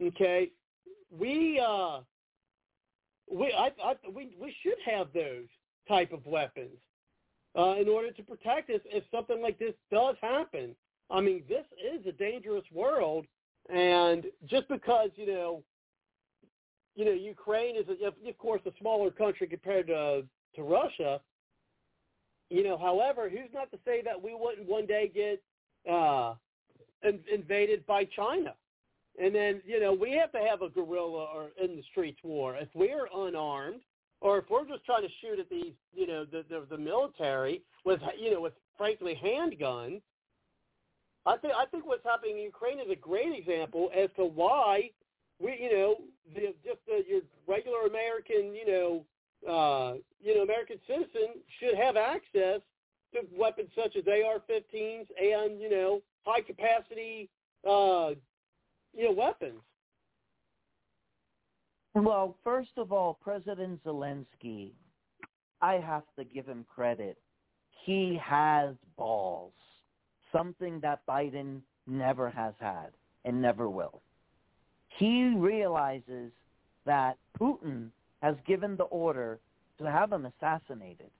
Okay, 0.00 0.50
we 1.10 1.60
uh, 1.60 2.00
we 3.30 3.52
I, 3.52 3.70
I 3.84 3.94
we 4.14 4.36
we 4.40 4.54
should 4.62 4.78
have 4.84 5.08
those 5.12 5.48
type 5.88 6.12
of 6.12 6.24
weapons 6.26 6.78
uh, 7.56 7.76
in 7.80 7.88
order 7.88 8.10
to 8.10 8.22
protect 8.22 8.70
us 8.70 8.80
if 8.86 9.04
something 9.10 9.40
like 9.40 9.58
this 9.58 9.74
does 9.90 10.16
happen. 10.20 10.74
I 11.10 11.20
mean, 11.20 11.42
this 11.48 11.64
is 11.80 12.04
a 12.06 12.12
dangerous 12.12 12.64
world, 12.72 13.26
and 13.72 14.24
just 14.46 14.68
because 14.68 15.10
you 15.16 15.26
know, 15.26 15.62
you 16.94 17.04
know, 17.04 17.12
Ukraine 17.12 17.76
is 17.76 17.86
a, 17.88 18.06
of 18.08 18.38
course 18.38 18.60
a 18.66 18.72
smaller 18.80 19.10
country 19.10 19.46
compared 19.46 19.86
to 19.88 20.24
to 20.56 20.62
Russia. 20.62 21.20
You 22.50 22.62
know, 22.64 22.78
however, 22.78 23.28
who's 23.28 23.52
not 23.52 23.70
to 23.72 23.78
say 23.84 24.02
that 24.02 24.20
we 24.20 24.34
wouldn't 24.34 24.68
one 24.68 24.86
day 24.86 25.10
get 25.12 25.42
uh, 25.90 26.34
in, 27.02 27.20
invaded 27.32 27.84
by 27.86 28.04
China? 28.04 28.54
And 29.20 29.34
then, 29.34 29.62
you 29.66 29.80
know, 29.80 29.92
we 29.92 30.12
have 30.12 30.30
to 30.32 30.38
have 30.38 30.62
a 30.62 30.68
guerrilla 30.68 31.26
or 31.34 31.48
in 31.62 31.76
the 31.76 31.82
streets 31.90 32.20
war. 32.22 32.56
If 32.56 32.68
we're 32.74 33.08
unarmed, 33.14 33.80
or 34.20 34.38
if 34.38 34.44
we're 34.50 34.66
just 34.66 34.84
trying 34.84 35.02
to 35.02 35.08
shoot 35.20 35.38
at 35.38 35.48
these, 35.50 35.72
you 35.94 36.06
know, 36.06 36.24
the 36.24 36.44
the, 36.48 36.66
the 36.70 36.78
military 36.78 37.62
with, 37.84 38.00
you 38.18 38.30
know, 38.30 38.40
with 38.40 38.54
frankly 38.76 39.18
handguns, 39.22 40.00
I 41.24 41.36
think 41.36 41.54
I 41.56 41.66
think 41.66 41.86
what's 41.86 42.04
happening 42.04 42.38
in 42.38 42.44
Ukraine 42.44 42.78
is 42.78 42.90
a 42.90 42.96
great 42.96 43.36
example 43.36 43.90
as 43.94 44.08
to 44.16 44.24
why 44.24 44.90
we, 45.38 45.58
you 45.60 45.72
know, 45.72 45.96
the, 46.34 46.54
just 46.64 46.78
the, 46.86 47.04
your 47.06 47.20
regular 47.46 47.82
American, 47.86 48.54
you 48.54 48.66
know, 48.66 49.04
uh, 49.46 49.94
you 50.20 50.34
know, 50.34 50.42
American 50.42 50.78
citizen 50.86 51.42
should 51.60 51.76
have 51.76 51.96
access 51.96 52.60
to 53.12 53.20
weapons 53.36 53.70
such 53.74 53.96
as 53.96 54.04
AR-15s 54.06 55.06
and 55.20 55.60
you 55.60 55.70
know 55.70 56.02
high 56.24 56.40
capacity, 56.40 57.28
uh, 57.68 58.10
you 58.94 59.04
know, 59.04 59.12
weapons. 59.12 59.60
Well, 61.96 62.36
first 62.44 62.72
of 62.76 62.92
all, 62.92 63.14
President 63.24 63.82
Zelensky, 63.82 64.72
I 65.62 65.74
have 65.74 66.02
to 66.18 66.24
give 66.24 66.44
him 66.44 66.66
credit. 66.68 67.16
He 67.86 68.20
has 68.22 68.74
balls 68.98 69.54
something 70.30 70.78
that 70.80 71.06
Biden 71.08 71.60
never 71.86 72.28
has 72.28 72.52
had 72.60 72.88
and 73.24 73.40
never 73.40 73.70
will. 73.70 74.02
He 74.98 75.32
realizes 75.38 76.32
that 76.84 77.16
Putin 77.40 77.88
has 78.20 78.34
given 78.46 78.76
the 78.76 78.84
order 78.84 79.38
to 79.78 79.90
have 79.90 80.12
him 80.12 80.26
assassinated. 80.26 81.10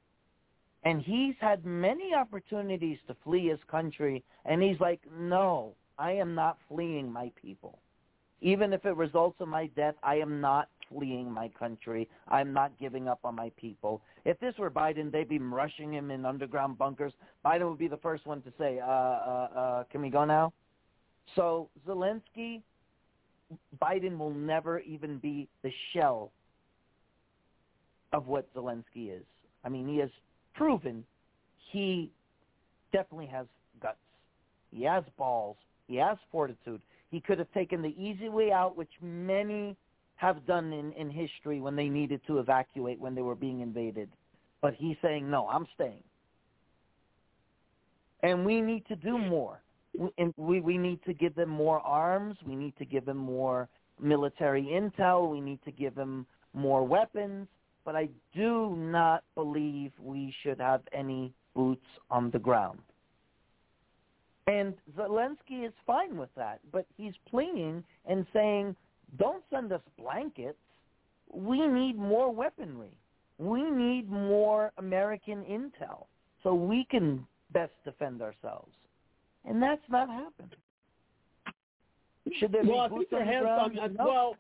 And 0.85 1.01
he's 1.01 1.37
had 1.41 1.65
many 1.65 2.13
opportunities 2.15 2.99
to 3.09 3.17
flee 3.25 3.49
his 3.49 3.61
country, 3.71 4.23
and 4.45 4.63
he's 4.63 4.79
like, 4.79 5.01
no, 5.19 5.73
I 5.99 6.13
am 6.13 6.35
not 6.35 6.59
fleeing 6.69 7.11
my 7.11 7.33
people. 7.41 7.79
Even 8.41 8.73
if 8.73 8.85
it 8.85 8.97
results 8.97 9.37
in 9.41 9.49
my 9.49 9.67
death, 9.77 9.95
I 10.03 10.17
am 10.17 10.41
not 10.41 10.69
fleeing 10.89 11.31
my 11.31 11.49
country. 11.59 12.09
I'm 12.29 12.53
not 12.53 12.73
giving 12.79 13.09
up 13.09 13.21
on 13.25 13.35
my 13.35 13.51
people. 13.57 14.03
If 14.25 14.39
this 14.41 14.55
were 14.59 14.71
Biden, 14.71 15.11
they'd 15.11 15.29
be 15.29 15.39
rushing 15.39 15.93
him 15.93 16.11
in 16.11 16.25
underground 16.25 16.79
bunkers. 16.79 17.13
Biden 17.45 17.69
would 17.69 17.79
be 17.79 17.89
the 17.89 17.97
first 17.97 18.27
one 18.27 18.43
to 18.43 18.53
say, 18.59 18.79
uh, 18.79 18.87
uh, 18.87 19.49
uh, 19.57 19.85
can 19.85 20.03
we 20.03 20.11
go 20.11 20.25
now? 20.25 20.53
So 21.35 21.69
Zelensky, 21.87 22.63
Biden 23.83 24.17
will 24.19 24.35
never 24.35 24.81
even 24.81 25.19
be 25.19 25.49
the 25.63 25.71
shell 25.93 26.31
of 28.13 28.27
what 28.27 28.53
Zelensky 28.55 29.17
is. 29.17 29.25
I 29.65 29.69
mean, 29.69 29.89
he 29.89 29.99
has 29.99 30.11
proven 30.55 31.05
he 31.73 32.11
definitely 32.93 33.27
has 33.27 33.47
guts. 33.83 33.99
He 34.71 34.85
has 34.85 35.05
balls. 35.19 35.57
He 35.89 35.97
has 35.97 36.17
fortitude. 36.33 36.81
He 37.17 37.23
could 37.23 37.39
have 37.39 37.51
taken 37.53 37.81
the 37.81 37.95
easy 37.99 38.29
way 38.29 38.53
out, 38.53 38.77
which 38.77 38.91
many 39.01 39.75
have 40.17 40.47
done 40.47 40.71
in, 40.75 40.93
in 40.93 41.09
history 41.09 41.63
when 41.63 41.75
they 41.75 41.89
needed 41.89 42.21
to 42.27 42.41
evacuate 42.41 43.01
when 43.01 43.15
they 43.15 43.23
were 43.23 43.35
being 43.35 43.63
invaded. 43.63 44.11
But 44.61 44.75
he's 44.75 44.99
saying, 45.01 45.31
no, 45.31 45.49
I'm 45.49 45.67
staying. 45.75 46.03
And 48.23 48.45
we 48.45 48.61
need 48.61 48.87
to 48.89 48.97
do 48.97 49.17
hmm. 49.17 49.29
more. 49.29 49.63
And 50.19 50.35
we, 50.37 50.61
we 50.61 50.77
need 50.77 51.03
to 51.07 51.15
give 51.15 51.35
them 51.35 51.49
more 51.49 51.81
arms. 51.81 52.37
We 52.47 52.55
need 52.55 52.77
to 52.77 52.85
give 52.85 53.07
them 53.07 53.17
more 53.17 53.71
military 53.99 54.65
intel. 54.65 55.31
We 55.31 55.41
need 55.41 55.61
to 55.65 55.73
give 55.73 55.95
them 55.95 56.27
more 56.53 56.87
weapons. 56.87 57.49
But 57.87 57.97
I 57.97 58.11
do 58.35 58.77
not 58.77 59.25
believe 59.35 59.91
we 59.99 60.35
should 60.43 60.61
have 60.61 60.83
any 60.93 61.33
boots 61.55 61.87
on 62.11 62.31
the 62.31 62.39
ground. 62.39 62.81
And 64.47 64.75
Zelensky 64.97 65.67
is 65.67 65.73
fine 65.87 66.17
with 66.17 66.29
that, 66.37 66.61
but 66.73 66.87
he's 66.97 67.15
pleading 67.29 67.83
and 68.09 68.25
saying, 68.33 68.77
don't 69.19 69.43
send 69.51 69.73
us 69.73 69.81
blankets. 69.99 70.59
We 71.33 71.67
need 71.67 71.99
more 71.99 72.33
weaponry. 72.33 72.93
We 73.39 73.63
need 73.63 74.09
more 74.11 74.73
American 74.79 75.45
intel 75.45 76.07
so 76.43 76.55
we 76.55 76.87
can 76.91 77.27
best 77.53 77.73
defend 77.85 78.23
ourselves. 78.23 78.73
And 79.45 79.61
that's 79.63 79.83
not 79.91 80.09
happened. 80.09 80.55
Should 82.39 82.53
there 82.53 82.63
well, 82.65 82.89
be 82.89 82.95
I 82.95 82.99
think 82.99 83.11
there 83.11 83.25
has 83.25 83.45
some, 83.45 83.95
no. 83.95 84.05
well, 84.05 84.37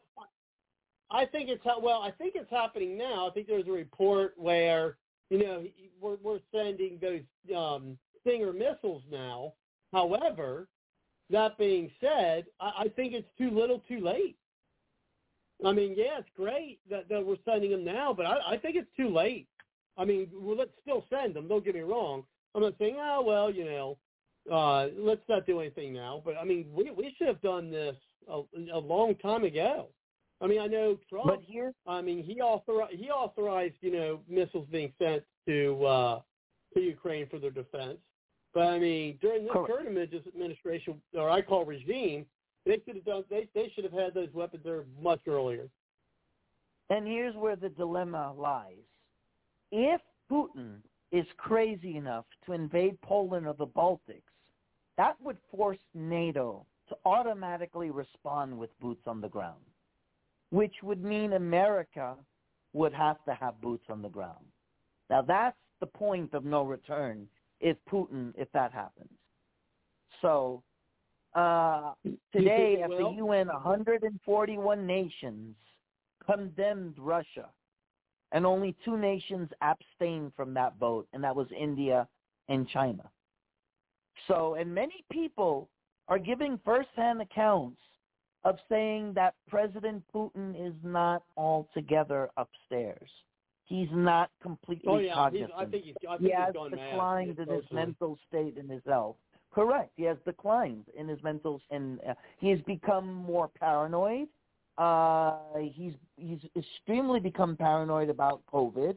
I 1.11 1.25
think 1.25 1.49
it's 1.49 1.65
well, 1.65 2.03
I 2.03 2.11
think 2.11 2.35
it's 2.35 2.51
happening 2.51 2.99
now. 2.99 3.29
I 3.29 3.31
think 3.31 3.47
there's 3.47 3.69
a 3.69 3.73
report 3.73 4.35
where 4.37 4.97
you 5.31 5.39
know 5.39 5.65
we're 6.01 6.17
we're 6.23 6.41
sending 6.53 6.99
those 7.01 7.21
um, 7.57 7.97
Stinger 8.23 8.53
missiles 8.53 9.03
now. 9.11 9.53
However, 9.93 10.69
that 11.31 11.59
being 11.59 11.91
said, 12.01 12.47
I, 12.61 12.73
I 12.85 12.89
think 12.95 13.13
it's 13.13 13.29
too 13.39 13.51
little, 13.51 13.83
too 13.89 14.01
late. 14.01 14.37
I 15.65 15.73
mean, 15.73 15.95
yeah, 15.97 16.19
it's 16.19 16.29
great 16.37 16.81
that, 16.91 17.09
that 17.09 17.25
we're 17.25 17.37
sending 17.45 17.71
them 17.71 17.85
now, 17.85 18.13
but 18.13 18.27
I, 18.27 18.55
I 18.55 18.57
think 18.59 18.77
it's 18.77 18.91
too 18.97 19.09
late. 19.09 19.49
I 19.97 20.05
mean, 20.05 20.29
well, 20.35 20.57
let's 20.57 20.73
still 20.83 21.05
send 21.09 21.35
them. 21.35 21.49
Don't 21.49 21.65
get 21.65 21.75
me 21.75 21.81
wrong. 21.81 22.25
I'm 22.55 22.63
not 22.63 22.75
saying, 22.79 22.97
oh 22.99 23.23
well, 23.27 23.51
you 23.51 23.65
know, 23.65 23.99
uh, 24.53 24.89
let's 24.97 25.23
not 25.29 25.47
do 25.47 25.61
anything 25.61 25.93
now. 25.93 26.23
But 26.25 26.37
I 26.37 26.45
mean, 26.45 26.67
we 26.75 26.91
we 26.91 27.15
should 27.17 27.27
have 27.27 27.41
done 27.41 27.71
this 27.71 27.97
a, 28.29 28.43
a 28.73 28.79
long 28.79 29.15
time 29.17 29.45
ago. 29.45 29.89
I 30.41 30.47
mean, 30.47 30.61
I 30.61 30.67
know 30.67 30.99
Trump. 31.09 31.27
But 31.27 31.41
here, 31.41 31.73
I 31.87 32.03
mean, 32.03 32.23
he 32.23 32.41
authorized 32.41 32.95
he 32.95 33.09
authorized 33.09 33.77
you 33.81 33.93
know 33.93 34.21
missiles 34.29 34.67
being 34.71 34.93
sent 34.99 35.23
to 35.49 35.85
uh, 35.85 36.21
to 36.75 36.81
Ukraine 36.81 37.27
for 37.29 37.39
their 37.39 37.51
defense. 37.51 37.99
But 38.57 38.69
I 38.69 38.79
mean, 38.79 39.19
during 39.21 39.43
this 39.43 39.53
Correct. 39.53 39.71
current 39.71 40.15
administration, 40.27 40.99
or 41.13 41.29
I 41.29 41.43
call 41.43 41.67
regime, 41.67 42.25
they 42.65 42.81
should 42.87 42.97
have 42.97 43.05
done. 43.05 43.23
They 43.29 43.51
they 43.55 43.71
should 43.75 43.85
have 43.85 43.93
had 43.93 44.15
those 44.15 44.33
weapons 44.33 44.63
there 44.65 44.85
much 44.99 45.21
earlier. 45.29 45.69
And 46.89 47.07
here's 47.07 47.35
where 47.37 47.57
the 47.57 47.69
dilemma 47.69 48.33
lies. 48.33 48.79
If 49.73 50.01
Putin 50.33 50.77
is 51.13 51.27
crazy 51.37 51.99
enough 51.99 52.25
to 52.47 52.55
invade 52.55 52.99
Poland 53.03 53.47
or 53.47 53.53
the 53.53 53.67
Baltics, 53.67 54.23
that 54.97 55.21
would 55.21 55.37
force 55.55 55.77
NATO 55.93 56.65
to 56.89 56.97
automatically 57.05 57.91
respond 57.91 58.59
with 58.59 58.71
boots 58.81 59.03
on 59.07 59.21
the 59.21 59.29
ground, 59.29 59.61
which 60.49 60.77
would 60.83 61.05
mean 61.05 61.35
America 61.35 62.17
would 62.73 62.95
have 62.95 63.23
to 63.27 63.35
have 63.35 63.61
boots 63.61 63.85
on 63.91 64.01
the 64.01 64.09
ground. 64.09 64.47
Now 65.11 65.21
that's 65.21 65.59
the 65.81 65.87
point 65.87 66.33
of 66.33 66.47
no 66.47 66.63
return 66.63 67.29
if 67.61 67.77
Putin, 67.91 68.33
if 68.37 68.51
that 68.53 68.73
happens. 68.73 69.11
So 70.23 70.63
uh, 71.35 71.93
today, 72.33 72.81
at 72.83 72.91
the 72.91 73.15
UN, 73.19 73.49
141 73.49 74.87
nations 74.87 75.55
condemned 76.25 76.95
Russia 76.99 77.49
and 78.33 78.45
only 78.45 78.75
two 78.85 78.97
nations 78.97 79.49
abstained 79.61 80.33
from 80.35 80.53
that 80.55 80.75
vote, 80.79 81.07
and 81.13 81.23
that 81.23 81.35
was 81.35 81.47
India 81.59 82.09
and 82.49 82.69
China. 82.69 83.09
So, 84.27 84.55
and 84.55 84.75
many 84.75 85.05
people 85.13 85.69
are 86.09 86.19
giving 86.19 86.59
firsthand 86.65 87.21
accounts 87.21 87.81
of 88.45 88.57
saying 88.69 89.13
that 89.15 89.35
President 89.49 90.03
Putin 90.15 90.55
is 90.55 90.75
not 90.83 91.23
altogether 91.37 92.31
upstairs. 92.37 93.11
He's 93.67 93.89
not 93.93 94.31
completely 94.41 94.93
oh, 94.93 94.99
yeah. 94.99 95.15
cognizant. 95.15 95.51
He's, 95.51 95.67
I 95.67 95.71
think 95.71 95.85
he's, 95.85 95.95
I 96.09 96.17
think 96.17 96.21
he 96.21 96.27
he's 96.29 96.37
has 96.37 96.55
mad. 96.55 96.71
declined 96.71 97.39
in 97.39 97.49
his 97.49 97.65
mental 97.73 98.19
state 98.29 98.57
and 98.57 98.71
his 98.71 98.83
health. 98.87 99.17
Correct. 99.53 99.91
He 99.97 100.05
has 100.05 100.17
declined 100.25 100.85
in 100.97 101.09
his 101.09 101.21
mental 101.23 101.61
and 101.71 101.99
uh, 102.09 102.15
he 102.39 102.51
has 102.51 102.61
become 102.61 103.13
more 103.13 103.49
paranoid. 103.59 104.29
Uh, 104.79 105.39
he's 105.73 105.95
he's 106.17 106.39
extremely 106.57 107.19
become 107.19 107.57
paranoid 107.57 108.11
about 108.11 108.43
COVID. 108.53 108.97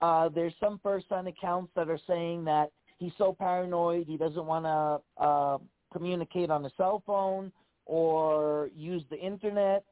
Uh, 0.00 0.28
there's 0.28 0.54
some 0.60 0.78
first-hand 0.82 1.26
accounts 1.26 1.72
that 1.74 1.90
are 1.90 1.98
saying 2.06 2.44
that 2.44 2.70
he's 2.98 3.10
so 3.18 3.34
paranoid 3.36 4.06
he 4.06 4.16
doesn't 4.16 4.46
want 4.46 4.64
to 4.64 5.22
uh, 5.22 5.58
communicate 5.92 6.50
on 6.50 6.64
a 6.64 6.70
cell 6.76 7.02
phone 7.04 7.50
or 7.84 8.70
use 8.76 9.02
the 9.10 9.18
internet, 9.18 9.82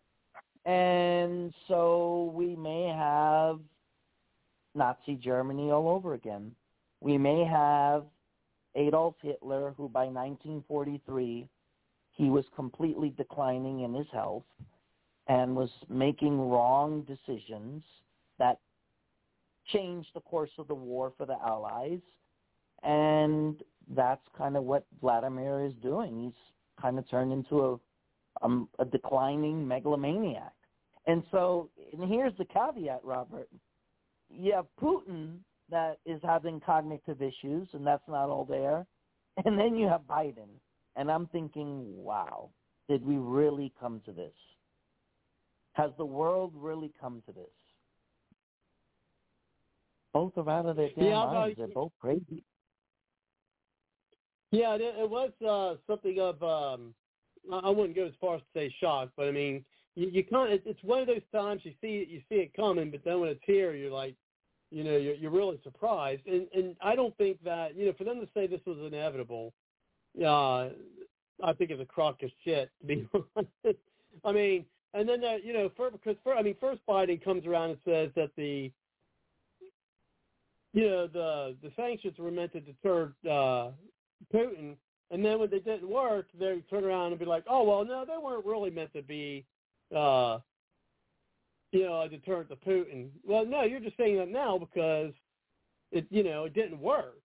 and 0.65 1.53
so 1.67 2.33
we 2.33 2.55
may 2.55 2.85
have 2.97 3.59
Nazi 4.77 5.15
Germany 5.17 5.71
all 5.71 5.89
over 5.89 6.15
again. 6.15 6.53
We 7.01 7.19
may 7.19 7.45
have 7.45 8.05
Adolf 8.75 9.15
Hitler, 9.23 9.75
who 9.77 9.89
by 9.89 10.05
1943 10.05 11.49
he 12.13 12.31
was 12.31 12.45
completely 12.55 13.13
declining 13.17 13.81
in 13.81 13.95
his 13.95 14.07
health 14.13 14.45
and 15.29 15.57
was 15.57 15.71
making 15.89 16.41
wrong 16.41 17.03
decisions 17.03 17.83
that 18.39 18.61
changed 19.73 20.09
the 20.15 20.21
course 20.21 20.51
of 20.59 20.69
the 20.69 20.75
war 20.75 21.13
for 21.17 21.27
the 21.27 21.37
Allies. 21.45 22.01
And 22.83 23.57
that's 23.95 24.23
kind 24.37 24.57
of 24.57 24.65
what 24.65 24.87
Vladimir 25.01 25.65
is 25.65 25.73
doing. 25.83 26.25
He's 26.25 26.81
kind 26.81 26.99
of 26.99 27.09
turned 27.11 27.33
into 27.33 27.65
a 27.65 27.79
um, 28.43 28.69
a 28.79 28.85
declining 28.85 29.67
megalomaniac. 29.67 30.53
And 31.07 31.23
so, 31.31 31.71
and 31.93 32.11
here's 32.11 32.37
the 32.37 32.45
caveat, 32.45 33.01
Robert. 33.05 33.49
You 34.29 34.53
have 34.55 34.67
Putin 34.81 35.39
that 35.71 35.99
is 36.07 36.21
having 36.23 36.61
cognitive 36.61 37.23
issues, 37.23 37.69
and 37.73 37.87
that's 37.87 38.07
not 38.09 38.29
all 38.29 38.45
there. 38.45 38.87
And 39.45 39.59
then 39.59 39.77
you 39.77 39.87
have 39.87 40.01
Biden. 40.09 40.49
And 40.97 41.11
I'm 41.11 41.27
thinking, 41.27 41.85
wow, 42.03 42.49
did 42.89 43.05
we 43.05 43.17
really 43.17 43.71
come 43.79 44.01
to 44.07 44.13
this? 44.13 44.33
Has 45.75 45.91
the 45.99 46.07
world 46.07 46.53
really 46.55 46.91
come 46.99 47.23
to 47.27 47.33
this? 47.33 47.45
Both 50.15 50.39
are 50.39 50.49
out 50.49 50.65
of 50.65 50.77
their 50.77 50.89
damn 50.97 51.05
yeah, 51.05 51.27
minds. 51.27 51.59
They're 51.59 51.69
both 51.69 51.93
crazy. 52.01 52.43
Yeah, 54.53 54.77
it, 54.81 55.11
was 55.11 55.33
uh, 55.47 55.75
something 55.87 56.19
of 56.19 56.43
um, 56.43 56.95
I 57.53 57.69
wouldn't 57.69 57.95
go 57.95 58.07
as 58.07 58.15
far 58.19 58.37
as 58.37 58.41
to 58.41 58.47
say 58.55 58.75
shock, 58.81 59.11
but 59.19 59.29
I 59.29 59.33
mean, 59.33 59.65
you, 59.97 60.09
you 60.09 60.25
kind 60.25 60.53
of 60.53 60.61
it's 60.65 60.83
one 60.85 61.01
of 61.01 61.07
those 61.07 61.23
times 61.33 61.63
you 61.65 61.73
see 61.81 61.97
it, 61.97 62.09
you 62.09 62.21
see 62.29 62.37
it 62.37 62.55
coming, 62.55 62.91
but 62.91 63.01
then 63.05 63.19
when 63.21 63.31
it's 63.31 63.41
here, 63.45 63.75
you're 63.75 63.91
like, 63.91 64.15
you 64.71 64.85
know, 64.85 64.97
you're, 64.97 65.15
you're 65.15 65.31
really 65.31 65.59
surprised. 65.65 66.23
And 66.27 66.47
and 66.55 66.77
I 66.81 66.95
don't 66.95 67.17
think 67.17 67.43
that 67.45 67.77
you 67.77 67.87
know 67.87 67.93
for 67.97 68.05
them 68.05 68.21
to 68.21 68.29
say 68.35 68.47
this 68.47 68.61
was 68.67 68.79
inevitable, 68.87 69.53
uh, 70.25 70.69
I 71.43 71.53
think 71.57 71.71
it's 71.71 71.83
a 71.83 71.87
crock 71.87 72.23
of 72.23 72.31
shit 72.45 72.71
to 72.81 72.87
be 72.87 73.09
honest. 73.37 73.79
I 74.25 74.33
mean, 74.33 74.65
and 74.95 75.09
then 75.09 75.21
that 75.23 75.45
you 75.45 75.53
know, 75.53 75.71
for, 75.77 75.91
because 75.91 76.17
for, 76.23 76.35
I 76.35 76.43
mean, 76.43 76.57
first 76.61 76.81
Biden 76.89 77.23
comes 77.23 77.47
around 77.47 77.71
and 77.71 77.79
says 77.85 78.11
that 78.17 78.31
the 78.37 78.71
you 80.75 80.89
know 80.91 81.07
the 81.07 81.57
the 81.63 81.73
sanctions 81.75 82.19
were 82.19 82.31
meant 82.31 82.53
to 82.53 82.61
deter 82.61 83.13
uh, 83.25 83.71
Putin, 84.35 84.77
and 85.11 85.25
then 85.25 85.39
when 85.39 85.51
they 85.51 85.59
didn't 85.59 85.89
work, 85.89 86.27
they 86.39 86.63
turn 86.69 86.85
around 86.85 87.13
and 87.13 87.19
be 87.19 87.25
like, 87.25 87.45
"Oh 87.49 87.63
well, 87.65 87.85
no, 87.85 88.05
they 88.05 88.23
weren't 88.23 88.45
really 88.45 88.71
meant 88.71 88.93
to 88.93 89.03
be, 89.03 89.45
uh, 89.95 90.39
you 91.73 91.85
know, 91.85 92.03
a 92.03 92.09
deterrent 92.09 92.49
to 92.51 92.57
Putin." 92.57 93.09
Well, 93.25 93.45
no, 93.45 93.63
you're 93.63 93.81
just 93.81 93.97
saying 93.97 94.17
that 94.19 94.29
now 94.29 94.59
because 94.59 95.13
it, 95.93 96.07
you 96.11 96.23
know, 96.23 96.45
it 96.45 96.55
didn't 96.55 96.81
work 96.81 97.19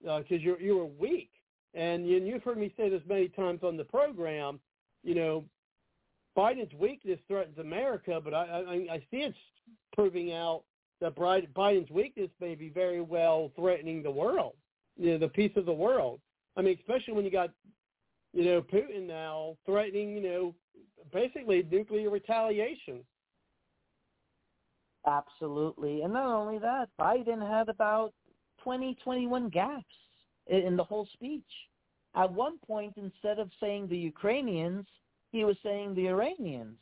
because 0.00 0.24
uh, 0.30 0.34
you 0.34 0.56
you 0.60 0.76
were 0.76 0.86
weak, 0.86 1.30
and 1.74 2.08
you, 2.08 2.18
you've 2.18 2.42
heard 2.42 2.58
me 2.58 2.72
say 2.76 2.88
this 2.88 3.02
many 3.08 3.28
times 3.28 3.60
on 3.62 3.76
the 3.76 3.84
program. 3.84 4.60
You 5.02 5.14
know, 5.14 5.44
Biden's 6.36 6.74
weakness 6.74 7.18
threatens 7.28 7.58
America, 7.58 8.20
but 8.22 8.34
I 8.34 8.44
I, 8.44 8.94
I 8.94 8.98
see 9.10 9.18
it's 9.18 9.36
proving 9.92 10.32
out 10.32 10.62
that 11.00 11.16
Biden's 11.16 11.90
weakness 11.90 12.30
may 12.40 12.54
be 12.54 12.68
very 12.68 13.00
well 13.00 13.50
threatening 13.56 14.02
the 14.02 14.10
world, 14.10 14.54
you 14.96 15.12
know, 15.12 15.18
the 15.18 15.28
peace 15.28 15.52
of 15.56 15.66
the 15.66 15.72
world. 15.72 16.20
I 16.56 16.62
mean, 16.62 16.76
especially 16.78 17.14
when 17.14 17.24
you 17.24 17.30
got, 17.30 17.50
you 18.32 18.44
know, 18.44 18.60
Putin 18.60 19.06
now 19.06 19.56
threatening, 19.64 20.14
you 20.14 20.22
know, 20.22 20.54
basically 21.12 21.66
nuclear 21.70 22.10
retaliation. 22.10 23.00
Absolutely. 25.06 26.02
And 26.02 26.12
not 26.12 26.26
only 26.26 26.58
that, 26.58 26.88
Biden 26.98 27.40
had 27.40 27.68
about 27.68 28.12
20, 28.62 28.96
21 29.02 29.48
gaps 29.48 29.84
in 30.46 30.76
the 30.76 30.84
whole 30.84 31.06
speech. 31.14 31.42
At 32.14 32.32
one 32.32 32.58
point, 32.66 32.94
instead 32.96 33.38
of 33.38 33.50
saying 33.60 33.88
the 33.88 33.96
Ukrainians, 33.96 34.86
he 35.30 35.44
was 35.44 35.56
saying 35.62 35.94
the 35.94 36.08
Iranians. 36.08 36.76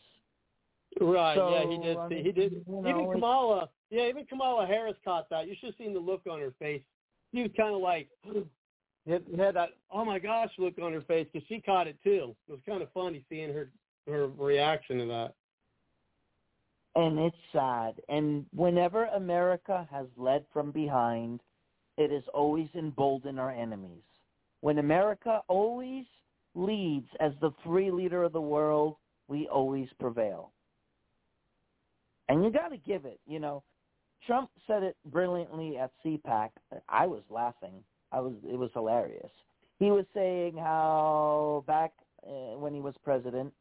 Right. 1.00 1.36
So, 1.36 1.50
yeah, 1.50 1.70
he 1.70 1.78
did. 1.78 1.96
I 1.96 2.08
mean, 2.08 2.24
he 2.24 2.32
did. 2.32 2.52
You 2.66 2.82
know, 2.82 2.88
even 2.88 3.12
Kamala. 3.12 3.68
Yeah, 3.90 4.06
even 4.08 4.24
Kamala 4.24 4.66
Harris 4.66 4.96
caught 5.04 5.28
that. 5.30 5.46
You 5.46 5.54
should 5.60 5.68
have 5.68 5.76
seen 5.78 5.92
the 5.92 6.00
look 6.00 6.22
on 6.30 6.40
her 6.40 6.52
face. 6.58 6.82
She 7.32 7.42
was 7.42 7.50
kind 7.56 7.74
of 7.74 7.80
like, 7.82 8.08
had, 9.08 9.22
had 9.38 9.56
that 9.56 9.70
oh 9.90 10.04
my 10.04 10.18
gosh 10.18 10.50
look 10.58 10.74
on 10.82 10.92
her 10.92 11.00
face 11.02 11.26
because 11.32 11.46
she 11.48 11.60
caught 11.60 11.86
it 11.86 11.96
too. 12.02 12.34
It 12.48 12.52
was 12.52 12.60
kind 12.66 12.82
of 12.82 12.88
funny 12.92 13.24
seeing 13.28 13.52
her 13.52 13.70
her 14.06 14.28
reaction 14.28 14.98
to 14.98 15.06
that. 15.06 15.34
And 16.94 17.18
it's 17.18 17.36
sad. 17.52 17.94
And 18.08 18.46
whenever 18.54 19.04
America 19.06 19.86
has 19.90 20.06
led 20.16 20.44
from 20.52 20.72
behind, 20.72 21.40
it 21.96 22.10
has 22.10 22.24
always 22.34 22.68
emboldened 22.74 23.38
our 23.38 23.50
enemies. 23.50 24.02
When 24.60 24.78
America 24.78 25.42
always 25.48 26.04
leads 26.54 27.06
as 27.20 27.32
the 27.40 27.52
free 27.64 27.90
leader 27.90 28.24
of 28.24 28.32
the 28.32 28.40
world, 28.40 28.96
we 29.28 29.46
always 29.46 29.88
prevail. 30.00 30.50
And 32.28 32.42
you 32.42 32.50
got 32.50 32.68
to 32.68 32.78
give 32.78 33.04
it, 33.04 33.20
you 33.26 33.38
know. 33.38 33.62
Trump 34.26 34.50
said 34.66 34.82
it 34.82 34.96
brilliantly 35.06 35.78
at 35.78 35.92
CPAC. 36.04 36.50
I 36.88 37.06
was 37.06 37.22
laughing 37.30 37.84
I 38.12 38.20
was 38.20 38.34
it 38.44 38.56
was 38.56 38.70
hilarious. 38.74 39.30
He 39.78 39.90
was 39.90 40.04
saying 40.14 40.56
how 40.56 41.64
back 41.66 41.92
uh, 42.26 42.56
when 42.58 42.74
he 42.74 42.80
was 42.80 42.94
president, 43.04 43.52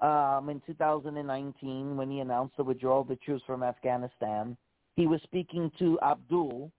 um, 0.00 0.48
in 0.50 0.60
2019, 0.66 1.96
when 1.96 2.10
he 2.10 2.20
announced 2.20 2.56
the 2.56 2.64
withdrawal 2.64 3.02
of 3.02 3.08
the 3.08 3.16
troops 3.16 3.42
from 3.46 3.62
Afghanistan, 3.62 4.56
he 4.96 5.06
was 5.06 5.20
speaking 5.22 5.70
to 5.78 5.98
Abdul, 6.02 6.70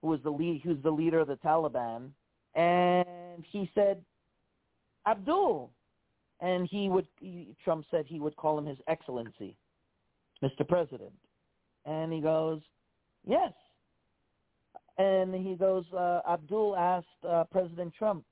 who 0.00 0.08
was 0.08 0.20
the 0.22 0.30
lead, 0.30 0.62
who's 0.64 0.82
the 0.82 0.90
leader 0.90 1.20
of 1.20 1.28
the 1.28 1.36
Taliban, 1.36 2.10
and 2.54 3.44
he 3.50 3.70
said, 3.74 4.02
Abdul, 5.06 5.70
and 6.40 6.66
he 6.70 6.88
would 6.88 7.06
he, 7.20 7.54
Trump 7.64 7.84
said 7.90 8.06
he 8.06 8.20
would 8.20 8.36
call 8.36 8.58
him 8.58 8.66
His 8.66 8.78
Excellency, 8.88 9.56
Mr. 10.42 10.66
President, 10.66 11.12
and 11.84 12.12
he 12.12 12.20
goes, 12.20 12.60
yes, 13.26 13.52
and 15.00 15.34
he 15.34 15.54
goes, 15.54 15.84
uh, 15.96 16.20
Abdul 16.28 16.76
asked 16.76 17.06
uh, 17.26 17.44
President 17.50 17.94
Trump, 17.94 18.24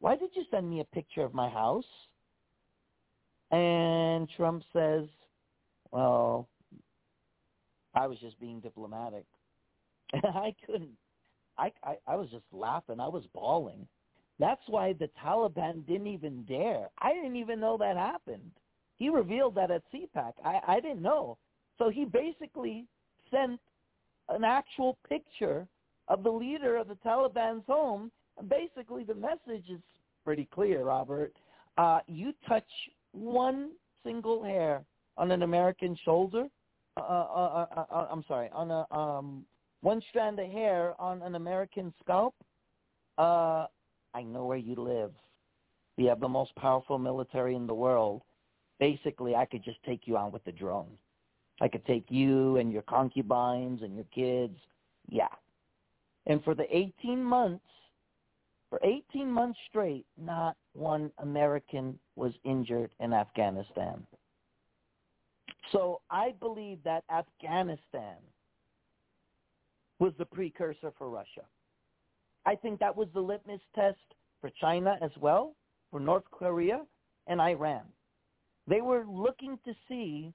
why 0.00 0.16
did 0.16 0.30
you 0.34 0.44
send 0.50 0.68
me 0.68 0.80
a 0.80 0.84
picture 0.84 1.22
of 1.22 1.34
my 1.34 1.48
house? 1.50 1.84
And 3.50 4.28
Trump 4.36 4.62
says, 4.72 5.04
well, 5.90 6.48
I 7.94 8.06
was 8.06 8.18
just 8.20 8.40
being 8.40 8.60
diplomatic. 8.60 9.26
I 10.14 10.54
couldn't. 10.64 10.96
I, 11.56 11.70
I 11.84 11.96
I 12.08 12.16
was 12.16 12.30
just 12.30 12.44
laughing. 12.52 12.98
I 12.98 13.06
was 13.06 13.24
bawling. 13.32 13.86
That's 14.40 14.62
why 14.66 14.94
the 14.94 15.08
Taliban 15.24 15.86
didn't 15.86 16.08
even 16.08 16.42
dare. 16.44 16.88
I 16.98 17.12
didn't 17.14 17.36
even 17.36 17.60
know 17.60 17.76
that 17.78 17.96
happened. 17.96 18.50
He 18.96 19.08
revealed 19.08 19.54
that 19.56 19.70
at 19.70 19.82
CPAC. 19.92 20.32
I, 20.44 20.60
I 20.66 20.80
didn't 20.80 21.02
know. 21.02 21.38
So 21.78 21.90
he 21.90 22.04
basically 22.04 22.86
sent 23.30 23.60
an 24.28 24.42
actual 24.42 24.98
picture 25.08 25.68
of 26.08 26.22
the 26.22 26.30
leader 26.30 26.76
of 26.76 26.88
the 26.88 26.96
Taliban's 27.04 27.64
home. 27.66 28.10
And 28.38 28.48
basically, 28.48 29.04
the 29.04 29.14
message 29.14 29.68
is 29.70 29.80
pretty 30.24 30.48
clear, 30.52 30.84
Robert. 30.84 31.32
Uh, 31.76 32.00
you 32.06 32.32
touch 32.48 32.68
one 33.12 33.70
single 34.04 34.42
hair 34.42 34.84
on 35.16 35.30
an 35.30 35.42
American 35.42 35.96
shoulder, 36.04 36.46
uh, 36.96 37.00
uh, 37.00 37.66
uh, 37.76 37.84
uh 37.90 38.08
I'm 38.10 38.24
sorry, 38.26 38.48
on 38.52 38.70
a 38.70 38.86
um, 38.94 39.44
one 39.84 40.00
strand 40.08 40.38
of 40.40 40.50
hair 40.50 40.94
on 40.98 41.22
an 41.22 41.34
American 41.34 41.92
scalp, 42.02 42.34
uh, 43.18 43.66
I 44.14 44.22
know 44.22 44.46
where 44.46 44.58
you 44.58 44.76
live. 44.76 45.12
We 45.98 46.06
have 46.06 46.20
the 46.20 46.28
most 46.28 46.54
powerful 46.56 46.98
military 46.98 47.54
in 47.54 47.66
the 47.66 47.74
world. 47.74 48.22
Basically, 48.80 49.36
I 49.36 49.44
could 49.44 49.62
just 49.62 49.82
take 49.84 50.06
you 50.06 50.16
on 50.16 50.32
with 50.32 50.42
the 50.44 50.52
drone. 50.52 50.96
I 51.60 51.68
could 51.68 51.84
take 51.86 52.06
you 52.08 52.56
and 52.56 52.72
your 52.72 52.82
concubines 52.82 53.82
and 53.82 53.94
your 53.94 54.06
kids. 54.14 54.56
Yeah. 55.08 55.28
And 56.26 56.42
for 56.42 56.54
the 56.54 56.64
18 56.74 57.22
months, 57.22 57.64
for 58.70 58.80
18 58.82 59.30
months 59.30 59.58
straight, 59.68 60.06
not 60.20 60.56
one 60.72 61.10
American 61.18 61.98
was 62.16 62.32
injured 62.44 62.90
in 63.00 63.12
Afghanistan. 63.12 64.04
So 65.72 66.00
I 66.10 66.34
believe 66.40 66.78
that 66.84 67.04
Afghanistan 67.10 68.16
was 69.98 70.12
the 70.18 70.24
precursor 70.24 70.92
for 70.98 71.08
Russia. 71.08 71.42
I 72.46 72.54
think 72.54 72.80
that 72.80 72.94
was 72.94 73.08
the 73.14 73.20
litmus 73.20 73.60
test 73.74 73.98
for 74.40 74.50
China 74.60 74.98
as 75.00 75.10
well, 75.20 75.54
for 75.90 76.00
North 76.00 76.24
Korea 76.30 76.82
and 77.26 77.40
Iran. 77.40 77.82
They 78.66 78.80
were 78.80 79.04
looking 79.08 79.58
to 79.64 79.74
see 79.88 80.32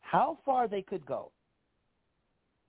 how 0.00 0.38
far 0.44 0.68
they 0.68 0.82
could 0.82 1.06
go 1.06 1.30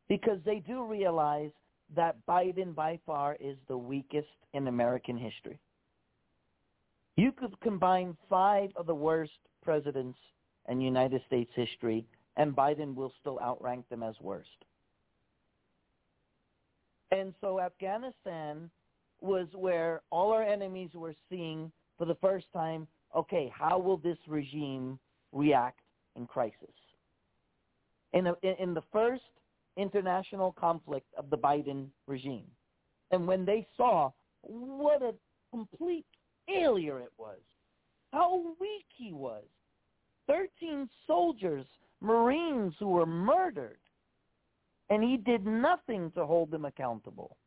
because 0.07 0.39
they 0.45 0.59
do 0.59 0.83
realize 0.83 1.51
that 1.95 2.15
Biden 2.27 2.73
by 2.73 2.99
far 3.05 3.37
is 3.39 3.57
the 3.67 3.77
weakest 3.77 4.27
in 4.53 4.67
American 4.67 5.17
history. 5.17 5.59
You 7.17 7.31
could 7.31 7.59
combine 7.61 8.15
five 8.29 8.71
of 8.75 8.85
the 8.87 8.95
worst 8.95 9.31
presidents 9.63 10.17
in 10.69 10.79
United 10.79 11.21
States 11.27 11.51
history, 11.55 12.05
and 12.37 12.55
Biden 12.55 12.95
will 12.95 13.13
still 13.19 13.39
outrank 13.41 13.87
them 13.89 14.03
as 14.03 14.15
worst. 14.21 14.49
And 17.11 17.33
so 17.41 17.59
Afghanistan 17.59 18.69
was 19.19 19.47
where 19.53 20.01
all 20.09 20.31
our 20.31 20.43
enemies 20.43 20.91
were 20.93 21.13
seeing 21.29 21.71
for 21.97 22.05
the 22.05 22.15
first 22.15 22.45
time, 22.53 22.87
okay, 23.15 23.51
how 23.53 23.77
will 23.77 23.97
this 23.97 24.17
regime 24.27 24.97
react 25.33 25.81
in 26.15 26.25
crisis? 26.25 26.55
In, 28.13 28.27
a, 28.27 28.35
in 28.43 28.73
the 28.73 28.83
first 28.91 29.21
international 29.77 30.53
conflict 30.59 31.07
of 31.17 31.29
the 31.29 31.37
Biden 31.37 31.87
regime. 32.07 32.47
And 33.11 33.27
when 33.27 33.45
they 33.45 33.67
saw 33.77 34.11
what 34.41 35.01
a 35.01 35.13
complete 35.51 36.05
failure 36.47 36.99
it 36.99 37.11
was, 37.17 37.39
how 38.11 38.55
weak 38.59 38.85
he 38.95 39.13
was, 39.13 39.43
13 40.27 40.89
soldiers, 41.07 41.65
Marines 42.01 42.73
who 42.79 42.87
were 42.87 43.05
murdered, 43.05 43.77
and 44.89 45.03
he 45.03 45.17
did 45.17 45.45
nothing 45.45 46.11
to 46.11 46.25
hold 46.25 46.51
them 46.51 46.65
accountable. 46.65 47.37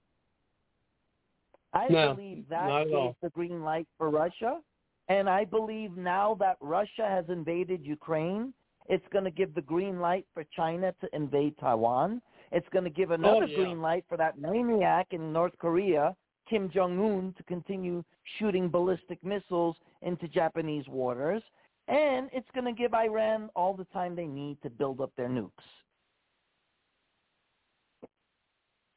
I 1.72 1.88
no, 1.88 2.14
believe 2.14 2.44
that 2.50 2.86
gave 2.88 3.14
the 3.22 3.30
green 3.30 3.62
light 3.62 3.88
for 3.98 4.08
Russia, 4.08 4.60
and 5.08 5.28
I 5.28 5.44
believe 5.44 5.96
now 5.96 6.36
that 6.40 6.56
Russia 6.60 7.06
has 7.08 7.24
invaded 7.28 7.84
Ukraine, 7.84 8.54
it's 8.88 9.06
going 9.12 9.24
to 9.24 9.30
give 9.30 9.54
the 9.54 9.62
green 9.62 9.98
light 10.00 10.26
for 10.34 10.44
China 10.54 10.94
to 11.00 11.08
invade 11.14 11.56
Taiwan. 11.58 12.20
It's 12.52 12.68
going 12.72 12.84
to 12.84 12.90
give 12.90 13.10
another 13.10 13.44
oh, 13.44 13.46
yeah. 13.46 13.56
green 13.56 13.80
light 13.80 14.04
for 14.08 14.16
that 14.18 14.38
maniac 14.38 15.08
in 15.10 15.32
North 15.32 15.54
Korea, 15.58 16.14
Kim 16.48 16.70
Jong 16.70 16.98
Un, 17.00 17.34
to 17.36 17.42
continue 17.44 18.04
shooting 18.38 18.68
ballistic 18.68 19.22
missiles 19.24 19.76
into 20.02 20.28
Japanese 20.28 20.86
waters. 20.88 21.42
And 21.88 22.30
it's 22.32 22.48
going 22.54 22.66
to 22.66 22.72
give 22.72 22.94
Iran 22.94 23.50
all 23.56 23.74
the 23.74 23.84
time 23.86 24.14
they 24.14 24.26
need 24.26 24.58
to 24.62 24.70
build 24.70 25.00
up 25.00 25.12
their 25.16 25.28
nukes. 25.28 25.50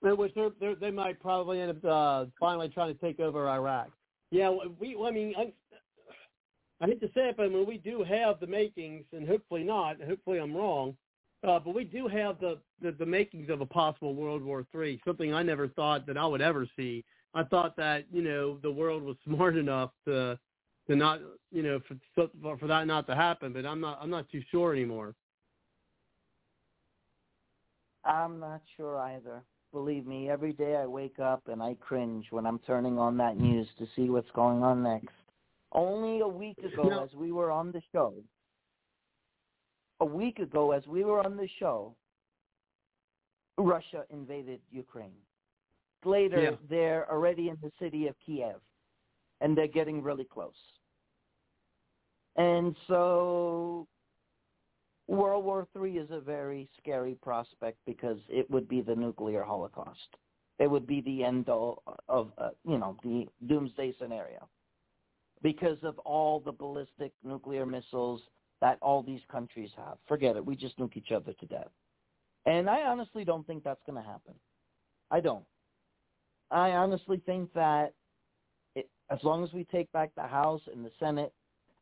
which 0.01 0.33
they're, 0.35 0.51
they're, 0.59 0.75
they 0.75 0.91
might 0.91 1.19
probably 1.19 1.59
end 1.59 1.71
up 1.71 1.85
uh, 1.85 2.25
finally 2.39 2.69
trying 2.69 2.93
to 2.93 3.01
take 3.01 3.19
over 3.19 3.49
Iraq. 3.49 3.89
Yeah, 4.31 4.55
we. 4.79 4.97
I 5.05 5.11
mean, 5.11 5.33
I, 6.81 6.85
hate 6.85 7.01
to 7.01 7.07
say 7.07 7.29
it, 7.29 7.37
but 7.37 7.47
I 7.47 7.49
mean, 7.49 7.65
we 7.67 7.77
do 7.77 8.03
have 8.03 8.39
the 8.39 8.47
makings, 8.47 9.05
and 9.11 9.27
hopefully 9.27 9.63
not. 9.63 10.01
Hopefully, 10.01 10.39
I'm 10.39 10.55
wrong. 10.55 10.95
Uh, 11.47 11.59
but 11.59 11.75
we 11.75 11.83
do 11.83 12.07
have 12.07 12.39
the, 12.39 12.57
the 12.81 12.91
the 12.91 13.05
makings 13.05 13.49
of 13.49 13.61
a 13.61 13.65
possible 13.65 14.15
World 14.15 14.43
War 14.43 14.65
Three. 14.71 14.99
Something 15.05 15.33
I 15.33 15.43
never 15.43 15.67
thought 15.67 16.07
that 16.07 16.17
I 16.17 16.25
would 16.25 16.41
ever 16.41 16.67
see. 16.75 17.05
I 17.33 17.43
thought 17.43 17.75
that 17.77 18.05
you 18.11 18.23
know 18.23 18.57
the 18.63 18.71
world 18.71 19.03
was 19.03 19.15
smart 19.23 19.55
enough 19.55 19.91
to 20.05 20.39
to 20.87 20.95
not 20.95 21.19
you 21.51 21.61
know 21.61 21.79
for 22.15 22.29
for 22.57 22.67
that 22.67 22.87
not 22.87 23.05
to 23.07 23.15
happen. 23.15 23.53
But 23.53 23.65
I'm 23.65 23.79
not 23.79 23.99
I'm 24.01 24.09
not 24.09 24.29
too 24.29 24.41
sure 24.49 24.73
anymore. 24.73 25.13
I'm 28.03 28.39
not 28.39 28.61
sure 28.75 28.97
either. 28.99 29.43
Believe 29.73 30.07
me, 30.07 30.29
every 30.29 30.53
day 30.53 30.77
I 30.77 30.87
wake 30.87 31.19
up 31.19 31.43
and 31.47 31.61
I 31.61 31.75
cringe 31.79 32.27
when 32.31 32.45
I'm 32.45 32.59
turning 32.59 32.97
on 32.97 33.17
that 33.17 33.37
news 33.37 33.67
to 33.79 33.87
see 33.95 34.09
what's 34.09 34.31
going 34.31 34.63
on 34.63 34.81
next. 34.81 35.09
Only 35.71 36.21
a 36.21 36.27
week 36.27 36.57
ago, 36.59 37.03
as 37.03 37.13
we 37.13 37.31
were 37.31 37.51
on 37.51 37.71
the 37.71 37.81
show, 37.91 38.13
a 39.99 40.05
week 40.05 40.39
ago, 40.39 40.71
as 40.71 40.85
we 40.87 41.03
were 41.03 41.23
on 41.25 41.35
the 41.35 41.47
show, 41.59 41.95
Russia 43.57 44.05
invaded 44.09 44.61
Ukraine. 44.71 45.17
Later, 46.05 46.41
Yeah. 46.41 46.57
they're 46.69 47.11
already 47.11 47.49
in 47.49 47.57
the 47.61 47.71
city 47.79 48.07
of 48.07 48.17
Kiev, 48.19 48.61
and 49.41 49.57
they're 49.57 49.67
getting 49.67 50.01
really 50.01 50.25
close. 50.25 50.79
And 52.35 52.75
so 52.87 53.87
World 55.07 55.43
War 55.43 55.67
III 55.75 55.97
is 55.97 56.11
a 56.11 56.19
very 56.19 56.69
scary 56.77 57.15
prospect 57.15 57.79
because 57.85 58.19
it 58.29 58.49
would 58.49 58.67
be 58.67 58.81
the 58.81 58.95
nuclear 58.95 59.43
holocaust. 59.43 60.15
It 60.59 60.67
would 60.67 60.85
be 60.85 61.01
the 61.01 61.23
end 61.23 61.49
all 61.49 61.83
of, 62.07 62.31
uh, 62.37 62.51
you 62.63 62.77
know, 62.77 62.97
the 63.03 63.27
doomsday 63.47 63.93
scenario 63.93 64.47
because 65.41 65.77
of 65.83 65.97
all 65.99 66.39
the 66.39 66.51
ballistic 66.51 67.11
nuclear 67.23 67.65
missiles 67.65 68.21
that 68.61 68.77
all 68.81 69.03
these 69.03 69.21
countries 69.31 69.69
have. 69.77 69.97
Forget 70.07 70.35
it. 70.35 70.45
We 70.45 70.55
just 70.55 70.77
nuke 70.79 70.97
each 70.97 71.11
other 71.11 71.33
to 71.33 71.45
death. 71.45 71.69
And 72.45 72.69
I 72.69 72.81
honestly 72.83 73.23
don't 73.23 73.45
think 73.45 73.63
that's 73.63 73.81
going 73.85 74.01
to 74.01 74.07
happen. 74.07 74.33
I 75.11 75.19
don't. 75.19 75.45
I 76.49 76.71
honestly 76.71 77.21
think 77.25 77.53
that 77.53 77.93
it, 78.75 78.89
as 79.11 79.19
long 79.23 79.43
as 79.43 79.51
we 79.53 79.65
take 79.65 79.91
back 79.91 80.11
the 80.15 80.23
House 80.23 80.61
and 80.71 80.83
the 80.83 80.91
Senate 80.99 81.33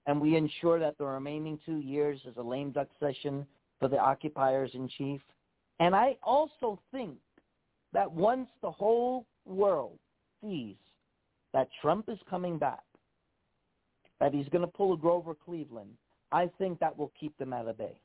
and 0.07 0.19
we 0.19 0.35
ensure 0.35 0.79
that 0.79 0.97
the 0.97 1.05
remaining 1.05 1.59
two 1.65 1.77
years 1.77 2.19
is 2.25 2.35
a 2.37 2.41
lame 2.41 2.71
duck 2.71 2.87
session 2.99 3.45
for 3.79 3.87
the 3.87 3.97
occupiers 3.97 4.71
in 4.73 4.87
chief, 4.97 5.21
and 5.79 5.95
I 5.95 6.17
also 6.23 6.79
think 6.91 7.17
that 7.93 8.09
once 8.11 8.47
the 8.61 8.71
whole 8.71 9.25
world 9.45 9.99
sees 10.41 10.77
that 11.53 11.67
Trump 11.81 12.09
is 12.09 12.19
coming 12.29 12.57
back, 12.57 12.84
that 14.19 14.33
he's 14.33 14.47
going 14.49 14.61
to 14.61 14.67
pull 14.67 14.93
a 14.93 14.97
Grover 14.97 15.33
Cleveland, 15.33 15.91
I 16.31 16.49
think 16.57 16.79
that 16.79 16.97
will 16.97 17.11
keep 17.19 17.37
them 17.37 17.53
at 17.53 17.67
a 17.67 17.73
bay. 17.73 17.99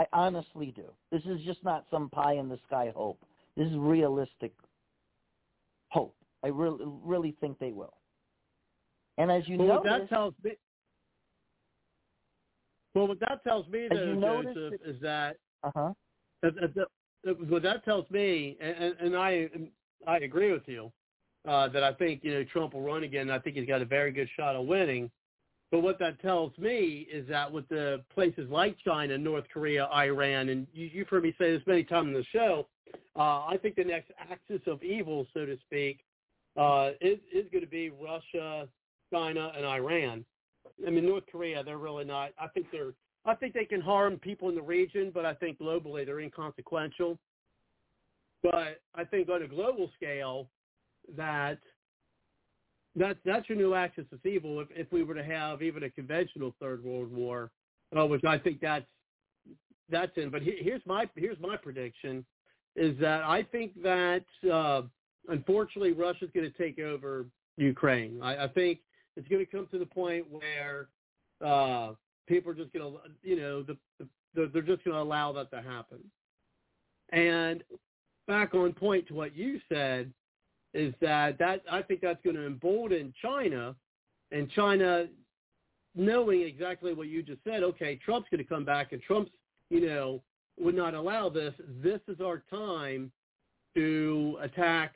I 0.00 0.06
honestly 0.12 0.72
do. 0.74 0.86
This 1.12 1.22
is 1.24 1.40
just 1.44 1.62
not 1.64 1.84
some 1.90 2.08
pie 2.10 2.34
in 2.34 2.48
the 2.48 2.58
sky 2.66 2.92
hope. 2.94 3.22
This 3.56 3.66
is 3.66 3.76
realistic 3.76 4.52
hope. 5.88 6.14
I 6.42 6.48
really, 6.48 6.84
really 7.04 7.36
think 7.40 7.58
they 7.58 7.72
will. 7.72 7.94
And 9.18 9.30
as 9.30 9.46
you 9.46 9.58
Well, 9.58 9.68
what 9.68 9.84
notice, 9.84 10.08
that 10.08 10.14
tells 10.14 10.34
me. 10.42 10.52
Well, 12.94 13.08
what 13.08 13.20
that 13.20 13.44
tells 13.44 13.68
me, 13.68 13.88
though, 13.90 14.14
notice 14.14 14.54
Joseph, 14.54 14.80
is 14.86 15.00
that 15.02 15.36
uh-huh. 15.62 15.92
what 17.48 17.62
that 17.62 17.84
tells 17.84 18.10
me, 18.10 18.56
and, 18.60 18.96
and- 18.98 19.16
I 19.16 19.48
I 20.06 20.16
agree 20.18 20.50
with 20.50 20.66
you, 20.66 20.90
uh, 21.46 21.68
that 21.68 21.84
I 21.84 21.92
think 21.92 22.24
you 22.24 22.32
know 22.32 22.44
Trump 22.44 22.72
will 22.72 22.80
run 22.80 23.04
again. 23.04 23.22
And 23.22 23.32
I 23.32 23.38
think 23.38 23.56
he's 23.56 23.68
got 23.68 23.82
a 23.82 23.84
very 23.84 24.10
good 24.12 24.28
shot 24.36 24.56
of 24.56 24.66
winning. 24.66 25.10
But 25.70 25.80
what 25.80 25.98
that 26.00 26.20
tells 26.20 26.56
me 26.58 27.06
is 27.12 27.28
that 27.28 27.50
with 27.50 27.68
the 27.68 28.02
places 28.12 28.48
like 28.50 28.76
China, 28.84 29.16
North 29.16 29.44
Korea, 29.52 29.86
Iran, 29.86 30.48
and 30.48 30.66
you, 30.72 30.90
you've 30.92 31.08
heard 31.08 31.22
me 31.22 31.34
say 31.38 31.52
this 31.52 31.62
many 31.66 31.84
times 31.84 32.08
in 32.08 32.14
the 32.14 32.24
show, 32.32 32.66
uh, 33.16 33.46
I 33.46 33.56
think 33.62 33.76
the 33.76 33.84
next 33.84 34.10
axis 34.30 34.60
of 34.66 34.82
evil, 34.82 35.26
so 35.32 35.46
to 35.46 35.56
speak, 35.66 36.00
uh, 36.56 36.90
is, 37.00 37.18
is 37.32 37.46
going 37.52 37.62
to 37.62 37.70
be 37.70 37.90
Russia, 37.90 38.66
China, 39.12 39.52
and 39.56 39.64
Iran. 39.64 40.24
I 40.86 40.90
mean, 40.90 41.06
North 41.06 41.24
Korea, 41.30 41.62
they're 41.62 41.78
really 41.78 42.04
not. 42.04 42.30
I 42.38 42.48
think 42.48 42.66
they're. 42.72 42.92
I 43.26 43.34
think 43.34 43.52
they 43.52 43.66
can 43.66 43.82
harm 43.82 44.16
people 44.16 44.48
in 44.48 44.54
the 44.54 44.62
region, 44.62 45.10
but 45.12 45.26
I 45.26 45.34
think 45.34 45.58
globally 45.58 46.06
they're 46.06 46.20
inconsequential. 46.20 47.18
But 48.42 48.80
I 48.94 49.04
think 49.04 49.28
on 49.28 49.42
a 49.42 49.46
global 49.46 49.90
scale, 49.94 50.48
that 51.18 51.58
that's 52.96 53.18
that's 53.24 53.48
your 53.48 53.58
new 53.58 53.74
axis 53.74 54.06
of 54.12 54.24
evil. 54.24 54.60
If 54.60 54.68
if 54.74 54.92
we 54.92 55.02
were 55.02 55.14
to 55.14 55.24
have 55.24 55.62
even 55.62 55.84
a 55.84 55.90
conventional 55.90 56.54
third 56.60 56.82
world 56.84 57.12
war, 57.12 57.50
uh, 57.96 58.06
which 58.06 58.24
I 58.24 58.38
think 58.38 58.60
that's 58.60 58.86
that's 59.88 60.16
in. 60.16 60.30
But 60.30 60.42
he, 60.42 60.56
here's 60.60 60.82
my 60.86 61.08
here's 61.16 61.38
my 61.40 61.56
prediction, 61.56 62.24
is 62.76 62.98
that 63.00 63.22
I 63.22 63.42
think 63.42 63.80
that 63.82 64.24
uh, 64.52 64.82
unfortunately 65.28 65.92
Russia's 65.92 66.30
going 66.34 66.50
to 66.50 66.58
take 66.58 66.78
over 66.78 67.26
Ukraine. 67.56 68.20
I, 68.22 68.44
I 68.44 68.48
think 68.48 68.80
it's 69.16 69.28
going 69.28 69.44
to 69.44 69.50
come 69.50 69.68
to 69.70 69.78
the 69.78 69.86
point 69.86 70.26
where 70.30 70.88
uh, 71.44 71.92
people 72.26 72.52
are 72.52 72.54
just 72.54 72.72
going 72.72 72.92
to, 72.92 73.00
you 73.22 73.36
know, 73.36 73.62
the, 73.62 73.76
the, 74.34 74.50
they're 74.52 74.62
just 74.62 74.84
going 74.84 74.96
to 74.96 75.02
allow 75.02 75.32
that 75.32 75.50
to 75.50 75.60
happen. 75.60 75.98
And 77.12 77.62
back 78.28 78.54
on 78.54 78.72
point 78.72 79.08
to 79.08 79.14
what 79.14 79.36
you 79.36 79.60
said 79.68 80.12
is 80.74 80.94
that 81.00 81.38
that 81.38 81.62
I 81.70 81.82
think 81.82 82.00
that's 82.00 82.22
going 82.22 82.36
to 82.36 82.46
embolden 82.46 83.12
China, 83.20 83.74
and 84.30 84.50
China 84.50 85.06
knowing 85.94 86.42
exactly 86.42 86.94
what 86.94 87.08
you 87.08 87.22
just 87.22 87.42
said. 87.44 87.62
Okay, 87.62 87.98
Trump's 88.04 88.28
going 88.30 88.42
to 88.42 88.48
come 88.48 88.64
back, 88.64 88.92
and 88.92 89.02
Trump's, 89.02 89.32
you 89.70 89.86
know, 89.86 90.22
would 90.58 90.76
not 90.76 90.94
allow 90.94 91.28
this. 91.28 91.54
This 91.82 92.00
is 92.08 92.20
our 92.20 92.42
time 92.50 93.10
to 93.74 94.38
attack, 94.40 94.92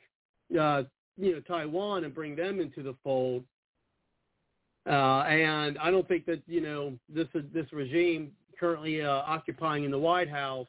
uh, 0.59 0.83
you 1.17 1.33
know, 1.33 1.39
Taiwan 1.41 2.03
and 2.03 2.13
bring 2.13 2.35
them 2.35 2.59
into 2.59 2.83
the 2.83 2.95
fold. 3.03 3.43
Uh, 4.87 5.23
and 5.23 5.77
I 5.79 5.89
don't 5.89 6.07
think 6.07 6.25
that 6.27 6.43
you 6.45 6.61
know 6.61 6.93
this 7.09 7.27
this 7.53 7.65
regime 7.73 8.31
currently 8.59 9.01
uh, 9.01 9.09
occupying 9.09 9.83
in 9.83 9.91
the 9.91 9.97
White 9.97 10.29
House 10.29 10.67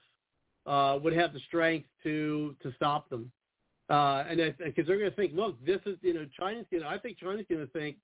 uh, 0.64 0.98
would 1.02 1.12
have 1.12 1.32
the 1.34 1.40
strength 1.40 1.86
to 2.02 2.56
to 2.62 2.72
stop 2.76 3.10
them. 3.10 3.30
Uh, 3.88 4.24
and 4.28 4.38
because 4.58 4.86
they're 4.86 4.98
going 4.98 5.10
to 5.10 5.16
think, 5.16 5.32
look, 5.34 5.64
this 5.64 5.80
is 5.86 5.96
you 6.02 6.12
know 6.12 6.26
China's 6.38 6.66
going 6.70 6.82
to. 6.82 6.88
I 6.88 6.98
think 6.98 7.18
China's 7.18 7.46
going 7.48 7.64
to 7.64 7.72
think, 7.72 7.96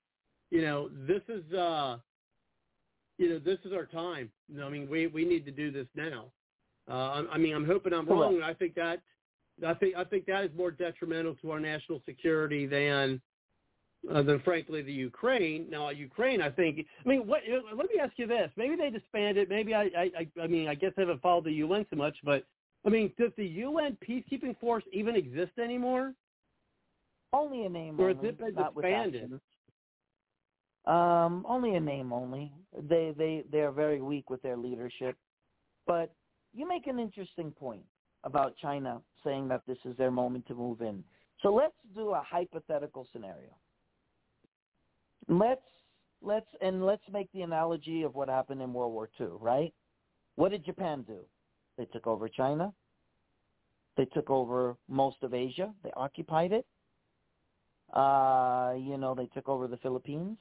you 0.49 0.61
know, 0.61 0.89
this 1.07 1.21
is 1.27 1.43
uh, 1.53 1.97
you 3.17 3.29
know 3.29 3.39
this 3.39 3.59
is 3.65 3.73
our 3.73 3.85
time. 3.85 4.29
I 4.61 4.69
mean, 4.69 4.89
we 4.89 5.07
we 5.07 5.25
need 5.25 5.45
to 5.45 5.51
do 5.51 5.71
this 5.71 5.87
now. 5.95 6.25
Uh, 6.89 6.93
I, 6.93 7.25
I 7.33 7.37
mean, 7.37 7.53
I'm 7.53 7.65
hoping 7.65 7.93
I'm 7.93 8.07
wrong. 8.07 8.41
I 8.43 8.53
think 8.53 8.75
that 8.75 9.01
I 9.65 9.73
think 9.73 9.95
I 9.95 10.03
think 10.03 10.25
that 10.27 10.45
is 10.45 10.51
more 10.55 10.71
detrimental 10.71 11.35
to 11.41 11.51
our 11.51 11.59
national 11.59 12.01
security 12.05 12.65
than 12.65 13.21
uh, 14.11 14.21
than 14.21 14.39
frankly 14.41 14.81
the 14.81 14.91
Ukraine. 14.91 15.67
Now, 15.69 15.89
Ukraine, 15.89 16.41
I 16.41 16.49
think. 16.49 16.85
I 17.05 17.09
mean, 17.09 17.27
what, 17.27 17.41
let 17.75 17.89
me 17.89 17.99
ask 18.01 18.13
you 18.17 18.27
this: 18.27 18.49
maybe 18.55 18.75
they 18.75 18.89
disbanded. 18.89 19.49
Maybe 19.49 19.73
I, 19.73 19.89
I, 19.97 20.27
I 20.41 20.47
mean, 20.47 20.67
I 20.67 20.75
guess 20.75 20.91
I 20.97 21.01
haven't 21.01 21.21
followed 21.21 21.45
the 21.45 21.53
UN 21.53 21.85
so 21.89 21.95
much, 21.95 22.15
but 22.23 22.45
I 22.85 22.89
mean, 22.89 23.11
does 23.17 23.31
the 23.37 23.45
UN 23.45 23.97
peacekeeping 24.07 24.59
force 24.59 24.83
even 24.91 25.15
exist 25.15 25.53
anymore? 25.61 26.13
Only 27.31 27.65
a 27.65 27.69
name, 27.69 27.99
or 27.99 28.11
is 28.11 28.17
it 28.21 28.37
been 28.37 28.53
disbanded? 28.53 29.39
Um, 30.85 31.45
only 31.47 31.75
a 31.75 31.79
name 31.79 32.11
only. 32.11 32.51
They 32.77 33.13
they 33.17 33.43
they 33.51 33.61
are 33.61 33.71
very 33.71 34.01
weak 34.01 34.29
with 34.29 34.41
their 34.41 34.57
leadership. 34.57 35.15
But 35.87 36.13
you 36.53 36.67
make 36.67 36.87
an 36.87 36.99
interesting 36.99 37.51
point 37.51 37.83
about 38.23 38.55
China 38.57 39.01
saying 39.23 39.47
that 39.47 39.61
this 39.67 39.77
is 39.85 39.97
their 39.97 40.11
moment 40.11 40.45
to 40.47 40.53
move 40.53 40.81
in. 40.81 41.03
So 41.41 41.53
let's 41.53 41.73
do 41.95 42.11
a 42.11 42.23
hypothetical 42.25 43.07
scenario. 43.11 43.49
Let's 45.27 45.61
let's 46.21 46.47
and 46.61 46.85
let's 46.85 47.03
make 47.11 47.31
the 47.33 47.41
analogy 47.41 48.03
of 48.03 48.15
what 48.15 48.29
happened 48.29 48.61
in 48.61 48.73
World 48.73 48.93
War 48.93 49.09
II, 49.19 49.27
right? 49.39 49.73
What 50.35 50.51
did 50.51 50.65
Japan 50.65 51.03
do? 51.07 51.19
They 51.77 51.85
took 51.85 52.07
over 52.07 52.27
China. 52.27 52.73
They 53.97 54.05
took 54.05 54.29
over 54.29 54.75
most 54.87 55.17
of 55.21 55.33
Asia. 55.33 55.73
They 55.83 55.91
occupied 55.95 56.51
it. 56.51 56.65
Uh, 57.93 58.73
you 58.77 58.97
know, 58.97 59.13
they 59.15 59.27
took 59.27 59.47
over 59.47 59.67
the 59.67 59.77
Philippines. 59.77 60.37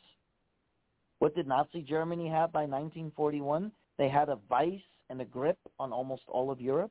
What 1.19 1.35
did 1.35 1.47
Nazi 1.47 1.83
Germany 1.83 2.29
have 2.29 2.53
by 2.53 2.63
1941? 2.63 3.71
They 3.99 4.09
had 4.09 4.29
a 4.29 4.39
vice 4.49 4.81
and 5.11 5.21
a 5.21 5.25
grip 5.25 5.59
on 5.79 5.93
almost 5.93 6.23
all 6.29 6.51
of 6.51 6.61
Europe. 6.61 6.91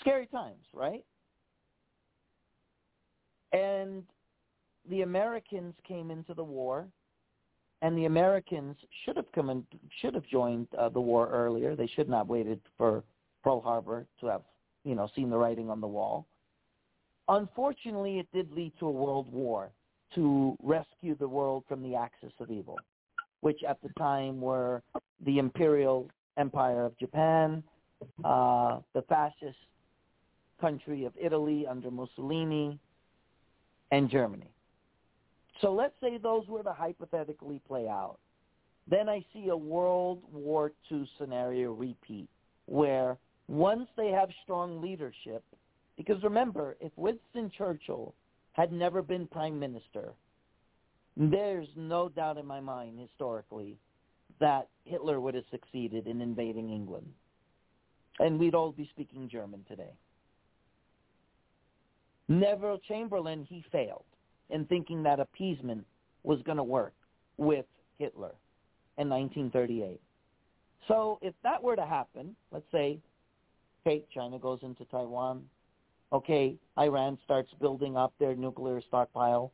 Scary 0.00 0.26
times, 0.26 0.64
right? 0.74 1.04
And 3.52 4.04
the 4.88 5.02
Americans 5.02 5.74
came 5.86 6.10
into 6.10 6.34
the 6.34 6.44
war, 6.44 6.86
and 7.82 7.96
the 7.96 8.04
Americans 8.04 8.76
should 9.04 9.16
have 9.16 9.30
come 9.32 9.50
in, 9.50 9.64
should 10.00 10.14
have 10.14 10.26
joined 10.26 10.66
uh, 10.78 10.88
the 10.88 11.00
war 11.00 11.28
earlier. 11.28 11.74
They 11.74 11.86
should 11.86 12.08
not 12.08 12.18
have 12.18 12.28
waited 12.28 12.60
for 12.76 13.02
Pearl 13.42 13.60
Harbor 13.60 14.06
to 14.20 14.26
have, 14.26 14.42
you 14.84 14.94
know, 14.94 15.08
seen 15.16 15.30
the 15.30 15.38
writing 15.38 15.70
on 15.70 15.80
the 15.80 15.86
wall. 15.86 16.26
Unfortunately, 17.28 18.18
it 18.18 18.26
did 18.32 18.52
lead 18.52 18.72
to 18.80 18.86
a 18.86 18.90
world 18.90 19.32
war 19.32 19.70
to 20.14 20.56
rescue 20.62 21.14
the 21.14 21.28
world 21.28 21.64
from 21.68 21.82
the 21.82 21.94
axis 21.94 22.32
of 22.40 22.50
evil, 22.50 22.78
which 23.40 23.62
at 23.66 23.80
the 23.82 23.88
time 23.98 24.40
were 24.40 24.82
the 25.24 25.38
imperial 25.38 26.08
empire 26.36 26.84
of 26.84 26.98
Japan, 26.98 27.62
uh, 28.24 28.80
the 28.94 29.02
fascist 29.02 29.56
country 30.60 31.04
of 31.04 31.12
Italy 31.18 31.66
under 31.66 31.90
Mussolini, 31.90 32.78
and 33.92 34.10
Germany. 34.10 34.50
So 35.60 35.72
let's 35.72 35.94
say 36.00 36.16
those 36.16 36.46
were 36.48 36.62
to 36.62 36.72
hypothetically 36.72 37.60
play 37.66 37.86
out. 37.86 38.18
Then 38.88 39.08
I 39.08 39.24
see 39.32 39.48
a 39.48 39.56
World 39.56 40.22
War 40.32 40.72
II 40.90 41.08
scenario 41.18 41.72
repeat 41.72 42.28
where 42.66 43.18
once 43.46 43.88
they 43.96 44.08
have 44.08 44.30
strong 44.42 44.80
leadership, 44.80 45.44
because 45.96 46.22
remember, 46.22 46.76
if 46.80 46.92
Winston 46.96 47.50
Churchill 47.56 48.14
had 48.52 48.72
never 48.72 49.02
been 49.02 49.26
prime 49.26 49.58
minister, 49.58 50.14
there's 51.16 51.68
no 51.76 52.08
doubt 52.08 52.38
in 52.38 52.46
my 52.46 52.60
mind 52.60 52.98
historically 52.98 53.76
that 54.38 54.68
Hitler 54.84 55.20
would 55.20 55.34
have 55.34 55.44
succeeded 55.50 56.06
in 56.06 56.20
invading 56.20 56.70
England. 56.70 57.12
And 58.18 58.38
we'd 58.38 58.54
all 58.54 58.72
be 58.72 58.88
speaking 58.92 59.28
German 59.28 59.64
today. 59.68 59.92
Neville 62.28 62.78
Chamberlain, 62.86 63.44
he 63.48 63.64
failed 63.72 64.04
in 64.50 64.64
thinking 64.66 65.02
that 65.02 65.20
appeasement 65.20 65.84
was 66.22 66.40
going 66.42 66.58
to 66.58 66.64
work 66.64 66.94
with 67.36 67.64
Hitler 67.98 68.32
in 68.98 69.08
1938. 69.08 70.00
So 70.88 71.18
if 71.22 71.34
that 71.42 71.62
were 71.62 71.76
to 71.76 71.86
happen, 71.86 72.34
let's 72.52 72.64
say, 72.72 72.98
okay, 73.86 74.04
China 74.12 74.38
goes 74.38 74.60
into 74.62 74.84
Taiwan, 74.86 75.44
okay, 76.12 76.56
Iran 76.78 77.18
starts 77.24 77.50
building 77.60 77.96
up 77.96 78.12
their 78.18 78.34
nuclear 78.34 78.82
stockpile. 78.86 79.52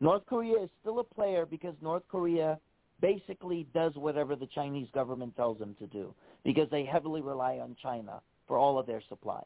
North 0.00 0.26
Korea 0.26 0.62
is 0.62 0.70
still 0.80 0.98
a 0.98 1.04
player 1.04 1.46
because 1.46 1.74
North 1.80 2.02
Korea 2.10 2.58
basically 3.00 3.66
does 3.74 3.94
whatever 3.96 4.36
the 4.36 4.46
Chinese 4.46 4.88
government 4.94 5.36
tells 5.36 5.58
them 5.58 5.76
to 5.78 5.86
do 5.86 6.14
because 6.44 6.68
they 6.70 6.84
heavily 6.84 7.20
rely 7.20 7.58
on 7.58 7.76
China 7.82 8.20
for 8.46 8.58
all 8.58 8.78
of 8.78 8.86
their 8.86 9.02
supplies. 9.08 9.44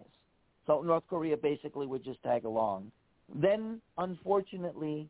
So 0.66 0.82
North 0.82 1.05
Korea 1.09 1.36
basically 1.36 1.86
would 1.86 2.05
just 2.05 2.23
tag 2.23 2.44
along 2.44 2.90
then 3.35 3.81
unfortunately, 3.98 5.09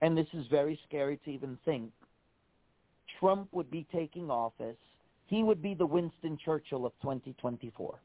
and 0.00 0.16
this 0.16 0.26
is 0.32 0.46
very 0.50 0.78
scary 0.86 1.18
to 1.24 1.30
even 1.30 1.58
think, 1.64 1.90
Trump 3.18 3.48
would 3.52 3.70
be 3.70 3.86
taking 3.92 4.30
office. 4.30 4.76
He 5.26 5.42
would 5.42 5.62
be 5.62 5.74
the 5.74 5.86
Winston 5.86 6.38
Churchill 6.42 6.86
of 6.86 6.92
2024. 7.02 7.98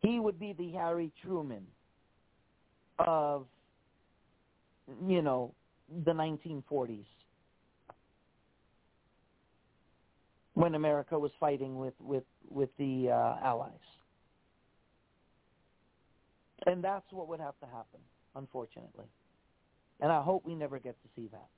He 0.00 0.20
would 0.20 0.38
be 0.38 0.54
the 0.54 0.70
Harry 0.72 1.12
Truman 1.22 1.66
of, 2.98 3.46
you 5.06 5.22
know, 5.22 5.52
the 6.04 6.12
1940s 6.12 7.04
when 10.54 10.74
America 10.74 11.18
was 11.18 11.30
fighting 11.38 11.78
with, 11.78 11.94
with, 12.00 12.24
with 12.50 12.70
the 12.78 13.10
uh, 13.10 13.44
Allies. 13.44 13.70
And 16.68 16.84
that's 16.84 17.10
what 17.10 17.28
would 17.28 17.40
have 17.40 17.58
to 17.60 17.66
happen, 17.66 18.00
unfortunately. 18.36 19.06
And 20.00 20.12
I 20.12 20.22
hope 20.22 20.44
we 20.44 20.54
never 20.54 20.78
get 20.78 20.96
to 21.02 21.08
see 21.16 21.28
that. 21.32 21.48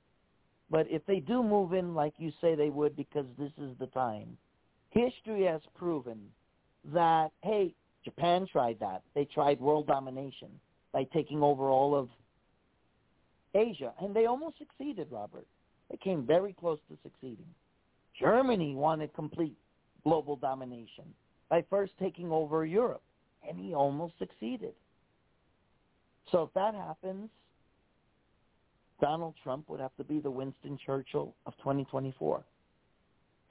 But 0.69 0.87
if 0.89 1.05
they 1.05 1.19
do 1.19 1.43
move 1.43 1.73
in 1.73 1.93
like 1.93 2.13
you 2.17 2.31
say 2.39 2.55
they 2.55 2.69
would 2.69 2.95
because 2.95 3.25
this 3.37 3.51
is 3.57 3.77
the 3.77 3.87
time, 3.87 4.37
history 4.91 5.43
has 5.43 5.59
proven 5.75 6.17
that, 6.93 7.31
hey, 7.43 7.75
Japan 8.05 8.47
tried 8.49 8.79
that. 8.79 9.01
They 9.13 9.25
tried 9.25 9.59
world 9.59 9.85
domination 9.85 10.47
by 10.93 11.03
taking 11.13 11.43
over 11.43 11.69
all 11.69 11.93
of 11.93 12.07
Asia. 13.53 13.91
And 14.01 14.15
they 14.15 14.27
almost 14.27 14.57
succeeded, 14.59 15.07
Robert. 15.11 15.45
They 15.89 15.97
came 15.97 16.25
very 16.25 16.53
close 16.53 16.79
to 16.89 16.97
succeeding. 17.03 17.53
Germany 18.17 18.75
wanted 18.75 19.13
complete 19.13 19.57
global 20.05 20.37
domination 20.37 21.03
by 21.49 21.65
first 21.69 21.91
taking 21.99 22.31
over 22.31 22.65
Europe. 22.65 23.03
And 23.47 23.59
he 23.59 23.73
almost 23.73 24.13
succeeded. 24.19 24.73
So 26.31 26.43
if 26.43 26.53
that 26.53 26.73
happens, 26.73 27.29
Donald 29.01 29.33
Trump 29.43 29.69
would 29.69 29.79
have 29.79 29.95
to 29.97 30.03
be 30.03 30.19
the 30.19 30.31
Winston 30.31 30.77
Churchill 30.85 31.33
of 31.45 31.53
2024. 31.57 32.43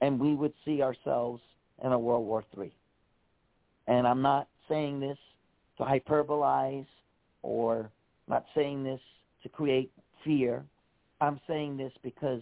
And 0.01 0.19
we 0.19 0.33
would 0.33 0.53
see 0.65 0.81
ourselves 0.81 1.41
in 1.83 1.91
a 1.91 1.99
World 1.99 2.25
War 2.25 2.43
III. 2.57 2.71
And 3.87 4.07
I'm 4.07 4.21
not 4.21 4.47
saying 4.67 4.99
this 4.99 5.17
to 5.77 5.83
hyperbolize 5.83 6.87
or 7.43 7.91
not 8.27 8.45
saying 8.55 8.83
this 8.83 9.01
to 9.43 9.49
create 9.49 9.91
fear. 10.23 10.63
I'm 11.19 11.39
saying 11.47 11.77
this 11.77 11.93
because 12.01 12.41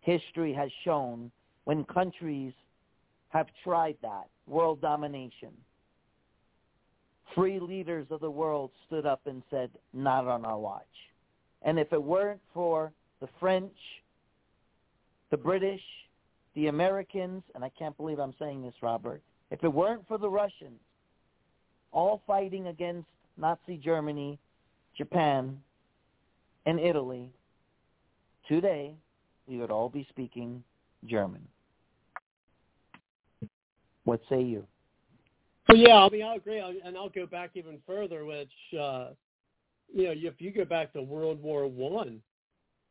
history 0.00 0.52
has 0.52 0.70
shown 0.84 1.30
when 1.64 1.84
countries 1.84 2.52
have 3.30 3.46
tried 3.64 3.96
that, 4.02 4.28
world 4.46 4.80
domination, 4.80 5.50
free 7.34 7.58
leaders 7.58 8.06
of 8.10 8.20
the 8.20 8.30
world 8.30 8.70
stood 8.86 9.06
up 9.06 9.20
and 9.26 9.42
said, 9.50 9.70
not 9.92 10.26
on 10.26 10.44
our 10.44 10.58
watch. 10.58 10.82
And 11.62 11.78
if 11.78 11.92
it 11.92 12.02
weren't 12.02 12.40
for 12.52 12.92
the 13.20 13.28
French, 13.40 13.74
the 15.30 15.36
British, 15.36 15.82
the 16.54 16.68
Americans, 16.68 17.42
and 17.54 17.64
I 17.64 17.70
can't 17.70 17.96
believe 17.96 18.18
I'm 18.18 18.34
saying 18.38 18.62
this, 18.62 18.74
Robert, 18.82 19.22
if 19.50 19.64
it 19.64 19.72
weren't 19.72 20.06
for 20.06 20.18
the 20.18 20.28
Russians, 20.28 20.80
all 21.92 22.22
fighting 22.26 22.68
against 22.68 23.08
Nazi 23.36 23.76
Germany, 23.76 24.38
Japan, 24.96 25.60
and 26.66 26.78
Italy, 26.78 27.30
today 28.48 28.94
we 29.46 29.58
would 29.58 29.70
all 29.70 29.88
be 29.88 30.06
speaking 30.10 30.62
German. 31.06 31.46
What 34.04 34.20
say 34.28 34.42
you? 34.42 34.66
Well, 35.74 35.82
yeah, 35.82 36.04
I 36.04 36.08
mean, 36.08 36.22
I 36.22 36.36
agree, 36.36 36.62
and 36.84 36.96
I'll 36.96 37.08
go 37.08 37.26
back 37.26 37.50
even 37.54 37.80
further, 37.84 38.24
which 38.24 38.52
uh, 38.78 39.08
you 39.92 40.04
know, 40.04 40.14
if 40.14 40.40
you 40.40 40.52
go 40.52 40.64
back 40.64 40.92
to 40.92 41.02
World 41.02 41.42
War 41.42 41.66
One, 41.66 42.22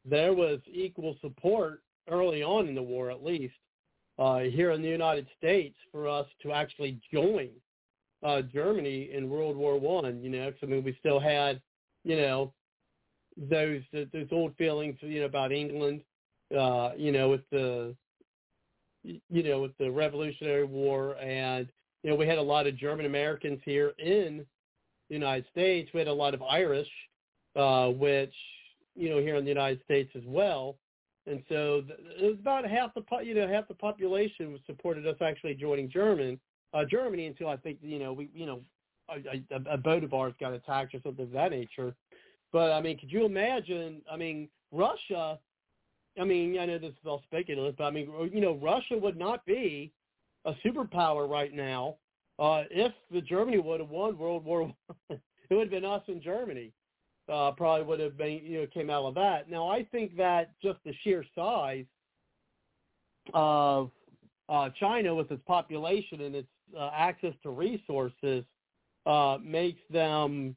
there 0.03 0.33
was 0.33 0.59
equal 0.69 1.15
support 1.21 1.81
early 2.09 2.43
on 2.43 2.67
in 2.67 2.75
the 2.75 2.83
war, 2.83 3.09
at 3.09 3.23
least 3.23 3.53
uh, 4.19 4.39
here 4.39 4.71
in 4.71 4.81
the 4.81 4.89
United 4.89 5.27
States, 5.37 5.77
for 5.93 6.09
us 6.09 6.27
to 6.41 6.51
actually 6.51 6.99
join 7.09 7.47
uh, 8.21 8.41
Germany 8.41 9.11
in 9.13 9.29
World 9.29 9.55
War 9.55 9.79
One. 9.79 10.21
You 10.21 10.29
know, 10.29 10.51
because 10.51 10.67
I 10.67 10.69
mean, 10.69 10.83
we 10.83 10.93
still 10.99 11.21
had, 11.21 11.61
you 12.03 12.17
know, 12.17 12.51
those 13.37 13.81
those 13.93 14.27
old 14.29 14.57
feelings, 14.57 14.97
you 14.99 15.21
know, 15.21 15.27
about 15.27 15.53
England, 15.53 16.01
uh, 16.51 16.89
you 16.97 17.13
know, 17.13 17.29
with 17.29 17.49
the, 17.49 17.95
you 19.03 19.43
know, 19.43 19.61
with 19.61 19.77
the 19.77 19.89
Revolutionary 19.89 20.65
War, 20.65 21.15
and 21.15 21.69
you 22.03 22.09
know, 22.09 22.15
we 22.15 22.27
had 22.27 22.37
a 22.37 22.41
lot 22.41 22.67
of 22.67 22.77
German 22.77 23.05
Americans 23.05 23.59
here 23.63 23.93
in 23.97 24.45
the 25.09 25.15
United 25.15 25.45
States. 25.51 25.89
We 25.93 25.99
had 25.99 26.07
a 26.07 26.13
lot 26.13 26.33
of 26.33 26.41
Irish, 26.43 26.89
uh, 27.55 27.87
which 27.87 28.33
you 28.95 29.09
know 29.09 29.19
here 29.19 29.35
in 29.37 29.43
the 29.43 29.49
United 29.49 29.81
States 29.83 30.11
as 30.15 30.23
well. 30.25 30.75
And 31.25 31.41
so 31.47 31.83
it 32.19 32.25
was 32.25 32.37
about 32.39 32.67
half 32.67 32.93
the 32.93 33.03
you 33.23 33.33
know 33.33 33.47
half 33.47 33.67
the 33.67 33.73
population 33.73 34.59
supported 34.65 35.07
us 35.07 35.15
actually 35.21 35.55
joining 35.55 35.89
German 35.89 36.39
uh, 36.73 36.83
Germany 36.85 37.27
until 37.27 37.47
I 37.47 37.57
think 37.57 37.79
you 37.81 37.99
know 37.99 38.11
we 38.13 38.29
you 38.33 38.45
know 38.45 38.61
a, 39.09 39.43
a, 39.55 39.73
a 39.73 39.77
boat 39.77 40.03
of 40.03 40.13
ours 40.13 40.33
got 40.39 40.53
attacked 40.53 40.93
or 40.93 40.99
something 41.03 41.25
of 41.25 41.31
that 41.31 41.51
nature. 41.51 41.93
But 42.51 42.71
I 42.71 42.81
mean, 42.81 42.99
could 42.99 43.11
you 43.11 43.25
imagine? 43.25 44.01
I 44.11 44.17
mean, 44.17 44.49
Russia. 44.71 45.39
I 46.19 46.25
mean, 46.25 46.59
I 46.59 46.67
know 46.67 46.77
this 46.77 46.91
is 46.91 47.07
all 47.07 47.23
speculative, 47.25 47.75
but 47.75 47.85
I 47.85 47.91
mean, 47.91 48.07
you 48.31 48.39
know, 48.39 48.59
Russia 48.61 48.95
would 48.95 49.17
not 49.17 49.43
be 49.47 49.91
a 50.45 50.53
superpower 50.65 51.29
right 51.29 51.53
now 51.53 51.95
uh, 52.39 52.63
if 52.71 52.91
the 53.11 53.21
Germany 53.21 53.59
would 53.59 53.79
have 53.79 53.89
won 53.89 54.17
World 54.17 54.45
War 54.45 54.61
One. 54.63 54.73
it 55.09 55.53
would 55.53 55.61
have 55.61 55.69
been 55.69 55.85
us 55.85 56.03
and 56.07 56.21
Germany. 56.21 56.71
Uh, 57.31 57.51
probably 57.51 57.85
would 57.85 58.01
have 58.01 58.17
been 58.17 58.41
you 58.43 58.61
know 58.61 58.67
came 58.67 58.89
out 58.89 59.05
of 59.05 59.15
that. 59.15 59.49
Now 59.49 59.69
I 59.69 59.83
think 59.83 60.17
that 60.17 60.51
just 60.61 60.79
the 60.83 60.93
sheer 61.03 61.23
size 61.35 61.85
of 63.33 63.91
uh, 64.49 64.69
China 64.79 65.15
with 65.15 65.31
its 65.31 65.41
population 65.47 66.21
and 66.21 66.35
its 66.35 66.47
uh, 66.77 66.89
access 66.93 67.33
to 67.43 67.49
resources 67.49 68.43
uh, 69.05 69.37
makes 69.43 69.81
them, 69.89 70.55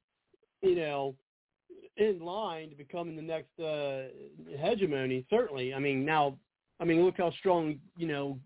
you 0.62 0.74
know, 0.74 1.14
in 1.96 2.20
line 2.20 2.70
to 2.70 2.76
becoming 2.76 3.16
the 3.16 3.22
next 3.22 3.58
uh, 3.60 4.08
hegemony. 4.58 5.24
Certainly, 5.30 5.72
I 5.72 5.78
mean 5.78 6.04
now, 6.04 6.36
I 6.80 6.84
mean 6.84 7.04
look 7.04 7.16
how 7.18 7.30
strong 7.32 7.78
you 7.96 8.06
know, 8.06 8.38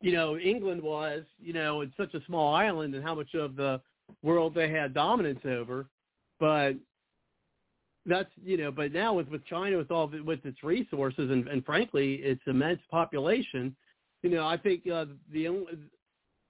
you 0.00 0.12
know 0.12 0.36
England 0.36 0.82
was, 0.82 1.22
you 1.38 1.52
know, 1.52 1.80
it's 1.80 1.96
such 1.96 2.14
a 2.14 2.24
small 2.26 2.54
island 2.54 2.94
and 2.94 3.04
how 3.04 3.14
much 3.14 3.34
of 3.34 3.56
the 3.56 3.80
world 4.22 4.54
they 4.54 4.70
had 4.70 4.94
dominance 4.94 5.40
over, 5.44 5.86
but 6.38 6.74
that's 8.04 8.30
you 8.44 8.56
know, 8.56 8.70
but 8.70 8.92
now 8.92 9.14
with 9.14 9.28
with 9.28 9.44
China 9.46 9.78
with 9.78 9.90
all 9.90 10.10
with 10.24 10.44
its 10.44 10.62
resources 10.62 11.30
and, 11.30 11.48
and 11.48 11.64
frankly 11.64 12.14
its 12.16 12.42
immense 12.46 12.80
population, 12.90 13.74
you 14.22 14.30
know, 14.30 14.46
I 14.46 14.56
think 14.56 14.86
uh, 14.88 15.06
the 15.32 15.48
only 15.48 15.72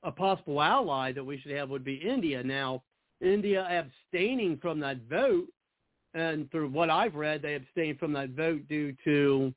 a 0.03 0.13
possible 0.13 0.63
ally 0.63 1.13
that 1.13 1.25
we 1.25 1.39
should 1.41 1.53
have 1.53 1.71
would 1.71 1.85
be 1.85 1.97
India. 1.97 2.43
Now, 2.43 2.83
India 3.21 3.67
abstaining 3.69 4.59
from 4.59 4.79
that 4.81 4.99
vote, 5.09 5.49
and 6.15 6.51
through 6.51 6.71
what 6.71 6.91
I've 6.91 7.15
read, 7.15 7.43
they 7.43 7.55
abstained 7.55 7.99
from 7.99 8.13
that 8.13 8.31
vote 8.31 8.69
due 8.69 8.95
to 9.05 9.53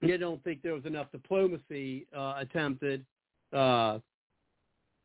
they 0.00 0.16
don't 0.16 0.42
think 0.44 0.62
there 0.62 0.74
was 0.74 0.84
enough 0.84 1.10
diplomacy 1.10 2.06
uh, 2.16 2.34
attempted, 2.38 3.04
uh, 3.52 3.98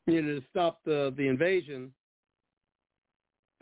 you 0.06 0.22
know, 0.22 0.40
to 0.40 0.46
stop 0.50 0.80
the 0.86 1.14
the 1.18 1.28
invasion. 1.28 1.92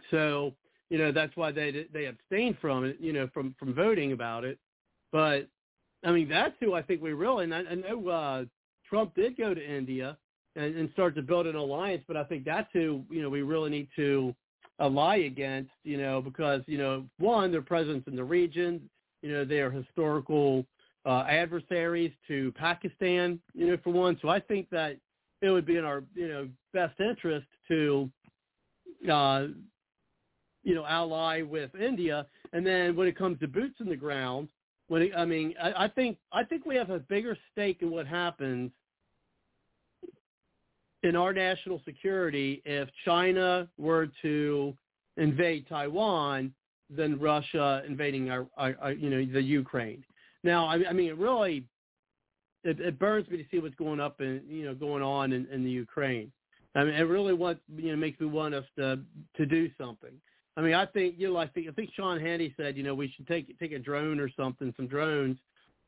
So, 0.09 0.53
you 0.89 0.97
know, 0.97 1.11
that's 1.11 1.35
why 1.35 1.51
they 1.51 1.85
they 1.93 2.05
abstained 2.05 2.57
from 2.59 2.83
it, 2.85 2.97
you 2.99 3.13
know, 3.13 3.29
from 3.33 3.55
from 3.57 3.73
voting 3.73 4.11
about 4.11 4.43
it. 4.43 4.59
But 5.11 5.47
I 6.03 6.11
mean, 6.11 6.27
that's 6.27 6.55
who 6.59 6.73
I 6.73 6.81
think 6.81 7.01
we 7.01 7.13
really. 7.13 7.45
And 7.45 7.55
I, 7.55 7.59
I 7.59 7.75
know 7.75 8.07
uh, 8.09 8.45
Trump 8.87 9.15
did 9.15 9.37
go 9.37 9.53
to 9.53 9.65
India 9.77 10.17
and, 10.55 10.75
and 10.75 10.89
start 10.91 11.15
to 11.15 11.21
build 11.21 11.47
an 11.47 11.55
alliance, 11.55 12.03
but 12.07 12.17
I 12.17 12.23
think 12.25 12.43
that's 12.43 12.69
who 12.73 13.03
you 13.09 13.21
know 13.21 13.29
we 13.29 13.41
really 13.41 13.69
need 13.69 13.87
to 13.95 14.35
ally 14.79 15.17
against. 15.19 15.71
You 15.83 15.97
know, 15.97 16.21
because 16.21 16.61
you 16.65 16.77
know, 16.77 17.05
one, 17.19 17.51
their 17.51 17.61
presence 17.61 18.03
in 18.07 18.15
the 18.15 18.23
region. 18.23 18.81
You 19.21 19.31
know, 19.31 19.45
they 19.45 19.59
are 19.59 19.69
historical 19.69 20.65
uh, 21.05 21.25
adversaries 21.27 22.11
to 22.27 22.51
Pakistan. 22.53 23.39
You 23.53 23.67
know, 23.67 23.77
for 23.83 23.91
one. 23.91 24.17
So 24.21 24.29
I 24.29 24.39
think 24.39 24.69
that 24.69 24.97
it 25.41 25.49
would 25.49 25.65
be 25.65 25.77
in 25.77 25.85
our 25.85 26.03
you 26.15 26.27
know 26.27 26.49
best 26.73 26.99
interest 26.99 27.47
to 27.67 28.09
uh, 29.11 29.47
you 30.63 30.75
know 30.75 30.85
ally 30.85 31.41
with 31.41 31.73
India. 31.75 32.25
And 32.53 32.65
then 32.65 32.95
when 32.95 33.07
it 33.07 33.17
comes 33.17 33.39
to 33.39 33.47
boots 33.47 33.75
in 33.79 33.87
the 33.87 33.95
ground, 33.95 34.49
when 34.87 35.03
it, 35.03 35.11
I 35.15 35.25
mean, 35.25 35.55
I, 35.61 35.85
I 35.85 35.87
think 35.87 36.17
I 36.31 36.43
think 36.43 36.65
we 36.65 36.75
have 36.75 36.89
a 36.89 36.99
bigger 36.99 37.37
stake 37.51 37.77
in 37.81 37.91
what 37.91 38.07
happens 38.07 38.71
in 41.03 41.15
our 41.15 41.33
national 41.33 41.81
security 41.83 42.61
if 42.65 42.87
China 43.05 43.67
were 43.77 44.07
to 44.21 44.75
invade 45.17 45.67
Taiwan 45.67 46.53
than 46.89 47.19
Russia 47.19 47.81
invading 47.87 48.29
our, 48.29 48.47
our, 48.57 48.75
our 48.81 48.91
you 48.91 49.09
know 49.09 49.25
the 49.25 49.41
Ukraine. 49.41 50.03
Now, 50.43 50.65
I, 50.65 50.89
I 50.89 50.93
mean, 50.93 51.09
it 51.09 51.17
really 51.17 51.65
it, 52.63 52.79
it 52.79 52.99
burns 52.99 53.29
me 53.29 53.37
to 53.37 53.45
see 53.49 53.59
what's 53.59 53.75
going 53.75 53.99
up 53.99 54.19
and 54.19 54.41
you 54.47 54.65
know 54.65 54.75
going 54.75 55.03
on 55.03 55.33
in, 55.33 55.47
in 55.47 55.63
the 55.63 55.71
Ukraine. 55.71 56.31
I 56.75 56.83
mean, 56.83 56.93
it 56.93 57.01
really 57.01 57.33
wants 57.33 57.61
you 57.75 57.91
know 57.91 57.97
makes 57.97 58.19
me 58.19 58.27
want 58.27 58.53
us 58.53 58.65
to 58.77 58.99
to 59.37 59.45
do 59.45 59.69
something. 59.77 60.13
I 60.57 60.61
mean, 60.61 60.73
I 60.73 60.85
think 60.85 61.15
you 61.17 61.31
know, 61.31 61.37
I 61.37 61.47
think 61.47 61.67
I 61.67 61.71
think 61.71 61.91
Sean 61.95 62.19
Hannity 62.19 62.55
said 62.57 62.77
you 62.77 62.83
know 62.83 62.95
we 62.95 63.11
should 63.15 63.27
take 63.27 63.57
take 63.59 63.71
a 63.71 63.79
drone 63.79 64.19
or 64.19 64.29
something, 64.35 64.73
some 64.77 64.87
drones, 64.87 65.37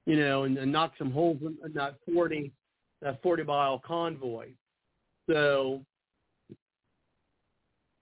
you 0.06 0.18
know, 0.18 0.44
and, 0.44 0.58
and 0.58 0.72
knock 0.72 0.94
some 0.98 1.12
holes 1.12 1.38
in 1.42 1.74
that 1.74 1.96
forty 2.12 2.52
that 3.02 3.22
forty 3.22 3.44
mile 3.44 3.82
convoy. 3.86 4.50
So, 5.30 5.82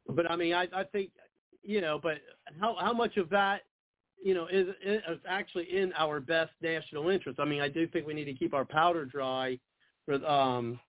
but 0.08 0.30
I 0.30 0.36
mean, 0.36 0.54
I, 0.54 0.68
I 0.74 0.84
think, 0.84 1.12
you 1.64 1.82
know, 1.82 2.00
but 2.02 2.18
how 2.60 2.76
how 2.80 2.94
much 2.94 3.18
of 3.18 3.30
that, 3.30 3.62
you 4.24 4.34
know, 4.34 4.48
is, 4.52 4.68
is 4.86 5.02
actually 5.28 5.76
in 5.76 5.94
our 5.94 6.20
best 6.20 6.52
national 6.62 7.10
interest? 7.10 7.40
I 7.40 7.46
mean, 7.46 7.62
I 7.62 7.70
do 7.70 7.88
think 7.88 8.06
we 8.06 8.14
need 8.14 8.26
to 8.26 8.34
keep 8.34 8.54
our 8.54 8.66
powder 8.66 9.06
dry, 9.06 9.58
for 10.06 10.26
um, 10.26 10.80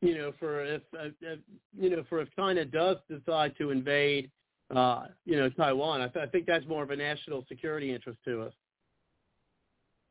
you 0.00 0.16
know, 0.16 0.32
for 0.38 0.64
if, 0.64 0.82
if 0.92 1.38
you 1.76 1.90
know, 1.90 2.04
for 2.08 2.20
if 2.20 2.28
China 2.36 2.64
does 2.64 2.96
decide 3.08 3.54
to 3.58 3.70
invade, 3.70 4.30
uh, 4.74 5.06
you 5.24 5.36
know, 5.36 5.48
Taiwan, 5.50 6.00
I, 6.00 6.08
th- 6.08 6.26
I 6.26 6.30
think 6.30 6.46
that's 6.46 6.66
more 6.66 6.82
of 6.82 6.90
a 6.90 6.96
national 6.96 7.44
security 7.48 7.92
interest 7.92 8.18
to 8.24 8.42
us. 8.42 8.52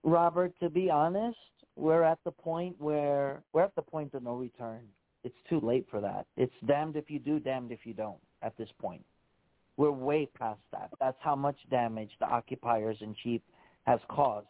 Robert, 0.03 0.53
to 0.61 0.69
be 0.69 0.89
honest, 0.89 1.37
we're 1.75 2.03
at 2.03 2.19
the 2.25 2.31
point 2.31 2.75
where 2.79 3.43
we're 3.53 3.63
at 3.63 3.75
the 3.75 3.81
point 3.81 4.13
of 4.13 4.23
no 4.23 4.35
return. 4.35 4.81
It's 5.23 5.35
too 5.49 5.59
late 5.59 5.85
for 5.91 5.99
that. 6.01 6.25
It's 6.37 6.53
damned 6.65 6.95
if 6.95 7.09
you 7.09 7.19
do, 7.19 7.39
damned 7.39 7.71
if 7.71 7.85
you 7.85 7.93
don't 7.93 8.19
at 8.41 8.57
this 8.57 8.69
point. 8.79 9.03
We're 9.77 9.91
way 9.91 10.27
past 10.37 10.59
that. 10.71 10.89
That's 10.99 11.17
how 11.19 11.35
much 11.35 11.57
damage 11.69 12.11
the 12.19 12.25
occupiers 12.25 12.97
in 13.01 13.15
chief 13.23 13.41
has 13.85 13.99
caused 14.09 14.47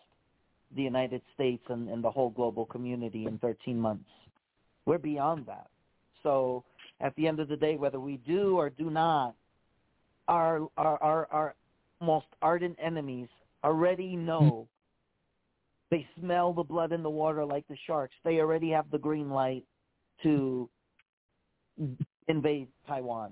the 0.75 0.81
United 0.81 1.21
States 1.35 1.63
and, 1.69 1.89
and 1.89 2.03
the 2.03 2.09
whole 2.09 2.29
global 2.29 2.65
community 2.65 3.25
in 3.25 3.37
13 3.37 3.79
months. 3.79 4.09
We're 4.85 4.97
beyond 4.97 5.45
that. 5.47 5.67
So 6.23 6.63
at 7.01 7.15
the 7.15 7.27
end 7.27 7.39
of 7.39 7.49
the 7.49 7.57
day, 7.57 7.75
whether 7.75 7.99
we 7.99 8.17
do 8.27 8.57
or 8.57 8.69
do 8.69 8.89
not, 8.89 9.35
our 10.27 10.67
our 10.77 11.01
our, 11.01 11.27
our 11.31 11.55
most 12.01 12.25
ardent 12.41 12.77
enemies 12.81 13.27
already 13.63 14.15
know 14.15 14.67
they 15.89 16.05
smell 16.19 16.53
the 16.53 16.63
blood 16.63 16.91
in 16.91 17.01
the 17.01 17.09
water 17.09 17.45
like 17.45 17.67
the 17.67 17.77
sharks. 17.85 18.15
They 18.23 18.39
already 18.39 18.69
have 18.71 18.89
the 18.91 18.97
green 18.97 19.29
light 19.29 19.63
to 20.23 20.69
invade 22.27 22.67
Taiwan, 22.87 23.31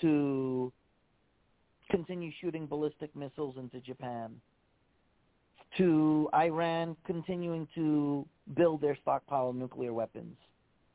to 0.00 0.72
continue 1.90 2.30
shooting 2.40 2.66
ballistic 2.66 3.14
missiles 3.14 3.56
into 3.58 3.80
Japan, 3.80 4.30
to 5.76 6.28
Iran 6.34 6.96
continuing 7.06 7.68
to 7.74 8.26
build 8.56 8.80
their 8.80 8.96
stockpile 9.02 9.50
of 9.50 9.56
nuclear 9.56 9.92
weapons. 9.92 10.36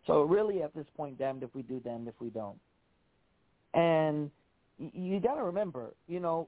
So 0.07 0.21
really 0.21 0.61
at 0.61 0.75
this 0.75 0.85
point, 0.95 1.17
damned 1.17 1.43
if 1.43 1.53
we 1.55 1.61
do, 1.61 1.79
damned 1.79 2.07
if 2.07 2.15
we 2.19 2.29
don't. 2.29 2.59
And 3.73 4.29
you 4.77 5.19
got 5.19 5.35
to 5.35 5.43
remember, 5.43 5.93
you 6.07 6.19
know, 6.19 6.47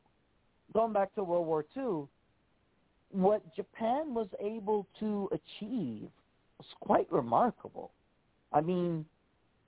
going 0.73 0.93
back 0.93 1.13
to 1.15 1.23
World 1.23 1.47
War 1.47 1.65
II, 1.75 2.07
what 3.11 3.55
Japan 3.55 4.13
was 4.13 4.27
able 4.41 4.85
to 4.99 5.29
achieve 5.31 6.09
was 6.57 6.67
quite 6.81 7.11
remarkable. 7.11 7.91
I 8.51 8.61
mean, 8.61 9.05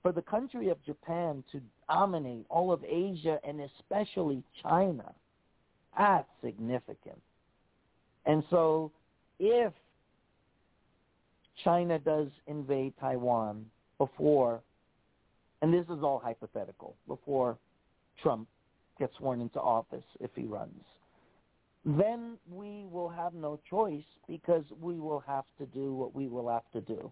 for 0.02 0.12
the 0.12 0.22
country 0.22 0.68
of 0.68 0.82
Japan 0.84 1.44
to 1.52 1.60
dominate 1.88 2.46
all 2.48 2.72
of 2.72 2.82
Asia 2.84 3.38
and 3.46 3.60
especially 3.60 4.42
China, 4.62 5.12
that's 5.96 6.28
significant. 6.42 7.20
And 8.26 8.42
so 8.50 8.90
if 9.38 9.72
China 11.64 11.98
does 11.98 12.28
invade 12.46 12.94
Taiwan 13.00 13.66
before, 13.98 14.60
and 15.62 15.72
this 15.72 15.84
is 15.84 16.02
all 16.02 16.20
hypothetical, 16.22 16.96
before 17.06 17.58
Trump 18.22 18.48
gets 18.98 19.14
sworn 19.18 19.40
into 19.40 19.60
office 19.60 20.04
if 20.20 20.30
he 20.34 20.44
runs, 20.44 20.84
then 21.84 22.36
we 22.50 22.86
will 22.90 23.08
have 23.08 23.34
no 23.34 23.58
choice 23.68 24.04
because 24.28 24.64
we 24.80 24.98
will 24.98 25.22
have 25.26 25.44
to 25.58 25.66
do 25.66 25.94
what 25.94 26.14
we 26.14 26.28
will 26.28 26.48
have 26.48 26.70
to 26.72 26.80
do 26.80 27.10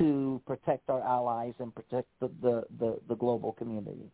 to 0.00 0.40
protect 0.46 0.88
our 0.88 1.02
allies 1.02 1.52
and 1.58 1.74
protect 1.74 2.08
the, 2.20 2.30
the, 2.40 2.64
the, 2.78 2.98
the 3.08 3.14
global 3.14 3.52
community. 3.52 4.10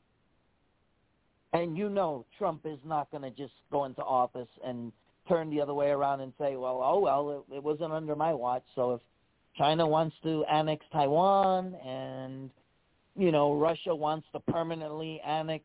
And 1.53 1.79
you 1.79 1.89
know 1.89 2.27
Trump 2.37 2.63
is 2.65 2.79
not 2.85 3.11
going 3.13 3.23
to 3.23 3.31
just 3.31 3.55
go 3.71 3.85
into 3.85 4.03
office 4.03 4.49
and 4.65 4.93
turn 5.29 5.49
the 5.49 5.61
other 5.61 5.75
way 5.75 5.91
around 5.91 6.21
and 6.21 6.33
say, 6.39 6.57
well, 6.57 6.81
oh, 6.83 6.99
well, 6.99 7.45
it, 7.51 7.57
it 7.57 7.63
wasn't 7.63 7.93
under 7.93 8.17
my 8.17 8.35
watch. 8.35 8.65
So 8.75 8.95
if 8.95 9.01
China 9.57 9.87
wants 9.87 10.17
to 10.25 10.45
annex 10.47 10.85
Taiwan 10.93 11.77
and, 11.87 12.51
you 13.17 13.31
know, 13.31 13.55
Russia 13.55 13.95
wants 13.95 14.27
to 14.33 14.41
permanently 14.41 15.21
annex 15.25 15.65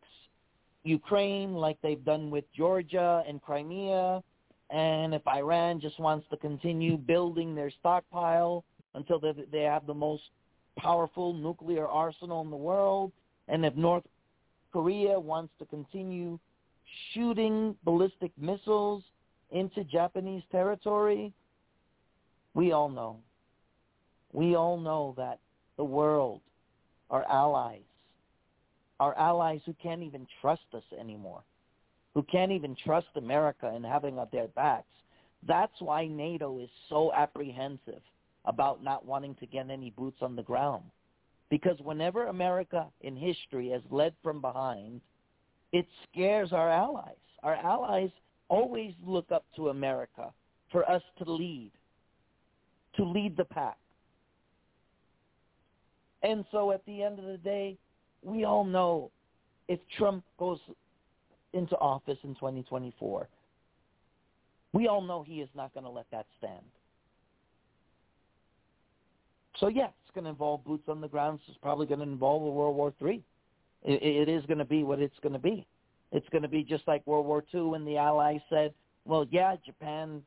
Ukraine 0.83 1.53
like 1.53 1.77
they've 1.81 2.03
done 2.05 2.29
with 2.29 2.45
Georgia 2.55 3.23
and 3.27 3.41
Crimea, 3.41 4.23
and 4.69 5.13
if 5.13 5.27
Iran 5.27 5.81
just 5.81 5.99
wants 5.99 6.27
to 6.29 6.37
continue 6.37 6.95
building 6.95 7.53
their 7.55 7.71
stockpile 7.79 8.63
until 8.95 9.19
they, 9.19 9.33
they 9.51 9.61
have 9.61 9.85
the 9.87 9.93
most 9.93 10.23
powerful 10.77 11.33
nuclear 11.33 11.87
arsenal 11.87 12.41
in 12.41 12.49
the 12.49 12.55
world, 12.55 13.11
and 13.47 13.65
if 13.65 13.75
North 13.75 14.03
Korea 14.71 15.19
wants 15.19 15.53
to 15.59 15.65
continue 15.65 16.39
shooting 17.13 17.75
ballistic 17.83 18.31
missiles 18.37 19.03
into 19.51 19.83
Japanese 19.83 20.43
territory, 20.51 21.33
we 22.53 22.71
all 22.71 22.89
know. 22.89 23.17
We 24.33 24.55
all 24.55 24.77
know 24.77 25.13
that 25.17 25.39
the 25.77 25.83
world, 25.83 26.41
our 27.09 27.23
allies, 27.25 27.81
our 28.99 29.17
allies 29.17 29.61
who 29.65 29.75
can't 29.81 30.03
even 30.03 30.27
trust 30.41 30.61
us 30.73 30.83
anymore, 30.97 31.41
who 32.13 32.23
can't 32.23 32.51
even 32.51 32.75
trust 32.85 33.07
America 33.15 33.71
and 33.73 33.85
having 33.85 34.19
up 34.19 34.31
their 34.31 34.47
backs. 34.49 34.85
That's 35.47 35.73
why 35.79 36.07
NATO 36.07 36.59
is 36.59 36.69
so 36.87 37.11
apprehensive 37.13 38.01
about 38.45 38.83
not 38.83 39.05
wanting 39.05 39.35
to 39.35 39.45
get 39.45 39.69
any 39.69 39.91
boots 39.91 40.17
on 40.21 40.35
the 40.35 40.43
ground. 40.43 40.83
Because 41.49 41.77
whenever 41.83 42.27
America 42.27 42.87
in 43.01 43.15
history 43.15 43.69
has 43.69 43.81
led 43.91 44.13
from 44.23 44.41
behind, 44.41 45.01
it 45.73 45.85
scares 46.09 46.53
our 46.53 46.69
allies. 46.69 47.15
Our 47.43 47.55
allies 47.55 48.09
always 48.47 48.93
look 49.05 49.31
up 49.31 49.45
to 49.55 49.69
America 49.69 50.31
for 50.71 50.89
us 50.89 51.01
to 51.17 51.31
lead, 51.31 51.71
to 52.95 53.03
lead 53.03 53.35
the 53.35 53.45
pack. 53.45 53.77
And 56.23 56.45
so 56.51 56.71
at 56.71 56.85
the 56.85 57.03
end 57.03 57.19
of 57.19 57.25
the 57.25 57.37
day, 57.37 57.77
we 58.23 58.45
all 58.45 58.63
know 58.63 59.11
if 59.67 59.79
Trump 59.97 60.23
goes 60.37 60.59
into 61.53 61.75
office 61.77 62.17
in 62.23 62.35
2024, 62.35 63.27
we 64.73 64.87
all 64.87 65.01
know 65.01 65.23
he 65.23 65.41
is 65.41 65.49
not 65.55 65.73
going 65.73 65.83
to 65.83 65.89
let 65.89 66.05
that 66.11 66.25
stand. 66.37 66.61
So 69.61 69.67
yeah, 69.67 69.87
it's 70.03 70.13
going 70.13 70.23
to 70.23 70.31
involve 70.31 70.65
boots 70.65 70.89
on 70.89 70.99
the 70.99 71.07
ground. 71.07 71.39
It's 71.47 71.57
probably 71.61 71.85
going 71.85 71.99
to 71.99 72.05
involve 72.05 72.41
a 72.41 72.49
World 72.49 72.75
War 72.75 72.93
III. 73.01 73.23
It, 73.83 74.03
it 74.03 74.29
is 74.29 74.43
going 74.47 74.57
to 74.57 74.65
be 74.65 74.83
what 74.83 74.99
it's 74.99 75.17
going 75.21 75.33
to 75.33 75.39
be. 75.39 75.65
It's 76.11 76.27
going 76.29 76.41
to 76.41 76.49
be 76.49 76.63
just 76.63 76.85
like 76.87 77.05
World 77.05 77.27
War 77.27 77.43
II 77.53 77.61
when 77.61 77.85
the 77.85 77.95
Allies 77.95 78.41
said, 78.49 78.73
well, 79.05 79.25
yeah, 79.29 79.55
Japan 79.63 80.23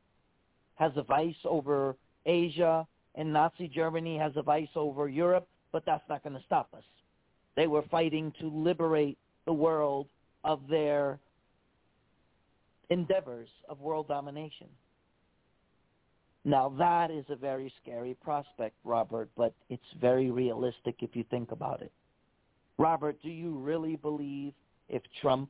has 0.75 0.93
a 0.95 1.03
vice 1.03 1.35
over 1.43 1.97
Asia 2.25 2.87
and 3.15 3.31
Nazi 3.31 3.67
Germany 3.67 4.17
has 4.17 4.31
a 4.37 4.41
vice 4.41 4.69
over 4.75 5.09
Europe, 5.09 5.47
but 5.71 5.85
that's 5.85 6.03
not 6.09 6.23
going 6.23 6.35
to 6.35 6.43
stop 6.45 6.69
us. 6.75 6.83
They 7.55 7.67
were 7.67 7.83
fighting 7.91 8.33
to 8.39 8.47
liberate 8.47 9.17
the 9.45 9.53
world 9.53 10.07
of 10.43 10.61
their 10.69 11.19
endeavors 12.89 13.49
of 13.67 13.81
world 13.81 14.07
domination. 14.07 14.67
Now 16.45 16.73
that 16.77 17.11
is 17.11 17.25
a 17.29 17.35
very 17.35 17.73
scary 17.81 18.15
prospect, 18.23 18.75
Robert, 18.83 19.29
but 19.35 19.53
it's 19.69 19.83
very 19.99 20.31
realistic 20.31 20.95
if 20.99 21.15
you 21.15 21.25
think 21.29 21.51
about 21.51 21.81
it. 21.81 21.91
Robert, 22.77 23.21
do 23.21 23.29
you 23.29 23.57
really 23.57 23.95
believe 23.95 24.53
if 24.87 25.01
Trump 25.21 25.49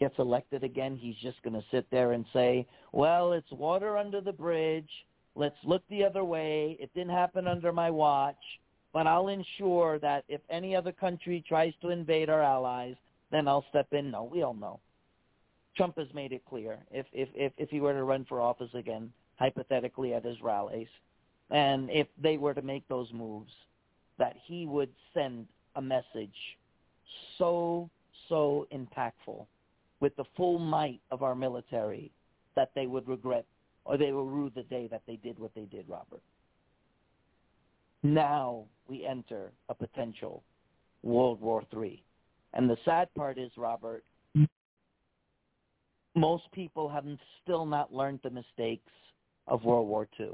gets 0.00 0.18
elected 0.18 0.64
again, 0.64 0.96
he's 0.96 1.16
just 1.22 1.40
going 1.42 1.54
to 1.54 1.64
sit 1.70 1.86
there 1.90 2.12
and 2.12 2.24
say, 2.32 2.66
well, 2.92 3.32
it's 3.32 3.50
water 3.52 3.96
under 3.96 4.20
the 4.20 4.32
bridge. 4.32 4.90
Let's 5.34 5.56
look 5.64 5.82
the 5.88 6.04
other 6.04 6.24
way. 6.24 6.76
It 6.80 6.92
didn't 6.94 7.12
happen 7.12 7.46
under 7.46 7.72
my 7.72 7.90
watch 7.90 8.36
but 8.92 9.06
I'll 9.06 9.28
ensure 9.28 9.98
that 10.00 10.24
if 10.28 10.40
any 10.50 10.74
other 10.74 10.92
country 10.92 11.44
tries 11.46 11.72
to 11.82 11.90
invade 11.90 12.30
our 12.30 12.42
allies, 12.42 12.96
then 13.30 13.46
I'll 13.46 13.64
step 13.68 13.92
in. 13.92 14.10
No, 14.10 14.24
we 14.24 14.42
all 14.42 14.54
know. 14.54 14.80
Trump 15.76 15.98
has 15.98 16.08
made 16.14 16.32
it 16.32 16.42
clear 16.48 16.78
if 16.90 17.06
if 17.12 17.28
if, 17.34 17.52
if 17.58 17.70
he 17.70 17.80
were 17.80 17.92
to 17.92 18.02
run 18.02 18.24
for 18.28 18.40
office 18.40 18.70
again, 18.74 19.12
hypothetically 19.38 20.14
at 20.14 20.24
his 20.24 20.40
rallies, 20.42 20.88
and 21.50 21.88
if 21.90 22.06
they 22.20 22.36
were 22.36 22.54
to 22.54 22.62
make 22.62 22.86
those 22.88 23.12
moves, 23.12 23.52
that 24.18 24.36
he 24.44 24.66
would 24.66 24.90
send 25.14 25.46
a 25.76 25.82
message 25.82 26.34
so 27.38 27.88
so 28.28 28.66
impactful 28.72 29.46
with 30.00 30.14
the 30.16 30.24
full 30.36 30.58
might 30.58 31.00
of 31.10 31.22
our 31.22 31.34
military 31.34 32.10
that 32.56 32.70
they 32.74 32.86
would 32.86 33.08
regret 33.08 33.46
or 33.84 33.96
they 33.96 34.12
will 34.12 34.26
rue 34.26 34.50
the 34.54 34.64
day 34.64 34.86
that 34.90 35.02
they 35.06 35.16
did 35.16 35.38
what 35.38 35.54
they 35.54 35.64
did, 35.64 35.88
Robert. 35.88 36.20
Now 38.02 38.64
we 38.86 39.06
enter 39.06 39.50
a 39.68 39.74
potential 39.74 40.42
World 41.02 41.40
War 41.40 41.64
III. 41.74 42.02
And 42.54 42.68
the 42.68 42.76
sad 42.84 43.08
part 43.14 43.38
is, 43.38 43.50
Robert, 43.56 44.04
most 46.14 46.44
people 46.52 46.88
have 46.88 47.04
still 47.42 47.64
not 47.64 47.94
learned 47.94 48.20
the 48.22 48.30
mistakes 48.30 48.90
of 49.48 49.64
World 49.64 49.88
War 49.88 50.06
II. 50.20 50.32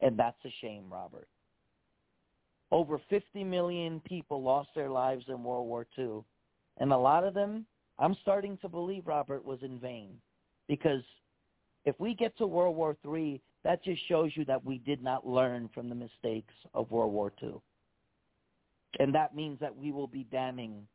And 0.00 0.18
that's 0.18 0.36
a 0.44 0.52
shame, 0.60 0.84
Robert. 0.90 1.28
Over 2.70 3.00
50 3.08 3.44
million 3.44 4.00
people 4.00 4.42
lost 4.42 4.70
their 4.74 4.90
lives 4.90 5.24
in 5.28 5.42
World 5.42 5.66
War 5.66 5.86
II. 5.98 6.24
And 6.78 6.92
a 6.92 6.98
lot 6.98 7.24
of 7.24 7.32
them, 7.32 7.64
I'm 7.98 8.16
starting 8.22 8.58
to 8.58 8.68
believe, 8.68 9.06
Robert, 9.06 9.44
was 9.44 9.60
in 9.62 9.78
vain. 9.78 10.10
Because 10.68 11.02
if 11.84 11.98
we 12.00 12.14
get 12.14 12.36
to 12.38 12.46
World 12.46 12.76
War 12.76 12.96
III, 13.06 13.40
that 13.64 13.82
just 13.82 14.06
shows 14.08 14.32
you 14.34 14.44
that 14.46 14.64
we 14.64 14.78
did 14.78 15.02
not 15.02 15.26
learn 15.26 15.70
from 15.72 15.88
the 15.88 15.94
mistakes 15.94 16.54
of 16.74 16.90
World 16.90 17.12
War 17.12 17.32
II. 17.42 17.54
And 18.98 19.14
that 19.14 19.34
means 19.34 19.58
that 19.60 19.74
we 19.74 19.92
will 19.92 20.06
be 20.06 20.26
damning 20.30 20.86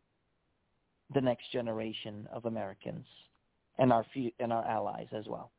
the 1.14 1.22
next 1.22 1.52
generation 1.52 2.28
of 2.32 2.46
Americans 2.46 3.06
and 3.78 3.92
our 3.92 4.06
and 4.40 4.54
our 4.54 4.66
allies 4.66 5.08
as 5.14 5.26
well. 5.28 5.52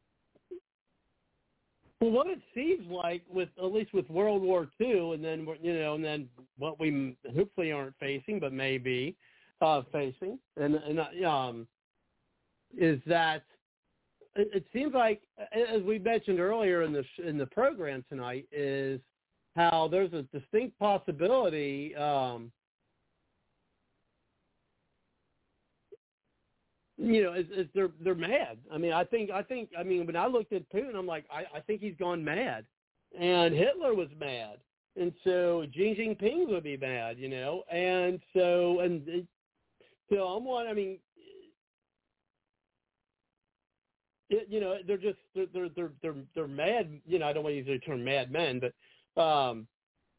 Well, 2.03 2.11
what 2.11 2.27
it 2.27 2.41
seems 2.53 2.85
like, 2.91 3.23
with 3.33 3.49
at 3.59 3.73
least 3.73 3.95
with 3.95 4.11
World 4.11 4.43
War 4.43 4.69
II, 4.81 5.13
and 5.13 5.25
then 5.25 5.47
you 5.63 5.73
know, 5.73 5.95
and 5.95 6.05
then 6.05 6.29
what 6.59 6.81
we 6.81 7.17
hopefully 7.33 7.71
aren't 7.71 7.95
facing, 8.01 8.41
but 8.41 8.53
maybe 8.53 9.15
uh, 9.61 9.83
facing, 9.93 10.37
and, 10.57 10.75
and 10.75 11.25
um, 11.25 11.69
is 12.77 13.01
that 13.07 13.45
it, 14.35 14.49
it 14.53 14.67
seems 14.73 14.95
like, 14.95 15.23
as 15.53 15.81
we 15.83 16.01
mentioned 16.01 16.41
earlier 16.41 16.83
in 16.83 16.93
the 16.93 17.05
in 17.25 17.39
the 17.39 17.47
program 17.47 18.05
tonight, 18.09 18.49
is 18.51 19.01
how 19.55 19.87
there's 19.87 20.13
a 20.13 20.23
distinct 20.37 20.77
possibility. 20.81 21.95
Um, 21.95 22.51
you 27.03 27.23
know, 27.23 27.33
is, 27.35 27.47
is 27.55 27.67
they're 27.75 27.91
they're 28.03 28.15
mad. 28.15 28.59
I 28.73 28.79
mean, 28.79 28.93
I 28.93 29.05
think 29.05 29.31
I 29.31 29.43
think 29.43 29.71
I 29.79 29.83
mean 29.83 30.07
when 30.07 30.17
I 30.17 30.27
looked 30.27 30.53
at 30.53 30.71
Putin, 30.73 30.95
I'm 30.97 31.07
like, 31.07 31.25
I, 31.33 31.59
I 31.59 31.61
think 31.61 31.81
he's 31.81 31.97
gone 31.99 32.25
mad, 32.25 32.65
and 33.19 33.53
Hitler 33.53 33.95
was 33.95 34.09
mad, 34.19 34.59
and 35.01 35.13
so 35.25 35.65
Xi 35.75 35.97
Jinping 35.99 36.49
would 36.49 36.65
be 36.65 36.77
mad, 36.77 37.19
you 37.19 37.29
know, 37.29 37.65
and 37.71 38.21
so 38.35 38.81
and 38.81 39.27
so 40.11 40.17
I'm 40.25 40.45
one. 40.45 40.69
I 40.69 40.75
mean, 40.75 40.99
it, 44.31 44.47
you 44.49 44.61
know, 44.61 44.77
they're 44.87 44.97
just 44.97 45.19
they're 45.35 45.69
they're 45.75 45.91
they're 46.03 46.15
they're 46.35 46.49
mad. 46.49 47.01
You 47.07 47.19
know, 47.19 47.27
I 47.27 47.33
don't 47.33 47.43
want 47.43 47.55
to 47.55 47.59
use 47.59 47.67
the 47.67 47.79
term 47.79 48.05
mad 48.05 48.31
men, 48.31 48.61
but 48.61 49.21
um, 49.21 49.67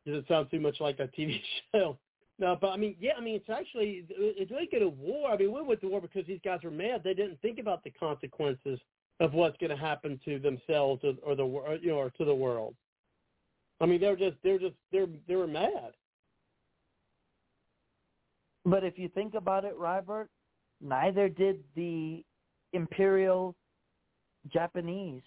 does 0.05 0.17
it 0.17 0.25
sounds 0.27 0.51
too 0.51 0.59
much 0.59 0.81
like 0.81 0.99
a 0.99 1.07
TV 1.07 1.39
show. 1.73 1.97
No, 2.39 2.57
but 2.59 2.69
I 2.69 2.77
mean, 2.77 2.95
yeah, 2.99 3.11
I 3.17 3.21
mean, 3.21 3.35
it's 3.35 3.49
actually 3.49 4.05
it's 4.09 4.51
really 4.51 4.67
good 4.71 4.81
a 4.81 4.89
war. 4.89 5.31
I 5.31 5.37
mean, 5.37 5.53
we 5.53 5.61
went 5.61 5.81
to 5.81 5.87
war 5.87 6.01
because 6.01 6.25
these 6.25 6.39
guys 6.43 6.59
were 6.63 6.71
mad. 6.71 7.01
They 7.03 7.13
didn't 7.13 7.39
think 7.41 7.59
about 7.59 7.83
the 7.83 7.91
consequences 7.91 8.79
of 9.19 9.33
what's 9.33 9.57
going 9.57 9.69
to 9.69 9.77
happen 9.77 10.19
to 10.25 10.39
themselves 10.39 11.03
or, 11.03 11.13
or 11.23 11.35
the 11.35 11.43
or, 11.43 11.75
you 11.75 11.89
know 11.89 11.97
or 11.97 12.09
to 12.09 12.25
the 12.25 12.33
world. 12.33 12.75
I 13.79 13.85
mean, 13.85 14.01
they're 14.01 14.15
just 14.15 14.37
they're 14.43 14.59
just 14.59 14.75
they're 14.91 15.07
they 15.27 15.35
were 15.35 15.47
mad. 15.47 15.93
But 18.65 18.83
if 18.83 18.97
you 18.97 19.09
think 19.09 19.35
about 19.35 19.65
it, 19.65 19.75
Robert, 19.77 20.29
neither 20.81 21.29
did 21.29 21.63
the 21.75 22.23
imperial 22.71 23.55
Japanese 24.51 25.21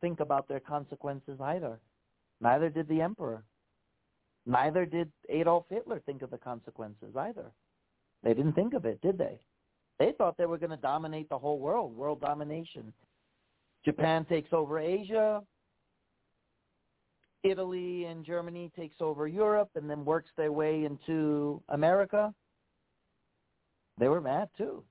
think 0.00 0.20
about 0.20 0.48
their 0.48 0.60
consequences 0.60 1.40
either. 1.40 1.78
Neither 2.40 2.70
did 2.70 2.88
the 2.88 3.00
emperor. 3.00 3.42
Neither 4.48 4.86
did 4.86 5.12
Adolf 5.28 5.66
Hitler 5.68 6.00
think 6.06 6.22
of 6.22 6.30
the 6.30 6.38
consequences 6.38 7.14
either. 7.14 7.52
They 8.22 8.32
didn't 8.32 8.54
think 8.54 8.72
of 8.72 8.86
it, 8.86 8.98
did 9.02 9.18
they? 9.18 9.38
They 9.98 10.12
thought 10.16 10.38
they 10.38 10.46
were 10.46 10.56
going 10.56 10.70
to 10.70 10.78
dominate 10.78 11.28
the 11.28 11.38
whole 11.38 11.58
world, 11.58 11.94
world 11.94 12.22
domination. 12.22 12.94
Japan 13.84 14.24
takes 14.24 14.48
over 14.54 14.78
Asia. 14.78 15.42
Italy 17.44 18.04
and 18.04 18.24
Germany 18.24 18.72
takes 18.74 18.96
over 19.00 19.28
Europe 19.28 19.68
and 19.74 19.88
then 19.88 20.04
works 20.04 20.30
their 20.36 20.50
way 20.50 20.86
into 20.86 21.62
America. 21.68 22.32
They 24.00 24.08
were 24.08 24.22
mad 24.22 24.48
too. 24.56 24.82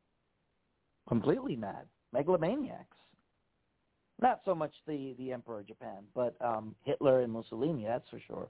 Completely 1.09 1.55
mad. 1.55 1.87
Megalomaniacs. 2.13 2.95
Not 4.21 4.41
so 4.45 4.53
much 4.53 4.73
the, 4.85 5.15
the 5.17 5.33
Emperor 5.33 5.61
of 5.61 5.67
Japan, 5.67 6.03
but 6.13 6.35
um, 6.41 6.75
Hitler 6.83 7.21
and 7.21 7.33
Mussolini, 7.33 7.85
that's 7.85 8.07
for 8.09 8.19
sure. 8.19 8.49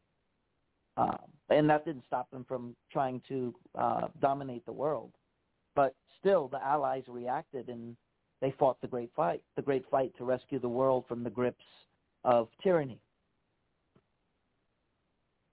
Um, 0.98 1.18
and 1.50 1.70
that 1.70 1.86
didn't 1.86 2.04
stop 2.06 2.30
them 2.32 2.46
from 2.48 2.76
trying 2.92 3.22
to 3.30 3.54
uh, 3.78 4.08
dominate 4.20 4.66
the 4.66 4.74
world. 4.74 5.12
But 5.76 5.96
still, 6.20 6.48
the 6.48 6.64
Allies 6.64 7.04
reacted 7.08 7.70
and 7.70 7.96
they 8.42 8.54
fought 8.60 8.82
the 8.82 8.88
great 8.88 9.12
fight, 9.16 9.42
the 9.56 9.62
great 9.62 9.86
fight 9.90 10.12
to 10.18 10.26
rescue 10.26 10.60
the 10.60 10.68
world 10.70 11.06
from 11.08 11.24
the 11.24 11.30
grips 11.30 11.64
of 12.24 12.50
tyranny. 12.62 13.00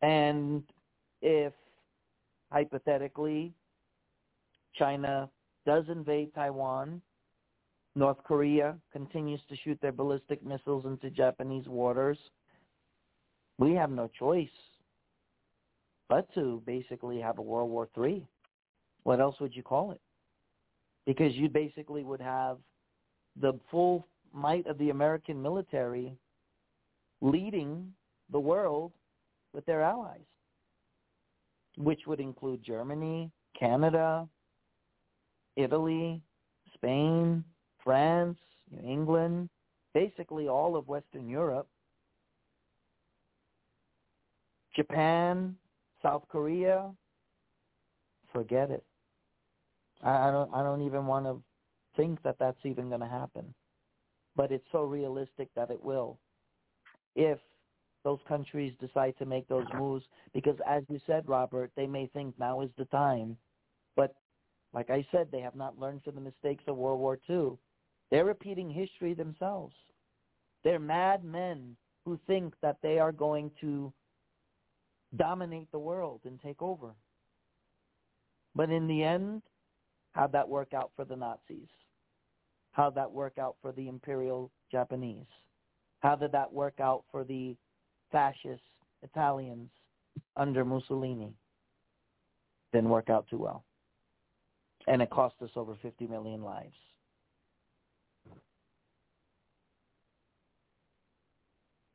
And 0.02 0.62
if 1.22 1.52
hypothetically 2.50 3.54
China 4.74 5.30
does 5.64 5.84
invade 5.88 6.34
Taiwan, 6.34 7.00
North 7.94 8.22
Korea 8.24 8.76
continues 8.92 9.40
to 9.48 9.56
shoot 9.62 9.78
their 9.80 9.92
ballistic 9.92 10.44
missiles 10.44 10.84
into 10.84 11.10
Japanese 11.10 11.68
waters, 11.68 12.18
we 13.58 13.72
have 13.74 13.90
no 13.90 14.10
choice 14.18 14.48
but 16.08 16.32
to 16.34 16.62
basically 16.66 17.20
have 17.20 17.38
a 17.38 17.42
World 17.42 17.70
War 17.70 17.88
III. 17.96 18.26
What 19.04 19.20
else 19.20 19.36
would 19.40 19.54
you 19.54 19.62
call 19.62 19.92
it? 19.92 20.00
Because 21.06 21.34
you 21.34 21.48
basically 21.48 22.04
would 22.04 22.20
have 22.20 22.58
the 23.40 23.58
full 23.70 24.06
might 24.32 24.66
of 24.66 24.78
the 24.78 24.90
American 24.90 25.40
military 25.40 26.16
leading 27.20 27.92
the 28.30 28.40
world 28.40 28.92
with 29.52 29.64
their 29.66 29.82
allies, 29.82 30.20
which 31.76 32.00
would 32.06 32.20
include 32.20 32.62
Germany, 32.62 33.30
Canada, 33.58 34.28
Italy, 35.56 36.20
Spain, 36.74 37.44
France, 37.82 38.38
England, 38.82 39.48
basically 39.92 40.48
all 40.48 40.76
of 40.76 40.88
Western 40.88 41.28
Europe, 41.28 41.68
Japan, 44.74 45.54
South 46.04 46.24
Korea, 46.28 46.90
forget 48.32 48.70
it. 48.70 48.84
I, 50.02 50.28
I 50.28 50.30
don't. 50.30 50.52
I 50.54 50.62
don't 50.62 50.82
even 50.82 51.06
want 51.06 51.24
to 51.24 51.40
think 51.96 52.22
that 52.22 52.36
that's 52.38 52.58
even 52.64 52.88
going 52.88 53.00
to 53.00 53.06
happen. 53.06 53.54
But 54.36 54.52
it's 54.52 54.66
so 54.70 54.82
realistic 54.82 55.48
that 55.54 55.70
it 55.70 55.82
will, 55.82 56.18
if 57.14 57.38
those 58.02 58.18
countries 58.28 58.74
decide 58.80 59.14
to 59.18 59.24
make 59.24 59.48
those 59.48 59.66
moves. 59.78 60.04
Because 60.34 60.56
as 60.68 60.82
you 60.88 61.00
said, 61.06 61.26
Robert, 61.26 61.70
they 61.76 61.86
may 61.86 62.06
think 62.08 62.34
now 62.38 62.60
is 62.60 62.70
the 62.76 62.84
time, 62.86 63.36
but 63.96 64.14
like 64.74 64.90
I 64.90 65.06
said, 65.10 65.28
they 65.30 65.40
have 65.40 65.54
not 65.54 65.78
learned 65.78 66.02
from 66.02 66.16
the 66.16 66.20
mistakes 66.20 66.64
of 66.66 66.76
World 66.76 67.00
War 67.00 67.18
II. 67.30 67.52
They're 68.10 68.24
repeating 68.24 68.68
history 68.68 69.14
themselves. 69.14 69.74
They're 70.64 70.80
mad 70.80 71.24
men 71.24 71.76
who 72.04 72.18
think 72.26 72.54
that 72.60 72.76
they 72.82 72.98
are 72.98 73.12
going 73.12 73.50
to 73.60 73.92
dominate 75.16 75.70
the 75.72 75.78
world 75.78 76.20
and 76.24 76.40
take 76.40 76.60
over. 76.62 76.90
But 78.54 78.70
in 78.70 78.86
the 78.86 79.02
end, 79.02 79.42
how'd 80.12 80.32
that 80.32 80.48
work 80.48 80.74
out 80.74 80.90
for 80.96 81.04
the 81.04 81.16
Nazis? 81.16 81.68
How'd 82.72 82.94
that 82.96 83.10
work 83.10 83.38
out 83.38 83.56
for 83.62 83.72
the 83.72 83.88
Imperial 83.88 84.50
Japanese? 84.70 85.26
How 86.00 86.16
did 86.16 86.32
that 86.32 86.52
work 86.52 86.80
out 86.80 87.04
for 87.10 87.24
the 87.24 87.56
fascist 88.12 88.62
Italians 89.02 89.70
under 90.36 90.64
Mussolini? 90.64 91.32
Didn't 92.72 92.90
work 92.90 93.10
out 93.10 93.26
too 93.30 93.38
well. 93.38 93.64
And 94.86 95.00
it 95.00 95.10
cost 95.10 95.36
us 95.40 95.50
over 95.56 95.76
50 95.80 96.06
million 96.08 96.42
lives. 96.42 96.74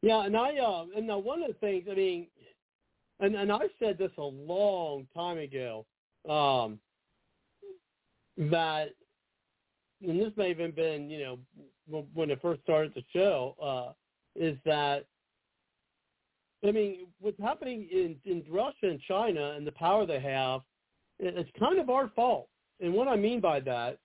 Yeah, 0.02 0.26
and 0.26 0.36
I 0.36 0.56
uh, 0.58 0.86
and 0.96 1.08
now 1.08 1.20
one 1.20 1.42
of 1.44 1.50
the 1.50 1.54
things 1.56 1.86
I 1.92 1.94
mean, 1.94 2.28
and 3.20 3.36
and 3.36 3.52
I 3.52 3.62
said 3.80 3.98
this 3.98 4.12
a 4.18 4.22
long 4.22 5.08
time 5.16 5.38
ago, 5.38 5.86
um, 6.28 6.80
that, 8.38 8.90
and 10.08 10.20
this 10.20 10.32
may 10.38 10.50
have 10.50 10.60
even 10.60 10.72
been 10.72 11.10
you 11.10 11.24
know 11.90 12.06
when 12.14 12.30
it 12.30 12.42
first 12.42 12.62
started 12.64 12.94
the 12.96 13.04
show, 13.14 13.56
uh, 13.62 13.94
is 14.36 14.58
that 14.66 15.06
I 16.66 16.72
mean 16.72 17.08
what's 17.20 17.40
happening 17.42 17.88
in 17.92 18.16
in 18.26 18.44
Russia 18.50 18.76
and 18.84 19.00
China 19.08 19.54
and 19.56 19.66
the 19.66 19.72
power 19.74 20.06
they 20.06 20.20
have, 20.20 20.62
it's 21.20 21.50
kind 21.60 21.80
of 21.80 21.90
our 21.90 22.10
fault. 22.16 22.48
And 22.80 22.94
what 22.94 23.08
I 23.08 23.16
mean 23.16 23.42
by 23.42 23.60
that 23.62 24.00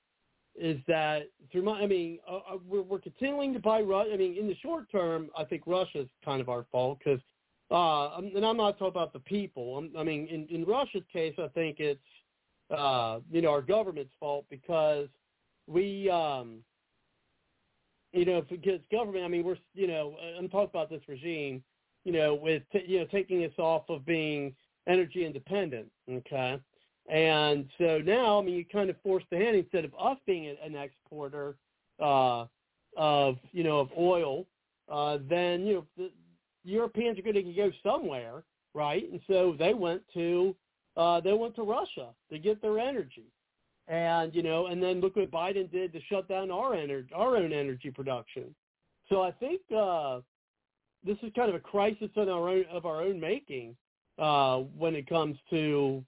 is 0.56 0.78
that 0.86 1.28
through 1.50 1.62
my, 1.62 1.80
I 1.80 1.86
mean, 1.86 2.18
uh, 2.28 2.36
uh 2.36 2.58
we're, 2.66 2.82
we're 2.82 3.00
continuing 3.00 3.52
to 3.54 3.60
buy 3.60 3.80
Russia. 3.80 4.10
I 4.12 4.16
mean, 4.16 4.36
in 4.36 4.46
the 4.46 4.56
short 4.56 4.90
term, 4.90 5.30
I 5.36 5.44
think 5.44 5.62
Russia 5.66 6.00
is 6.02 6.08
kind 6.24 6.40
of 6.40 6.48
our 6.48 6.66
fault 6.70 6.98
because, 6.98 7.20
uh, 7.74 8.18
and 8.18 8.46
I'm 8.46 8.56
not 8.56 8.78
talking 8.78 8.88
about 8.88 9.12
the 9.12 9.18
people. 9.18 9.78
I'm, 9.78 9.90
I 9.98 10.04
mean, 10.04 10.26
in, 10.28 10.46
in 10.54 10.64
Russia's 10.64 11.02
case, 11.12 11.34
I 11.38 11.48
think 11.48 11.80
it's, 11.80 12.00
uh, 12.70 13.18
you 13.30 13.42
know, 13.42 13.50
our 13.50 13.62
government's 13.62 14.12
fault 14.20 14.44
because 14.48 15.08
we, 15.66 16.08
um, 16.08 16.58
you 18.12 18.24
know, 18.24 18.42
because 18.48 18.80
government, 18.92 19.24
I 19.24 19.28
mean, 19.28 19.44
we're, 19.44 19.56
you 19.74 19.88
know, 19.88 20.14
I'm 20.38 20.48
talking 20.48 20.70
about 20.70 20.88
this 20.88 21.02
regime, 21.08 21.64
you 22.04 22.12
know, 22.12 22.34
with, 22.34 22.62
t- 22.72 22.84
you 22.86 23.00
know, 23.00 23.06
taking 23.06 23.44
us 23.44 23.58
off 23.58 23.82
of 23.88 24.06
being 24.06 24.54
energy 24.86 25.26
independent. 25.26 25.90
Okay. 26.08 26.60
And 27.10 27.68
so 27.76 27.98
now, 27.98 28.38
I 28.38 28.42
mean, 28.42 28.54
you 28.54 28.64
kind 28.64 28.88
of 28.88 28.96
force 29.02 29.24
the 29.30 29.36
hand 29.36 29.56
instead 29.56 29.84
of 29.84 29.92
us 29.98 30.16
being 30.26 30.54
an 30.64 30.76
exporter 30.76 31.56
uh, 32.00 32.46
of, 32.96 33.36
you 33.52 33.64
know, 33.64 33.80
of 33.80 33.88
oil, 33.98 34.46
uh, 34.90 35.18
then, 35.28 35.66
you 35.66 35.86
know, 35.98 36.08
Europeans 36.64 37.18
are 37.18 37.22
going 37.22 37.34
to 37.34 37.42
go 37.52 37.70
somewhere, 37.82 38.42
right? 38.74 39.10
And 39.10 39.20
so 39.26 39.54
they 39.58 39.74
went 39.74 40.02
to, 40.14 40.56
uh, 40.96 41.20
they 41.20 41.32
went 41.32 41.54
to 41.56 41.62
Russia 41.62 42.08
to 42.30 42.38
get 42.38 42.60
their 42.62 42.78
energy. 42.78 43.26
And, 43.86 44.34
you 44.34 44.42
know, 44.42 44.66
and 44.66 44.82
then 44.82 45.00
look 45.00 45.16
what 45.16 45.30
Biden 45.30 45.70
did 45.70 45.92
to 45.92 46.00
shut 46.08 46.26
down 46.28 46.50
our 46.50 46.74
energy, 46.74 47.10
our 47.14 47.36
own 47.36 47.52
energy 47.52 47.90
production. 47.90 48.54
So 49.10 49.22
I 49.22 49.30
think 49.32 49.60
uh, 49.76 50.20
this 51.04 51.18
is 51.22 51.30
kind 51.36 51.50
of 51.50 51.54
a 51.54 51.60
crisis 51.60 52.08
of 52.16 52.28
our 52.28 52.48
own, 52.48 52.64
of 52.72 52.86
our 52.86 53.02
own 53.02 53.20
making 53.20 53.76
uh, 54.18 54.58
when 54.78 54.94
it 54.94 55.06
comes 55.06 55.36
to 55.50 56.02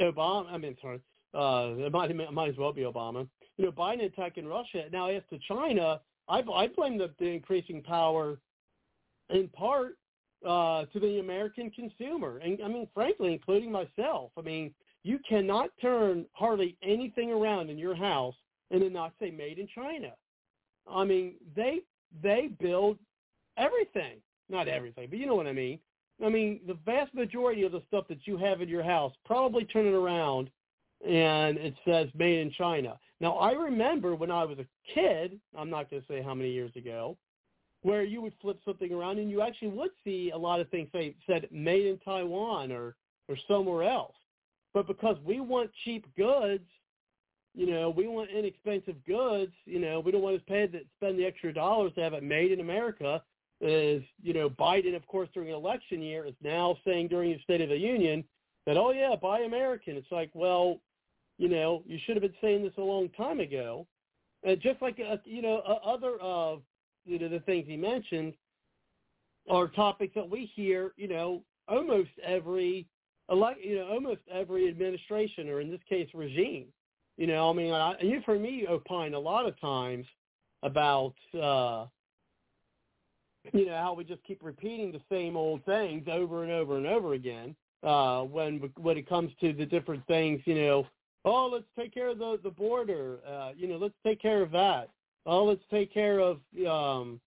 Obama, 0.00 0.52
I 0.52 0.58
mean, 0.58 0.76
sorry, 0.82 1.00
uh, 1.32 1.86
it 1.86 1.92
might, 1.92 2.10
it 2.10 2.32
might 2.32 2.50
as 2.50 2.56
well 2.56 2.72
be 2.72 2.82
Obama. 2.82 3.26
You 3.56 3.66
know, 3.66 3.72
Biden 3.72 4.04
attacking 4.04 4.46
Russia. 4.46 4.84
Now, 4.92 5.08
as 5.08 5.22
to 5.30 5.38
China, 5.48 6.00
I, 6.28 6.40
I 6.40 6.68
blame 6.68 6.98
the, 6.98 7.10
the 7.18 7.26
increasing 7.26 7.82
power 7.82 8.38
in 9.30 9.48
part 9.48 9.96
uh, 10.46 10.84
to 10.86 11.00
the 11.00 11.20
American 11.20 11.70
consumer. 11.70 12.38
And 12.38 12.58
I 12.62 12.68
mean, 12.68 12.88
frankly, 12.94 13.32
including 13.32 13.72
myself. 13.72 14.30
I 14.36 14.42
mean, 14.42 14.74
you 15.02 15.18
cannot 15.28 15.70
turn 15.80 16.26
hardly 16.32 16.76
anything 16.82 17.30
around 17.30 17.70
in 17.70 17.78
your 17.78 17.94
house 17.94 18.34
and 18.70 18.82
then 18.82 18.92
not 18.92 19.12
say 19.20 19.30
made 19.30 19.58
in 19.58 19.68
China. 19.74 20.12
I 20.90 21.04
mean, 21.04 21.34
they 21.56 21.80
they 22.22 22.50
build 22.60 22.98
everything, 23.56 24.18
not 24.48 24.68
everything, 24.68 25.08
but 25.08 25.18
you 25.18 25.26
know 25.26 25.34
what 25.34 25.46
I 25.46 25.52
mean. 25.52 25.78
I 26.24 26.28
mean, 26.28 26.60
the 26.66 26.78
vast 26.86 27.12
majority 27.14 27.64
of 27.64 27.72
the 27.72 27.82
stuff 27.88 28.06
that 28.08 28.26
you 28.26 28.36
have 28.36 28.60
in 28.60 28.68
your 28.68 28.84
house, 28.84 29.12
probably 29.24 29.64
turn 29.64 29.86
it 29.86 29.94
around 29.94 30.48
and 31.04 31.58
it 31.58 31.74
says 31.84 32.08
made 32.14 32.38
in 32.38 32.52
China. 32.52 32.98
Now, 33.20 33.32
I 33.34 33.52
remember 33.52 34.14
when 34.14 34.30
I 34.30 34.44
was 34.44 34.58
a 34.58 34.66
kid, 34.94 35.40
I'm 35.56 35.70
not 35.70 35.90
going 35.90 36.02
to 36.02 36.08
say 36.08 36.22
how 36.22 36.34
many 36.34 36.50
years 36.50 36.70
ago, 36.76 37.16
where 37.84 38.02
you 38.02 38.20
would 38.22 38.32
flip 38.40 38.58
something 38.64 38.92
around 38.92 39.18
and 39.18 39.30
you 39.30 39.42
actually 39.42 39.68
would 39.68 39.90
see 40.04 40.32
a 40.34 40.38
lot 40.38 40.58
of 40.58 40.68
things 40.70 40.88
say 40.92 41.14
said 41.26 41.46
made 41.52 41.86
in 41.86 41.98
Taiwan 41.98 42.72
or 42.72 42.96
or 43.28 43.36
somewhere 43.46 43.84
else. 43.88 44.16
But 44.72 44.86
because 44.86 45.16
we 45.24 45.38
want 45.40 45.70
cheap 45.84 46.04
goods, 46.16 46.68
you 47.54 47.66
know, 47.70 47.90
we 47.90 48.06
want 48.08 48.30
inexpensive 48.30 48.96
goods, 49.06 49.52
you 49.66 49.78
know, 49.78 50.00
we 50.00 50.10
don't 50.10 50.22
want 50.22 50.36
to 50.38 50.44
pay 50.44 50.66
the, 50.66 50.80
spend 50.96 51.18
the 51.18 51.24
extra 51.24 51.52
dollars 51.52 51.92
to 51.94 52.00
have 52.00 52.14
it 52.14 52.22
made 52.22 52.50
in 52.52 52.60
America 52.60 53.22
is, 53.60 54.02
you 54.22 54.34
know, 54.34 54.50
Biden, 54.50 54.96
of 54.96 55.06
course, 55.06 55.28
during 55.32 55.50
election 55.50 56.02
year 56.02 56.26
is 56.26 56.34
now 56.42 56.76
saying 56.84 57.08
during 57.08 57.32
his 57.32 57.40
State 57.42 57.60
of 57.60 57.68
the 57.68 57.78
Union 57.78 58.24
that, 58.66 58.76
oh, 58.76 58.90
yeah, 58.90 59.14
buy 59.14 59.40
American. 59.40 59.96
It's 59.96 60.10
like, 60.10 60.30
well, 60.34 60.80
you 61.38 61.48
know, 61.48 61.82
you 61.86 61.98
should 62.04 62.16
have 62.16 62.22
been 62.22 62.40
saying 62.40 62.62
this 62.64 62.72
a 62.78 62.82
long 62.82 63.08
time 63.10 63.40
ago. 63.40 63.86
uh, 64.46 64.54
just 64.56 64.80
like 64.82 65.00
uh, 65.00 65.16
you 65.24 65.42
know 65.42 65.62
uh, 65.66 65.88
other 65.88 66.16
uh, 66.22 66.56
you 67.04 67.18
know 67.18 67.28
the 67.28 67.40
things 67.40 67.66
he 67.66 67.76
mentioned 67.76 68.34
are 69.48 69.68
topics 69.68 70.14
that 70.14 70.28
we 70.28 70.50
hear 70.54 70.92
you 70.96 71.08
know 71.08 71.42
almost 71.68 72.10
every 72.24 72.86
elect 73.30 73.60
you 73.62 73.76
know 73.76 73.88
almost 73.88 74.20
every 74.30 74.68
administration 74.68 75.48
or 75.48 75.60
in 75.60 75.70
this 75.70 75.80
case 75.88 76.08
regime. 76.14 76.66
You 77.16 77.28
know, 77.28 77.48
I 77.48 77.52
mean, 77.52 77.72
I, 77.72 77.94
you've 78.00 78.24
heard 78.24 78.40
me 78.40 78.66
opine 78.68 79.14
a 79.14 79.18
lot 79.18 79.46
of 79.46 79.58
times 79.60 80.04
about 80.64 81.14
uh, 81.32 81.86
you 83.52 83.66
know 83.66 83.76
how 83.76 83.94
we 83.94 84.04
just 84.04 84.24
keep 84.24 84.42
repeating 84.42 84.90
the 84.90 85.00
same 85.10 85.36
old 85.36 85.64
things 85.64 86.08
over 86.10 86.42
and 86.42 86.50
over 86.50 86.76
and 86.76 86.86
over 86.86 87.14
again 87.14 87.54
uh, 87.84 88.22
when 88.22 88.70
when 88.78 88.96
it 88.96 89.08
comes 89.08 89.30
to 89.40 89.52
the 89.52 89.66
different 89.66 90.04
things. 90.06 90.40
You 90.44 90.56
know, 90.56 90.86
oh, 91.24 91.48
let's 91.52 91.66
take 91.78 91.94
care 91.94 92.08
of 92.08 92.18
the 92.18 92.40
the 92.42 92.50
border. 92.50 93.18
Uh, 93.26 93.50
you 93.56 93.68
know, 93.68 93.76
let's 93.76 93.94
take 94.04 94.20
care 94.20 94.42
of 94.42 94.50
that. 94.52 94.88
Oh, 95.26 95.44
let's 95.44 95.62
take 95.70 95.92
care 95.92 96.20
of 96.20 96.38
um, 96.66 97.20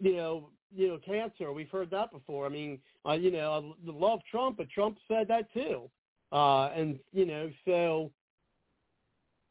you 0.00 0.16
know 0.16 0.48
you 0.74 0.88
know 0.88 0.98
cancer. 1.04 1.52
We've 1.52 1.70
heard 1.70 1.90
that 1.90 2.12
before. 2.12 2.46
I 2.46 2.48
mean, 2.48 2.78
uh, 3.06 3.12
you 3.12 3.30
know, 3.30 3.74
I 3.86 3.90
love 3.90 4.20
Trump, 4.30 4.56
but 4.58 4.70
Trump 4.70 4.98
said 5.08 5.28
that 5.28 5.52
too. 5.52 5.90
Uh, 6.32 6.68
and 6.68 6.98
you 7.12 7.26
know, 7.26 7.50
so 7.64 8.10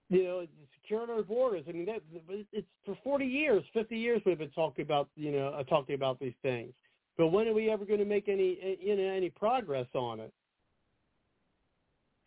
you 0.10 0.23
know, 0.23 0.45
securing 0.82 1.10
our 1.10 1.23
borders. 1.23 1.64
I 1.68 1.72
mean, 1.72 1.86
that 1.86 2.02
it's 2.52 2.68
for 2.86 2.98
40 3.03 3.26
years, 3.26 3.64
50 3.73 3.98
years 3.98 4.22
we've 4.26 4.38
been 4.38 4.49
talking 4.52 4.84
about, 4.84 5.10
you 5.15 5.32
know, 5.32 5.49
uh, 5.49 5.64
talking 5.64 5.95
about 5.95 6.19
these 6.19 6.34
things. 6.41 6.73
But 7.18 7.27
when 7.27 7.48
are 7.48 7.53
we 7.53 7.69
ever 7.72 7.86
going 7.86 7.99
to 7.99 8.06
make 8.06 8.27
any, 8.27 8.77
you 8.82 8.95
know, 8.95 9.03
any 9.03 9.30
progress 9.30 9.88
on 9.94 10.19
it? 10.19 10.34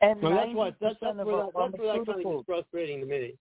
And 0.01 0.23
well, 0.23 0.33
that's 0.33 0.55
what 0.55 0.75
that's, 0.81 0.97
that's 1.01 1.17
where 1.17 1.37
that, 1.37 1.51
that's 1.57 1.79
where 1.79 1.99
that 1.99 2.07
kind 2.07 2.25
of 2.25 2.33
gets 2.33 2.47
frustrating 2.47 3.01
to 3.01 3.07
me. 3.07 3.35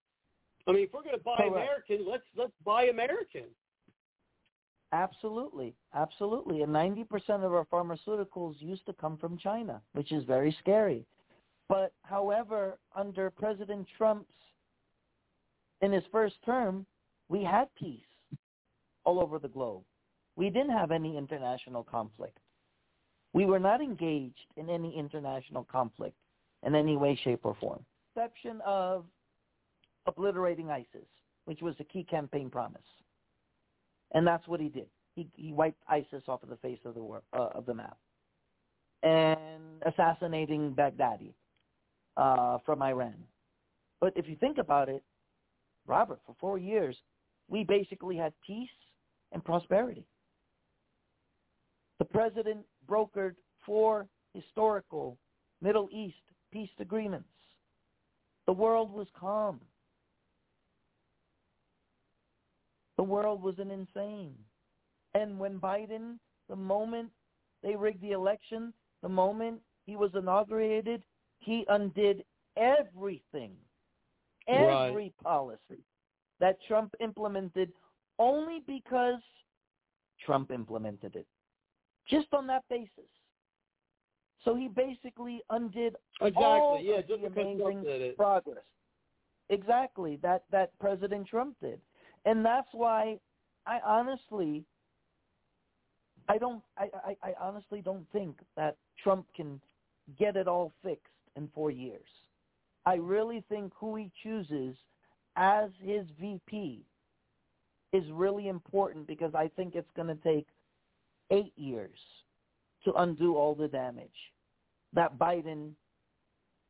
I 0.68 0.72
mean, 0.72 0.84
if 0.84 0.94
we're 0.94 1.04
going 1.04 1.18
to 1.18 1.24
buy 1.24 1.38
Correct. 1.38 1.52
American, 1.52 2.06
let's 2.10 2.24
let's 2.36 2.52
buy 2.66 2.86
American. 2.86 3.44
Absolutely, 4.94 5.76
absolutely. 5.94 6.62
And 6.62 6.72
90% 6.72 7.06
of 7.44 7.54
our 7.54 7.66
pharmaceuticals 7.66 8.56
used 8.60 8.86
to 8.86 8.94
come 8.94 9.18
from 9.18 9.38
China, 9.38 9.82
which 9.94 10.14
is 10.14 10.24
very 10.24 10.56
scary. 10.62 11.06
But 11.68 11.92
however, 12.04 12.78
under 12.96 13.30
President 13.30 13.86
Trump's 13.98 14.34
in 15.82 15.92
his 15.92 16.04
first 16.12 16.36
term, 16.46 16.86
we 17.28 17.44
had 17.44 17.68
peace 17.76 18.00
all 19.04 19.20
over 19.20 19.40
the 19.40 19.50
globe. 19.50 19.84
We 20.38 20.50
didn't 20.50 20.72
have 20.72 20.92
any 20.92 21.18
international 21.18 21.84
conflict. 21.84 22.38
We 23.34 23.46
were 23.46 23.60
not 23.60 23.82
engaged 23.82 24.48
in 24.56 24.70
any 24.70 24.98
international 24.98 25.66
conflict 25.70 26.16
in 26.64 26.76
any 26.76 26.96
way, 26.96 27.20
shape, 27.24 27.42
or 27.44 27.56
form, 27.60 27.84
exception 28.16 28.62
of 28.66 29.06
obliterating 30.08 30.72
ISIS, 30.72 31.08
which 31.46 31.62
was 31.62 31.76
a 31.80 31.84
key 31.84 32.04
campaign 32.04 32.50
promise. 32.50 32.82
And 34.14 34.26
that's 34.26 34.48
what 34.48 34.60
he 34.60 34.70
did. 34.70 34.88
He, 35.16 35.28
he 35.36 35.52
wiped 35.52 35.82
ISIS 35.90 36.24
off 36.28 36.44
of 36.44 36.50
the 36.50 36.58
face 36.58 36.80
of 36.86 36.94
the 36.94 37.20
uh, 37.34 37.50
of 37.56 37.66
the 37.66 37.74
map, 37.74 37.98
and 39.04 39.82
assassinating 39.86 40.74
Baghdadi 40.74 41.34
uh, 42.16 42.60
from 42.66 42.82
Iran. 42.82 43.16
But 44.00 44.14
if 44.16 44.28
you 44.30 44.36
think 44.36 44.60
about 44.60 44.90
it, 44.90 45.04
Robert, 45.88 46.20
for 46.26 46.36
four 46.40 46.58
years, 46.58 46.96
we 47.50 47.64
basically 47.64 48.16
had 48.16 48.34
peace 48.46 48.70
and 49.32 49.44
prosperity. 49.44 50.06
The 52.00 52.06
president 52.06 52.60
brokered 52.88 53.36
four 53.66 54.08
historical 54.34 55.18
Middle 55.62 55.90
East 55.92 56.16
peace 56.52 56.70
agreements. 56.80 57.28
The 58.46 58.54
world 58.54 58.94
was 58.94 59.08
calm. 59.20 59.60
The 62.98 63.04
world 63.04 63.42
was 63.42 63.56
an 63.60 63.72
insane. 63.72 64.34
And 65.14 65.40
when 65.40 65.60
Biden, 65.60 66.18
the 66.50 66.56
moment 66.56 67.10
they 67.64 67.76
rigged 67.76 68.02
the 68.02 68.12
election, 68.12 68.74
the 69.02 69.10
moment 69.10 69.60
he 69.86 69.96
was 69.96 70.12
inaugurated, 70.16 71.04
he 71.40 71.66
undid 71.70 72.24
everything, 72.56 73.52
every 74.48 74.66
right. 74.94 75.14
policy 75.24 75.84
that 76.40 76.58
Trump 76.68 76.94
implemented 77.00 77.72
only 78.20 78.64
because 78.68 79.22
Trump 80.26 80.52
implemented 80.52 81.16
it. 81.16 81.28
Just 82.10 82.28
on 82.34 82.48
that 82.48 82.64
basis. 82.70 82.90
So 84.44 84.56
he 84.56 84.70
basically 84.70 85.42
undid 85.50 85.96
exactly. 86.22 86.44
all 86.44 86.80
yeah, 86.82 87.00
of 87.00 87.08
the 87.08 87.28
amazing 87.28 87.60
Trump 87.60 87.84
did 87.84 88.02
it. 88.02 88.18
progress. 88.18 88.64
Exactly. 89.50 90.20
That 90.22 90.44
that 90.52 90.72
President 90.80 91.28
Trump 91.28 91.56
did. 91.62 91.80
And 92.28 92.44
that's 92.46 92.68
why 92.74 93.20
I 93.66 93.80
honestly 93.86 94.66
I 96.28 96.38
don't 96.38 96.62
I, 96.78 96.90
I, 97.06 97.30
I 97.30 97.34
honestly 97.40 97.82
don't 97.82 98.06
think 98.12 98.36
that 98.58 98.76
Trump 99.02 99.26
can 99.34 99.62
get 100.20 100.36
it 100.36 100.46
all 100.46 100.74
fixed 100.84 101.06
in 101.38 101.48
four 101.56 101.72
years. 101.72 102.06
I 102.86 102.96
really 102.96 103.46
think 103.48 103.72
who 103.80 103.96
he 103.96 104.12
chooses 104.24 104.76
as 105.38 105.70
his 105.82 106.06
VP 106.20 106.84
is 107.94 108.04
really 108.12 108.50
important 108.50 109.08
because 109.08 109.34
I 109.34 109.50
think 109.56 109.76
it's 109.76 109.90
going 109.96 110.10
to 110.10 110.16
take 110.16 110.48
eight 111.32 111.54
years 111.56 111.98
to 112.84 112.94
undo 112.94 113.38
all 113.38 113.56
the 113.56 113.70
damage 113.70 114.10
that 114.94 115.18
Biden 115.18 115.72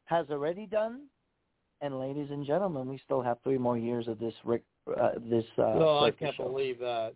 has 0.06 0.28
already 0.30 0.68
done. 0.68 1.04
And 1.82 2.00
ladies 2.00 2.28
and 2.30 2.46
gentlemen, 2.46 2.88
we 2.88 3.00
still 3.04 3.22
have 3.22 3.38
three 3.44 3.58
more 3.58 3.78
years 3.78 4.08
of 4.08 4.20
this 4.20 4.34
Rick, 4.44 4.64
uh, 5.00 5.12
this. 5.30 5.46
Uh, 5.58 5.76
no, 5.78 6.00
I 6.00 6.12
can't 6.12 6.36
show. 6.36 6.44
believe 6.44 6.80
that. 6.80 7.14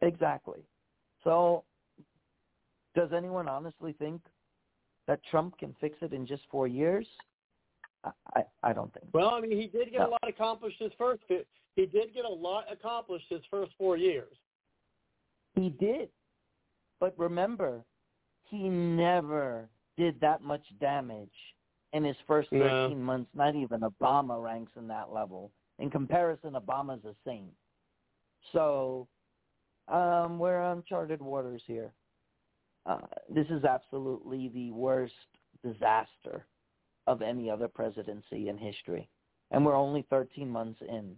Exactly. 0.00 0.60
So, 1.24 1.64
does 2.94 3.10
anyone 3.16 3.48
honestly 3.48 3.94
think 3.98 4.20
that 5.06 5.20
Trump 5.30 5.58
can 5.58 5.74
fix 5.80 5.96
it 6.02 6.12
in 6.12 6.26
just 6.26 6.42
four 6.50 6.66
years? 6.66 7.06
I, 8.34 8.42
I, 8.64 8.72
don't 8.72 8.92
think. 8.92 9.06
Well, 9.12 9.28
I 9.28 9.40
mean, 9.40 9.52
he 9.52 9.68
did 9.68 9.92
get 9.92 10.00
No. 10.00 10.08
a 10.08 10.10
lot 10.10 10.28
accomplished 10.28 10.78
his 10.80 10.90
first. 10.98 11.22
He 11.28 11.86
did 11.86 12.12
get 12.12 12.24
a 12.24 12.28
lot 12.28 12.64
accomplished 12.70 13.26
his 13.28 13.42
first 13.48 13.72
four 13.78 13.96
years. 13.96 14.34
He 15.54 15.70
did. 15.70 16.08
But 16.98 17.14
remember, 17.16 17.84
he 18.44 18.68
never 18.68 19.68
did 19.96 20.20
that 20.20 20.42
much 20.42 20.64
damage 20.80 21.28
in 21.92 22.02
his 22.04 22.16
first 22.26 22.50
No. 22.50 22.88
13 22.88 23.02
months. 23.02 23.30
Not 23.34 23.54
even 23.54 23.80
Obama 23.80 24.42
ranks 24.42 24.72
in 24.76 24.88
that 24.88 25.12
level. 25.12 25.52
In 25.78 25.90
comparison, 25.90 26.54
Obama's 26.54 27.04
a 27.04 27.14
saint. 27.26 27.52
So 28.52 29.08
um, 29.88 30.38
we're 30.38 30.60
uncharted 30.72 31.20
waters 31.20 31.62
here. 31.66 31.92
Uh, 32.86 32.98
this 33.32 33.46
is 33.48 33.64
absolutely 33.64 34.50
the 34.54 34.70
worst 34.72 35.12
disaster 35.64 36.46
of 37.06 37.22
any 37.22 37.50
other 37.50 37.68
presidency 37.68 38.48
in 38.48 38.58
history. 38.58 39.08
And 39.50 39.64
we're 39.64 39.76
only 39.76 40.06
13 40.10 40.48
months 40.48 40.80
in. 40.88 41.16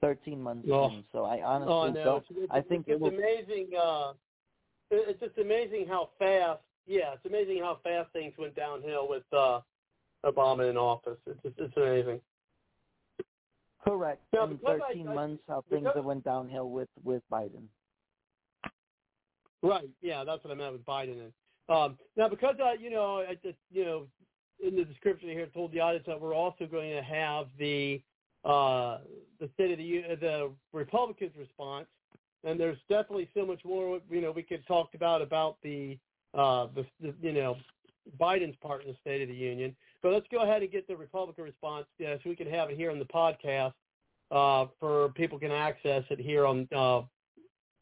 13 0.00 0.42
months 0.42 0.68
Oh. 0.70 0.86
in. 0.86 1.04
So 1.12 1.24
I 1.24 1.42
honestly 1.42 1.72
Oh 1.72 1.90
no, 1.90 2.04
don't. 2.04 2.18
it's, 2.18 2.26
it's, 2.30 2.46
I 2.50 2.60
think 2.60 2.86
it's 2.88 2.96
it 2.96 3.00
will 3.00 3.08
amazing. 3.10 3.68
Uh, 3.80 4.12
it's 4.90 5.20
just 5.20 5.38
amazing 5.38 5.86
how 5.88 6.10
fast. 6.18 6.60
Yeah, 6.86 7.14
it's 7.14 7.24
amazing 7.24 7.60
how 7.60 7.78
fast 7.84 8.12
things 8.12 8.34
went 8.36 8.56
downhill 8.56 9.08
with 9.08 9.22
uh, 9.32 9.60
Obama 10.26 10.68
in 10.68 10.76
office. 10.76 11.18
It's 11.26 11.40
just, 11.42 11.54
it's 11.58 11.76
amazing. 11.76 12.20
Correct. 13.84 14.22
Now, 14.32 14.44
in 14.44 14.56
because 14.56 14.80
I- 14.82 14.88
13 14.92 15.08
I- 15.08 15.14
months, 15.14 15.42
how 15.48 15.64
things 15.68 15.88
have 15.94 16.04
went 16.04 16.24
downhill 16.24 16.70
with 16.70 16.88
with 17.04 17.22
Biden. 17.30 17.64
Right. 19.62 19.88
Yeah, 20.00 20.24
that's 20.24 20.42
what 20.42 20.52
I 20.52 20.56
meant 20.56 20.72
with 20.72 20.84
Biden. 20.84 21.20
And 21.20 21.32
um, 21.68 21.98
now, 22.16 22.28
because 22.28 22.56
uh, 22.62 22.72
you 22.72 22.90
know, 22.90 23.24
I 23.28 23.34
just 23.42 23.58
you 23.70 23.84
know, 23.84 24.06
in 24.64 24.76
the 24.76 24.84
description 24.84 25.28
here, 25.28 25.46
told 25.46 25.72
the 25.72 25.80
audience 25.80 26.06
that 26.06 26.20
we're 26.20 26.34
also 26.34 26.66
going 26.66 26.90
to 26.92 27.02
have 27.02 27.46
the 27.58 28.02
uh, 28.44 28.98
the 29.40 29.48
state 29.54 29.70
of 29.72 29.78
the 29.78 30.16
the 30.20 30.50
Republicans' 30.72 31.32
response, 31.38 31.86
and 32.44 32.58
there's 32.58 32.78
definitely 32.88 33.28
so 33.34 33.46
much 33.46 33.64
more 33.64 34.00
you 34.10 34.20
know 34.20 34.32
we 34.32 34.42
could 34.42 34.66
talk 34.66 34.94
about 34.94 35.22
about 35.22 35.56
the 35.62 35.98
uh, 36.34 36.66
the, 36.74 36.84
the 37.00 37.14
you 37.20 37.32
know 37.32 37.56
Biden's 38.20 38.56
part 38.60 38.82
in 38.82 38.88
the 38.88 38.96
State 39.00 39.22
of 39.22 39.28
the 39.28 39.34
Union. 39.34 39.74
But 40.02 40.12
let's 40.12 40.26
go 40.30 40.42
ahead 40.42 40.62
and 40.62 40.70
get 40.70 40.88
the 40.88 40.96
Republican 40.96 41.44
response, 41.44 41.86
yeah, 41.98 42.16
so 42.16 42.30
we 42.30 42.36
can 42.36 42.48
have 42.48 42.70
it 42.70 42.76
here 42.76 42.90
on 42.90 42.98
the 42.98 43.04
podcast 43.04 43.74
uh, 44.30 44.66
for 44.80 45.10
people 45.10 45.38
can 45.38 45.52
access 45.52 46.04
it 46.10 46.18
here 46.18 46.46
on 46.46 46.68
uh, 46.74 47.02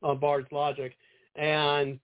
on 0.02 0.18
Bards 0.18 0.48
Logic 0.50 0.94
and 1.36 1.98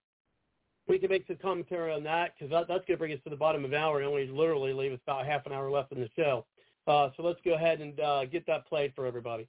we 0.87 0.97
can 0.97 1.09
make 1.09 1.27
some 1.27 1.37
commentary 1.41 1.91
on 1.91 2.03
that 2.03 2.33
because 2.37 2.49
that, 2.51 2.67
that's 2.67 2.85
going 2.85 2.95
to 2.95 2.97
bring 2.97 3.13
us 3.13 3.19
to 3.23 3.29
the 3.29 3.35
bottom 3.35 3.65
of 3.65 3.71
the 3.71 3.77
hour 3.77 3.97
and 3.97 4.07
only 4.07 4.27
literally 4.27 4.73
leave 4.73 4.93
us 4.93 4.99
about 5.05 5.25
half 5.25 5.45
an 5.45 5.51
hour 5.51 5.69
left 5.69 5.91
in 5.91 5.99
the 5.99 6.09
show. 6.15 6.45
Uh, 6.87 7.09
so 7.17 7.23
let's 7.23 7.39
go 7.43 7.55
ahead 7.55 7.81
and 7.81 7.99
uh, 7.99 8.25
get 8.25 8.45
that 8.47 8.65
played 8.67 8.93
for 8.95 9.05
everybody. 9.05 9.47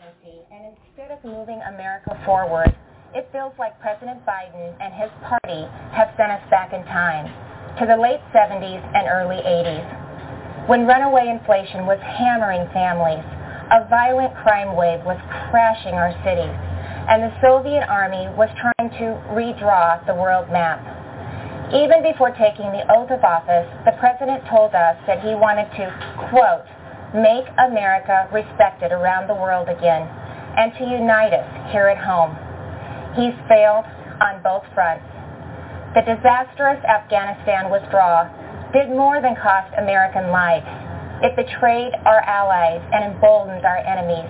And 0.00 0.74
instead 0.76 1.12
of 1.12 1.24
moving 1.24 1.60
America 1.72 2.20
forward, 2.26 2.74
it 3.14 3.30
feels 3.30 3.54
like 3.62 3.78
President 3.78 4.18
Biden 4.26 4.74
and 4.82 4.90
his 4.92 5.10
party 5.22 5.62
have 5.94 6.10
sent 6.18 6.34
us 6.34 6.42
back 6.50 6.74
in 6.74 6.82
time 6.90 7.30
to 7.78 7.86
the 7.86 7.94
late 7.94 8.18
70s 8.34 8.82
and 8.94 9.06
early 9.06 9.38
80s. 9.38 10.66
when 10.66 10.86
runaway 10.86 11.28
inflation 11.28 11.86
was 11.86 12.00
hammering 12.02 12.66
families, 12.74 13.22
a 13.70 13.86
violent 13.88 14.34
crime 14.42 14.74
wave 14.74 14.98
was 15.06 15.18
crashing 15.50 15.94
our 15.94 16.10
cities, 16.26 16.50
and 17.06 17.22
the 17.22 17.30
Soviet 17.40 17.86
army 17.86 18.26
was 18.34 18.50
trying 18.58 18.90
to 18.98 19.14
redraw 19.30 20.04
the 20.06 20.14
world 20.14 20.50
map. 20.50 20.82
Even 21.72 22.02
before 22.02 22.30
taking 22.34 22.72
the 22.72 22.82
oath 22.90 23.10
of 23.10 23.22
office, 23.22 23.68
the 23.84 23.94
president 24.00 24.42
told 24.50 24.74
us 24.74 24.96
that 25.06 25.22
he 25.22 25.34
wanted 25.38 25.70
to, 25.78 25.86
quote, 26.30 26.66
make 27.14 27.46
America 27.62 28.26
respected 28.32 28.90
around 28.90 29.28
the 29.28 29.34
world 29.34 29.68
again 29.68 30.02
and 30.58 30.72
to 30.74 30.84
unite 30.84 31.32
us 31.32 31.46
here 31.70 31.86
at 31.86 31.98
home. 31.98 32.34
He's 33.14 33.34
failed 33.48 33.86
on 34.20 34.42
both 34.42 34.66
fronts. 34.74 35.06
The 35.94 36.02
disastrous 36.02 36.82
Afghanistan 36.82 37.70
withdrawal 37.70 38.26
did 38.74 38.90
more 38.90 39.22
than 39.22 39.36
cost 39.38 39.70
American 39.78 40.34
lives. 40.34 40.66
It 41.22 41.36
betrayed 41.36 41.94
our 42.04 42.20
allies 42.26 42.82
and 42.92 43.14
emboldened 43.14 43.64
our 43.64 43.78
enemies. 43.78 44.26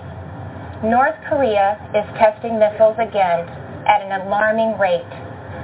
North 0.85 1.17
Korea 1.27 1.81
is 1.97 2.05
testing 2.21 2.59
missiles 2.59 2.95
again 3.01 3.49
at 3.89 4.05
an 4.05 4.21
alarming 4.21 4.77
rate. 4.77 5.09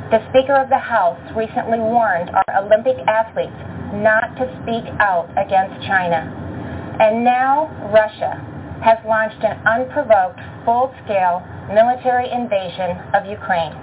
The 0.10 0.26
Speaker 0.34 0.57
of 0.57 0.69
the 0.69 0.81
House 0.81 1.22
recently 1.38 1.77
warned 1.77 2.31
our 2.34 2.65
Olympic 2.65 2.98
athletes 3.06 3.53
not 4.02 4.34
to 4.41 4.49
speak 4.64 4.89
out 4.98 5.30
against 5.38 5.85
China. 5.85 6.26
And 6.99 7.23
now 7.23 7.69
Russia 7.93 8.41
has 8.84 8.98
launched 9.06 9.41
an 9.45 9.62
unprovoked 9.66 10.41
full-scale 10.66 11.45
military 11.70 12.30
invasion 12.30 12.98
of 13.14 13.26
Ukraine, 13.30 13.74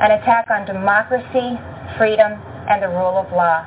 an 0.00 0.12
attack 0.20 0.50
on 0.50 0.66
democracy, 0.66 1.56
freedom, 1.96 2.36
and 2.68 2.82
the 2.82 2.88
rule 2.88 3.16
of 3.16 3.32
law. 3.32 3.64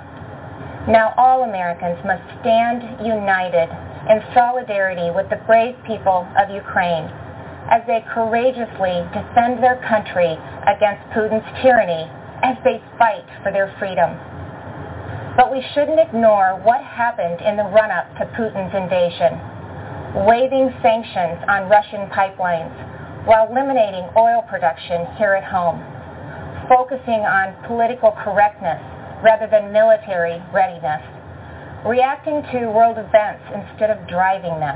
Now 0.87 1.13
all 1.17 1.43
Americans 1.43 1.97
must 2.05 2.23
stand 2.41 3.05
united 3.05 3.69
in 4.09 4.21
solidarity 4.33 5.09
with 5.09 5.29
the 5.29 5.41
brave 5.45 5.75
people 5.85 6.25
of 6.37 6.49
Ukraine 6.49 7.09
as 7.69 7.81
they 7.85 8.03
courageously 8.13 9.05
defend 9.13 9.61
their 9.61 9.77
country 9.87 10.37
against 10.65 11.01
Putin's 11.13 11.45
tyranny 11.61 12.09
as 12.41 12.57
they 12.63 12.81
fight 12.97 13.25
for 13.43 13.51
their 13.51 13.73
freedom. 13.77 14.17
But 15.37 15.51
we 15.51 15.63
shouldn't 15.73 15.99
ignore 15.99 16.59
what 16.63 16.81
happened 16.81 17.41
in 17.41 17.55
the 17.55 17.63
run-up 17.63 18.17
to 18.17 18.25
Putin's 18.35 18.73
invasion, 18.73 19.39
waiving 20.15 20.67
sanctions 20.83 21.39
on 21.47 21.71
Russian 21.71 22.11
pipelines 22.11 22.75
while 23.23 23.47
eliminating 23.47 24.03
oil 24.17 24.43
production 24.43 25.07
here 25.15 25.39
at 25.39 25.43
home, 25.47 25.79
focusing 26.67 27.23
on 27.23 27.55
political 27.63 28.11
correctness 28.19 28.81
rather 29.23 29.47
than 29.47 29.71
military 29.71 30.35
readiness, 30.51 30.99
reacting 31.87 32.43
to 32.51 32.67
world 32.67 32.97
events 32.99 33.39
instead 33.55 33.87
of 33.87 34.03
driving 34.07 34.59
them. 34.59 34.75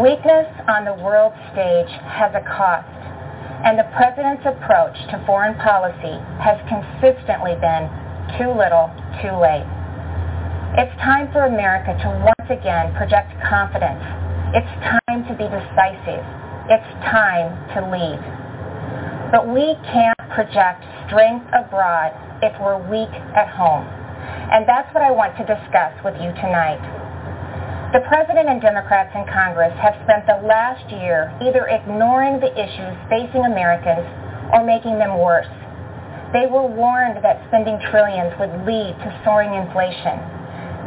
Weakness 0.00 0.48
on 0.72 0.88
the 0.88 0.94
world 0.94 1.36
stage 1.52 1.90
has 2.08 2.32
a 2.32 2.40
cost, 2.40 2.88
and 3.66 3.76
the 3.76 3.84
President's 3.92 4.46
approach 4.48 4.96
to 5.12 5.20
foreign 5.26 5.58
policy 5.60 6.16
has 6.40 6.56
consistently 6.64 7.60
been 7.60 7.92
too 8.40 8.56
little, 8.56 8.88
too 9.20 9.36
late. 9.36 9.68
It's 10.80 10.96
time 11.02 11.28
for 11.28 11.44
America 11.44 11.92
to 11.92 12.08
once 12.24 12.48
again 12.48 12.94
project 12.94 13.34
confidence. 13.44 14.00
It's 14.50 14.66
time 14.82 15.22
to 15.30 15.34
be 15.38 15.46
decisive. 15.46 16.26
It's 16.66 16.90
time 17.06 17.54
to 17.70 17.86
lead. 17.86 18.18
But 19.30 19.46
we 19.46 19.78
can't 19.86 20.18
project 20.34 20.82
strength 21.06 21.46
abroad 21.54 22.10
if 22.42 22.50
we're 22.58 22.82
weak 22.90 23.14
at 23.38 23.46
home. 23.46 23.86
And 23.86 24.66
that's 24.66 24.90
what 24.90 25.06
I 25.06 25.14
want 25.14 25.38
to 25.38 25.46
discuss 25.46 25.94
with 26.02 26.18
you 26.18 26.34
tonight. 26.42 26.82
The 27.94 28.02
President 28.10 28.50
and 28.50 28.58
Democrats 28.58 29.14
in 29.14 29.22
Congress 29.30 29.70
have 29.78 29.94
spent 30.02 30.26
the 30.26 30.42
last 30.42 30.82
year 30.90 31.30
either 31.38 31.70
ignoring 31.70 32.42
the 32.42 32.50
issues 32.50 32.98
facing 33.06 33.46
Americans 33.46 34.02
or 34.50 34.66
making 34.66 34.98
them 34.98 35.14
worse. 35.22 35.46
They 36.34 36.50
were 36.50 36.66
warned 36.66 37.22
that 37.22 37.38
spending 37.46 37.78
trillions 37.94 38.34
would 38.42 38.66
lead 38.66 38.98
to 38.98 39.08
soaring 39.22 39.54
inflation. 39.54 40.39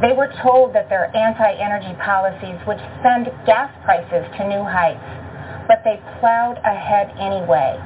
They 0.04 0.12
were 0.12 0.28
told 0.44 0.76
that 0.76 0.90
their 0.92 1.08
anti-energy 1.16 1.96
policies 2.04 2.60
would 2.68 2.76
send 3.00 3.32
gas 3.48 3.72
prices 3.88 4.28
to 4.36 4.44
new 4.44 4.60
heights, 4.60 5.08
but 5.72 5.80
they 5.88 5.96
plowed 6.20 6.60
ahead 6.60 7.16
anyway, 7.16 7.80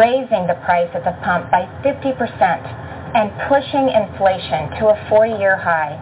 raising 0.00 0.48
the 0.48 0.56
price 0.64 0.88
at 0.96 1.04
the 1.04 1.12
pump 1.20 1.52
by 1.52 1.68
50% 1.84 2.16
and 2.16 3.28
pushing 3.52 3.92
inflation 3.92 4.80
to 4.80 4.96
a 4.96 4.96
40-year 5.12 5.60
high. 5.60 6.00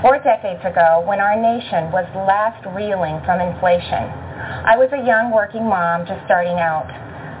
Four 0.00 0.16
decades 0.24 0.64
ago, 0.64 1.04
when 1.04 1.20
our 1.20 1.36
nation 1.36 1.92
was 1.92 2.08
last 2.24 2.64
reeling 2.72 3.20
from 3.28 3.44
inflation, 3.44 4.08
I 4.64 4.80
was 4.80 4.88
a 4.96 5.04
young 5.04 5.28
working 5.28 5.68
mom 5.68 6.08
just 6.08 6.24
starting 6.24 6.56
out. 6.56 6.88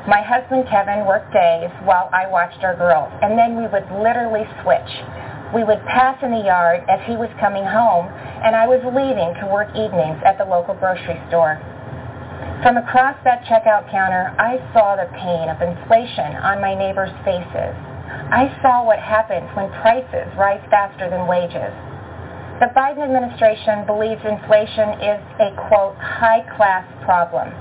My 0.04 0.20
husband 0.20 0.68
Kevin 0.68 1.08
worked 1.08 1.32
days 1.32 1.72
while 1.88 2.12
I 2.12 2.28
watched 2.28 2.60
our 2.60 2.76
girls, 2.76 3.08
and 3.24 3.38
then 3.38 3.56
we 3.56 3.64
would 3.64 3.88
literally 3.96 4.44
switch. 4.60 4.92
We 5.52 5.64
would 5.64 5.84
pass 5.84 6.16
in 6.22 6.30
the 6.30 6.40
yard 6.40 6.82
as 6.88 7.00
he 7.04 7.16
was 7.16 7.28
coming 7.38 7.64
home, 7.64 8.08
and 8.08 8.56
I 8.56 8.66
was 8.66 8.80
leaving 8.86 9.34
to 9.42 9.46
work 9.52 9.68
evenings 9.76 10.22
at 10.24 10.38
the 10.38 10.44
local 10.44 10.74
grocery 10.74 11.20
store. 11.28 11.60
From 12.62 12.78
across 12.78 13.18
that 13.24 13.44
checkout 13.44 13.90
counter, 13.90 14.32
I 14.38 14.56
saw 14.72 14.96
the 14.96 15.10
pain 15.20 15.52
of 15.52 15.60
inflation 15.60 16.38
on 16.40 16.62
my 16.64 16.74
neighbors' 16.74 17.12
faces. 17.20 17.76
I 18.32 18.48
saw 18.62 18.84
what 18.84 18.98
happens 18.98 19.50
when 19.52 19.68
prices 19.84 20.32
rise 20.38 20.64
faster 20.70 21.10
than 21.10 21.26
wages. 21.26 21.74
The 22.60 22.72
Biden 22.72 23.04
administration 23.04 23.84
believes 23.84 24.22
inflation 24.24 24.96
is 25.02 25.20
a, 25.42 25.52
quote, 25.68 25.98
high-class 25.98 26.86
problem. 27.04 27.52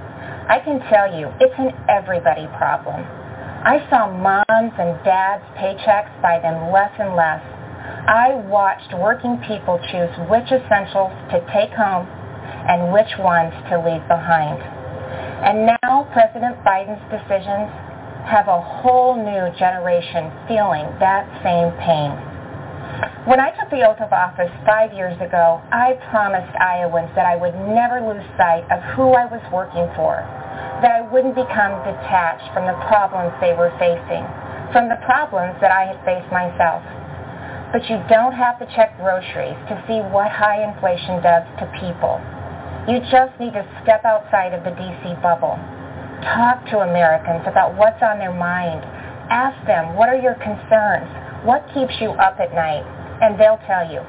I 0.48 0.62
can 0.64 0.80
tell 0.88 1.12
you, 1.12 1.34
it's 1.42 1.58
an 1.58 1.74
everybody 1.90 2.48
problem. 2.56 3.02
I 3.66 3.84
saw 3.90 4.08
moms 4.08 4.74
and 4.78 5.04
dads' 5.04 5.44
paychecks 5.58 6.14
buy 6.22 6.40
them 6.40 6.72
less 6.72 6.92
and 7.00 7.16
less. 7.16 7.42
I 7.84 8.36
watched 8.48 8.94
working 8.96 9.38
people 9.48 9.80
choose 9.92 10.12
which 10.30 10.48
essentials 10.52 11.12
to 11.32 11.44
take 11.52 11.72
home 11.72 12.08
and 12.68 12.92
which 12.92 13.12
ones 13.20 13.52
to 13.70 13.80
leave 13.80 14.04
behind. 14.08 14.60
And 15.44 15.68
now 15.68 16.08
President 16.16 16.64
Biden's 16.64 17.04
decisions 17.12 17.68
have 18.28 18.48
a 18.48 18.60
whole 18.60 19.20
new 19.20 19.52
generation 19.60 20.32
feeling 20.48 20.88
that 21.04 21.28
same 21.44 21.76
pain. 21.84 22.16
When 23.28 23.40
I 23.40 23.52
took 23.52 23.68
the 23.68 23.84
oath 23.84 24.00
of 24.00 24.12
office 24.12 24.52
five 24.66 24.94
years 24.94 25.20
ago, 25.20 25.60
I 25.72 26.00
promised 26.12 26.56
Iowans 26.56 27.12
that 27.16 27.26
I 27.26 27.36
would 27.36 27.56
never 27.56 28.00
lose 28.00 28.24
sight 28.40 28.64
of 28.72 28.80
who 28.96 29.12
I 29.12 29.28
was 29.28 29.44
working 29.52 29.92
for, 29.96 30.24
that 30.80 30.92
I 30.92 31.02
wouldn't 31.04 31.36
become 31.36 31.84
detached 31.84 32.48
from 32.54 32.64
the 32.64 32.80
problems 32.88 33.36
they 33.44 33.52
were 33.52 33.76
facing, 33.76 34.24
from 34.72 34.88
the 34.88 35.00
problems 35.04 35.60
that 35.60 35.72
I 35.72 35.92
had 35.92 36.00
faced 36.08 36.32
myself. 36.32 36.84
But 37.74 37.90
you 37.90 37.98
don't 38.08 38.34
have 38.38 38.60
to 38.60 38.66
check 38.78 38.96
groceries 39.02 39.58
to 39.68 39.76
see 39.90 40.00
what 40.14 40.30
high 40.32 40.64
inflation 40.64 41.20
does 41.26 41.44
to 41.60 41.66
people. 41.82 42.22
You 42.88 43.02
just 43.12 43.34
need 43.42 43.54
to 43.58 43.66
step 43.82 44.06
outside 44.06 44.54
of 44.54 44.64
the 44.64 44.72
DC 44.72 45.22
bubble 45.22 45.58
Talk 46.24 46.64
to 46.72 46.80
Americans 46.80 47.44
about 47.48 47.76
what's 47.76 48.02
on 48.02 48.18
their 48.18 48.32
mind. 48.32 48.80
Ask 49.28 49.60
them, 49.68 49.96
what 49.96 50.08
are 50.08 50.16
your 50.16 50.36
concerns? 50.40 51.12
What 51.44 51.68
keeps 51.76 51.92
you 52.00 52.16
up 52.16 52.40
at 52.40 52.56
night? 52.56 52.88
And 53.20 53.36
they'll 53.36 53.60
tell 53.68 53.84
you. 53.84 54.00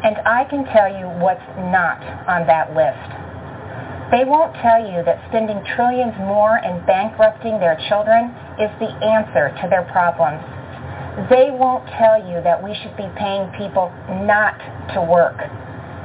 And 0.00 0.16
I 0.24 0.48
can 0.48 0.64
tell 0.72 0.88
you 0.88 1.12
what's 1.20 1.44
not 1.68 2.00
on 2.24 2.48
that 2.48 2.72
list. 2.72 3.04
They 4.08 4.24
won't 4.24 4.56
tell 4.64 4.80
you 4.80 5.04
that 5.04 5.20
spending 5.28 5.60
trillions 5.76 6.16
more 6.24 6.56
and 6.56 6.80
bankrupting 6.88 7.60
their 7.60 7.76
children 7.92 8.32
is 8.56 8.72
the 8.80 8.88
answer 9.04 9.52
to 9.60 9.68
their 9.68 9.84
problems. 9.92 10.40
They 11.28 11.50
won't 11.50 11.86
tell 11.98 12.22
you 12.22 12.38
that 12.46 12.62
we 12.62 12.70
should 12.82 12.96
be 12.96 13.10
paying 13.18 13.50
people 13.58 13.90
not 14.22 14.54
to 14.94 15.02
work. 15.02 15.34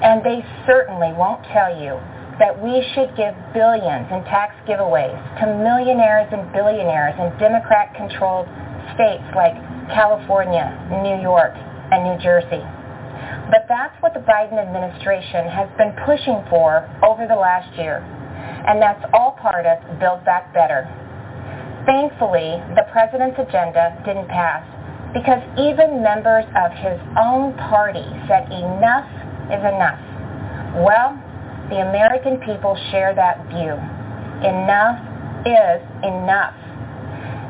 And 0.02 0.26
they 0.26 0.42
certainly 0.66 1.14
won't 1.14 1.46
tell 1.54 1.70
you 1.70 2.02
that 2.42 2.58
we 2.58 2.82
should 2.94 3.14
give 3.16 3.38
billions 3.54 4.10
in 4.12 4.26
tax 4.26 4.58
giveaways 4.68 5.16
to 5.40 5.46
millionaires 5.62 6.28
and 6.34 6.52
billionaires 6.52 7.14
in 7.22 7.32
Democrat-controlled 7.38 8.50
states 8.98 9.24
like 9.38 9.54
California, 9.94 10.74
New 11.06 11.22
York, 11.22 11.54
and 11.54 12.04
New 12.04 12.18
Jersey. 12.20 12.66
But 13.54 13.70
that's 13.70 13.96
what 14.02 14.18
the 14.18 14.26
Biden 14.26 14.58
administration 14.58 15.48
has 15.54 15.70
been 15.78 15.94
pushing 16.02 16.42
for 16.50 16.90
over 17.06 17.30
the 17.30 17.38
last 17.38 17.70
year. 17.78 18.02
And 18.02 18.82
that's 18.82 19.06
all 19.14 19.38
part 19.38 19.66
of 19.70 19.78
Build 20.00 20.26
Back 20.26 20.52
Better. 20.52 20.90
Thankfully, 21.86 22.58
the 22.74 22.90
president's 22.92 23.38
agenda 23.38 24.02
didn't 24.04 24.28
pass 24.28 24.66
because 25.16 25.40
even 25.56 26.04
members 26.04 26.44
of 26.60 26.76
his 26.76 27.00
own 27.16 27.56
party 27.72 28.04
said 28.28 28.52
enough 28.52 29.08
is 29.48 29.64
enough. 29.64 30.04
Well, 30.84 31.16
the 31.72 31.80
American 31.88 32.44
people 32.44 32.76
share 32.92 33.16
that 33.16 33.40
view. 33.48 33.80
Enough 34.44 35.00
is 35.48 35.80
enough. 36.04 36.54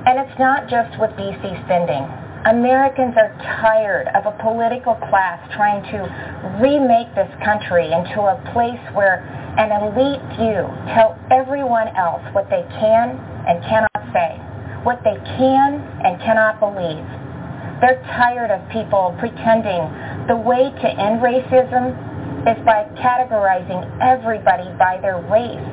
And 0.06 0.22
it's 0.22 0.38
not 0.38 0.70
just 0.70 0.94
with 1.02 1.10
DC 1.18 1.42
spending. 1.66 2.06
Americans 2.46 3.18
are 3.18 3.34
tired 3.58 4.14
of 4.14 4.30
a 4.30 4.38
political 4.38 4.94
class 5.10 5.42
trying 5.58 5.82
to 5.90 6.06
remake 6.62 7.10
this 7.18 7.34
country 7.44 7.90
into 7.90 8.22
a 8.22 8.38
place 8.54 8.80
where 8.94 9.26
an 9.58 9.74
elite 9.74 10.22
few 10.38 10.70
tell 10.94 11.18
everyone 11.34 11.90
else 11.98 12.22
what 12.38 12.46
they 12.54 12.62
can 12.78 13.18
and 13.50 13.58
cannot 13.66 14.14
say, 14.14 14.38
what 14.86 15.02
they 15.04 15.18
can 15.42 15.82
and 16.06 16.22
cannot 16.22 16.62
believe. 16.62 17.25
They're 17.82 18.02
tired 18.16 18.52
of 18.52 18.62
people 18.72 19.16
pretending 19.20 19.84
the 20.28 20.36
way 20.36 20.72
to 20.72 20.88
end 20.88 21.22
racism 21.22 21.94
is 22.48 22.60
by 22.66 22.86
categorizing 23.02 23.84
everybody 24.02 24.70
by 24.78 25.00
their 25.02 25.18
race. 25.18 25.66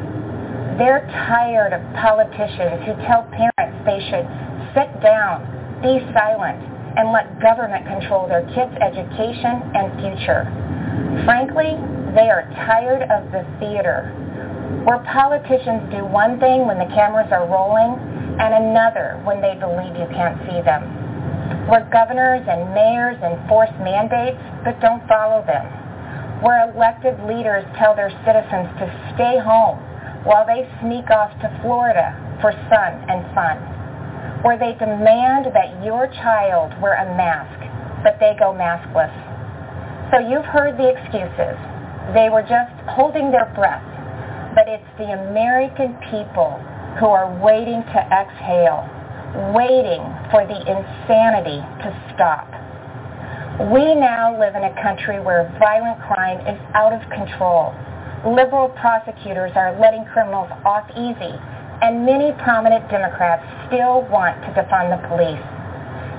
They're 0.78 1.06
tired 1.28 1.72
of 1.72 1.80
politicians 1.94 2.80
who 2.88 2.96
tell 3.06 3.28
parents 3.30 3.76
they 3.84 4.00
should 4.08 4.26
sit 4.74 4.88
down 5.02 5.44
be 5.82 5.98
silent 6.14 6.62
and 6.96 7.10
let 7.10 7.42
government 7.42 7.84
control 7.86 8.30
their 8.30 8.46
kids' 8.54 8.72
education 8.78 9.58
and 9.74 9.90
future. 9.98 10.46
Frankly, 11.26 11.74
they 12.14 12.30
are 12.30 12.46
tired 12.70 13.02
of 13.10 13.32
the 13.34 13.42
theater, 13.58 14.14
where 14.86 15.02
politicians 15.10 15.90
do 15.90 16.06
one 16.06 16.38
thing 16.38 16.66
when 16.66 16.78
the 16.78 16.88
cameras 16.94 17.28
are 17.32 17.50
rolling 17.50 17.98
and 18.38 18.54
another 18.54 19.20
when 19.24 19.42
they 19.42 19.58
believe 19.58 19.92
you 19.98 20.06
can't 20.14 20.38
see 20.46 20.62
them, 20.62 20.86
where 21.68 21.88
governors 21.92 22.42
and 22.48 22.74
mayors 22.74 23.16
enforce 23.22 23.72
mandates 23.80 24.40
but 24.64 24.80
don't 24.80 25.06
follow 25.08 25.44
them, 25.46 25.66
where 26.42 26.70
elected 26.70 27.18
leaders 27.24 27.64
tell 27.78 27.94
their 27.94 28.10
citizens 28.24 28.68
to 28.78 28.86
stay 29.14 29.38
home 29.38 29.78
while 30.24 30.46
they 30.46 30.68
sneak 30.80 31.10
off 31.10 31.30
to 31.40 31.48
Florida 31.62 32.14
for 32.40 32.52
sun 32.70 32.92
and 33.08 33.22
fun 33.34 33.72
where 34.42 34.58
they 34.58 34.74
demand 34.74 35.46
that 35.54 35.82
your 35.84 36.08
child 36.08 36.74
wear 36.82 36.94
a 36.94 37.16
mask, 37.16 37.58
but 38.02 38.18
they 38.18 38.34
go 38.38 38.52
maskless. 38.52 39.10
So 40.10 40.18
you've 40.18 40.44
heard 40.44 40.76
the 40.76 40.90
excuses. 40.90 41.56
They 42.12 42.28
were 42.28 42.42
just 42.42 42.74
holding 42.90 43.30
their 43.30 43.46
breath. 43.54 43.86
But 44.54 44.68
it's 44.68 44.84
the 44.98 45.14
American 45.14 45.94
people 46.10 46.58
who 46.98 47.06
are 47.06 47.30
waiting 47.40 47.82
to 47.94 48.00
exhale, 48.10 48.84
waiting 49.54 50.02
for 50.30 50.44
the 50.44 50.60
insanity 50.60 51.60
to 51.82 51.88
stop. 52.14 52.48
We 53.72 53.94
now 53.94 54.36
live 54.38 54.54
in 54.54 54.64
a 54.64 54.74
country 54.82 55.20
where 55.20 55.48
violent 55.58 56.00
crime 56.00 56.40
is 56.46 56.58
out 56.74 56.92
of 56.92 57.00
control. 57.10 57.74
Liberal 58.24 58.68
prosecutors 58.80 59.52
are 59.56 59.78
letting 59.78 60.04
criminals 60.06 60.50
off 60.64 60.88
easy 60.96 61.36
and 61.82 62.06
many 62.06 62.30
prominent 62.44 62.88
Democrats 62.88 63.42
still 63.66 64.06
want 64.06 64.38
to 64.46 64.48
defund 64.54 64.94
the 64.94 65.02
police. 65.10 65.42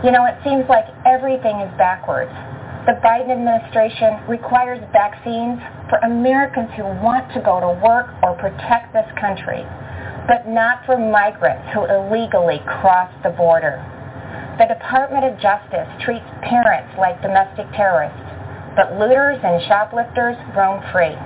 You 0.04 0.12
know, 0.12 0.28
it 0.28 0.36
seems 0.44 0.68
like 0.68 0.84
everything 1.08 1.64
is 1.64 1.72
backwards. 1.80 2.36
The 2.84 3.00
Biden 3.00 3.32
administration 3.32 4.20
requires 4.28 4.84
vaccines 4.92 5.64
for 5.88 6.04
Americans 6.04 6.68
who 6.76 6.84
want 7.00 7.32
to 7.32 7.40
go 7.40 7.64
to 7.64 7.80
work 7.80 8.12
or 8.22 8.36
protect 8.36 8.92
this 8.92 9.08
country, 9.16 9.64
but 10.28 10.48
not 10.48 10.86
for 10.86 10.98
migrants 10.98 11.68
who 11.74 11.86
illegally 11.86 12.60
cross 12.66 13.12
the 13.24 13.30
border. 13.30 13.84
The 14.60 14.66
Department 14.66 15.26
of 15.26 15.40
Justice 15.40 15.90
treats 16.04 16.26
parents 16.42 16.94
like 16.98 17.22
domestic 17.22 17.68
terrorists, 17.74 18.22
but 18.76 18.98
looters 19.00 19.40
and 19.44 19.62
shoplifters 19.68 20.38
roam 20.56 20.82
free 20.92 21.18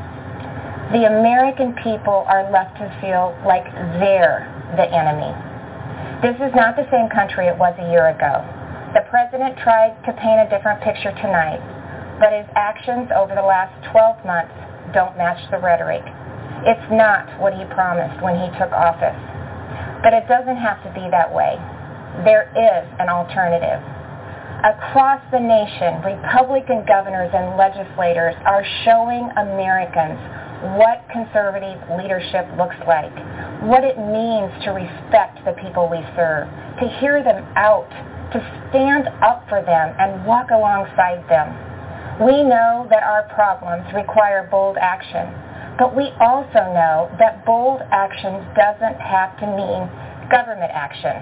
the 0.92 1.04
American 1.04 1.76
people 1.84 2.24
are 2.32 2.48
left 2.50 2.80
to 2.80 2.88
feel 3.04 3.36
like 3.44 3.68
they're 4.00 4.48
the 4.80 4.88
enemy. 4.88 5.36
This 6.24 6.40
is 6.40 6.56
not 6.56 6.80
the 6.80 6.88
same 6.88 7.12
country 7.12 7.52
it 7.52 7.58
was 7.60 7.76
a 7.76 7.92
year 7.92 8.08
ago. 8.08 8.40
The 8.96 9.04
president 9.12 9.60
tried 9.60 10.00
to 10.08 10.16
paint 10.16 10.40
a 10.40 10.48
different 10.48 10.80
picture 10.80 11.12
tonight, 11.20 11.60
but 12.24 12.32
his 12.32 12.48
actions 12.56 13.12
over 13.12 13.36
the 13.36 13.44
last 13.44 13.76
12 13.92 14.24
months 14.24 14.56
don't 14.96 15.20
match 15.20 15.44
the 15.52 15.60
rhetoric. 15.60 16.08
It's 16.66 16.90
not 16.90 17.28
what 17.40 17.54
he 17.54 17.66
promised 17.66 18.22
when 18.22 18.40
he 18.40 18.50
took 18.58 18.72
office. 18.72 19.18
But 20.02 20.14
it 20.14 20.28
doesn't 20.28 20.58
have 20.58 20.82
to 20.84 20.92
be 20.94 21.10
that 21.12 21.30
way. 21.30 21.58
There 22.26 22.50
is 22.56 22.86
an 23.00 23.10
alternative. 23.10 23.82
Across 24.66 25.22
the 25.30 25.40
nation, 25.40 26.02
Republican 26.02 26.84
governors 26.88 27.30
and 27.34 27.58
legislators 27.58 28.34
are 28.46 28.66
showing 28.86 29.30
Americans 29.38 30.18
what 30.82 31.06
conservative 31.14 31.78
leadership 31.94 32.50
looks 32.58 32.76
like, 32.88 33.14
what 33.62 33.84
it 33.84 34.02
means 34.02 34.50
to 34.66 34.74
respect 34.74 35.46
the 35.46 35.54
people 35.62 35.86
we 35.86 36.02
serve, 36.18 36.50
to 36.82 36.90
hear 36.98 37.22
them 37.22 37.46
out, 37.56 37.86
to 38.34 38.42
stand 38.70 39.08
up 39.22 39.46
for 39.48 39.62
them 39.62 39.94
and 40.00 40.26
walk 40.26 40.50
alongside 40.50 41.22
them. 41.30 41.54
We 42.26 42.42
know 42.42 42.88
that 42.90 43.04
our 43.04 43.30
problems 43.30 43.86
require 43.94 44.48
bold 44.50 44.78
action, 44.82 45.30
but 45.78 45.96
we 45.96 46.10
also 46.20 46.74
know 46.74 47.10
that 47.20 47.46
bold 47.46 47.82
action 47.92 48.42
doesn't 48.58 48.98
have 48.98 49.38
to 49.40 49.46
mean 49.46 49.86
government 50.30 50.72
action. 50.74 51.14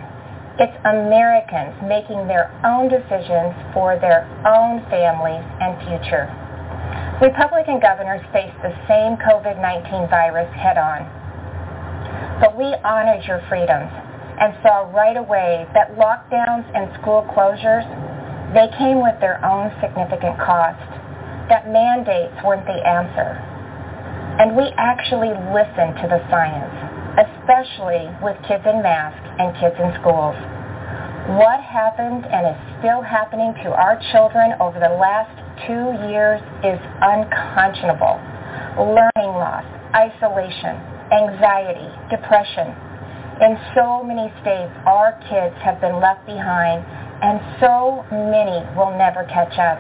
It's 0.58 0.76
Americans 0.88 1.76
making 1.84 2.28
their 2.32 2.48
own 2.64 2.88
decisions 2.88 3.52
for 3.76 4.00
their 4.00 4.24
own 4.48 4.80
families 4.88 5.44
and 5.60 5.76
future. 5.84 6.32
Republican 7.20 7.80
governors 7.80 8.24
face 8.32 8.52
the 8.64 8.72
same 8.88 9.20
COVID-19 9.20 10.10
virus 10.10 10.48
head-on. 10.56 11.04
But 12.40 12.56
we 12.56 12.72
honored 12.84 13.24
your 13.28 13.44
freedoms 13.50 13.92
and 14.40 14.56
saw 14.64 14.88
right 14.92 15.18
away 15.18 15.68
that 15.74 15.96
lockdowns 15.96 16.64
and 16.76 16.92
school 17.02 17.28
closures, 17.36 17.84
they 18.54 18.72
came 18.78 19.02
with 19.04 19.20
their 19.20 19.44
own 19.44 19.72
significant 19.82 20.40
cost, 20.40 20.80
that 21.50 21.68
mandates 21.68 22.36
weren't 22.44 22.66
the 22.66 22.80
answer. 22.88 23.55
And 24.36 24.56
we 24.56 24.68
actually 24.76 25.32
listen 25.56 25.96
to 26.04 26.06
the 26.12 26.20
science, 26.28 26.76
especially 27.24 28.12
with 28.20 28.36
kids 28.44 28.68
in 28.68 28.84
masks 28.84 29.24
and 29.40 29.56
kids 29.64 29.80
in 29.80 29.96
schools. 30.04 30.36
What 31.40 31.64
happened 31.64 32.28
and 32.28 32.52
is 32.52 32.60
still 32.84 33.02
happening 33.02 33.56
to 33.64 33.72
our 33.72 33.96
children 34.12 34.54
over 34.60 34.76
the 34.78 34.92
last 34.92 35.32
two 35.64 35.96
years 36.12 36.44
is 36.68 36.76
unconscionable. 37.00 38.20
Learning 38.76 39.32
loss, 39.40 39.64
isolation, 39.96 40.84
anxiety, 41.16 41.88
depression. 42.12 42.76
In 43.40 43.56
so 43.72 44.04
many 44.04 44.28
states, 44.44 44.72
our 44.84 45.16
kids 45.32 45.56
have 45.64 45.80
been 45.80 46.04
left 46.04 46.28
behind, 46.28 46.84
and 47.24 47.40
so 47.64 48.04
many 48.12 48.60
will 48.76 48.92
never 49.00 49.24
catch 49.32 49.56
up. 49.56 49.80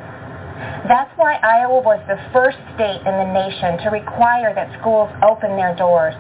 That's 0.88 1.12
why 1.18 1.36
Iowa 1.42 1.82
was 1.82 2.02
the 2.08 2.18
first 2.34 2.58
state 2.76 3.02
in 3.02 3.14
the 3.18 3.30
nation 3.34 3.82
to 3.84 3.90
require 3.90 4.54
that 4.54 4.70
schools 4.80 5.10
open 5.24 5.58
their 5.58 5.76
doors. 5.76 6.16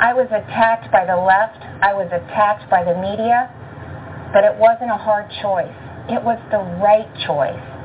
I 0.00 0.12
was 0.12 0.28
attacked 0.28 0.92
by 0.92 1.06
the 1.06 1.16
left. 1.16 1.60
I 1.82 1.94
was 1.94 2.08
attacked 2.12 2.68
by 2.68 2.84
the 2.84 2.94
media. 2.94 3.48
But 4.32 4.44
it 4.44 4.54
wasn't 4.56 4.90
a 4.90 5.00
hard 5.00 5.30
choice. 5.40 5.72
It 6.08 6.22
was 6.22 6.38
the 6.50 6.60
right 6.82 7.08
choice 7.26 7.76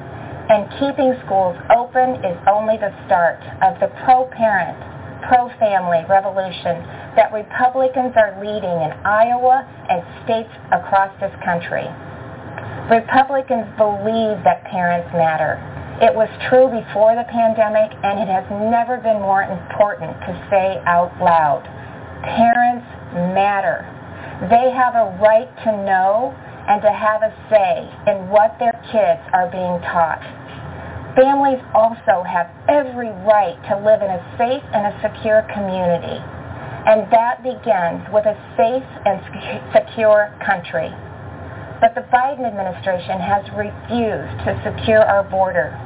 and 0.52 0.68
keeping 0.84 1.16
schools 1.24 1.56
open 1.72 2.20
is 2.28 2.36
only 2.52 2.76
the 2.76 2.92
start 3.08 3.40
of 3.64 3.80
the 3.80 3.88
pro-parent, 4.04 4.76
pro-family 5.24 6.04
revolution 6.12 6.84
that 7.16 7.32
Republicans 7.32 8.12
are 8.20 8.36
leading 8.36 8.78
in 8.84 8.92
Iowa 9.08 9.64
and 9.64 10.04
states 10.28 10.52
across 10.76 11.08
this 11.24 11.32
country. 11.48 11.88
Republicans 12.92 13.64
believe 13.80 14.44
that 14.44 14.68
parents 14.68 15.08
matter. 15.16 15.56
It 16.02 16.18
was 16.18 16.34
true 16.50 16.66
before 16.66 17.14
the 17.14 17.30
pandemic, 17.30 17.94
and 18.02 18.18
it 18.18 18.26
has 18.26 18.42
never 18.50 18.98
been 18.98 19.22
more 19.22 19.46
important 19.46 20.18
to 20.26 20.34
say 20.50 20.82
out 20.90 21.14
loud. 21.22 21.62
Parents 22.26 22.90
matter. 23.38 23.86
They 24.50 24.74
have 24.74 24.98
a 24.98 25.14
right 25.22 25.46
to 25.62 25.72
know 25.86 26.34
and 26.66 26.82
to 26.82 26.90
have 26.90 27.22
a 27.22 27.30
say 27.54 27.86
in 28.10 28.34
what 28.34 28.58
their 28.58 28.74
kids 28.90 29.22
are 29.30 29.46
being 29.54 29.78
taught. 29.86 30.26
Families 31.14 31.62
also 31.78 32.26
have 32.26 32.50
every 32.66 33.14
right 33.22 33.62
to 33.70 33.78
live 33.78 34.02
in 34.02 34.10
a 34.10 34.22
safe 34.42 34.66
and 34.74 34.90
a 34.90 34.94
secure 35.06 35.46
community. 35.54 36.18
And 36.18 37.06
that 37.14 37.46
begins 37.46 38.02
with 38.10 38.26
a 38.26 38.34
safe 38.58 38.90
and 39.06 39.22
secure 39.70 40.34
country. 40.42 40.90
But 41.78 41.94
the 41.94 42.10
Biden 42.10 42.46
administration 42.46 43.22
has 43.22 43.46
refused 43.54 44.34
to 44.50 44.58
secure 44.66 45.06
our 45.06 45.22
border. 45.22 45.78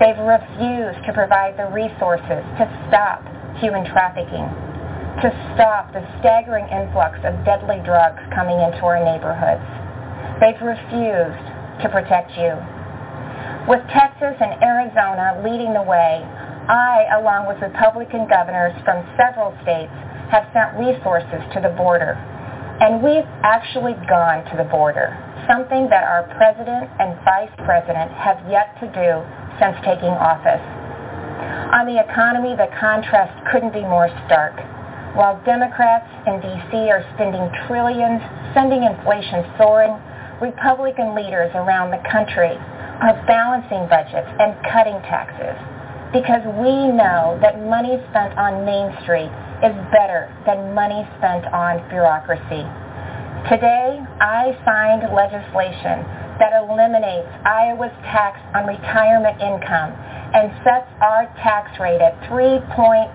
They've 0.00 0.16
refused 0.16 1.04
to 1.04 1.12
provide 1.12 1.60
the 1.60 1.68
resources 1.68 2.40
to 2.56 2.64
stop 2.88 3.20
human 3.60 3.84
trafficking, 3.84 4.48
to 5.20 5.28
stop 5.52 5.92
the 5.92 6.00
staggering 6.18 6.64
influx 6.72 7.20
of 7.20 7.36
deadly 7.44 7.84
drugs 7.84 8.24
coming 8.32 8.56
into 8.64 8.80
our 8.88 8.96
neighborhoods. 8.96 9.60
They've 10.40 10.56
refused 10.56 11.44
to 11.84 11.92
protect 11.92 12.32
you. 12.40 12.56
With 13.68 13.84
Texas 13.92 14.40
and 14.40 14.56
Arizona 14.64 15.36
leading 15.44 15.76
the 15.76 15.84
way, 15.84 16.24
I, 16.24 17.04
along 17.20 17.44
with 17.44 17.60
Republican 17.60 18.24
governors 18.24 18.72
from 18.88 19.04
several 19.20 19.52
states, 19.60 19.92
have 20.32 20.48
sent 20.56 20.80
resources 20.80 21.44
to 21.52 21.60
the 21.60 21.76
border. 21.76 22.16
And 22.80 23.04
we've 23.04 23.28
actually 23.44 23.92
gone 24.08 24.40
to 24.48 24.56
the 24.56 24.64
border, 24.64 25.12
something 25.44 25.92
that 25.92 26.00
our 26.00 26.24
president 26.32 26.88
and 26.96 27.12
vice 27.28 27.52
president 27.60 28.08
have 28.16 28.40
yet 28.48 28.72
to 28.80 28.88
do 28.96 29.20
since 29.60 29.76
taking 29.84 30.16
office. 30.16 30.64
On 31.76 31.84
the 31.84 32.00
economy, 32.00 32.56
the 32.56 32.72
contrast 32.80 33.36
couldn't 33.52 33.76
be 33.76 33.84
more 33.84 34.08
stark. 34.24 34.56
While 35.12 35.44
Democrats 35.44 36.08
in 36.24 36.40
D.C. 36.40 36.88
are 36.88 37.04
spending 37.20 37.52
trillions, 37.68 38.24
sending 38.56 38.88
inflation 38.88 39.44
soaring, 39.60 39.92
Republican 40.40 41.12
leaders 41.12 41.52
around 41.52 41.92
the 41.92 42.00
country 42.08 42.56
are 43.04 43.12
balancing 43.28 43.84
budgets 43.92 44.28
and 44.40 44.56
cutting 44.72 44.96
taxes 45.04 45.52
because 46.16 46.40
we 46.56 46.88
know 46.88 47.36
that 47.44 47.60
money 47.60 48.00
spent 48.08 48.32
on 48.40 48.64
Main 48.64 48.88
Street 49.04 49.30
is 49.60 49.76
better 49.92 50.32
than 50.46 50.72
money 50.72 51.04
spent 51.18 51.44
on 51.52 51.84
bureaucracy. 51.92 52.64
Today, 53.48 54.00
I 54.20 54.56
signed 54.64 55.04
legislation 55.12 56.04
that 56.40 56.56
eliminates 56.56 57.28
Iowa's 57.44 57.92
tax 58.08 58.40
on 58.56 58.66
retirement 58.66 59.40
income 59.40 59.92
and 60.32 60.48
sets 60.64 60.88
our 61.00 61.28
tax 61.44 61.78
rate 61.80 62.00
at 62.00 62.16
3.9%. 62.32 63.12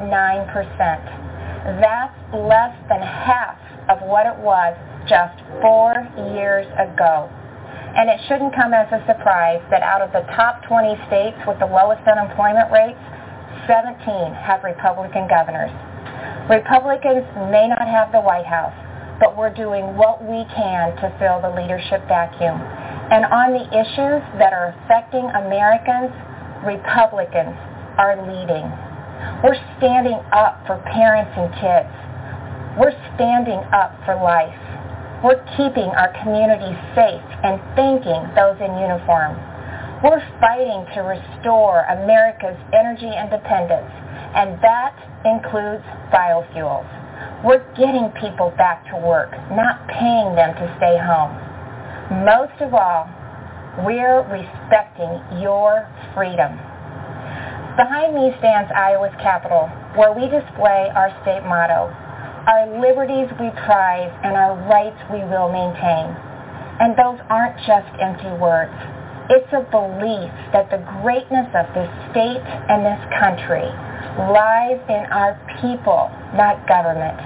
That's 1.81 2.17
less 2.33 2.77
than 2.89 3.01
half 3.01 3.57
of 3.89 4.01
what 4.05 4.25
it 4.29 4.37
was 4.37 4.77
just 5.09 5.41
four 5.61 5.93
years 6.33 6.65
ago. 6.77 7.29
And 7.95 8.09
it 8.09 8.19
shouldn't 8.27 8.53
come 8.53 8.73
as 8.73 8.91
a 8.91 9.01
surprise 9.07 9.61
that 9.71 9.81
out 9.81 10.01
of 10.01 10.11
the 10.11 10.21
top 10.35 10.61
20 10.67 10.93
states 11.07 11.37
with 11.47 11.57
the 11.57 11.65
lowest 11.65 12.05
unemployment 12.05 12.69
rates, 12.69 12.99
17 13.65 13.97
have 14.35 14.63
Republican 14.63 15.27
governors. 15.29 15.71
Republicans 16.45 17.25
may 17.49 17.65
not 17.65 17.89
have 17.89 18.11
the 18.13 18.21
White 18.21 18.45
House, 18.45 18.77
but 19.19 19.33
we're 19.33 19.49
doing 19.49 19.97
what 19.97 20.21
we 20.21 20.45
can 20.53 20.93
to 21.01 21.09
fill 21.17 21.41
the 21.41 21.49
leadership 21.49 22.05
vacuum. 22.05 22.61
And 23.09 23.25
on 23.25 23.57
the 23.57 23.65
issues 23.73 24.21
that 24.37 24.53
are 24.53 24.77
affecting 24.77 25.25
Americans, 25.25 26.13
Republicans 26.61 27.57
are 27.97 28.21
leading. 28.29 28.69
We're 29.41 29.57
standing 29.81 30.21
up 30.29 30.61
for 30.69 30.77
parents 30.85 31.33
and 31.33 31.49
kids. 31.57 31.89
We're 32.77 32.93
standing 33.17 33.65
up 33.73 33.97
for 34.05 34.13
life. 34.13 34.53
We're 35.25 35.41
keeping 35.57 35.89
our 35.97 36.13
communities 36.21 36.77
safe 36.93 37.25
and 37.41 37.57
thanking 37.73 38.21
those 38.37 38.61
in 38.61 38.69
uniform. 38.77 39.33
We're 40.05 40.21
fighting 40.37 40.85
to 40.93 41.01
restore 41.01 41.89
America's 41.89 42.59
energy 42.69 43.09
independence, 43.09 43.89
and 44.37 44.61
that 44.61 44.93
includes 45.25 45.83
biofuels. 46.13 46.87
We're 47.43 47.65
getting 47.75 48.09
people 48.21 48.53
back 48.57 48.85
to 48.91 48.97
work, 48.97 49.31
not 49.51 49.87
paying 49.87 50.35
them 50.35 50.53
to 50.55 50.65
stay 50.77 50.97
home. 50.97 51.33
Most 52.23 52.55
of 52.61 52.73
all, 52.73 53.09
we're 53.83 54.21
respecting 54.29 55.41
your 55.41 55.89
freedom. 56.13 56.55
Behind 57.75 58.15
me 58.15 58.31
stands 58.39 58.71
Iowa's 58.71 59.15
Capitol, 59.19 59.67
where 59.99 60.13
we 60.13 60.29
display 60.31 60.87
our 60.95 61.11
state 61.23 61.43
motto, 61.43 61.91
our 62.47 62.79
liberties 62.79 63.27
we 63.35 63.49
prize 63.67 64.13
and 64.23 64.37
our 64.37 64.55
rights 64.69 64.95
we 65.11 65.19
will 65.27 65.51
maintain. 65.51 66.15
And 66.79 66.95
those 66.95 67.19
aren't 67.27 67.57
just 67.67 67.91
empty 67.99 68.31
words. 68.39 68.75
It's 69.29 69.51
a 69.53 69.65
belief 69.71 70.31
that 70.53 70.69
the 70.69 70.81
greatness 71.01 71.47
of 71.55 71.65
this 71.73 71.89
state 72.11 72.45
and 72.69 72.85
this 72.85 73.01
country 73.17 73.65
lies 74.29 74.79
in 74.87 75.03
our 75.11 75.33
people, 75.61 76.11
not 76.35 76.67
government. 76.67 77.17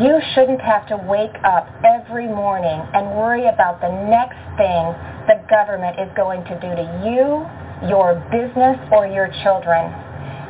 You 0.00 0.20
shouldn't 0.34 0.60
have 0.60 0.86
to 0.88 0.96
wake 0.96 1.36
up 1.44 1.68
every 1.84 2.26
morning 2.26 2.80
and 2.94 3.16
worry 3.18 3.48
about 3.48 3.80
the 3.80 3.90
next 4.08 4.38
thing 4.56 4.94
the 5.26 5.42
government 5.50 5.98
is 5.98 6.08
going 6.16 6.44
to 6.44 6.54
do 6.60 6.70
to 6.74 6.86
you 7.04 7.44
your 7.88 8.14
business, 8.30 8.76
or 8.92 9.06
your 9.06 9.28
children. 9.42 9.92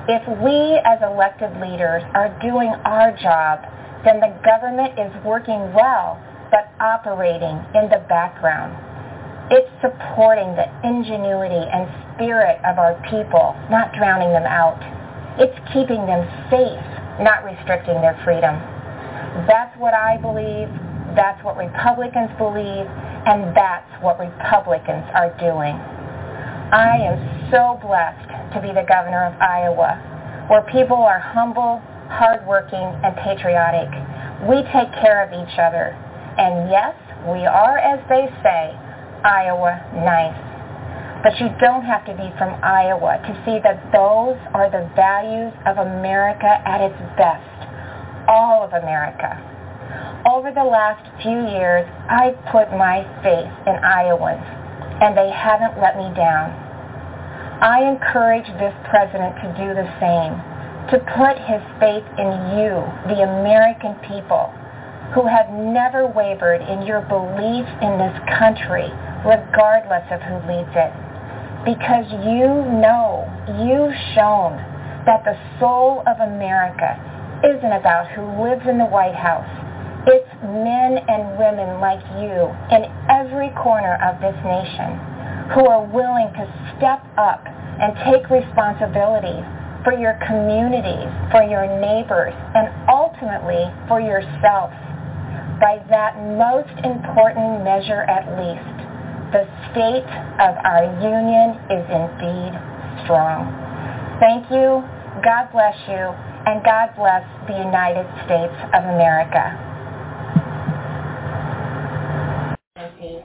If 0.09 0.27
we 0.43 0.81
as 0.85 0.99
elected 1.03 1.55
leaders 1.61 2.03
are 2.15 2.29
doing 2.43 2.75
our 2.85 3.13
job, 3.17 3.63
then 4.05 4.19
the 4.19 4.35
government 4.45 4.99
is 4.99 5.13
working 5.25 5.73
well, 5.73 6.19
but 6.51 6.73
operating 6.81 7.63
in 7.75 7.89
the 7.89 8.03
background. 8.09 8.75
It's 9.51 9.67
supporting 9.83 10.55
the 10.55 10.71
ingenuity 10.87 11.59
and 11.59 11.91
spirit 12.15 12.63
of 12.63 12.79
our 12.79 12.95
people, 13.11 13.59
not 13.67 13.93
drowning 13.99 14.31
them 14.31 14.47
out. 14.47 14.79
It's 15.43 15.59
keeping 15.75 16.07
them 16.07 16.23
safe, 16.47 16.79
not 17.19 17.43
restricting 17.43 17.99
their 17.99 18.15
freedom. 18.23 18.55
That's 19.51 19.75
what 19.75 19.93
I 19.93 20.19
believe, 20.23 20.71
that's 21.19 21.43
what 21.43 21.57
Republicans 21.57 22.31
believe, 22.39 22.87
and 23.27 23.51
that's 23.51 23.91
what 23.99 24.23
Republicans 24.23 25.03
are 25.19 25.35
doing. 25.43 25.75
I 26.71 27.03
am 27.03 27.51
so 27.51 27.75
blessed 27.83 28.55
to 28.55 28.63
be 28.63 28.71
the 28.71 28.87
governor 28.87 29.27
of 29.27 29.35
Iowa, 29.43 29.99
where 30.47 30.63
people 30.71 31.03
are 31.03 31.19
humble, 31.19 31.83
hardworking, 32.07 32.87
and 33.03 33.19
patriotic. 33.19 33.91
We 34.47 34.63
take 34.71 34.95
care 35.03 35.27
of 35.27 35.35
each 35.35 35.59
other. 35.59 35.99
And 36.39 36.71
yes, 36.71 36.95
we 37.27 37.47
are, 37.47 37.79
as 37.79 37.99
they 38.09 38.31
say, 38.47 38.79
Iowa 39.25 39.81
nice. 40.05 40.51
But 41.23 41.39
you 41.39 41.53
don't 41.61 41.85
have 41.85 42.07
to 42.07 42.15
be 42.17 42.33
from 42.39 42.57
Iowa 42.65 43.21
to 43.21 43.33
see 43.45 43.61
that 43.61 43.93
those 43.93 44.41
are 44.55 44.71
the 44.71 44.89
values 44.97 45.53
of 45.67 45.77
America 45.77 46.49
at 46.65 46.81
its 46.81 46.97
best. 47.21 47.45
All 48.29 48.65
of 48.65 48.73
America. 48.73 49.37
Over 50.25 50.53
the 50.53 50.65
last 50.65 51.05
few 51.23 51.49
years, 51.49 51.85
I've 52.09 52.37
put 52.53 52.73
my 52.73 53.05
faith 53.23 53.53
in 53.67 53.77
Iowans 53.85 54.45
and 55.01 55.17
they 55.17 55.31
haven't 55.31 55.81
let 55.81 55.97
me 55.97 56.09
down. 56.15 56.53
I 57.61 57.85
encourage 57.85 58.49
this 58.57 58.73
president 58.89 59.37
to 59.45 59.49
do 59.57 59.75
the 59.77 59.89
same, 60.01 60.33
to 60.89 60.97
put 61.17 61.37
his 61.45 61.61
faith 61.81 62.05
in 62.17 62.57
you, 62.57 62.81
the 63.13 63.21
American 63.21 63.97
people, 64.09 64.53
who 65.15 65.27
have 65.27 65.51
never 65.51 66.07
wavered 66.07 66.63
in 66.63 66.87
your 66.87 67.03
belief 67.03 67.67
in 67.83 67.99
this 67.99 68.17
country, 68.39 68.87
regardless 69.27 70.07
of 70.11 70.21
who 70.23 70.37
leads 70.47 70.71
it. 70.75 70.93
Because 71.65 72.07
you 72.25 72.47
know, 72.79 73.27
you've 73.59 73.97
shown 74.15 74.57
that 75.07 75.25
the 75.25 75.37
soul 75.59 76.03
of 76.07 76.21
America 76.21 76.95
isn't 77.43 77.73
about 77.73 78.09
who 78.13 78.23
lives 78.43 78.63
in 78.69 78.79
the 78.79 78.87
White 78.87 79.15
House. 79.15 79.49
It's 80.07 80.33
men 80.45 81.03
and 81.09 81.37
women 81.37 81.81
like 81.81 82.01
you 82.21 82.49
in 82.73 82.89
every 83.11 83.51
corner 83.57 84.01
of 84.01 84.21
this 84.21 84.37
nation 84.45 84.97
who 85.53 85.67
are 85.67 85.85
willing 85.85 86.33
to 86.39 86.45
step 86.77 87.03
up 87.19 87.45
and 87.47 87.93
take 88.09 88.31
responsibility 88.31 89.41
for 89.85 89.97
your 89.97 90.15
communities, 90.27 91.09
for 91.33 91.43
your 91.43 91.65
neighbors, 91.81 92.35
and 92.55 92.69
ultimately 92.89 93.65
for 93.89 94.01
yourself. 94.01 94.71
By 95.61 95.85
that 95.91 96.17
most 96.41 96.73
important 96.85 97.63
measure 97.63 98.03
at 98.09 98.25
least, 98.41 98.77
the 99.31 99.45
state 99.71 100.09
of 100.41 100.57
our 100.65 100.89
union 101.05 101.61
is 101.69 101.85
indeed 101.85 102.53
strong. 103.05 103.45
Thank 104.19 104.51
you, 104.51 104.83
God 105.23 105.53
bless 105.53 105.77
you, 105.87 106.11
and 106.49 106.65
God 106.65 106.97
bless 106.97 107.23
the 107.47 107.55
United 107.61 108.09
States 108.25 108.57
of 108.73 108.85
America. 108.89 109.71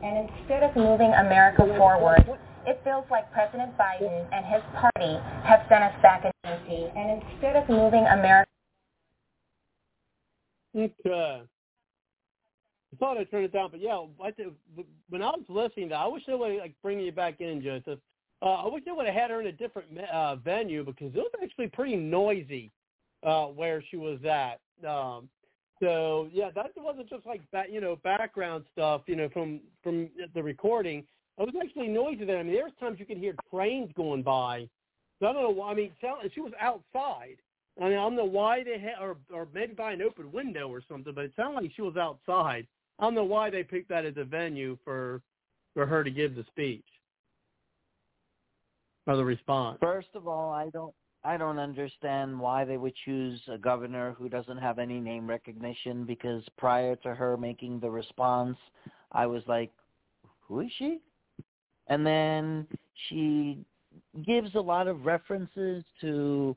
And 0.03 0.30
instead 0.30 0.64
of 0.64 0.75
moving 0.75 1.14
America 1.14 1.65
forward, 1.77 2.23
it 2.67 2.80
feels 2.83 3.05
like 3.09 3.31
President 3.31 3.77
Biden 3.77 4.27
and 4.31 4.45
his 4.45 4.61
party 4.75 5.17
have 5.43 5.65
sent 5.69 5.83
us 5.83 5.93
back 6.01 6.25
in. 6.25 6.31
And 6.95 7.22
instead 7.22 7.55
of 7.55 7.69
moving 7.69 8.05
America... 8.05 8.49
Okay. 10.75 11.41
I 12.95 12.98
thought 12.98 13.17
I'd 13.17 13.30
turn 13.30 13.43
it 13.43 13.51
down, 13.51 13.69
but 13.72 13.82
yeah, 13.82 13.99
I 14.24 14.32
th- 14.32 14.49
when 15.09 15.22
I 15.22 15.32
was 15.32 15.43
listening, 15.49 15.90
to, 15.90 15.95
I 15.95 16.07
wish 16.07 16.24
they 16.25 16.33
would 16.33 16.57
like 16.57 16.75
bring 16.82 16.99
you 16.99 17.11
back 17.11 17.41
in, 17.41 17.61
Joseph. 17.61 17.99
Uh, 18.41 18.45
I 18.45 18.67
wish 18.67 18.83
they 18.85 18.91
would 18.91 19.06
have 19.06 19.15
had 19.15 19.32
her 19.32 19.41
in 19.41 19.48
a 19.48 19.51
different 19.51 19.88
uh, 20.11 20.35
venue 20.38 20.83
because 20.85 21.14
it 21.14 21.17
was 21.17 21.32
actually 21.41 21.67
pretty 21.67 21.95
noisy 21.95 22.72
uh, 23.24 23.45
where 23.48 23.83
she 23.90 23.98
was 23.98 24.19
at. 24.24 24.59
Um, 24.88 25.30
so 25.82 26.30
yeah, 26.32 26.51
that 26.56 26.72
wasn't 26.77 27.09
just 27.09 27.25
like 27.25 27.41
that, 27.51 27.72
you 27.72 27.82
know, 27.82 27.98
background 27.98 28.64
stuff, 28.72 29.01
you 29.07 29.15
know, 29.15 29.30
from 29.30 29.59
from 29.83 30.09
the 30.33 30.41
recording. 30.41 30.99
It 31.38 31.41
was 31.41 31.56
actually 31.61 31.90
noisy 31.90 32.24
there. 32.24 32.38
I 32.38 32.43
mean, 32.43 32.53
there's 32.53 32.72
times 32.80 32.98
you 32.99 33.06
could 33.06 33.17
hear 33.17 33.35
trains 33.51 33.91
going 33.95 34.24
by. 34.24 34.69
So 35.19 35.27
I 35.27 35.33
don't 35.33 35.43
know 35.43 35.49
why. 35.49 35.72
I 35.72 35.75
mean, 35.75 35.91
she 36.33 36.40
was 36.40 36.53
outside. 36.59 37.38
I 37.80 37.85
mean, 37.85 37.93
I 37.93 38.03
don't 38.03 38.15
know 38.15 38.24
why 38.24 38.64
they 38.64 38.80
had, 38.80 39.01
or 39.01 39.17
or 39.33 39.48
maybe 39.53 39.74
by 39.74 39.91
an 39.91 40.01
open 40.01 40.32
window 40.32 40.69
or 40.69 40.82
something, 40.88 41.14
but 41.14 41.25
it 41.25 41.33
sounded 41.35 41.61
like 41.61 41.72
she 41.75 41.82
was 41.82 41.98
outside. 41.98 42.67
I 42.99 43.03
don't 43.03 43.15
know 43.15 43.24
why 43.24 43.49
they 43.49 43.64
picked 43.64 43.90
that 43.90 44.06
as 44.06 44.15
a 44.17 44.24
venue 44.24 44.77
for 44.83 45.22
for 45.74 45.85
her 45.85 46.03
to 46.03 46.11
give 46.11 46.35
the 46.35 46.45
speech 46.48 46.85
or 49.06 49.17
the 49.17 49.25
response. 49.25 49.77
First 49.82 50.07
of 50.15 50.27
all, 50.27 50.51
I 50.51 50.69
don't 50.69 50.93
I 51.24 51.38
don't 51.38 51.57
understand 51.57 52.40
why 52.40 52.65
they 52.65 52.77
would 52.77 52.93
choose 53.03 53.41
a 53.48 53.57
governor 53.57 54.15
who 54.17 54.30
doesn't 54.30 54.57
have 54.57 54.77
any 54.77 54.99
name 54.99 55.27
recognition 55.27 56.06
because 56.06 56.43
prior 56.57 56.95
to 56.98 57.15
her 57.15 57.35
making 57.35 57.80
the 57.80 57.90
response, 57.90 58.57
I 59.11 59.25
was 59.25 59.41
like, 59.48 59.72
who 60.41 60.59
is 60.59 60.72
she? 60.77 60.99
And 61.88 62.06
then 62.06 62.67
she 63.09 63.57
gives 64.24 64.53
a 64.53 64.59
lot 64.59 64.88
of 64.88 65.06
references 65.06 65.83
to 66.01 66.56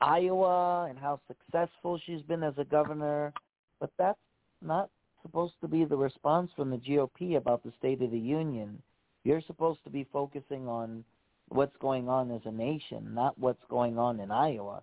Iowa 0.00 0.86
and 0.88 0.98
how 0.98 1.20
successful 1.26 2.00
she's 2.06 2.22
been 2.22 2.42
as 2.42 2.54
a 2.58 2.64
governor, 2.64 3.32
but 3.80 3.90
that's 3.98 4.18
not 4.62 4.88
supposed 5.26 5.54
to 5.60 5.66
be 5.66 5.84
the 5.84 5.96
response 5.96 6.50
from 6.54 6.70
the 6.70 6.76
GOP 6.76 7.36
about 7.36 7.64
the 7.64 7.72
State 7.78 8.00
of 8.00 8.12
the 8.12 8.18
Union. 8.18 8.80
You're 9.24 9.42
supposed 9.46 9.82
to 9.82 9.90
be 9.90 10.06
focusing 10.12 10.68
on 10.68 11.04
what's 11.48 11.76
going 11.80 12.08
on 12.08 12.30
as 12.30 12.42
a 12.44 12.52
nation, 12.52 13.12
not 13.12 13.36
what's 13.36 13.62
going 13.68 13.98
on 13.98 14.20
in 14.20 14.30
Iowa. 14.30 14.82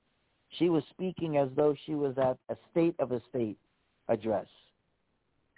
She 0.60 0.68
was 0.68 0.84
speaking 0.90 1.38
as 1.38 1.48
though 1.56 1.76
she 1.86 1.96
was 1.96 2.18
at 2.18 2.38
a 2.50 2.58
state 2.72 2.96
of 3.00 3.14
a 3.14 3.22
state 3.30 3.58
address. 4.10 4.48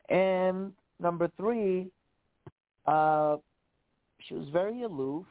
And 0.09 0.71
number 0.99 1.31
three, 1.35 1.87
uh, 2.85 3.37
she 4.19 4.35
was 4.35 4.47
very 4.53 4.83
aloof. 4.83 5.25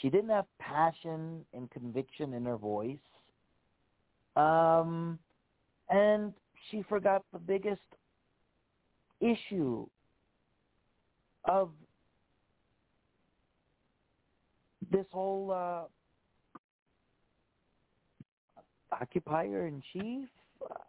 She 0.00 0.08
didn't 0.08 0.30
have 0.30 0.46
passion 0.58 1.44
and 1.52 1.70
conviction 1.70 2.32
in 2.32 2.46
her 2.46 2.56
voice. 2.56 2.96
Um, 4.34 5.18
and 5.90 6.32
she 6.70 6.82
forgot 6.88 7.22
the 7.32 7.38
biggest 7.38 7.82
issue 9.20 9.86
of 11.44 11.70
this 14.90 15.06
whole 15.12 15.50
uh, 15.50 15.84
occupier 18.94 19.66
in 19.66 19.82
chief. 19.92 20.28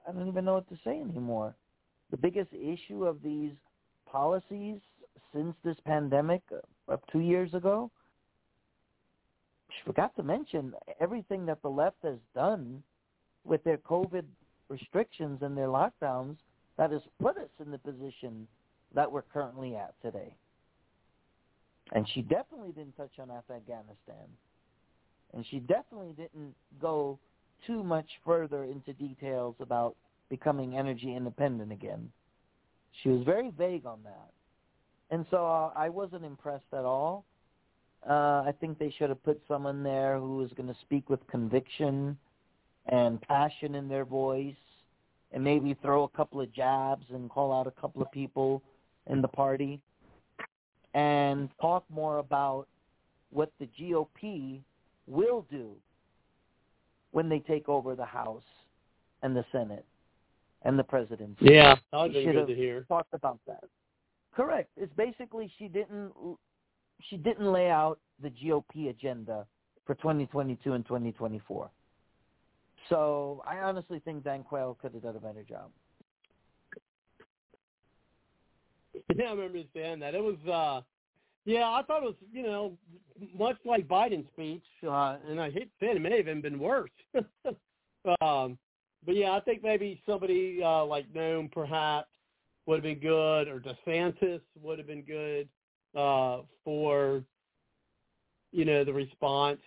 I 0.08 0.12
don't 0.12 0.28
even 0.28 0.46
know 0.46 0.56
what 0.56 0.70
to 0.70 0.78
say 0.84 1.00
anymore. 1.00 1.56
The 2.12 2.18
biggest 2.18 2.50
issue 2.54 3.06
of 3.06 3.22
these 3.22 3.52
policies 4.10 4.80
since 5.34 5.56
this 5.64 5.78
pandemic, 5.86 6.42
uh, 6.52 6.92
up 6.92 7.04
two 7.12 7.20
years 7.20 7.54
ago, 7.54 7.92
she 9.70 9.86
forgot 9.86 10.16
to 10.16 10.24
mention 10.24 10.74
everything 11.00 11.46
that 11.46 11.62
the 11.62 11.70
left 11.70 11.98
has 12.04 12.18
done 12.34 12.82
with 13.44 13.64
their 13.64 13.78
COVID 13.78 14.24
restrictions 14.70 15.40
and 15.42 15.56
their 15.56 15.68
lockdowns 15.68 16.38
that 16.80 16.92
has 16.92 17.02
put 17.22 17.38
us 17.38 17.50
in 17.60 17.72
the 17.72 17.78
position 17.78 18.48
that 18.96 19.12
we're 19.12 19.22
currently 19.22 19.76
at 19.76 19.94
today. 20.02 20.34
And 21.92 22.08
she 22.14 22.22
definitely 22.22 22.72
didn't 22.72 22.96
touch 22.96 23.12
on 23.20 23.30
Afghanistan. 23.30 24.26
And 25.34 25.46
she 25.52 25.60
definitely 25.60 26.14
didn't 26.16 26.56
go 26.82 27.20
too 27.68 27.84
much 27.84 28.08
further 28.26 28.64
into 28.64 28.94
details 28.94 29.56
about 29.60 29.98
becoming 30.30 30.78
energy 30.78 31.16
independent 31.16 31.74
again. 31.74 32.10
She 33.04 33.10
was 33.10 33.24
very 33.26 33.52
vague 33.58 33.86
on 33.86 34.00
that. 34.06 34.32
And 35.12 35.26
so 35.30 35.46
uh, 35.46 35.72
I 35.76 35.90
wasn't 35.90 36.24
impressed 36.24 36.72
at 36.72 36.86
all. 36.86 37.26
Uh, 38.10 38.44
I 38.48 38.54
think 38.62 38.80
they 38.80 38.94
should 38.98 39.10
have 39.10 39.22
put 39.24 39.42
someone 39.50 39.84
there 39.84 40.18
who 40.18 40.38
was 40.38 40.52
going 40.56 40.70
to 40.70 40.80
speak 40.82 41.10
with 41.10 41.20
conviction 41.28 42.18
and 42.86 43.22
passion 43.22 43.76
in 43.76 43.90
their 43.90 44.06
voice 44.06 44.56
and 45.32 45.44
maybe 45.44 45.76
throw 45.82 46.04
a 46.04 46.10
couple 46.10 46.42
of 46.42 46.52
jabs 46.54 47.06
and 47.14 47.30
call 47.30 47.54
out 47.54 47.68
a 47.68 47.82
couple 47.82 48.02
of 48.02 48.12
people 48.12 48.62
in 49.08 49.22
the 49.22 49.28
party 49.28 49.80
and 50.94 51.50
talk 51.62 51.84
more 51.90 52.18
about 52.18 52.68
what 53.32 53.52
the 53.60 53.68
GOP 53.80 54.60
will 55.08 55.46
do 55.52 55.72
when 57.12 57.30
they 57.30 57.40
take 57.40 57.70
over 57.70 57.96
the 57.96 58.06
House 58.06 58.44
and 59.22 59.36
the 59.36 59.46
Senate 59.52 59.86
and 60.64 60.78
the 60.78 60.84
presidency. 60.84 61.38
Yeah, 61.42 61.76
that 61.92 62.02
would 62.02 62.14
be 62.14 62.26
good 62.26 62.48
to 62.48 62.56
hear. 62.56 62.82
Talked 62.88 63.14
about 63.14 63.40
that. 63.48 63.64
Correct. 64.36 64.70
It's 64.78 64.94
basically 64.96 65.52
she 65.58 65.68
didn't 65.68 66.12
she 67.10 67.18
didn't 67.18 67.52
lay 67.52 67.70
out 67.70 68.00
the 68.22 68.30
GOP 68.30 68.90
agenda 68.90 69.46
for 69.86 69.96
2022 69.96 70.74
and 70.74 70.86
2024. 70.86 71.70
So 72.88 73.44
I 73.46 73.58
honestly 73.58 74.00
think 74.00 74.24
Dan 74.24 74.44
Quayle 74.44 74.78
could 74.82 74.94
have 74.94 75.04
done 75.04 75.16
a 75.16 75.20
better 75.20 75.44
job. 75.44 75.70
Yeah, 79.16 79.26
I 79.26 79.32
remember 79.32 79.60
saying 79.74 80.00
that. 80.00 80.16
It 80.16 80.24
was, 80.24 80.38
uh 80.48 80.82
yeah, 81.46 81.66
I 81.66 81.82
thought 81.84 82.04
it 82.04 82.06
was, 82.06 82.16
you 82.32 82.44
know, 82.44 82.78
much 83.36 83.58
like 83.66 83.88
Biden's 83.88 84.28
speech, 84.34 84.64
uh, 84.88 85.18
and 85.28 85.42
I 85.42 85.50
hate 85.50 85.72
saying 85.80 85.96
it 85.96 86.02
may 86.02 86.18
have 86.18 86.28
even 86.28 86.42
been 86.42 86.60
worse. 86.60 86.92
um, 88.22 88.58
but 89.06 89.16
yeah, 89.16 89.32
I 89.32 89.40
think 89.40 89.64
maybe 89.64 90.02
somebody 90.06 90.62
uh, 90.64 90.86
like 90.86 91.12
Noem 91.14 91.52
perhaps 91.52 92.10
would 92.66 92.76
have 92.76 92.84
been 92.84 93.00
good, 93.00 93.48
or 93.48 93.60
DeSantis 93.60 94.42
would 94.62 94.78
have 94.78 94.88
been 94.88 95.02
good 95.02 95.48
uh, 95.96 96.42
for, 96.64 97.24
you 98.52 98.66
know, 98.66 98.84
the 98.84 98.94
response. 98.94 99.62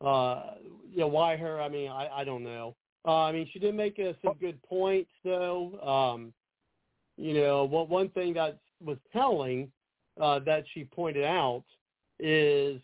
Uh, 0.00 0.54
you 0.90 0.98
know, 0.98 1.08
why 1.08 1.36
her? 1.36 1.60
I 1.60 1.68
mean, 1.68 1.90
I, 1.90 2.08
I 2.08 2.24
don't 2.24 2.44
know. 2.44 2.76
Uh, 3.06 3.22
I 3.24 3.32
mean, 3.32 3.48
she 3.52 3.58
did 3.58 3.74
make 3.74 3.98
uh, 3.98 4.12
some 4.24 4.34
good 4.40 4.60
points, 4.62 5.10
though. 5.24 5.80
Um, 5.80 6.32
you 7.16 7.34
know, 7.34 7.64
what 7.64 7.88
one 7.88 8.08
thing 8.10 8.34
that 8.34 8.58
was 8.84 8.98
telling 9.12 9.70
uh, 10.20 10.38
that 10.40 10.64
she 10.72 10.84
pointed 10.84 11.24
out 11.24 11.64
is, 12.20 12.80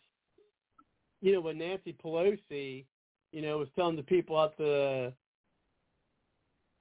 you 1.21 1.33
know, 1.33 1.41
when 1.41 1.59
Nancy 1.59 1.97
Pelosi, 2.05 2.85
you 3.33 3.43
know, 3.43 3.59
was 3.59 3.69
telling 3.77 3.97
the 3.97 4.03
people 4.03 4.41
at 4.43 4.57
the, 4.57 5.13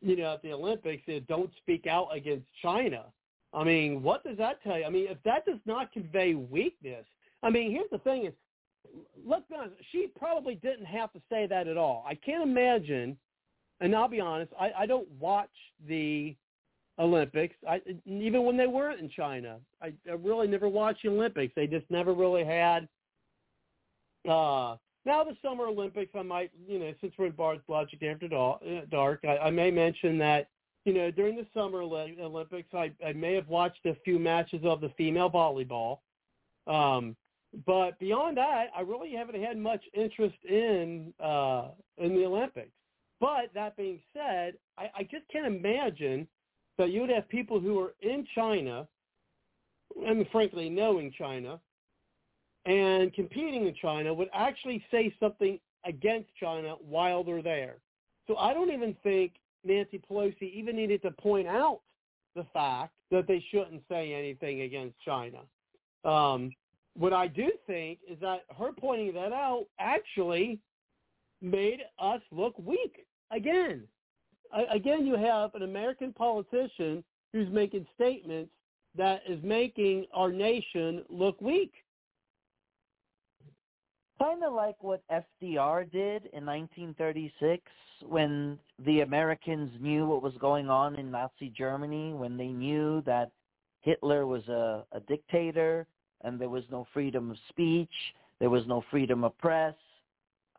you 0.02 0.16
know, 0.16 0.34
at 0.34 0.42
the 0.42 0.54
Olympics, 0.54 1.04
that 1.08 1.28
don't 1.28 1.52
speak 1.58 1.88
out 1.88 2.10
against 2.16 2.46
China. 2.62 3.06
I 3.54 3.64
mean, 3.64 4.02
what 4.02 4.24
does 4.24 4.38
that 4.38 4.62
tell 4.64 4.78
you? 4.80 4.86
I 4.86 4.90
mean, 4.90 5.08
if 5.10 5.22
that 5.24 5.46
does 5.46 5.60
not 5.66 5.92
convey 5.92 6.34
weakness, 6.34 7.06
I 7.44 7.50
mean, 7.50 7.72
here's 7.72 7.90
the 7.92 8.00
thing: 8.00 8.26
is 8.26 8.34
let's 9.26 9.48
be 9.50 9.56
honest, 9.56 9.76
she 9.92 10.08
probably 10.18 10.56
didn't 10.56 10.86
have 10.86 11.12
to 11.14 11.22
say 11.30 11.48
that 11.48 11.68
at 11.68 11.78
all. 11.78 12.04
I 12.08 12.16
can't 12.16 12.44
imagine, 12.44 13.18
and 13.80 13.96
I'll 13.96 14.08
be 14.08 14.20
honest, 14.20 14.52
I, 14.60 14.72
I 14.80 14.86
don't 14.86 15.10
watch 15.20 15.50
the 15.88 16.36
Olympics. 17.00 17.56
I 17.68 17.82
even 18.06 18.44
when 18.44 18.56
they 18.58 18.68
weren't 18.68 19.00
in 19.00 19.10
China, 19.10 19.58
I, 19.82 19.94
I 20.10 20.14
really 20.14 20.48
never 20.48 20.70
watched 20.70 21.04
the 21.04 21.10
Olympics. 21.10 21.54
They 21.56 21.68
just 21.68 21.90
never 21.90 22.14
really 22.14 22.46
had. 22.46 22.88
Uh, 24.30 24.78
now 25.06 25.24
the 25.24 25.36
Summer 25.42 25.68
Olympics, 25.68 26.12
I 26.16 26.22
might, 26.22 26.52
you 26.68 26.80
know, 26.80 26.94
since 27.02 27.14
we're 27.18 27.26
in 27.26 27.32
Bard's 27.34 27.64
Logic 27.68 28.02
After 28.04 28.28
Dark, 28.90 29.20
I, 29.26 29.38
I 29.38 29.50
may 29.50 29.70
mention 29.70 30.18
that, 30.20 30.48
you 30.86 30.94
know, 30.94 31.12
during 31.12 31.36
the 31.36 31.46
Summer 31.54 31.82
Olympics, 31.82 32.74
I, 32.74 32.92
I 33.06 33.12
may 33.12 33.34
have 33.34 33.50
watched 33.50 33.86
a 33.86 33.96
few 34.06 34.18
matches 34.18 34.62
of 34.64 34.80
the 34.80 34.90
female 34.98 35.30
volleyball. 35.30 36.00
Um, 36.68 37.18
but 37.66 37.98
beyond 38.00 38.38
that, 38.38 38.68
I 38.76 38.82
really 38.82 39.12
haven't 39.12 39.42
had 39.42 39.58
much 39.58 39.84
interest 39.94 40.36
in 40.48 41.14
uh, 41.24 41.70
in 41.98 42.16
the 42.16 42.26
Olympics. 42.26 42.72
But 43.20 43.54
that 43.54 43.78
being 43.78 44.00
said, 44.14 44.56
I, 44.78 44.90
I 44.98 45.04
just 45.04 45.28
can't 45.32 45.46
imagine 45.46 46.28
that 46.78 46.90
you 46.90 47.02
would 47.02 47.10
have 47.10 47.30
people 47.30 47.60
who 47.60 47.80
are 47.80 47.94
in 48.02 48.26
China, 48.34 48.88
and 50.06 50.26
frankly 50.32 50.70
knowing 50.70 51.14
China, 51.18 51.60
and 52.66 53.14
competing 53.14 53.68
in 53.68 53.76
China 53.76 54.14
would 54.14 54.30
actually 54.34 54.84
say 54.90 55.14
something 55.20 55.60
against 55.86 56.30
China 56.40 56.76
while 56.82 57.24
they're 57.24 57.42
there. 57.44 57.76
So 58.28 58.38
I 58.38 58.54
don't 58.54 58.72
even 58.72 58.96
think 59.04 59.34
Nancy 59.64 60.02
Pelosi 60.10 60.52
even 60.54 60.76
needed 60.76 61.02
to 61.04 61.12
point 61.12 61.48
out 61.48 61.82
the 62.36 62.46
fact 62.54 62.94
that 63.12 63.28
they 63.28 63.44
shouldn't 63.52 63.84
say 63.90 64.14
anything 64.14 64.62
against 64.62 64.96
China. 65.02 65.40
Um, 66.04 66.52
what 66.96 67.14
I 67.14 67.28
do 67.28 67.52
think 67.66 68.00
is 68.10 68.18
that 68.22 68.42
her 68.58 68.72
pointing 68.72 69.14
that 69.16 69.32
out 69.32 69.66
actually 69.80 70.60
made 71.42 71.80
us 72.00 72.22
look 72.32 72.58
weak 72.60 73.06
again 73.32 73.88
again, 74.72 75.06
you 75.06 75.16
have 75.16 75.56
an 75.56 75.64
American 75.64 76.14
politician 76.14 77.04
who's 77.32 77.50
making 77.52 77.86
statements 77.96 78.52
that 78.96 79.22
is 79.28 79.40
making 79.44 80.06
our 80.14 80.32
nation 80.32 81.04
look 81.10 81.40
weak. 81.42 81.74
Kind 84.22 84.44
of 84.44 84.54
like 84.54 84.82
what 84.82 85.02
FDR 85.12 85.92
did 85.92 86.30
in 86.34 86.46
1936 86.46 87.62
when 88.08 88.60
the 88.86 89.02
Americans 89.02 89.72
knew 89.80 90.06
what 90.06 90.22
was 90.22 90.34
going 90.40 90.70
on 90.70 90.96
in 90.96 91.10
Nazi 91.10 91.52
Germany, 91.58 92.14
when 92.14 92.38
they 92.38 92.48
knew 92.48 93.02
that 93.06 93.32
Hitler 93.82 94.26
was 94.28 94.48
a, 94.48 94.84
a 94.92 95.00
dictator 95.02 95.88
and 96.24 96.40
there 96.40 96.50
was 96.50 96.64
no 96.72 96.88
freedom 96.94 97.32
of 97.32 97.38
speech, 97.50 97.90
there 98.40 98.50
was 98.50 98.66
no 98.68 98.84
freedom 98.90 99.24
of 99.24 99.38
press, 99.38 99.76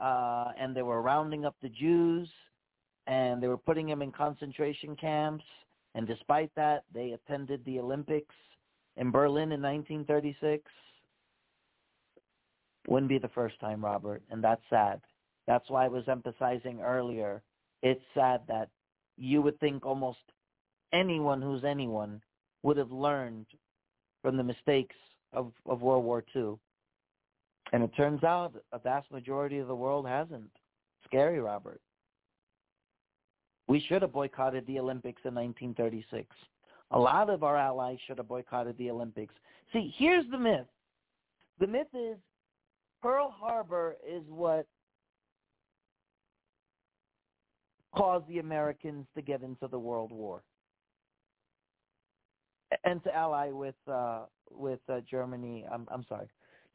uh, 0.00 0.52
and 0.58 0.74
they 0.74 0.82
were 0.82 1.02
rounding 1.02 1.44
up 1.44 1.56
the 1.62 1.68
Jews 1.68 2.28
and 3.06 3.42
they 3.42 3.48
were 3.48 3.58
putting 3.58 3.86
them 3.86 4.02
in 4.02 4.10
concentration 4.10 4.96
camps. 4.96 5.44
And 5.94 6.06
despite 6.06 6.50
that, 6.56 6.84
they 6.92 7.12
attended 7.12 7.64
the 7.64 7.78
Olympics 7.78 8.34
in 8.96 9.10
Berlin 9.10 9.52
in 9.52 9.62
1936. 9.62 10.64
Wouldn't 12.88 13.08
be 13.08 13.18
the 13.18 13.28
first 13.28 13.58
time, 13.60 13.84
Robert, 13.84 14.22
and 14.30 14.42
that's 14.42 14.62
sad. 14.68 15.00
That's 15.46 15.68
why 15.70 15.84
I 15.84 15.88
was 15.88 16.04
emphasizing 16.08 16.80
earlier. 16.80 17.42
It's 17.82 18.02
sad 18.14 18.40
that 18.48 18.68
you 19.16 19.42
would 19.42 19.58
think 19.60 19.86
almost 19.86 20.18
anyone 20.92 21.40
who's 21.40 21.64
anyone 21.64 22.20
would 22.62 22.76
have 22.76 22.90
learned 22.90 23.46
from 24.22 24.36
the 24.36 24.42
mistakes 24.42 24.96
of, 25.34 25.52
of 25.66 25.82
World 25.82 26.04
War 26.04 26.24
II. 26.34 26.54
And 27.72 27.82
it 27.82 27.90
turns 27.96 28.22
out 28.24 28.54
a 28.72 28.78
vast 28.78 29.10
majority 29.10 29.58
of 29.58 29.68
the 29.68 29.74
world 29.74 30.06
hasn't. 30.06 30.50
Scary, 31.04 31.40
Robert. 31.40 31.80
We 33.66 33.80
should 33.88 34.02
have 34.02 34.12
boycotted 34.12 34.66
the 34.66 34.78
Olympics 34.78 35.22
in 35.24 35.34
1936. 35.34 36.28
A 36.90 36.98
lot 36.98 37.30
of 37.30 37.42
our 37.42 37.56
allies 37.56 37.98
should 38.06 38.18
have 38.18 38.28
boycotted 38.28 38.76
the 38.78 38.90
Olympics. 38.90 39.34
See, 39.72 39.94
here's 39.96 40.28
the 40.30 40.38
myth. 40.38 40.66
The 41.58 41.66
myth 41.66 41.88
is 41.94 42.16
Pearl 43.02 43.34
Harbor 43.36 43.96
is 44.06 44.22
what 44.28 44.66
caused 47.94 48.28
the 48.28 48.38
Americans 48.38 49.06
to 49.14 49.22
get 49.22 49.42
into 49.42 49.68
the 49.68 49.78
World 49.78 50.12
War 50.12 50.42
and 52.84 53.02
to 53.04 53.14
ally 53.14 53.50
with 53.50 53.74
uh, 53.90 54.24
with 54.50 54.80
uh, 54.88 55.00
Germany. 55.08 55.64
I'm 55.70 55.86
I'm 55.92 56.04
sorry, 56.08 56.28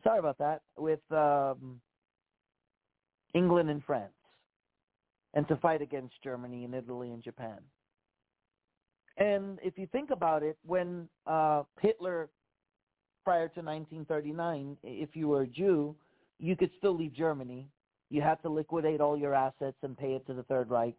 sorry 0.03 0.19
about 0.19 0.37
that. 0.37 0.61
With 0.77 0.99
um, 1.11 1.79
England 3.33 3.69
and 3.69 3.83
France, 3.83 4.13
and 5.33 5.47
to 5.47 5.55
fight 5.57 5.81
against 5.81 6.15
Germany 6.23 6.65
and 6.65 6.73
Italy 6.73 7.11
and 7.11 7.23
Japan. 7.23 7.59
And 9.17 9.59
if 9.61 9.77
you 9.77 9.87
think 9.87 10.11
about 10.11 10.43
it, 10.43 10.57
when 10.65 11.09
uh, 11.27 11.63
Hitler, 11.81 12.29
prior 13.25 13.49
to 13.49 13.61
1939, 13.61 14.77
if 14.83 15.09
you 15.13 15.27
were 15.27 15.41
a 15.41 15.47
Jew, 15.47 15.93
you 16.39 16.55
could 16.55 16.71
still 16.77 16.97
leave 16.97 17.13
Germany. 17.13 17.67
You 18.09 18.21
had 18.21 18.41
to 18.43 18.49
liquidate 18.49 19.01
all 19.01 19.17
your 19.17 19.35
assets 19.35 19.77
and 19.83 19.97
pay 19.97 20.13
it 20.13 20.25
to 20.27 20.33
the 20.33 20.43
Third 20.43 20.69
Reich. 20.69 20.95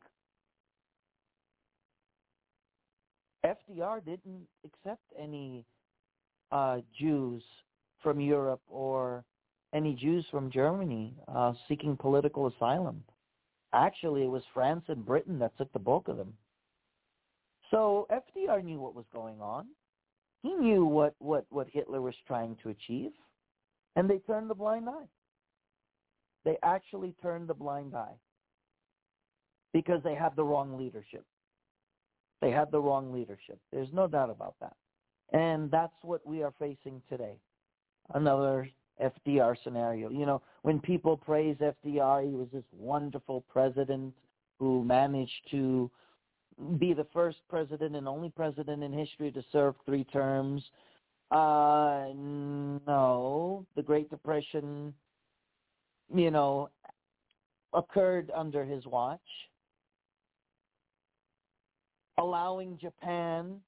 FDR 3.45 4.05
didn't 4.05 4.47
accept 4.65 5.03
any 5.19 5.65
uh, 6.53 6.79
Jews 6.99 7.43
from 8.03 8.21
Europe 8.21 8.61
or 8.69 9.25
any 9.75 9.95
Jews 9.95 10.25
from 10.31 10.51
Germany 10.51 11.15
uh, 11.29 11.53
seeking 11.69 11.97
political 11.97 12.49
asylum. 12.49 13.03
Actually, 13.73 14.25
it 14.25 14.31
was 14.31 14.43
France 14.53 14.85
and 14.89 15.07
Britain 15.07 15.39
that 15.39 15.57
took 15.57 15.73
the 15.73 15.79
bulk 15.79 16.09
of 16.09 16.17
them. 16.17 16.35
So 17.71 18.09
FDR 18.11 18.65
knew 18.65 18.81
what 18.81 18.97
was 18.97 19.05
going 19.13 19.41
on. 19.41 19.67
He 20.43 20.55
knew 20.55 20.85
what, 20.85 21.15
what, 21.19 21.47
what 21.51 21.69
Hitler 21.71 22.01
was 22.01 22.15
trying 22.27 22.57
to 22.63 22.71
achieve, 22.71 23.13
and 23.95 24.09
they 24.09 24.19
turned 24.19 24.51
the 24.51 24.55
blind 24.55 24.89
eye. 24.89 25.07
They 26.45 26.57
actually 26.63 27.15
turned 27.23 27.49
the 27.49 27.55
blind 27.55 27.95
eye 27.95 28.17
because 29.73 30.03
they 30.03 30.15
had 30.15 30.35
the 30.35 30.45
wrong 30.45 30.79
leadership. 30.79 31.25
They 32.41 32.51
had 32.51 32.71
the 32.71 32.81
wrong 32.81 33.13
leadership. 33.13 33.59
There's 33.73 33.93
no 33.93 34.07
doubt 34.07 34.31
about 34.31 34.55
that. 34.61 34.77
And 35.33 35.71
that's 35.71 35.95
what 36.03 36.27
we 36.27 36.43
are 36.43 36.53
facing 36.59 37.03
today. 37.09 37.37
Another 38.15 38.69
FDR 39.01 39.57
scenario. 39.63 40.11
You 40.11 40.27
know, 40.27 40.43
when 40.63 40.81
people 40.81 41.17
praise 41.17 41.57
FDR, 41.57 42.29
he 42.29 42.35
was 42.35 42.49
this 42.53 42.65
wonderful 42.73 43.45
president 43.49 44.15
who 44.59 44.85
managed 44.85 45.51
to 45.51 45.91
be 46.79 46.93
the 46.93 47.07
first 47.13 47.39
president 47.49 47.97
and 47.97 48.07
only 48.07 48.31
president 48.31 48.83
in 48.83 48.93
history 48.93 49.31
to 49.33 49.43
serve 49.53 49.75
three 49.87 50.05
terms. 50.05 50.63
Uh, 51.31 52.09
no, 52.15 53.65
the 53.77 53.83
Great 53.83 54.11
Depression, 54.11 54.93
you 56.15 56.31
know, 56.31 56.69
occurred 57.73 58.31
under 58.35 58.65
his 58.65 58.85
watch 58.87 59.21
allowing 62.21 62.79
Japan 62.79 63.61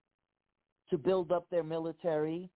to 0.91 0.99
build 0.99 1.33
up 1.33 1.47
their 1.51 1.63
military 1.63 2.51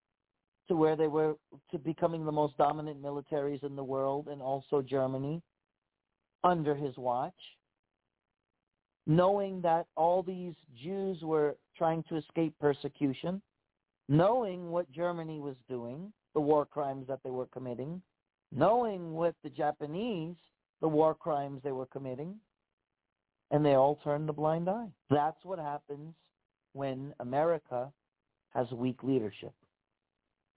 to 0.69 0.77
where 0.77 0.95
they 0.95 1.07
were 1.07 1.37
to 1.71 1.79
becoming 1.79 2.25
the 2.27 2.33
most 2.33 2.57
dominant 2.59 3.03
militaries 3.03 3.65
in 3.65 3.75
the 3.75 3.85
world 3.85 4.29
and 4.29 4.43
also 4.43 4.83
Germany 4.83 5.41
under 6.45 6.75
his 6.75 6.97
watch 6.99 7.33
knowing 9.07 9.63
that 9.63 9.87
all 9.97 10.23
these 10.23 10.55
Jews 10.83 11.23
were 11.23 11.57
trying 11.79 12.05
to 12.09 12.17
escape 12.17 12.55
persecution 12.61 13.41
knowing 14.09 14.71
what 14.71 14.91
Germany 14.93 15.41
was 15.41 15.57
doing 15.69 16.13
the 16.35 16.41
war 16.41 16.67
crimes 16.67 17.07
that 17.09 17.21
they 17.25 17.31
were 17.31 17.47
committing 17.47 18.03
knowing 18.53 19.15
what 19.15 19.35
the 19.43 19.51
Japanese 19.51 20.37
the 20.83 20.89
war 20.89 21.15
crimes 21.15 21.61
they 21.65 21.73
were 21.73 21.87
committing 21.87 22.35
and 23.51 23.65
they 23.65 23.75
all 23.75 23.99
turn 24.03 24.27
the 24.27 24.33
blind 24.33 24.69
eye. 24.69 24.89
That's 25.11 25.45
what 25.45 25.59
happens 25.59 26.15
when 26.73 27.15
America 27.21 27.91
has 28.55 28.71
weak 28.73 29.03
leadership. 29.03 29.53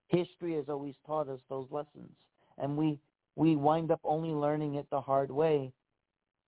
History 0.08 0.56
has 0.56 0.66
always 0.70 0.96
taught 1.06 1.30
us 1.30 1.40
those 1.50 1.68
lessons, 1.70 2.12
and 2.58 2.76
we 2.76 2.98
we 3.36 3.56
wind 3.56 3.92
up 3.92 4.02
only 4.04 4.30
learning 4.30 4.76
it 4.76 4.88
the 4.90 5.00
hard 5.00 5.30
way, 5.30 5.72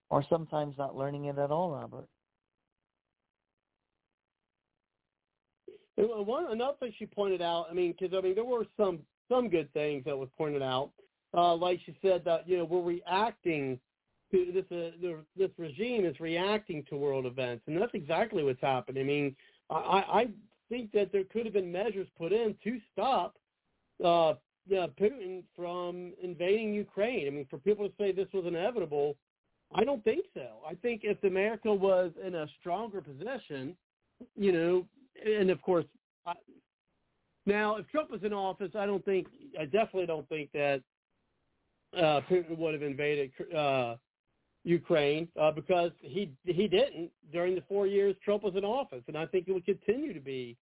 or 0.10 0.26
sometimes 0.30 0.76
not 0.78 0.96
learning 0.96 1.26
it 1.26 1.38
at 1.38 1.52
all, 1.52 1.72
Robert. 1.72 2.08
One 5.98 6.52
another 6.52 6.76
thing 6.80 6.94
she 6.98 7.06
pointed 7.06 7.42
out, 7.42 7.68
I 7.70 7.74
mean, 7.74 7.94
because 7.98 8.18
I 8.18 8.22
mean 8.22 8.34
there 8.34 8.44
were 8.44 8.66
some 8.76 9.00
some 9.30 9.48
good 9.48 9.72
things 9.74 10.04
that 10.06 10.18
was 10.18 10.30
pointed 10.38 10.64
out, 10.64 10.90
uh, 11.36 11.56
like 11.56 11.80
she 11.86 11.96
said 12.02 12.24
that 12.26 12.48
you 12.48 12.58
know 12.58 12.66
we're 12.66 12.82
reacting 12.82 13.80
this 14.32 14.66
uh, 14.72 15.18
this 15.38 15.50
regime 15.58 16.06
is 16.06 16.20
reacting 16.20 16.84
to 16.90 16.96
world 16.96 17.26
events, 17.26 17.64
and 17.68 17.80
that's 17.80 17.94
exactly 17.94 18.44
what's 18.44 18.62
happened. 18.62 18.98
I 18.98 19.04
mean, 19.04 19.36
I, 19.70 19.76
I 19.76 20.28
think 20.70 20.92
that 20.94 21.12
there 21.12 21.24
could 21.26 21.46
have 21.46 21.54
been 21.54 21.72
measures 21.72 22.08
put 22.18 22.32
in 22.32 22.56
to 22.64 22.80
stop 22.92 23.36
uh, 24.04 24.30
uh, 24.30 24.36
Putin 24.70 25.44
from 25.56 26.14
invading 26.22 26.74
Ukraine. 26.74 27.28
I 27.28 27.30
mean, 27.30 27.48
for 27.50 27.58
people 27.58 27.88
to 27.88 27.94
say 27.98 28.12
this 28.12 28.28
was 28.34 28.46
inevitable, 28.46 29.16
I 29.74 29.84
don't 29.84 30.04
think 30.04 30.26
so. 30.34 30.48
I 30.68 30.76
think 30.76 31.02
if 31.04 31.24
America 31.24 31.74
was 31.74 32.12
in 32.26 32.36
a 32.36 32.48
stronger 32.60 33.02
position, 33.02 33.76
you 34.36 34.52
know, 34.52 34.86
and 35.26 35.50
of 35.50 35.62
course, 35.62 35.86
I, 36.26 36.34
now 37.46 37.78
if 37.78 37.88
Trump 37.90 38.12
was 38.12 38.24
in 38.24 38.34
office, 38.34 38.72
I 38.76 38.86
don't 38.86 39.04
think, 39.04 39.28
I 39.60 39.66
definitely 39.66 40.06
don't 40.06 40.28
think 40.30 40.52
that 40.54 40.82
uh, 41.98 42.22
Putin 42.30 42.58
would 42.58 42.74
have 42.74 42.84
invaded 42.84 43.32
uh, 43.56 43.96
Ukraine 44.64 45.28
uh, 45.40 45.52
because 45.52 45.92
he 46.02 46.32
he 46.46 46.68
didn't 46.68 47.10
during 47.32 47.56
the 47.56 47.64
four 47.68 47.88
years 47.88 48.16
Trump 48.24 48.44
was 48.44 48.56
in 48.56 48.64
office, 48.64 49.04
and 49.08 49.18
I 49.18 49.26
think 49.26 49.48
it 49.48 49.54
would 49.54 49.66
continue 49.66 50.14
to 50.14 50.20
be 50.20 50.56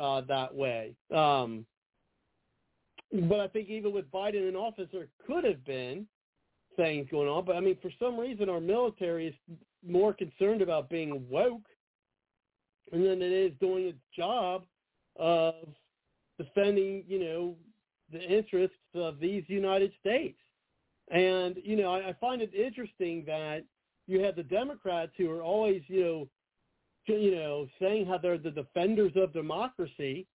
uh, 0.00 0.22
that 0.22 0.54
way. 0.54 0.94
Um, 1.14 1.66
but 3.28 3.40
I 3.40 3.48
think 3.48 3.68
even 3.68 3.92
with 3.92 4.10
Biden 4.10 4.48
in 4.48 4.56
office, 4.56 4.88
there 4.90 5.08
could 5.26 5.44
have 5.44 5.64
been 5.66 6.06
things 6.76 7.08
going 7.10 7.28
on. 7.28 7.44
But 7.44 7.56
I 7.56 7.60
mean, 7.60 7.76
for 7.82 7.90
some 7.98 8.18
reason, 8.18 8.48
our 8.48 8.60
military 8.60 9.28
is 9.28 9.34
more 9.86 10.14
concerned 10.14 10.62
about 10.62 10.88
being 10.88 11.22
woke 11.28 11.66
than 12.90 13.02
it 13.02 13.32
is 13.32 13.52
doing 13.60 13.86
its 13.86 13.98
job 14.16 14.64
of 15.18 15.54
defending, 16.38 17.04
you 17.06 17.18
know, 17.18 17.54
the 18.10 18.20
interests 18.20 18.76
of 18.94 19.18
these 19.20 19.44
United 19.46 19.92
States. 20.00 20.38
And 21.10 21.56
you 21.64 21.76
know, 21.76 21.92
I, 21.92 22.10
I 22.10 22.12
find 22.20 22.42
it 22.42 22.54
interesting 22.54 23.24
that 23.26 23.64
you 24.06 24.20
have 24.20 24.36
the 24.36 24.42
Democrats 24.42 25.12
who 25.16 25.30
are 25.30 25.42
always, 25.42 25.82
you 25.86 26.02
know, 26.04 26.28
you 27.06 27.34
know, 27.34 27.66
saying 27.80 28.06
how 28.06 28.18
they're 28.18 28.38
the 28.38 28.50
defenders 28.50 29.12
of 29.16 29.32
democracy, 29.32 30.26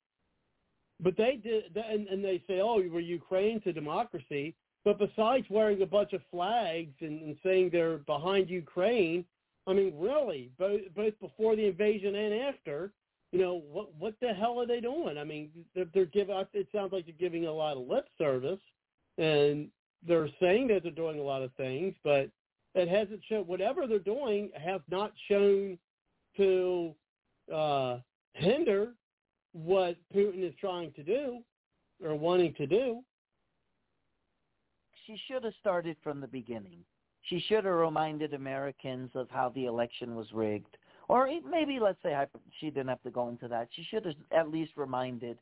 but 1.00 1.16
they 1.16 1.40
did, 1.42 1.76
and, 1.78 2.08
and 2.08 2.24
they 2.24 2.44
say, 2.48 2.60
oh, 2.60 2.76
we're 2.76 3.00
Ukraine 3.00 3.62
to 3.62 3.72
democracy. 3.72 4.56
But 4.84 5.00
besides 5.00 5.46
wearing 5.50 5.82
a 5.82 5.86
bunch 5.86 6.14
of 6.14 6.22
flags 6.32 6.94
and, 7.02 7.22
and 7.22 7.38
saying 7.44 7.70
they're 7.72 7.98
behind 8.00 8.50
Ukraine, 8.50 9.26
I 9.68 9.74
mean, 9.74 9.94
really, 9.98 10.50
both 10.58 10.82
both 10.96 11.20
before 11.20 11.56
the 11.56 11.68
invasion 11.68 12.16
and 12.16 12.34
after, 12.34 12.94
you 13.34 13.40
know, 13.40 13.62
what 13.70 13.94
what 13.96 14.16
the 14.22 14.34
hell 14.34 14.60
are 14.60 14.66
they 14.66 14.80
doing? 14.80 15.18
I 15.18 15.26
mean, 15.26 15.50
they're, 15.76 15.88
they're 15.94 16.06
giving. 16.06 16.42
It 16.54 16.68
sounds 16.74 16.94
like 16.94 17.06
they're 17.06 17.16
giving 17.20 17.48
a 17.48 17.52
lot 17.52 17.76
of 17.76 17.86
lip 17.86 18.08
service, 18.18 18.62
and 19.18 19.68
they're 20.06 20.30
saying 20.40 20.68
that 20.68 20.84
they're 20.84 20.92
doing 20.92 21.20
a 21.20 21.24
lot 21.24 21.42
of 21.42 21.52
things, 21.54 21.96
but 22.04 22.30
it 22.76 22.88
hasn't 22.88 23.22
shown 23.28 23.48
whatever 23.48 23.88
they're 23.88 24.00
doing 24.00 24.50
have 24.56 24.82
not 24.90 25.12
shown 25.28 25.78
to 26.36 26.94
uh, 27.54 27.98
hinder 28.34 28.94
what 29.54 29.96
Putin 30.16 30.48
is 30.48 30.54
trying 30.60 30.92
to 30.94 31.04
do 31.04 31.40
or 32.04 32.16
wanting 32.16 32.54
to 32.56 32.68
do. 32.68 33.02
She 35.06 35.20
should 35.28 35.44
have 35.44 35.54
started 35.60 35.98
from 36.04 36.22
the 36.22 36.28
beginning. 36.28 36.80
She 37.24 37.44
should 37.48 37.66
have 37.66 37.74
reminded 37.74 38.34
Americans 38.34 39.10
of 39.16 39.30
how 39.30 39.50
the 39.50 39.66
election 39.66 40.16
was 40.16 40.28
rigged. 40.34 40.78
Or 41.10 41.30
maybe, 41.50 41.80
let's 41.80 42.02
say, 42.04 42.14
she 42.60 42.68
didn't 42.68 42.90
have 42.90 43.02
to 43.04 43.12
go 43.12 43.30
into 43.30 43.48
that. 43.48 43.70
She 43.72 43.84
should 43.90 44.06
have 44.06 44.16
at 44.32 44.52
least 44.52 44.74
reminded 44.76 45.40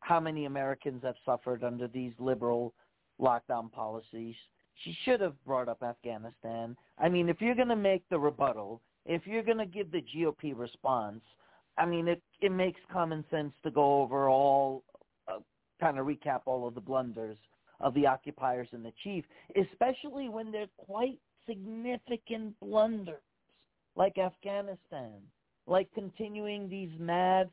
how 0.00 0.20
many 0.20 0.44
Americans 0.44 1.02
have 1.02 1.16
suffered 1.24 1.64
under 1.64 1.88
these 1.88 2.12
liberal 2.18 2.72
lockdown 3.20 3.70
policies. 3.70 4.36
she 4.84 4.96
should 5.04 5.20
have 5.20 5.34
brought 5.44 5.68
up 5.68 5.82
Afghanistan. 5.82 6.76
I 6.98 7.08
mean, 7.08 7.28
if 7.28 7.40
you're 7.40 7.54
going 7.54 7.68
to 7.68 7.76
make 7.76 8.08
the 8.08 8.18
rebuttal, 8.18 8.80
if 9.04 9.26
you're 9.26 9.42
going 9.42 9.58
to 9.58 9.66
give 9.66 9.90
the 9.90 10.04
GOP 10.14 10.56
response, 10.56 11.20
I 11.76 11.86
mean, 11.86 12.08
it 12.08 12.22
it 12.40 12.52
makes 12.52 12.80
common 12.92 13.24
sense 13.30 13.52
to 13.62 13.70
go 13.70 14.02
over 14.02 14.28
all, 14.28 14.82
uh, 15.28 15.38
kind 15.80 15.98
of 15.98 16.06
recap 16.06 16.40
all 16.46 16.66
of 16.66 16.74
the 16.74 16.80
blunders 16.80 17.36
of 17.80 17.94
the 17.94 18.06
occupiers 18.06 18.68
and 18.72 18.84
the 18.84 18.92
chief, 19.02 19.24
especially 19.56 20.28
when 20.28 20.52
they're 20.52 20.66
quite 20.76 21.18
significant 21.46 22.58
blunders, 22.60 23.22
like 23.96 24.18
Afghanistan, 24.18 25.14
like 25.66 25.88
continuing 25.94 26.68
these 26.68 26.90
mad 26.98 27.50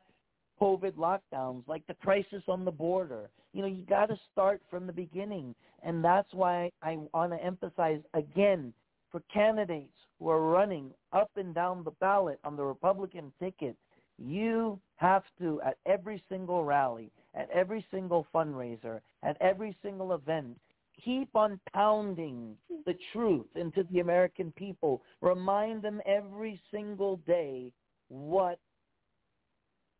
COVID 0.60 0.92
lockdowns, 0.92 1.66
like 1.66 1.86
the 1.86 1.94
crisis 1.94 2.42
on 2.48 2.64
the 2.64 2.70
border. 2.70 3.30
You 3.58 3.62
know, 3.62 3.70
you 3.70 3.82
got 3.86 4.06
to 4.06 4.16
start 4.30 4.62
from 4.70 4.86
the 4.86 4.92
beginning. 4.92 5.52
And 5.82 6.04
that's 6.04 6.32
why 6.32 6.70
I 6.80 6.96
want 7.12 7.32
to 7.32 7.44
emphasize 7.44 7.98
again 8.14 8.72
for 9.10 9.20
candidates 9.34 9.96
who 10.20 10.28
are 10.28 10.48
running 10.48 10.92
up 11.12 11.32
and 11.34 11.52
down 11.52 11.82
the 11.82 11.90
ballot 11.98 12.38
on 12.44 12.54
the 12.54 12.62
Republican 12.62 13.32
ticket, 13.40 13.74
you 14.16 14.78
have 14.94 15.24
to, 15.40 15.60
at 15.66 15.76
every 15.86 16.22
single 16.28 16.62
rally, 16.62 17.10
at 17.34 17.50
every 17.50 17.84
single 17.90 18.28
fundraiser, 18.32 19.00
at 19.24 19.36
every 19.40 19.76
single 19.82 20.12
event, 20.12 20.56
keep 21.04 21.34
on 21.34 21.58
pounding 21.74 22.54
the 22.86 22.94
truth 23.12 23.46
into 23.56 23.84
the 23.90 23.98
American 23.98 24.52
people. 24.52 25.02
Remind 25.20 25.82
them 25.82 26.00
every 26.06 26.60
single 26.70 27.16
day 27.26 27.72
what 28.06 28.60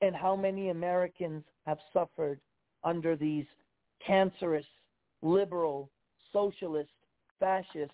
and 0.01 0.15
how 0.15 0.37
many 0.37 0.69
Americans 0.69 1.43
have 1.67 1.79
suffered 1.93 2.39
under 2.85 3.17
these 3.17 3.47
cancerous, 4.07 4.67
liberal, 5.23 5.91
socialist, 6.33 6.91
fascist, 7.39 7.93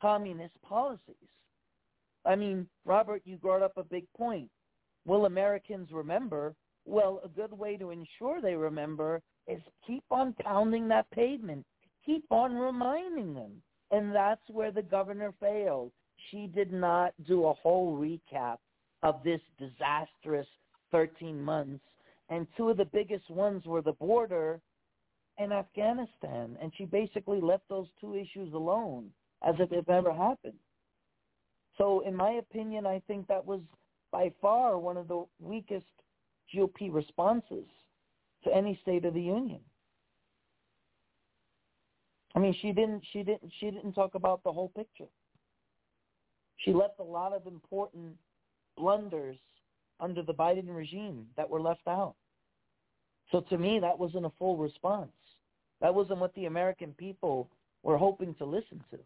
communist 0.00 0.54
policies. 0.62 1.16
I 2.24 2.36
mean, 2.36 2.66
Robert, 2.84 3.22
you 3.24 3.36
brought 3.36 3.62
up 3.62 3.76
a 3.76 3.84
big 3.84 4.06
point. 4.16 4.48
Will 5.06 5.26
Americans 5.26 5.88
remember? 5.92 6.54
Well, 6.84 7.20
a 7.24 7.28
good 7.28 7.52
way 7.52 7.76
to 7.76 7.90
ensure 7.90 8.40
they 8.40 8.54
remember 8.54 9.20
is 9.46 9.60
keep 9.86 10.04
on 10.10 10.34
pounding 10.40 10.88
that 10.88 11.10
pavement. 11.10 11.64
Keep 12.04 12.24
on 12.30 12.54
reminding 12.54 13.34
them. 13.34 13.62
And 13.90 14.14
that's 14.14 14.42
where 14.48 14.72
the 14.72 14.82
governor 14.82 15.32
failed. 15.40 15.92
She 16.30 16.46
did 16.46 16.72
not 16.72 17.12
do 17.26 17.46
a 17.46 17.54
whole 17.54 17.96
recap 17.96 18.58
of 19.02 19.22
this 19.24 19.40
disastrous 19.58 20.46
13 20.92 21.40
months. 21.40 21.84
And 22.32 22.46
two 22.56 22.70
of 22.70 22.78
the 22.78 22.86
biggest 22.86 23.28
ones 23.28 23.66
were 23.66 23.82
the 23.82 23.92
border 23.92 24.58
and 25.36 25.52
Afghanistan. 25.52 26.56
And 26.62 26.72
she 26.78 26.86
basically 26.86 27.42
left 27.42 27.64
those 27.68 27.88
two 28.00 28.14
issues 28.14 28.54
alone 28.54 29.10
as 29.46 29.54
if 29.58 29.70
it 29.70 29.86
never 29.86 30.10
happened. 30.14 30.58
So 31.76 32.00
in 32.06 32.16
my 32.16 32.30
opinion, 32.32 32.86
I 32.86 33.02
think 33.06 33.26
that 33.28 33.44
was 33.44 33.60
by 34.10 34.32
far 34.40 34.78
one 34.78 34.96
of 34.96 35.08
the 35.08 35.26
weakest 35.40 35.84
GOP 36.54 36.90
responses 36.90 37.66
to 38.44 38.54
any 38.54 38.78
State 38.80 39.04
of 39.04 39.12
the 39.12 39.20
Union. 39.20 39.60
I 42.34 42.38
mean, 42.38 42.56
she 42.62 42.72
didn't 42.72 43.02
she 43.12 43.22
didn't 43.22 43.52
she 43.60 43.66
didn't 43.66 43.92
talk 43.92 44.14
about 44.14 44.42
the 44.42 44.52
whole 44.52 44.70
picture. 44.70 45.10
She 46.56 46.72
left 46.72 46.98
a 46.98 47.02
lot 47.04 47.34
of 47.34 47.46
important 47.46 48.14
blunders 48.78 49.36
under 50.00 50.22
the 50.22 50.32
Biden 50.32 50.74
regime 50.74 51.26
that 51.36 51.48
were 51.48 51.60
left 51.60 51.86
out. 51.86 52.14
So 53.32 53.40
to 53.40 53.58
me, 53.58 53.80
that 53.80 53.98
wasn't 53.98 54.26
a 54.26 54.32
full 54.38 54.56
response. 54.56 55.10
That 55.80 55.94
wasn't 55.94 56.20
what 56.20 56.34
the 56.34 56.44
American 56.44 56.94
people 56.98 57.48
were 57.82 57.96
hoping 57.96 58.34
to 58.36 58.44
listen 58.44 58.84
to. 58.90 58.98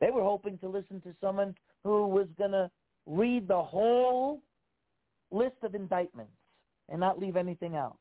They 0.00 0.10
were 0.10 0.22
hoping 0.22 0.58
to 0.58 0.68
listen 0.68 1.00
to 1.02 1.14
someone 1.20 1.54
who 1.84 2.08
was 2.08 2.26
going 2.36 2.50
to 2.50 2.70
read 3.06 3.48
the 3.48 3.62
whole 3.62 4.42
list 5.30 5.56
of 5.62 5.74
indictments 5.74 6.32
and 6.90 7.00
not 7.00 7.18
leave 7.18 7.36
anything 7.36 7.76
out. 7.76 7.96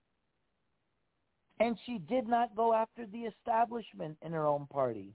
And 1.60 1.78
she 1.86 2.00
did 2.10 2.28
not 2.28 2.56
go 2.56 2.74
after 2.74 3.06
the 3.06 3.20
establishment 3.20 4.18
in 4.26 4.34
her 4.34 4.48
own 4.48 4.66
party. 4.68 5.14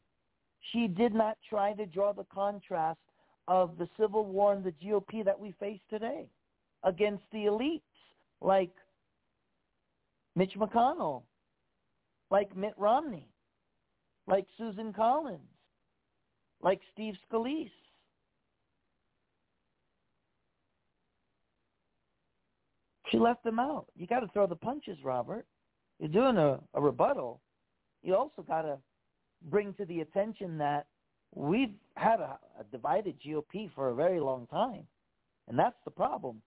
She 0.72 0.86
did 0.86 1.12
not 1.12 1.36
try 1.48 1.74
to 1.74 1.84
draw 1.84 2.12
the 2.12 2.26
contrast 2.32 3.00
of 3.48 3.76
the 3.78 3.88
Civil 3.98 4.24
War 4.24 4.52
and 4.52 4.64
the 4.64 4.72
GOP 4.72 5.24
that 5.24 5.38
we 5.38 5.52
face 5.58 5.80
today 5.90 6.26
against 6.84 7.24
the 7.32 7.46
elites 7.46 7.82
like 8.40 8.70
Mitch 10.38 10.52
McConnell, 10.56 11.22
like 12.30 12.56
Mitt 12.56 12.74
Romney, 12.76 13.26
like 14.28 14.46
Susan 14.56 14.92
Collins, 14.92 15.40
like 16.62 16.80
Steve 16.92 17.14
Scalise. 17.28 17.72
She 23.10 23.18
left 23.18 23.42
them 23.42 23.58
out. 23.58 23.86
You 23.96 24.06
got 24.06 24.20
to 24.20 24.28
throw 24.28 24.46
the 24.46 24.54
punches, 24.54 24.98
Robert. 25.02 25.44
You're 25.98 26.08
doing 26.08 26.36
a, 26.36 26.60
a 26.72 26.80
rebuttal. 26.80 27.40
You 28.04 28.14
also 28.14 28.42
got 28.42 28.62
to 28.62 28.78
bring 29.50 29.74
to 29.74 29.84
the 29.86 30.02
attention 30.02 30.56
that 30.58 30.86
we've 31.34 31.74
had 31.96 32.20
a, 32.20 32.38
a 32.60 32.64
divided 32.70 33.16
GOP 33.26 33.74
for 33.74 33.88
a 33.88 33.94
very 33.94 34.20
long 34.20 34.46
time, 34.46 34.86
and 35.48 35.58
that's 35.58 35.78
the 35.84 35.90
problem 35.90 36.40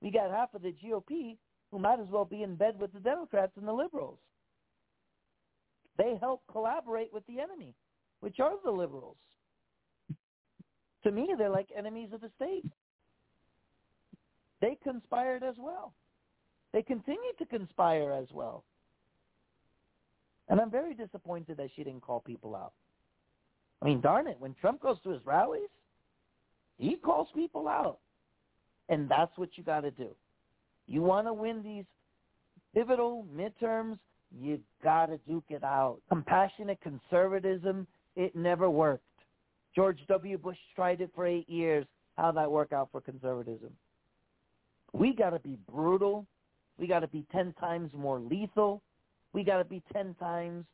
we 0.00 0.10
got 0.10 0.30
half 0.30 0.54
of 0.54 0.62
the 0.62 0.74
GOP 0.84 1.36
who 1.70 1.78
might 1.78 2.00
as 2.00 2.08
well 2.10 2.24
be 2.24 2.42
in 2.42 2.56
bed 2.56 2.78
with 2.78 2.92
the 2.92 3.00
Democrats 3.00 3.52
and 3.56 3.66
the 3.66 3.72
liberals. 3.72 4.18
They 5.96 6.16
help 6.20 6.42
collaborate 6.50 7.12
with 7.12 7.26
the 7.26 7.40
enemy, 7.40 7.74
which 8.20 8.40
are 8.40 8.54
the 8.64 8.70
liberals. 8.70 9.16
To 11.04 11.10
me, 11.10 11.34
they're 11.36 11.50
like 11.50 11.68
enemies 11.76 12.10
of 12.12 12.20
the 12.20 12.30
state. 12.36 12.64
They 14.60 14.78
conspired 14.82 15.42
as 15.42 15.54
well. 15.58 15.94
They 16.72 16.82
continue 16.82 17.32
to 17.38 17.46
conspire 17.46 18.12
as 18.12 18.28
well. 18.32 18.64
And 20.48 20.60
I'm 20.60 20.70
very 20.70 20.94
disappointed 20.94 21.56
that 21.56 21.70
she 21.74 21.84
didn't 21.84 22.02
call 22.02 22.20
people 22.20 22.54
out. 22.54 22.72
I 23.80 23.86
mean, 23.86 24.00
darn 24.00 24.26
it, 24.26 24.36
when 24.38 24.54
Trump 24.60 24.82
goes 24.82 24.98
to 25.04 25.10
his 25.10 25.24
rallies, 25.24 25.70
he 26.76 26.96
calls 26.96 27.28
people 27.34 27.68
out. 27.68 27.98
And 28.88 29.08
that's 29.08 29.36
what 29.36 29.50
you 29.56 29.64
got 29.64 29.82
to 29.82 29.90
do. 29.90 30.08
You 30.90 31.02
want 31.02 31.28
to 31.28 31.32
win 31.32 31.62
these 31.62 31.84
pivotal 32.74 33.24
midterms, 33.32 33.96
you 34.36 34.58
got 34.82 35.06
to 35.06 35.18
duke 35.18 35.44
it 35.48 35.62
out. 35.62 35.98
Compassionate 36.08 36.80
conservatism, 36.82 37.86
it 38.16 38.34
never 38.34 38.68
worked. 38.68 39.04
George 39.74 40.00
W. 40.08 40.36
Bush 40.36 40.56
tried 40.74 41.00
it 41.00 41.10
for 41.14 41.28
eight 41.28 41.48
years. 41.48 41.86
How'd 42.16 42.36
that 42.36 42.50
work 42.50 42.72
out 42.72 42.88
for 42.90 43.00
conservatism? 43.00 43.70
We 44.92 45.14
got 45.14 45.30
to 45.30 45.38
be 45.38 45.56
brutal. 45.70 46.26
We 46.76 46.88
got 46.88 47.00
to 47.00 47.08
be 47.08 47.24
10 47.30 47.54
times 47.60 47.92
more 47.94 48.18
lethal. 48.18 48.82
We 49.32 49.44
got 49.44 49.58
to 49.58 49.64
be 49.64 49.84
10 49.92 50.16
times 50.18 50.64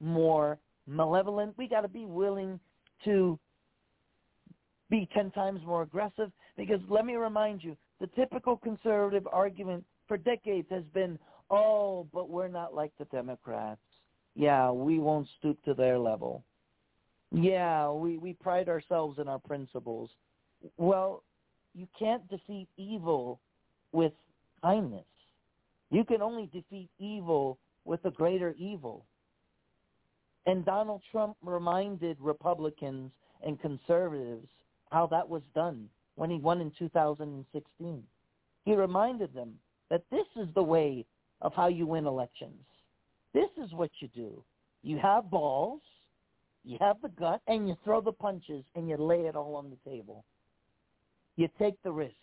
more 0.00 0.58
malevolent. 0.86 1.54
We 1.58 1.66
got 1.66 1.80
to 1.80 1.88
be 1.88 2.04
willing 2.04 2.60
to 3.04 3.36
be 4.90 5.08
10 5.12 5.32
times 5.32 5.60
more 5.66 5.82
aggressive. 5.82 6.30
Because 6.56 6.78
let 6.88 7.04
me 7.04 7.16
remind 7.16 7.64
you, 7.64 7.76
the 8.00 8.06
typical 8.08 8.56
conservative 8.56 9.26
argument 9.32 9.84
for 10.06 10.16
decades 10.16 10.68
has 10.70 10.84
been, 10.94 11.18
oh, 11.50 12.06
but 12.12 12.28
we're 12.28 12.48
not 12.48 12.74
like 12.74 12.92
the 12.98 13.06
Democrats. 13.06 13.80
Yeah, 14.34 14.70
we 14.70 14.98
won't 14.98 15.28
stoop 15.38 15.62
to 15.64 15.74
their 15.74 15.98
level. 15.98 16.44
Yeah, 17.32 17.90
we, 17.90 18.18
we 18.18 18.34
pride 18.34 18.68
ourselves 18.68 19.18
in 19.18 19.28
our 19.28 19.38
principles. 19.38 20.10
Well, 20.76 21.22
you 21.74 21.86
can't 21.98 22.28
defeat 22.28 22.68
evil 22.76 23.40
with 23.92 24.12
kindness. 24.62 25.04
You 25.90 26.04
can 26.04 26.22
only 26.22 26.50
defeat 26.52 26.88
evil 26.98 27.58
with 27.84 28.04
a 28.04 28.10
greater 28.10 28.54
evil. 28.58 29.06
And 30.46 30.64
Donald 30.64 31.02
Trump 31.10 31.36
reminded 31.42 32.16
Republicans 32.20 33.10
and 33.44 33.60
conservatives 33.60 34.48
how 34.90 35.06
that 35.08 35.28
was 35.28 35.42
done 35.54 35.88
when 36.16 36.30
he 36.30 36.38
won 36.38 36.60
in 36.60 36.72
2016. 36.78 38.02
He 38.64 38.74
reminded 38.74 39.32
them 39.32 39.54
that 39.90 40.02
this 40.10 40.26
is 40.36 40.48
the 40.54 40.62
way 40.62 41.04
of 41.40 41.52
how 41.54 41.68
you 41.68 41.86
win 41.86 42.06
elections. 42.06 42.64
This 43.32 43.50
is 43.62 43.72
what 43.72 43.90
you 44.00 44.08
do. 44.08 44.42
You 44.82 44.98
have 44.98 45.30
balls, 45.30 45.82
you 46.64 46.78
have 46.80 46.96
the 47.02 47.08
gut, 47.10 47.40
and 47.46 47.68
you 47.68 47.76
throw 47.84 48.00
the 48.00 48.12
punches 48.12 48.64
and 48.74 48.88
you 48.88 48.96
lay 48.96 49.26
it 49.26 49.36
all 49.36 49.54
on 49.54 49.70
the 49.70 49.90
table. 49.90 50.24
You 51.36 51.48
take 51.58 51.80
the 51.82 51.92
risk. 51.92 52.14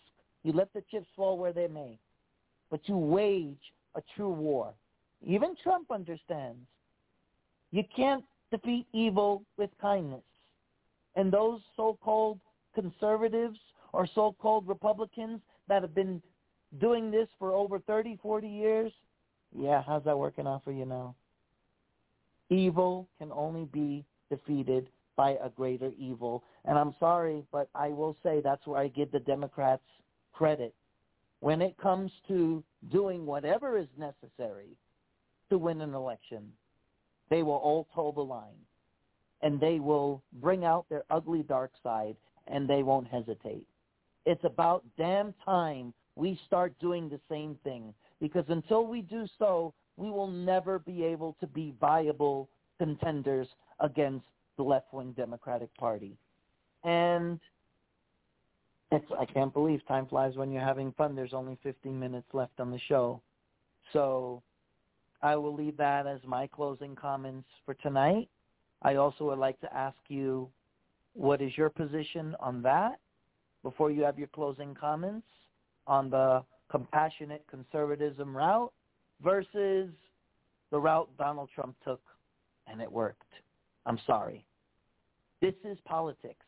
You 0.42 0.52
let 0.52 0.72
the 0.74 0.82
chips 0.90 1.06
fall 1.16 1.38
where 1.38 1.52
they 1.52 1.68
may. 1.68 1.98
But 2.70 2.80
you 2.86 2.98
wage 2.98 3.72
a 3.94 4.02
true 4.16 4.30
war. 4.30 4.74
Even 5.24 5.54
Trump 5.62 5.90
understands. 5.90 6.66
You 7.70 7.84
can't 7.96 8.24
defeat 8.50 8.86
evil 8.92 9.42
with 9.56 9.70
kindness. 9.80 10.22
And 11.16 11.32
those 11.32 11.60
so-called 11.76 12.40
conservatives 12.74 13.58
or 13.94 14.08
so-called 14.14 14.66
Republicans 14.68 15.40
that 15.68 15.82
have 15.82 15.94
been 15.94 16.20
doing 16.80 17.10
this 17.10 17.28
for 17.38 17.52
over 17.52 17.78
30, 17.78 18.18
40 18.20 18.48
years, 18.48 18.92
yeah, 19.56 19.82
how's 19.86 20.04
that 20.04 20.18
working 20.18 20.46
out 20.46 20.64
for 20.64 20.72
you 20.72 20.84
now? 20.84 21.14
Evil 22.50 23.08
can 23.18 23.30
only 23.32 23.64
be 23.66 24.04
defeated 24.30 24.88
by 25.16 25.36
a 25.42 25.48
greater 25.48 25.92
evil. 25.96 26.42
And 26.64 26.76
I'm 26.76 26.94
sorry, 26.98 27.44
but 27.52 27.68
I 27.74 27.88
will 27.88 28.16
say 28.22 28.40
that's 28.42 28.66
where 28.66 28.80
I 28.80 28.88
give 28.88 29.12
the 29.12 29.20
Democrats 29.20 29.84
credit. 30.32 30.74
When 31.40 31.62
it 31.62 31.76
comes 31.78 32.10
to 32.28 32.64
doing 32.90 33.26
whatever 33.26 33.78
is 33.78 33.88
necessary 33.96 34.76
to 35.50 35.58
win 35.58 35.80
an 35.80 35.94
election, 35.94 36.52
they 37.30 37.42
will 37.42 37.54
all 37.54 37.86
toe 37.94 38.12
the 38.14 38.22
line. 38.22 38.58
And 39.42 39.60
they 39.60 39.78
will 39.78 40.22
bring 40.32 40.64
out 40.64 40.86
their 40.88 41.04
ugly 41.10 41.42
dark 41.42 41.70
side 41.82 42.16
and 42.46 42.68
they 42.68 42.82
won't 42.82 43.08
hesitate. 43.08 43.66
It's 44.26 44.44
about 44.44 44.84
damn 44.96 45.34
time 45.44 45.92
we 46.16 46.38
start 46.46 46.74
doing 46.80 47.08
the 47.08 47.20
same 47.28 47.56
thing 47.64 47.92
because 48.20 48.44
until 48.48 48.86
we 48.86 49.02
do 49.02 49.26
so, 49.38 49.74
we 49.96 50.10
will 50.10 50.28
never 50.28 50.78
be 50.78 51.04
able 51.04 51.36
to 51.40 51.46
be 51.46 51.74
viable 51.80 52.48
contenders 52.78 53.48
against 53.80 54.24
the 54.56 54.62
left-wing 54.62 55.12
Democratic 55.16 55.74
Party. 55.76 56.16
And 56.84 57.38
it's, 58.90 59.06
I 59.18 59.24
can't 59.24 59.52
believe 59.52 59.86
time 59.86 60.06
flies 60.06 60.36
when 60.36 60.52
you're 60.52 60.64
having 60.64 60.92
fun. 60.92 61.14
There's 61.14 61.34
only 61.34 61.58
15 61.62 61.98
minutes 61.98 62.26
left 62.32 62.60
on 62.60 62.70
the 62.70 62.78
show. 62.88 63.20
So 63.92 64.42
I 65.22 65.36
will 65.36 65.54
leave 65.54 65.76
that 65.78 66.06
as 66.06 66.20
my 66.26 66.46
closing 66.46 66.94
comments 66.94 67.48
for 67.64 67.74
tonight. 67.74 68.28
I 68.82 68.96
also 68.96 69.24
would 69.24 69.38
like 69.38 69.60
to 69.60 69.74
ask 69.74 69.96
you, 70.08 70.48
what 71.14 71.40
is 71.40 71.56
your 71.56 71.70
position 71.70 72.36
on 72.40 72.62
that 72.62 72.98
before 73.64 73.90
you 73.90 74.04
have 74.04 74.16
your 74.16 74.28
closing 74.28 74.76
comments 74.78 75.26
on 75.88 76.10
the 76.10 76.44
compassionate 76.70 77.44
conservatism 77.50 78.36
route 78.36 78.72
versus 79.22 79.90
the 80.70 80.78
route 80.78 81.08
Donald 81.18 81.48
Trump 81.52 81.74
took 81.82 82.00
and 82.68 82.80
it 82.80 82.90
worked. 82.90 83.22
I'm 83.86 83.98
sorry. 84.06 84.46
This 85.40 85.54
is 85.64 85.78
politics. 85.84 86.44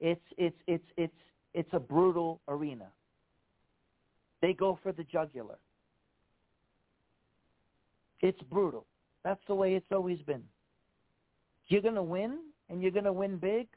It's 0.00 0.22
it's 0.38 0.56
it's 0.66 0.84
it's 0.96 1.12
it's 1.54 1.68
a 1.72 1.80
brutal 1.80 2.40
arena. 2.48 2.86
They 4.40 4.52
go 4.52 4.78
for 4.82 4.92
the 4.92 5.04
jugular. 5.04 5.58
It's 8.20 8.40
brutal. 8.50 8.86
That's 9.24 9.40
the 9.48 9.54
way 9.54 9.74
it's 9.74 9.92
always 9.92 10.18
been. 10.20 10.42
You're 11.68 11.82
going 11.82 11.94
to 11.94 12.02
win 12.02 12.38
and 12.68 12.82
you're 12.82 12.90
going 12.90 13.04
to 13.04 13.12
win 13.12 13.36
big. 13.36 13.68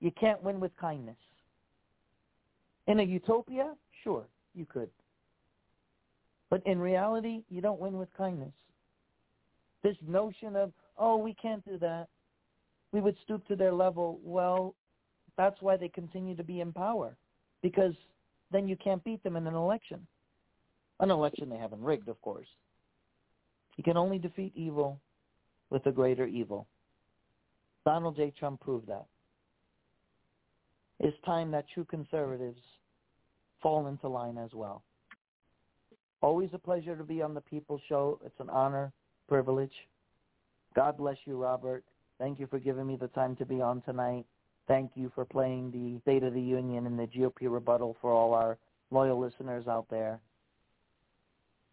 You 0.00 0.10
can't 0.10 0.42
win 0.42 0.60
with 0.60 0.76
kindness. 0.76 1.16
In 2.86 3.00
a 3.00 3.02
utopia, 3.02 3.74
sure, 4.02 4.26
you 4.54 4.66
could. 4.66 4.90
But 6.48 6.66
in 6.66 6.78
reality, 6.80 7.44
you 7.48 7.60
don't 7.60 7.80
win 7.80 7.98
with 7.98 8.08
kindness. 8.16 8.52
This 9.82 9.96
notion 10.06 10.56
of, 10.56 10.72
oh, 10.98 11.16
we 11.16 11.34
can't 11.34 11.64
do 11.64 11.78
that. 11.78 12.08
We 12.92 13.00
would 13.00 13.16
stoop 13.22 13.46
to 13.46 13.56
their 13.56 13.72
level. 13.72 14.18
Well, 14.22 14.74
that's 15.36 15.60
why 15.60 15.76
they 15.76 15.88
continue 15.88 16.36
to 16.36 16.42
be 16.42 16.60
in 16.60 16.72
power, 16.72 17.16
because 17.62 17.94
then 18.50 18.66
you 18.66 18.76
can't 18.76 19.04
beat 19.04 19.22
them 19.22 19.36
in 19.36 19.46
an 19.46 19.54
election. 19.54 20.06
An 20.98 21.10
election 21.10 21.48
they 21.48 21.56
haven't 21.56 21.80
rigged, 21.80 22.08
of 22.08 22.20
course. 22.20 22.48
You 23.76 23.84
can 23.84 23.96
only 23.96 24.18
defeat 24.18 24.52
evil 24.54 25.00
with 25.70 25.86
a 25.86 25.92
greater 25.92 26.26
evil. 26.26 26.66
Donald 27.86 28.16
J. 28.16 28.32
Trump 28.38 28.60
proved 28.60 28.88
that. 28.88 29.06
It's 31.00 31.16
time 31.24 31.50
that 31.52 31.64
true 31.72 31.84
conservatives 31.84 32.60
fall 33.62 33.86
into 33.86 34.08
line 34.08 34.36
as 34.36 34.50
well. 34.52 34.82
Always 36.20 36.50
a 36.52 36.58
pleasure 36.58 36.94
to 36.94 37.04
be 37.04 37.22
on 37.22 37.32
the 37.32 37.40
People 37.40 37.80
Show. 37.88 38.20
It's 38.24 38.38
an 38.38 38.50
honor, 38.50 38.92
privilege. 39.26 39.72
God 40.76 40.98
bless 40.98 41.16
you, 41.24 41.36
Robert. 41.36 41.84
Thank 42.18 42.38
you 42.38 42.46
for 42.46 42.58
giving 42.58 42.86
me 42.86 42.96
the 42.96 43.08
time 43.08 43.34
to 43.36 43.46
be 43.46 43.62
on 43.62 43.80
tonight. 43.80 44.26
Thank 44.68 44.92
you 44.94 45.10
for 45.14 45.24
playing 45.24 45.70
the 45.70 45.98
State 46.02 46.22
of 46.22 46.34
the 46.34 46.40
Union 46.40 46.86
and 46.86 46.98
the 46.98 47.06
GOP 47.06 47.50
rebuttal 47.50 47.96
for 48.02 48.12
all 48.12 48.34
our 48.34 48.58
loyal 48.90 49.18
listeners 49.18 49.66
out 49.66 49.86
there. 49.88 50.20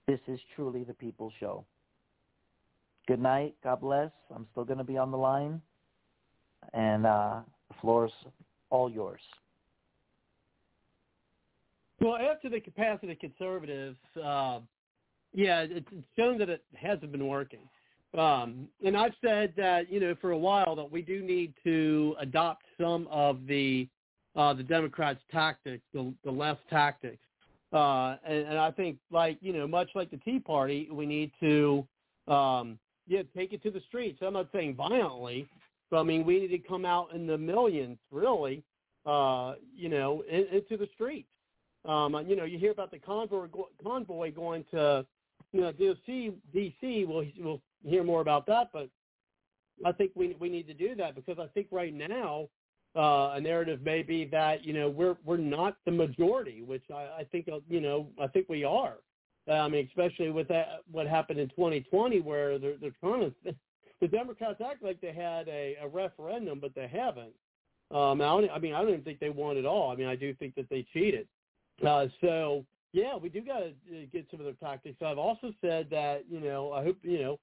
This 0.07 0.21
is 0.27 0.39
truly 0.55 0.85
the 0.85 0.93
People 0.93 1.33
Show. 1.37 1.65
Good 3.07 3.19
night. 3.19 3.55
God 3.61 3.81
bless. 3.81 4.11
I'm 4.33 4.47
still 4.51 4.63
going 4.63 4.77
to 4.77 4.85
be 4.85 4.97
on 4.97 5.11
the 5.11 5.17
line. 5.17 5.61
And 6.73 7.05
uh, 7.05 7.41
the 7.67 7.75
floor's 7.81 8.11
all 8.69 8.89
yours. 8.89 9.21
Well, 11.99 12.15
after 12.15 12.49
the 12.49 12.59
capacity 12.59 13.15
conservatives, 13.15 13.97
uh, 14.23 14.59
yeah, 15.33 15.65
it's 15.67 15.87
shown 16.15 16.37
that 16.39 16.49
it 16.49 16.63
hasn't 16.75 17.11
been 17.11 17.27
working. 17.27 17.61
Um, 18.17 18.67
and 18.85 18.95
I've 18.95 19.13
said 19.23 19.53
that 19.57 19.91
you 19.91 19.99
know 19.99 20.15
for 20.21 20.31
a 20.31 20.37
while 20.37 20.75
that 20.75 20.89
we 20.89 21.01
do 21.01 21.21
need 21.21 21.53
to 21.63 22.15
adopt 22.19 22.63
some 22.79 23.07
of 23.11 23.45
the 23.47 23.87
uh, 24.35 24.53
the 24.53 24.63
Democrats' 24.63 25.19
tactics, 25.31 25.83
the, 25.93 26.13
the 26.23 26.31
left 26.31 26.61
tactics, 26.69 27.23
uh, 27.73 28.15
and, 28.25 28.47
and 28.47 28.57
I 28.57 28.71
think 28.71 28.97
like 29.11 29.37
you 29.41 29.51
know 29.51 29.67
much 29.67 29.89
like 29.93 30.09
the 30.09 30.17
Tea 30.17 30.39
Party, 30.39 30.87
we 30.91 31.05
need 31.05 31.31
to 31.41 31.85
um, 32.27 32.79
yeah 33.07 33.23
take 33.35 33.51
it 33.51 33.61
to 33.63 33.71
the 33.71 33.81
streets. 33.87 34.19
I'm 34.21 34.33
not 34.33 34.47
saying 34.53 34.75
violently, 34.75 35.47
but 35.89 35.99
I 35.99 36.03
mean 36.03 36.25
we 36.25 36.39
need 36.39 36.49
to 36.49 36.59
come 36.59 36.85
out 36.85 37.13
in 37.13 37.27
the 37.27 37.37
millions, 37.37 37.97
really, 38.11 38.63
uh, 39.05 39.55
you 39.75 39.89
know, 39.89 40.23
in, 40.29 40.45
into 40.51 40.77
the 40.77 40.87
streets. 40.93 41.29
Um, 41.85 42.21
you 42.27 42.35
know, 42.35 42.43
you 42.43 42.59
hear 42.59 42.71
about 42.71 42.91
the 42.91 42.99
convoy 42.99 43.47
convoy 43.81 44.31
going 44.31 44.65
to, 44.71 45.05
you 45.53 45.61
know, 45.61 45.71
DC. 45.71 46.33
DC. 46.53 47.07
We'll 47.07 47.25
we'll 47.39 47.61
hear 47.83 48.03
more 48.03 48.21
about 48.21 48.45
that, 48.47 48.69
but 48.73 48.89
I 49.85 49.91
think 49.91 50.11
we 50.15 50.35
we 50.39 50.49
need 50.49 50.67
to 50.67 50.73
do 50.73 50.95
that 50.95 51.15
because 51.15 51.37
I 51.39 51.47
think 51.47 51.67
right 51.71 51.93
now 51.93 52.49
uh, 52.95 53.33
a 53.35 53.41
narrative 53.41 53.81
may 53.83 54.01
be 54.01 54.25
that 54.25 54.65
you 54.65 54.73
know 54.73 54.89
we're 54.89 55.15
we're 55.23 55.37
not 55.37 55.77
the 55.85 55.91
majority, 55.91 56.61
which 56.61 56.83
I, 56.93 57.19
I 57.19 57.23
think 57.31 57.47
uh, 57.47 57.59
you 57.69 57.79
know 57.79 58.07
I 58.19 58.27
think 58.27 58.47
we 58.49 58.63
are. 58.63 58.95
I 59.49 59.69
mean, 59.69 59.87
especially 59.87 60.29
with 60.29 60.49
that 60.49 60.81
what 60.91 61.07
happened 61.07 61.39
in 61.39 61.47
2020, 61.49 62.19
where 62.19 62.59
they're 62.59 62.75
they're 62.81 62.95
trying 62.99 63.21
to 63.45 63.55
the 64.01 64.07
Democrats 64.07 64.61
act 64.65 64.83
like 64.83 65.01
they 65.01 65.13
had 65.13 65.47
a, 65.47 65.75
a 65.81 65.87
referendum, 65.87 66.59
but 66.59 66.75
they 66.75 66.87
haven't. 66.87 67.33
Um, 67.89 68.21
I, 68.21 68.47
I 68.53 68.59
mean, 68.59 68.73
I 68.73 68.81
don't 68.81 68.89
even 68.89 69.03
think 69.03 69.19
they 69.19 69.29
won 69.29 69.57
at 69.57 69.65
all. 69.65 69.91
I 69.91 69.95
mean, 69.95 70.07
I 70.07 70.15
do 70.15 70.33
think 70.35 70.55
that 70.55 70.69
they 70.69 70.85
cheated. 70.93 71.27
Uh, 71.85 72.07
so 72.21 72.65
yeah, 72.93 73.15
we 73.15 73.29
do 73.29 73.41
got 73.41 73.59
to 73.59 73.67
uh, 73.67 74.05
get 74.11 74.27
some 74.31 74.39
of 74.39 74.45
their 74.45 74.53
tactics. 74.53 74.97
I've 75.05 75.17
also 75.17 75.51
said 75.61 75.87
that 75.91 76.25
you 76.29 76.39
know 76.39 76.71
I 76.71 76.83
hope 76.83 76.97
you 77.03 77.19
know 77.19 77.39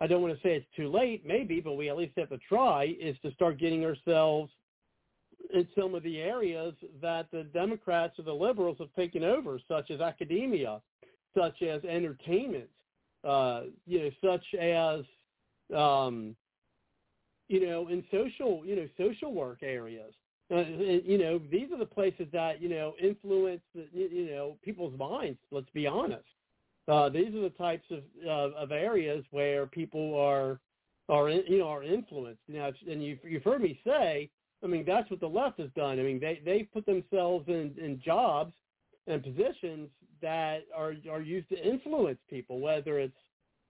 I 0.00 0.06
don't 0.06 0.22
want 0.22 0.34
to 0.34 0.40
say 0.42 0.54
it's 0.54 0.66
too 0.76 0.88
late, 0.88 1.26
maybe, 1.26 1.60
but 1.60 1.74
we 1.74 1.88
at 1.88 1.96
least 1.96 2.12
have 2.16 2.28
to 2.28 2.38
try 2.48 2.96
is 3.00 3.16
to 3.22 3.32
start 3.32 3.58
getting 3.58 3.84
ourselves 3.84 4.52
in 5.52 5.66
some 5.78 5.94
of 5.94 6.02
the 6.02 6.18
areas 6.18 6.74
that 7.00 7.30
the 7.32 7.44
Democrats 7.44 8.18
or 8.18 8.22
the 8.22 8.32
liberals 8.32 8.76
have 8.78 8.92
taken 8.94 9.24
over, 9.24 9.58
such 9.66 9.90
as 9.90 10.00
academia, 10.00 10.80
such 11.36 11.62
as 11.62 11.82
entertainment, 11.84 12.68
uh, 13.24 13.62
you 13.86 14.00
know, 14.00 14.10
such 14.22 14.44
as 14.60 15.00
um, 15.74 16.36
you 17.48 17.66
know, 17.66 17.88
in 17.88 18.04
social, 18.10 18.62
you 18.64 18.76
know, 18.76 18.86
social 18.96 19.32
work 19.32 19.58
areas. 19.62 20.12
Uh, 20.50 20.64
you 21.04 21.18
know, 21.18 21.40
these 21.50 21.70
are 21.72 21.78
the 21.78 21.84
places 21.84 22.26
that 22.32 22.62
you 22.62 22.70
know 22.70 22.94
influence 23.02 23.60
you 23.92 24.26
know 24.30 24.56
people's 24.62 24.98
minds. 24.98 25.38
Let's 25.50 25.68
be 25.74 25.86
honest. 25.86 26.24
Uh, 26.86 27.10
these 27.10 27.34
are 27.34 27.42
the 27.42 27.50
types 27.50 27.84
of 27.90 28.02
uh, 28.26 28.56
of 28.56 28.72
areas 28.72 29.24
where 29.30 29.66
people 29.66 30.18
are 30.18 30.58
are 31.10 31.28
you 31.28 31.58
know 31.58 31.68
are 31.68 31.82
influenced. 31.82 32.40
Know, 32.48 32.72
and 32.90 33.02
you've 33.02 33.18
you've 33.24 33.44
heard 33.44 33.62
me 33.62 33.78
say. 33.84 34.30
I 34.64 34.66
mean, 34.66 34.84
that's 34.86 35.08
what 35.10 35.20
the 35.20 35.28
left 35.28 35.60
has 35.60 35.70
done. 35.76 36.00
I 36.00 36.02
mean, 36.02 36.18
they 36.18 36.40
they 36.44 36.62
put 36.62 36.86
themselves 36.86 37.46
in 37.48 37.74
in 37.76 38.00
jobs 38.02 38.54
and 39.06 39.22
positions 39.22 39.90
that 40.22 40.60
are 40.74 40.94
are 41.10 41.20
used 41.20 41.50
to 41.50 41.62
influence 41.62 42.18
people, 42.30 42.58
whether 42.58 42.98
it's 42.98 43.12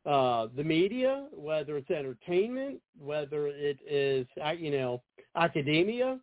uh, 0.07 0.49
the 0.57 0.65
media, 0.65 1.27
whether 1.33 1.77
it's 1.77 1.91
entertainment, 1.91 2.81
whether 2.99 3.49
it 3.49 3.79
is 3.87 4.27
you 4.59 4.71
know 4.71 5.03
academia, 5.37 6.19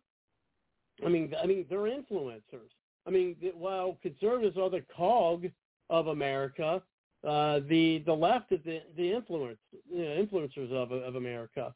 I 1.04 1.08
mean, 1.08 1.34
I 1.42 1.46
mean, 1.46 1.66
they're 1.68 1.80
influencers. 1.80 2.70
I 3.06 3.10
mean, 3.10 3.36
while 3.54 3.98
conservatives 4.02 4.56
are 4.56 4.70
the 4.70 4.84
cog 4.94 5.46
of 5.90 6.08
America, 6.08 6.82
uh, 7.26 7.60
the 7.68 8.02
the 8.06 8.12
left 8.12 8.52
is 8.52 8.60
the 8.64 8.82
the 8.96 9.12
influence 9.12 9.58
you 9.90 10.04
know, 10.04 10.24
influencers 10.24 10.72
of 10.72 10.92
of 10.92 11.16
America, 11.16 11.74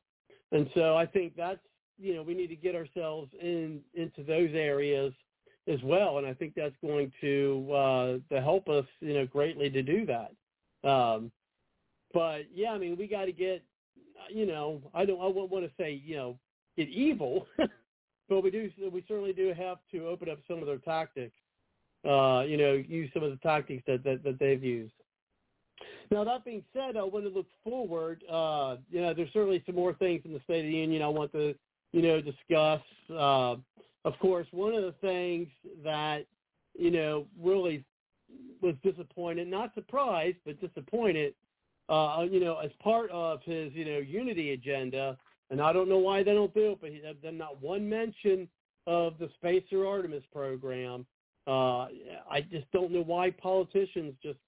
and 0.52 0.68
so 0.74 0.96
I 0.96 1.06
think 1.06 1.34
that's 1.36 1.60
you 1.98 2.14
know 2.14 2.22
we 2.22 2.34
need 2.34 2.48
to 2.48 2.56
get 2.56 2.74
ourselves 2.74 3.30
in 3.40 3.80
into 3.94 4.22
those 4.22 4.50
areas 4.54 5.12
as 5.68 5.80
well, 5.82 6.18
and 6.18 6.26
I 6.26 6.34
think 6.34 6.54
that's 6.54 6.74
going 6.82 7.12
to 7.20 7.72
uh, 7.72 8.34
to 8.34 8.40
help 8.40 8.68
us 8.68 8.86
you 9.00 9.14
know 9.14 9.26
greatly 9.26 9.70
to 9.70 9.82
do 9.82 10.06
that. 10.06 10.88
Um, 10.88 11.30
but 12.12 12.42
yeah, 12.54 12.70
I 12.70 12.78
mean, 12.78 12.96
we 12.96 13.06
got 13.06 13.26
to 13.26 13.32
get 13.32 13.62
you 14.28 14.46
know 14.46 14.82
I 14.94 15.04
don't 15.04 15.20
I 15.20 15.26
wouldn't 15.26 15.50
want 15.50 15.64
to 15.64 15.72
say 15.78 16.00
you 16.04 16.16
know 16.16 16.38
get 16.76 16.88
evil. 16.88 17.46
but 18.28 18.42
we 18.42 18.50
do 18.50 18.70
we 18.92 19.04
certainly 19.08 19.32
do 19.32 19.52
have 19.56 19.78
to 19.92 20.06
open 20.06 20.28
up 20.28 20.38
some 20.48 20.58
of 20.60 20.66
their 20.66 20.78
tactics. 20.78 21.34
Uh, 22.02 22.42
you 22.46 22.56
know, 22.56 22.72
use 22.72 23.10
some 23.12 23.22
of 23.22 23.30
the 23.30 23.36
tactics 23.36 23.82
that, 23.86 24.02
that, 24.02 24.24
that 24.24 24.38
they've 24.38 24.64
used. 24.64 24.94
Now 26.10 26.24
that 26.24 26.46
being 26.46 26.64
said, 26.72 26.96
I 26.96 27.02
want 27.02 27.26
to 27.26 27.30
look 27.30 27.46
forward. 27.62 28.24
Uh, 28.30 28.76
you 28.90 29.02
know, 29.02 29.12
there's 29.12 29.32
certainly 29.34 29.62
some 29.66 29.74
more 29.74 29.92
things 29.94 30.22
in 30.24 30.32
the 30.32 30.40
State 30.44 30.60
of 30.60 30.66
the 30.66 30.78
Union 30.78 31.02
I 31.02 31.08
want 31.08 31.30
to, 31.32 31.54
you 31.92 32.00
know, 32.00 32.22
discuss. 32.22 32.80
Uh, 33.10 33.56
of 34.06 34.18
course, 34.18 34.46
one 34.50 34.72
of 34.74 34.82
the 34.82 34.94
things 35.02 35.48
that, 35.84 36.24
you 36.78 36.90
know, 36.90 37.26
really 37.38 37.84
was 38.62 38.74
disappointed, 38.82 39.46
not 39.48 39.74
surprised, 39.74 40.38
but 40.46 40.58
disappointed, 40.60 41.34
uh, 41.90 42.24
you 42.30 42.40
know, 42.40 42.58
as 42.58 42.70
part 42.82 43.10
of 43.10 43.42
his, 43.42 43.72
you 43.74 43.84
know, 43.84 43.98
unity 43.98 44.52
agenda, 44.52 45.18
and 45.50 45.60
I 45.60 45.72
don't 45.72 45.88
know 45.88 45.98
why 45.98 46.22
they 46.22 46.32
don't 46.32 46.54
do 46.54 46.72
it, 46.72 46.78
but 46.80 46.90
he, 46.90 47.00
there's 47.00 47.34
not 47.34 47.60
one 47.60 47.88
mention 47.88 48.48
of 48.86 49.18
the 49.18 49.28
Spacer 49.34 49.86
Artemis 49.86 50.22
program. 50.32 51.04
Uh, 51.46 51.88
I 52.30 52.46
just 52.50 52.70
don't 52.72 52.92
know 52.92 53.02
why 53.02 53.30
politicians 53.30 54.14
just 54.22 54.38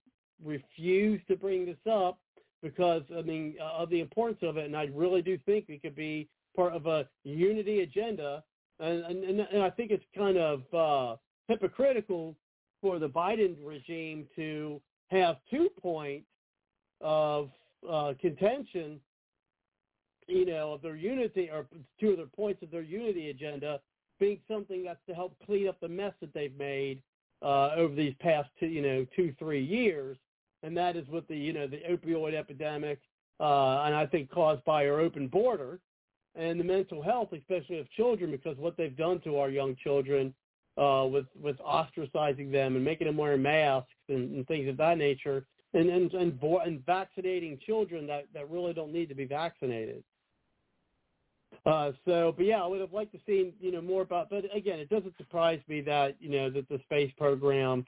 refuse 0.44 1.20
to 1.28 1.36
bring 1.36 1.66
this 1.66 1.76
up 1.90 2.18
because, 2.62 3.02
I 3.16 3.22
mean, 3.22 3.56
uh, 3.60 3.82
of 3.82 3.90
the 3.90 4.00
importance 4.00 4.38
of 4.42 4.56
it, 4.56 4.66
and 4.66 4.76
I 4.76 4.88
really 4.94 5.22
do 5.22 5.36
think 5.44 5.64
it 5.68 5.82
could 5.82 5.96
be 5.96 6.28
part 6.54 6.74
of 6.74 6.86
a 6.86 7.08
unity 7.24 7.80
agenda, 7.80 8.44
and, 8.78 9.04
and, 9.04 9.40
and 9.40 9.62
I 9.62 9.70
think 9.70 9.90
it's 9.90 10.04
kind 10.16 10.38
of 10.38 10.62
uh, 10.72 11.16
hypocritical 11.48 12.36
for 12.80 13.00
the 13.00 13.08
Biden 13.08 13.56
regime 13.64 14.26
to 14.36 14.80
have 15.10 15.36
two 15.50 15.68
points 15.80 16.26
of 17.02 17.50
uh, 17.88 18.14
contention, 18.20 19.00
you 20.28 20.46
know, 20.46 20.72
of 20.72 20.82
their 20.82 20.96
unity 20.96 21.50
or 21.50 21.66
two 22.00 22.10
of 22.10 22.16
their 22.16 22.26
points 22.26 22.62
of 22.62 22.70
their 22.70 22.82
unity 22.82 23.30
agenda 23.30 23.80
being 24.20 24.38
something 24.48 24.84
that's 24.84 25.00
to 25.08 25.14
help 25.14 25.34
clean 25.44 25.68
up 25.68 25.80
the 25.80 25.88
mess 25.88 26.12
that 26.20 26.32
they've 26.32 26.56
made 26.56 27.02
uh, 27.42 27.70
over 27.76 27.94
these 27.94 28.14
past 28.20 28.48
two, 28.60 28.66
you 28.66 28.80
know, 28.80 29.04
two 29.16 29.34
three 29.38 29.62
years, 29.62 30.16
and 30.62 30.76
that 30.76 30.96
is 30.96 31.06
with 31.08 31.26
the 31.26 31.36
you 31.36 31.52
know 31.52 31.66
the 31.66 31.80
opioid 31.90 32.34
epidemic, 32.34 33.00
uh, 33.40 33.82
and 33.82 33.94
I 33.94 34.06
think 34.06 34.30
caused 34.30 34.64
by 34.64 34.86
our 34.86 35.00
open 35.00 35.26
border, 35.26 35.80
and 36.36 36.58
the 36.60 36.64
mental 36.64 37.02
health, 37.02 37.32
especially 37.32 37.80
of 37.80 37.90
children, 37.90 38.30
because 38.30 38.56
what 38.58 38.76
they've 38.76 38.96
done 38.96 39.20
to 39.22 39.38
our 39.38 39.50
young 39.50 39.74
children 39.82 40.32
uh, 40.78 41.06
with 41.10 41.26
with 41.40 41.58
ostracizing 41.58 42.52
them 42.52 42.76
and 42.76 42.84
making 42.84 43.08
them 43.08 43.16
wear 43.16 43.36
masks 43.36 43.90
and, 44.08 44.36
and 44.36 44.46
things 44.46 44.68
of 44.68 44.76
that 44.76 44.98
nature, 44.98 45.44
and 45.74 45.88
and 45.88 46.12
and, 46.14 46.40
bo- 46.40 46.60
and 46.60 46.84
vaccinating 46.84 47.58
children 47.64 48.06
that 48.06 48.26
that 48.34 48.50
really 48.50 48.72
don't 48.72 48.92
need 48.92 49.08
to 49.08 49.14
be 49.14 49.24
vaccinated. 49.24 50.02
Uh, 51.66 51.92
so, 52.06 52.34
but 52.36 52.46
yeah, 52.46 52.62
I 52.62 52.66
would 52.66 52.80
have 52.80 52.92
liked 52.92 53.12
to 53.12 53.20
see 53.26 53.52
you 53.60 53.72
know 53.72 53.80
more 53.80 54.02
about. 54.02 54.30
But 54.30 54.44
again, 54.54 54.78
it 54.78 54.88
doesn't 54.88 55.16
surprise 55.16 55.60
me 55.68 55.80
that 55.82 56.16
you 56.20 56.30
know 56.30 56.50
that 56.50 56.68
the 56.68 56.80
space 56.84 57.12
program 57.16 57.86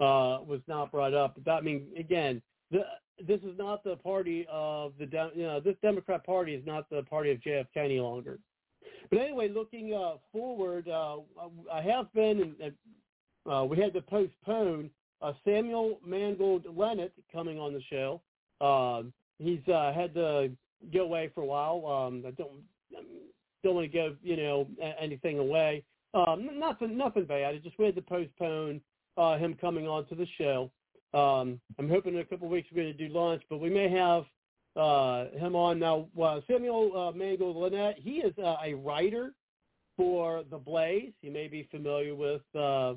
uh, 0.00 0.38
was 0.46 0.60
not 0.68 0.92
brought 0.92 1.14
up. 1.14 1.36
But 1.44 1.50
I 1.50 1.60
mean, 1.60 1.86
again, 1.98 2.42
the, 2.70 2.80
this 3.26 3.40
is 3.40 3.56
not 3.58 3.82
the 3.84 3.96
party 3.96 4.46
of 4.50 4.92
the 4.98 5.30
you 5.34 5.44
know 5.44 5.60
this 5.60 5.76
Democrat 5.82 6.24
Party 6.24 6.54
is 6.54 6.64
not 6.66 6.88
the 6.90 7.02
party 7.02 7.30
of 7.32 7.38
JFK 7.40 7.76
any 7.76 8.00
longer. 8.00 8.38
But 9.10 9.20
anyway, 9.20 9.48
looking 9.48 9.94
uh, 9.94 10.14
forward, 10.32 10.88
uh, 10.88 11.18
I 11.72 11.80
have 11.82 12.12
been, 12.12 12.54
and 12.62 12.72
uh, 13.50 13.64
we 13.64 13.78
had 13.78 13.94
to 13.94 14.02
postpone 14.02 14.90
uh, 15.22 15.32
Samuel 15.44 15.98
Mangold-Lenett 16.04 17.12
coming 17.32 17.58
on 17.58 17.72
the 17.72 17.82
show. 17.90 18.20
Uh, 18.60 19.02
he's 19.38 19.66
uh, 19.68 19.92
had 19.92 20.14
to 20.14 20.50
go 20.92 21.02
away 21.02 21.30
for 21.34 21.42
a 21.42 21.46
while. 21.46 21.86
Um, 21.86 22.24
I 22.26 22.30
don't 22.32 22.50
don't 23.62 23.74
want 23.74 23.90
to 23.90 23.92
give 23.92 24.16
you 24.22 24.36
know 24.36 24.66
anything 24.98 25.38
away. 25.38 25.82
Um, 26.14 26.48
nothing 26.58 26.96
nothing 26.96 27.24
bad. 27.24 27.54
I 27.54 27.58
just 27.58 27.78
we 27.78 27.86
had 27.86 27.94
to 27.96 28.02
postpone 28.02 28.80
uh, 29.16 29.38
him 29.38 29.54
coming 29.60 29.86
on 29.86 30.06
to 30.06 30.14
the 30.14 30.26
show. 30.38 30.70
Um, 31.14 31.60
I'm 31.78 31.88
hoping 31.88 32.14
in 32.14 32.20
a 32.20 32.24
couple 32.24 32.46
of 32.46 32.52
weeks 32.52 32.68
we're 32.70 32.82
going 32.82 32.96
to 32.96 33.08
do 33.08 33.12
lunch, 33.12 33.42
but 33.48 33.58
we 33.58 33.70
may 33.70 33.88
have 33.88 34.24
uh, 34.76 35.30
him 35.30 35.56
on 35.56 35.78
now. 35.78 36.08
Uh, 36.20 36.40
Samuel 36.50 36.96
uh, 36.96 37.16
Mangold-Lenett, 37.16 37.96
he 37.98 38.16
is 38.16 38.34
uh, 38.38 38.56
a 38.62 38.74
writer 38.74 39.32
for 39.96 40.44
The 40.50 40.58
Blaze. 40.58 41.12
You 41.22 41.30
may 41.30 41.48
be 41.48 41.68
familiar 41.70 42.14
with 42.14 42.42
uh, 42.54 42.94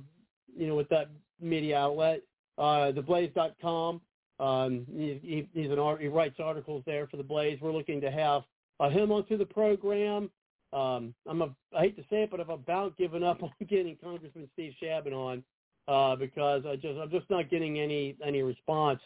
you 0.56 0.68
know 0.68 0.76
with 0.76 0.90
that 0.90 1.10
media 1.42 1.78
outlet, 1.78 2.22
uh, 2.58 2.92
theblaze.com. 2.92 4.02
Um, 4.40 4.86
he, 4.96 5.48
he's 5.54 5.72
an 5.72 5.80
art, 5.80 6.02
he 6.02 6.08
writes 6.08 6.40
articles 6.40 6.84
there 6.86 7.08
for 7.08 7.18
The 7.18 7.24
Blaze. 7.24 7.60
We're 7.62 7.74
looking 7.74 8.00
to 8.02 8.12
have 8.12 8.44
uh, 8.80 8.90
him 8.90 9.12
onto 9.12 9.38
the 9.38 9.46
program. 9.46 10.30
Um, 10.72 11.14
I'm 11.28 11.42
a, 11.42 11.50
I 11.76 11.82
hate 11.82 11.98
to 11.98 12.04
say 12.04 12.24
it, 12.24 12.32
but 12.32 12.40
I've 12.40 12.50
about 12.50 12.96
given 12.98 13.24
up 13.24 13.44
on 13.44 13.52
getting 13.68 13.98
Congressman 14.02 14.50
Steve 14.54 14.74
Chabot 14.80 15.14
on 15.14 15.44
uh, 15.88 16.16
because 16.16 16.64
I 16.66 16.76
just 16.76 16.98
I'm 17.00 17.10
just 17.10 17.30
not 17.30 17.50
getting 17.50 17.80
any 17.80 18.16
any 18.26 18.44
response. 18.44 19.00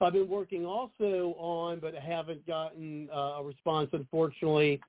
I've 0.00 0.12
been 0.12 0.28
working 0.28 0.66
also 0.66 1.34
on, 1.38 1.80
but 1.80 1.94
haven't 1.94 2.46
gotten 2.46 3.08
uh, 3.10 3.38
a 3.38 3.42
response, 3.42 3.88
unfortunately, 3.92 4.80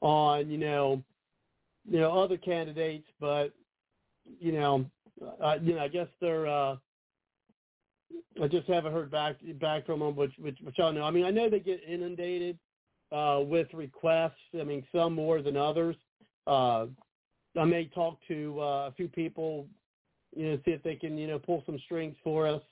on 0.00 0.50
you 0.50 0.58
know, 0.58 1.02
you 1.88 2.00
know 2.00 2.18
other 2.18 2.38
candidates. 2.38 3.06
But 3.20 3.52
you 4.40 4.52
know, 4.52 4.86
uh, 5.42 5.56
you 5.62 5.74
know, 5.74 5.80
I 5.80 5.88
guess 5.88 6.08
they're. 6.20 6.46
Uh, 6.46 6.76
I 8.42 8.48
just 8.48 8.68
haven't 8.68 8.92
heard 8.92 9.10
back 9.10 9.36
back 9.60 9.86
from 9.86 10.00
them, 10.00 10.16
which 10.16 10.32
which 10.38 10.58
which 10.62 10.78
I 10.78 10.90
know. 10.90 11.02
I 11.02 11.10
mean, 11.10 11.24
I 11.24 11.30
know 11.30 11.48
they 11.48 11.60
get 11.60 11.82
inundated 11.86 12.58
uh, 13.12 13.40
with 13.44 13.68
requests. 13.72 14.32
I 14.58 14.64
mean, 14.64 14.84
some 14.92 15.14
more 15.14 15.42
than 15.42 15.56
others. 15.56 15.96
Uh, 16.46 16.86
I 17.58 17.64
may 17.64 17.86
talk 17.86 18.18
to 18.28 18.60
uh, 18.60 18.88
a 18.88 18.92
few 18.96 19.08
people, 19.08 19.66
you 20.34 20.50
know, 20.50 20.58
see 20.64 20.72
if 20.72 20.82
they 20.82 20.96
can, 20.96 21.16
you 21.16 21.28
know, 21.28 21.38
pull 21.38 21.62
some 21.66 21.78
strings 21.84 22.16
for 22.24 22.46
us 22.46 22.62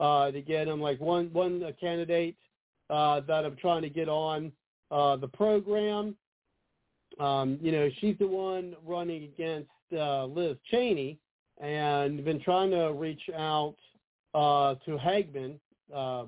uh, 0.00 0.30
to 0.30 0.40
get 0.40 0.66
them. 0.66 0.80
Like 0.80 1.00
one 1.00 1.32
one 1.32 1.62
uh, 1.62 1.72
candidate 1.80 2.36
uh, 2.90 3.20
that 3.20 3.44
I'm 3.44 3.56
trying 3.56 3.82
to 3.82 3.90
get 3.90 4.08
on 4.08 4.52
uh, 4.90 5.16
the 5.16 5.28
program. 5.28 6.14
Um, 7.18 7.58
you 7.60 7.72
know, 7.72 7.88
she's 8.00 8.16
the 8.18 8.28
one 8.28 8.76
running 8.86 9.24
against 9.24 9.70
uh, 9.92 10.26
Liz 10.26 10.56
Cheney, 10.70 11.18
and 11.60 12.24
been 12.24 12.40
trying 12.40 12.70
to 12.70 12.92
reach 12.92 13.22
out 13.36 13.76
uh, 14.34 14.74
to 14.86 14.96
Hageman 14.98 15.58
uh, 15.94 16.24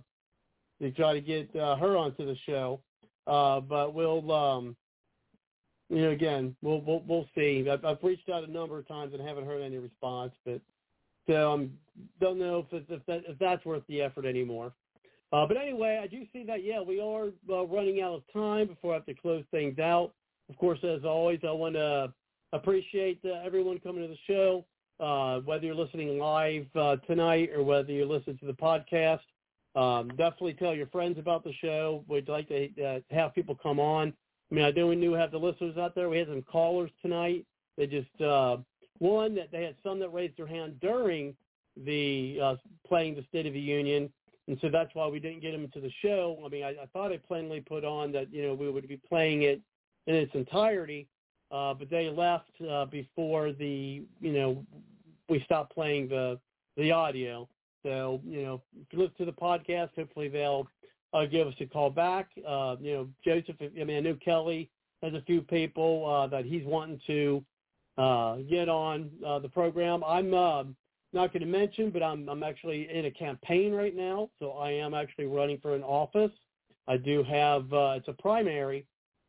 to 0.80 0.90
try 0.92 1.12
to 1.12 1.20
get 1.20 1.54
uh, 1.56 1.76
her 1.76 1.96
onto 1.96 2.26
the 2.26 2.36
show. 2.46 2.80
Uh, 3.26 3.60
but 3.60 3.94
we'll, 3.94 4.32
um, 4.32 4.76
you 5.88 6.02
know, 6.02 6.10
again, 6.10 6.56
we'll 6.62 6.80
we'll, 6.80 7.02
we'll 7.06 7.28
see. 7.34 7.66
I've, 7.70 7.84
I've 7.84 8.02
reached 8.02 8.28
out 8.28 8.48
a 8.48 8.50
number 8.50 8.78
of 8.78 8.88
times 8.88 9.12
and 9.14 9.26
haven't 9.26 9.46
heard 9.46 9.62
any 9.62 9.78
response, 9.78 10.32
but 10.44 10.60
so 11.28 11.34
I 11.34 11.54
um, 11.54 11.70
don't 12.20 12.38
know 12.38 12.66
if 12.70 12.84
if, 12.88 13.06
that, 13.06 13.22
if 13.28 13.38
that's 13.38 13.64
worth 13.64 13.82
the 13.88 14.02
effort 14.02 14.24
anymore. 14.24 14.72
Uh, 15.32 15.46
but 15.46 15.56
anyway, 15.56 16.00
I 16.02 16.08
do 16.08 16.24
see 16.32 16.42
that 16.44 16.64
yeah, 16.64 16.80
we 16.80 17.00
are 17.00 17.28
uh, 17.48 17.64
running 17.66 18.00
out 18.00 18.14
of 18.14 18.22
time 18.32 18.66
before 18.66 18.92
I 18.92 18.94
have 18.94 19.06
to 19.06 19.14
close 19.14 19.44
things 19.50 19.78
out. 19.78 20.12
Of 20.48 20.56
course, 20.56 20.80
as 20.82 21.04
always, 21.04 21.38
I 21.46 21.52
want 21.52 21.76
to 21.76 22.12
appreciate 22.52 23.20
uh, 23.24 23.44
everyone 23.44 23.78
coming 23.78 24.02
to 24.02 24.08
the 24.08 24.18
show, 24.26 24.64
uh, 25.00 25.40
whether 25.40 25.64
you're 25.66 25.74
listening 25.74 26.18
live 26.18 26.66
uh, 26.74 26.96
tonight 27.06 27.50
or 27.54 27.62
whether 27.62 27.92
you 27.92 28.04
listen 28.04 28.36
to 28.38 28.46
the 28.46 28.52
podcast. 28.52 29.20
Um, 29.76 30.08
definitely 30.08 30.54
tell 30.54 30.74
your 30.74 30.88
friends 30.88 31.18
about 31.18 31.44
the 31.44 31.52
show. 31.60 32.04
We'd 32.08 32.28
like 32.28 32.48
to 32.48 32.68
uh, 32.84 33.00
have 33.10 33.34
people 33.34 33.56
come 33.62 33.78
on. 33.78 34.12
I 34.50 34.54
mean, 34.54 34.64
I 34.64 34.70
know 34.72 34.88
we 34.88 34.96
knew 34.96 35.12
have 35.12 35.30
the 35.30 35.38
listeners 35.38 35.76
out 35.76 35.94
there. 35.94 36.08
We 36.08 36.18
had 36.18 36.28
some 36.28 36.42
callers 36.42 36.90
tonight. 37.02 37.46
They 37.76 37.86
just 37.86 38.20
uh, 38.20 38.58
one 38.98 39.34
that 39.36 39.52
they 39.52 39.62
had 39.62 39.76
some 39.82 40.00
that 40.00 40.12
raised 40.12 40.36
their 40.36 40.46
hand 40.46 40.80
during 40.80 41.34
the 41.76 42.38
uh, 42.42 42.56
playing 42.86 43.14
the 43.14 43.24
State 43.28 43.46
of 43.46 43.52
the 43.52 43.60
Union, 43.60 44.12
and 44.48 44.58
so 44.60 44.68
that's 44.68 44.94
why 44.94 45.06
we 45.06 45.20
didn't 45.20 45.40
get 45.40 45.52
them 45.52 45.68
to 45.72 45.80
the 45.80 45.90
show. 46.02 46.42
I 46.44 46.48
mean, 46.48 46.64
I, 46.64 46.70
I 46.70 46.86
thought 46.92 47.12
I 47.12 47.16
plainly 47.16 47.60
put 47.60 47.84
on 47.84 48.10
that 48.12 48.32
you 48.32 48.42
know 48.42 48.54
we 48.54 48.68
would 48.70 48.88
be 48.88 49.00
playing 49.08 49.42
it 49.42 49.60
in 50.08 50.16
its 50.16 50.34
entirety, 50.34 51.06
uh, 51.52 51.74
but 51.74 51.88
they 51.88 52.10
left 52.10 52.50
uh, 52.68 52.86
before 52.86 53.52
the 53.52 54.02
you 54.20 54.32
know 54.32 54.64
we 55.30 55.40
stopped 55.44 55.72
playing 55.72 56.08
the 56.08 56.38
the 56.76 56.90
audio. 56.90 57.48
So, 57.82 58.20
you 58.26 58.42
know, 58.42 58.62
if 58.78 58.92
you 58.92 58.98
listen 58.98 59.14
to 59.18 59.24
the 59.24 59.32
podcast, 59.32 59.90
hopefully 59.96 60.28
they'll 60.28 60.68
uh, 61.14 61.24
give 61.24 61.46
us 61.46 61.54
a 61.60 61.66
call 61.66 61.88
back. 61.90 62.28
Uh, 62.46 62.76
you 62.80 62.92
know, 62.92 63.08
Joseph, 63.24 63.56
I 63.60 63.84
mean, 63.84 63.96
I 63.96 64.00
know 64.00 64.16
Kelly 64.22 64.70
has 65.02 65.14
a 65.14 65.22
few 65.22 65.40
people 65.40 66.06
uh, 66.06 66.26
that 66.26 66.44
he's 66.44 66.64
wanting 66.64 67.00
to 67.06 67.42
uh, 67.96 68.36
get 68.48 68.68
on 68.68 69.10
uh, 69.26 69.38
the 69.38 69.48
program. 69.48 70.04
I'm 70.04 70.34
uh, 70.34 70.64
not 71.12 71.32
going 71.32 71.40
to 71.40 71.46
mention, 71.46 71.90
but 71.90 72.02
I'm, 72.02 72.28
I'm 72.28 72.42
actually 72.42 72.88
in 72.92 73.06
a 73.06 73.10
campaign 73.10 73.72
right 73.72 73.96
now. 73.96 74.28
So 74.38 74.52
I 74.52 74.72
am 74.72 74.92
actually 74.92 75.26
running 75.26 75.58
for 75.58 75.74
an 75.74 75.82
office. 75.82 76.32
I 76.86 76.96
do 76.98 77.22
have, 77.22 77.72
uh, 77.72 77.94
it's 77.96 78.08
a 78.08 78.12
primary. 78.12 78.86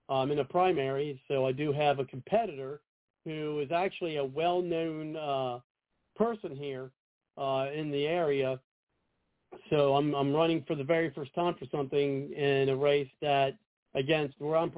I'm 0.10 0.32
in 0.32 0.40
a 0.40 0.46
primary, 0.46 1.22
so 1.28 1.46
I 1.46 1.54
do 1.54 1.72
have 1.72 2.00
a 2.00 2.06
competitor 2.06 2.82
who 3.24 3.60
is 3.60 3.72
actually 3.72 4.18
a 4.18 4.26
well-known 4.26 5.16
uh, 5.16 5.60
person 6.22 6.56
here 6.56 6.91
uh, 7.38 7.67
in 7.74 7.91
the 7.91 8.06
area. 8.06 8.59
So 9.69 9.95
I'm 9.95 10.14
I'm 10.14 10.33
running 10.33 10.64
for 10.67 10.75
the 10.75 10.83
very 10.83 11.09
first 11.11 11.33
time 11.33 11.56
for 11.59 11.66
something 11.72 12.32
in 12.33 12.69
a 12.69 12.75
race 12.75 13.09
that 13.22 13.58
against 13.95 14.35
where 14.40 14.58
I'm 14.58 14.72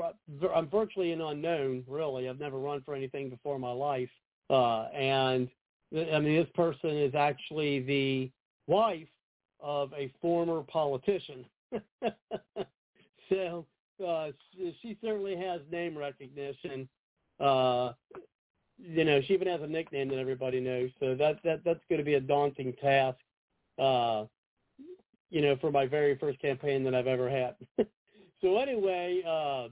I'm 0.53 0.69
virtually 0.69 1.11
an 1.11 1.21
unknown. 1.21 1.83
Really, 1.87 2.27
I've 2.27 2.39
never 2.39 2.57
run 2.57 2.81
for 2.81 2.95
anything 2.95 3.29
before 3.29 3.55
in 3.55 3.61
my 3.61 3.71
life, 3.71 4.09
uh, 4.49 4.85
and 4.93 5.47
I 5.93 6.19
mean 6.19 6.35
this 6.35 6.49
person 6.55 6.91
is 6.91 7.13
actually 7.13 7.81
the 7.81 8.31
wife 8.67 9.07
of 9.59 9.93
a 9.93 10.11
former 10.21 10.61
politician. 10.61 11.45
so 13.29 13.65
uh, 14.05 14.29
she 14.81 14.97
certainly 15.03 15.35
has 15.37 15.61
name 15.71 15.97
recognition. 15.97 16.89
Uh, 17.39 17.93
you 18.85 19.05
know, 19.05 19.21
she 19.21 19.33
even 19.33 19.47
has 19.47 19.61
a 19.61 19.67
nickname 19.67 20.09
that 20.09 20.17
everybody 20.17 20.59
knows. 20.59 20.89
So 20.99 21.15
that 21.15 21.39
that 21.43 21.63
that's 21.63 21.79
going 21.89 21.99
to 21.99 22.05
be 22.05 22.15
a 22.15 22.19
daunting 22.19 22.73
task. 22.81 23.17
Uh, 23.79 24.25
you 25.29 25.41
know, 25.41 25.55
for 25.55 25.71
my 25.71 25.87
very 25.87 26.15
first 26.17 26.39
campaign 26.39 26.83
that 26.83 26.93
I've 26.93 27.07
ever 27.07 27.27
had. 27.27 27.55
so 28.41 28.57
anyway, 28.59 29.23
uh, 29.25 29.67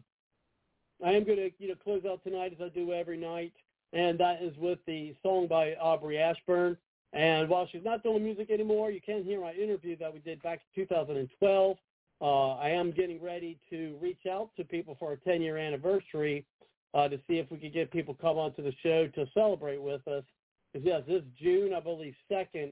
I 1.06 1.12
am 1.12 1.24
going 1.24 1.38
to 1.38 1.52
you 1.60 1.68
know 1.70 1.76
close 1.84 2.04
out 2.10 2.24
tonight 2.24 2.54
as 2.54 2.66
I 2.66 2.70
do 2.70 2.94
every 2.94 3.18
night, 3.18 3.54
and 3.94 4.18
that 4.20 4.42
is 4.42 4.56
with 4.58 4.80
the 4.88 5.14
song 5.22 5.48
by 5.48 5.76
Aubrey 5.76 6.18
Ashburn. 6.18 6.78
And 7.14 7.50
while 7.50 7.68
she's 7.70 7.84
not 7.84 8.04
doing 8.04 8.24
music 8.24 8.50
anymore, 8.50 8.90
you 8.90 9.02
can 9.02 9.24
hear 9.24 9.42
my 9.42 9.52
interview 9.52 9.98
that 9.98 10.14
we 10.14 10.20
did 10.20 10.42
back 10.42 10.62
in 10.76 10.86
2012. 10.86 11.78
Uh, 12.22 12.54
I 12.54 12.70
am 12.70 12.92
getting 12.92 13.22
ready 13.22 13.60
to 13.70 13.98
reach 14.02 14.26
out 14.32 14.50
to 14.56 14.64
people 14.64 14.96
for 14.98 15.10
our 15.10 15.18
10-year 15.18 15.58
anniversary 15.58 16.46
uh, 16.94 17.08
to 17.08 17.18
see 17.28 17.38
if 17.38 17.50
we 17.52 17.58
could 17.58 17.74
get 17.74 17.92
people 17.92 18.16
come 18.20 18.38
onto 18.38 18.64
the 18.64 18.74
show 18.84 19.08
to 19.08 19.26
celebrate 19.34 19.82
with 19.82 20.06
us. 20.08 20.24
Because 20.72 20.86
yes, 20.86 21.02
this 21.08 21.24
June, 21.42 21.74
I 21.74 21.80
believe, 21.80 22.14
second 22.30 22.72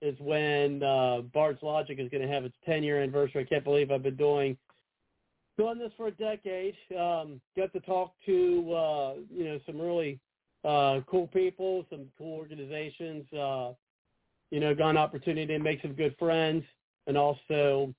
is 0.00 0.18
when 0.18 0.82
uh, 0.82 1.20
Bard's 1.32 1.62
Logic 1.62 1.98
is 1.98 2.08
going 2.10 2.26
to 2.26 2.32
have 2.32 2.44
its 2.44 2.56
10-year 2.68 3.00
anniversary. 3.00 3.42
I 3.42 3.44
can't 3.44 3.64
believe 3.64 3.90
I've 3.90 4.02
been 4.02 4.16
doing 4.16 4.56
doing 5.58 5.78
this 5.78 5.92
for 5.96 6.08
a 6.08 6.12
decade. 6.12 6.74
Um, 6.98 7.40
got 7.56 7.72
to 7.72 7.80
talk 7.80 8.14
to 8.26 8.72
uh, 8.74 9.14
you 9.30 9.44
know 9.44 9.60
some 9.66 9.80
really 9.80 10.18
uh, 10.64 11.00
cool 11.08 11.26
people, 11.28 11.84
some 11.90 12.06
cool 12.18 12.36
organizations. 12.36 13.30
Uh, 13.32 13.72
you 14.50 14.60
know, 14.60 14.74
got 14.74 14.90
an 14.90 14.96
opportunity 14.98 15.46
to 15.46 15.58
make 15.58 15.80
some 15.80 15.94
good 15.94 16.14
friends, 16.18 16.62
and 17.06 17.16
also, 17.16 17.92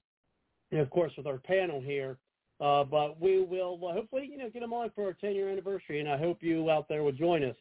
and 0.72 0.80
of 0.80 0.90
course, 0.90 1.12
with 1.18 1.26
our 1.26 1.40
panel 1.40 1.82
here. 1.82 2.18
Uh, 2.62 2.84
but 2.84 3.20
we 3.20 3.44
will 3.44 3.78
hopefully, 3.82 4.30
you 4.32 4.38
know, 4.38 4.50
get 4.50 4.62
them 4.62 4.74
on 4.74 4.92
for 4.96 5.06
our 5.06 5.18
10-year 5.24 5.50
anniversary, 5.50 6.00
and 6.00 6.08
I 6.08 6.18
hope 6.18 6.38
you 6.42 6.70
out 6.70 6.88
there 6.88 7.04
will 7.04 7.12
join 7.12 7.44
us. 7.44 7.56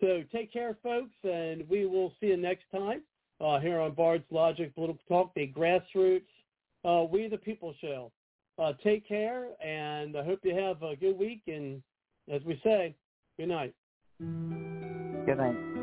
So 0.00 0.22
take 0.32 0.52
care, 0.52 0.76
folks, 0.82 1.14
and 1.24 1.68
we 1.68 1.86
will 1.86 2.12
see 2.20 2.26
you 2.26 2.36
next 2.36 2.64
time 2.72 3.02
uh, 3.40 3.58
here 3.60 3.80
on 3.80 3.92
Bard's 3.92 4.24
Logic 4.30 4.74
Political 4.74 5.02
Talk, 5.08 5.34
the 5.34 5.52
grassroots 5.52 6.22
uh, 6.84 7.04
We 7.04 7.28
the 7.28 7.38
People 7.38 7.74
show. 7.80 8.12
Uh, 8.58 8.72
take 8.82 9.06
care, 9.06 9.48
and 9.64 10.16
I 10.16 10.24
hope 10.24 10.40
you 10.42 10.54
have 10.54 10.82
a 10.82 10.96
good 10.96 11.16
week. 11.18 11.42
And 11.46 11.82
as 12.32 12.42
we 12.44 12.60
say, 12.64 12.94
good 13.38 13.48
night. 13.48 13.74
Good 14.18 15.38
night. 15.38 15.77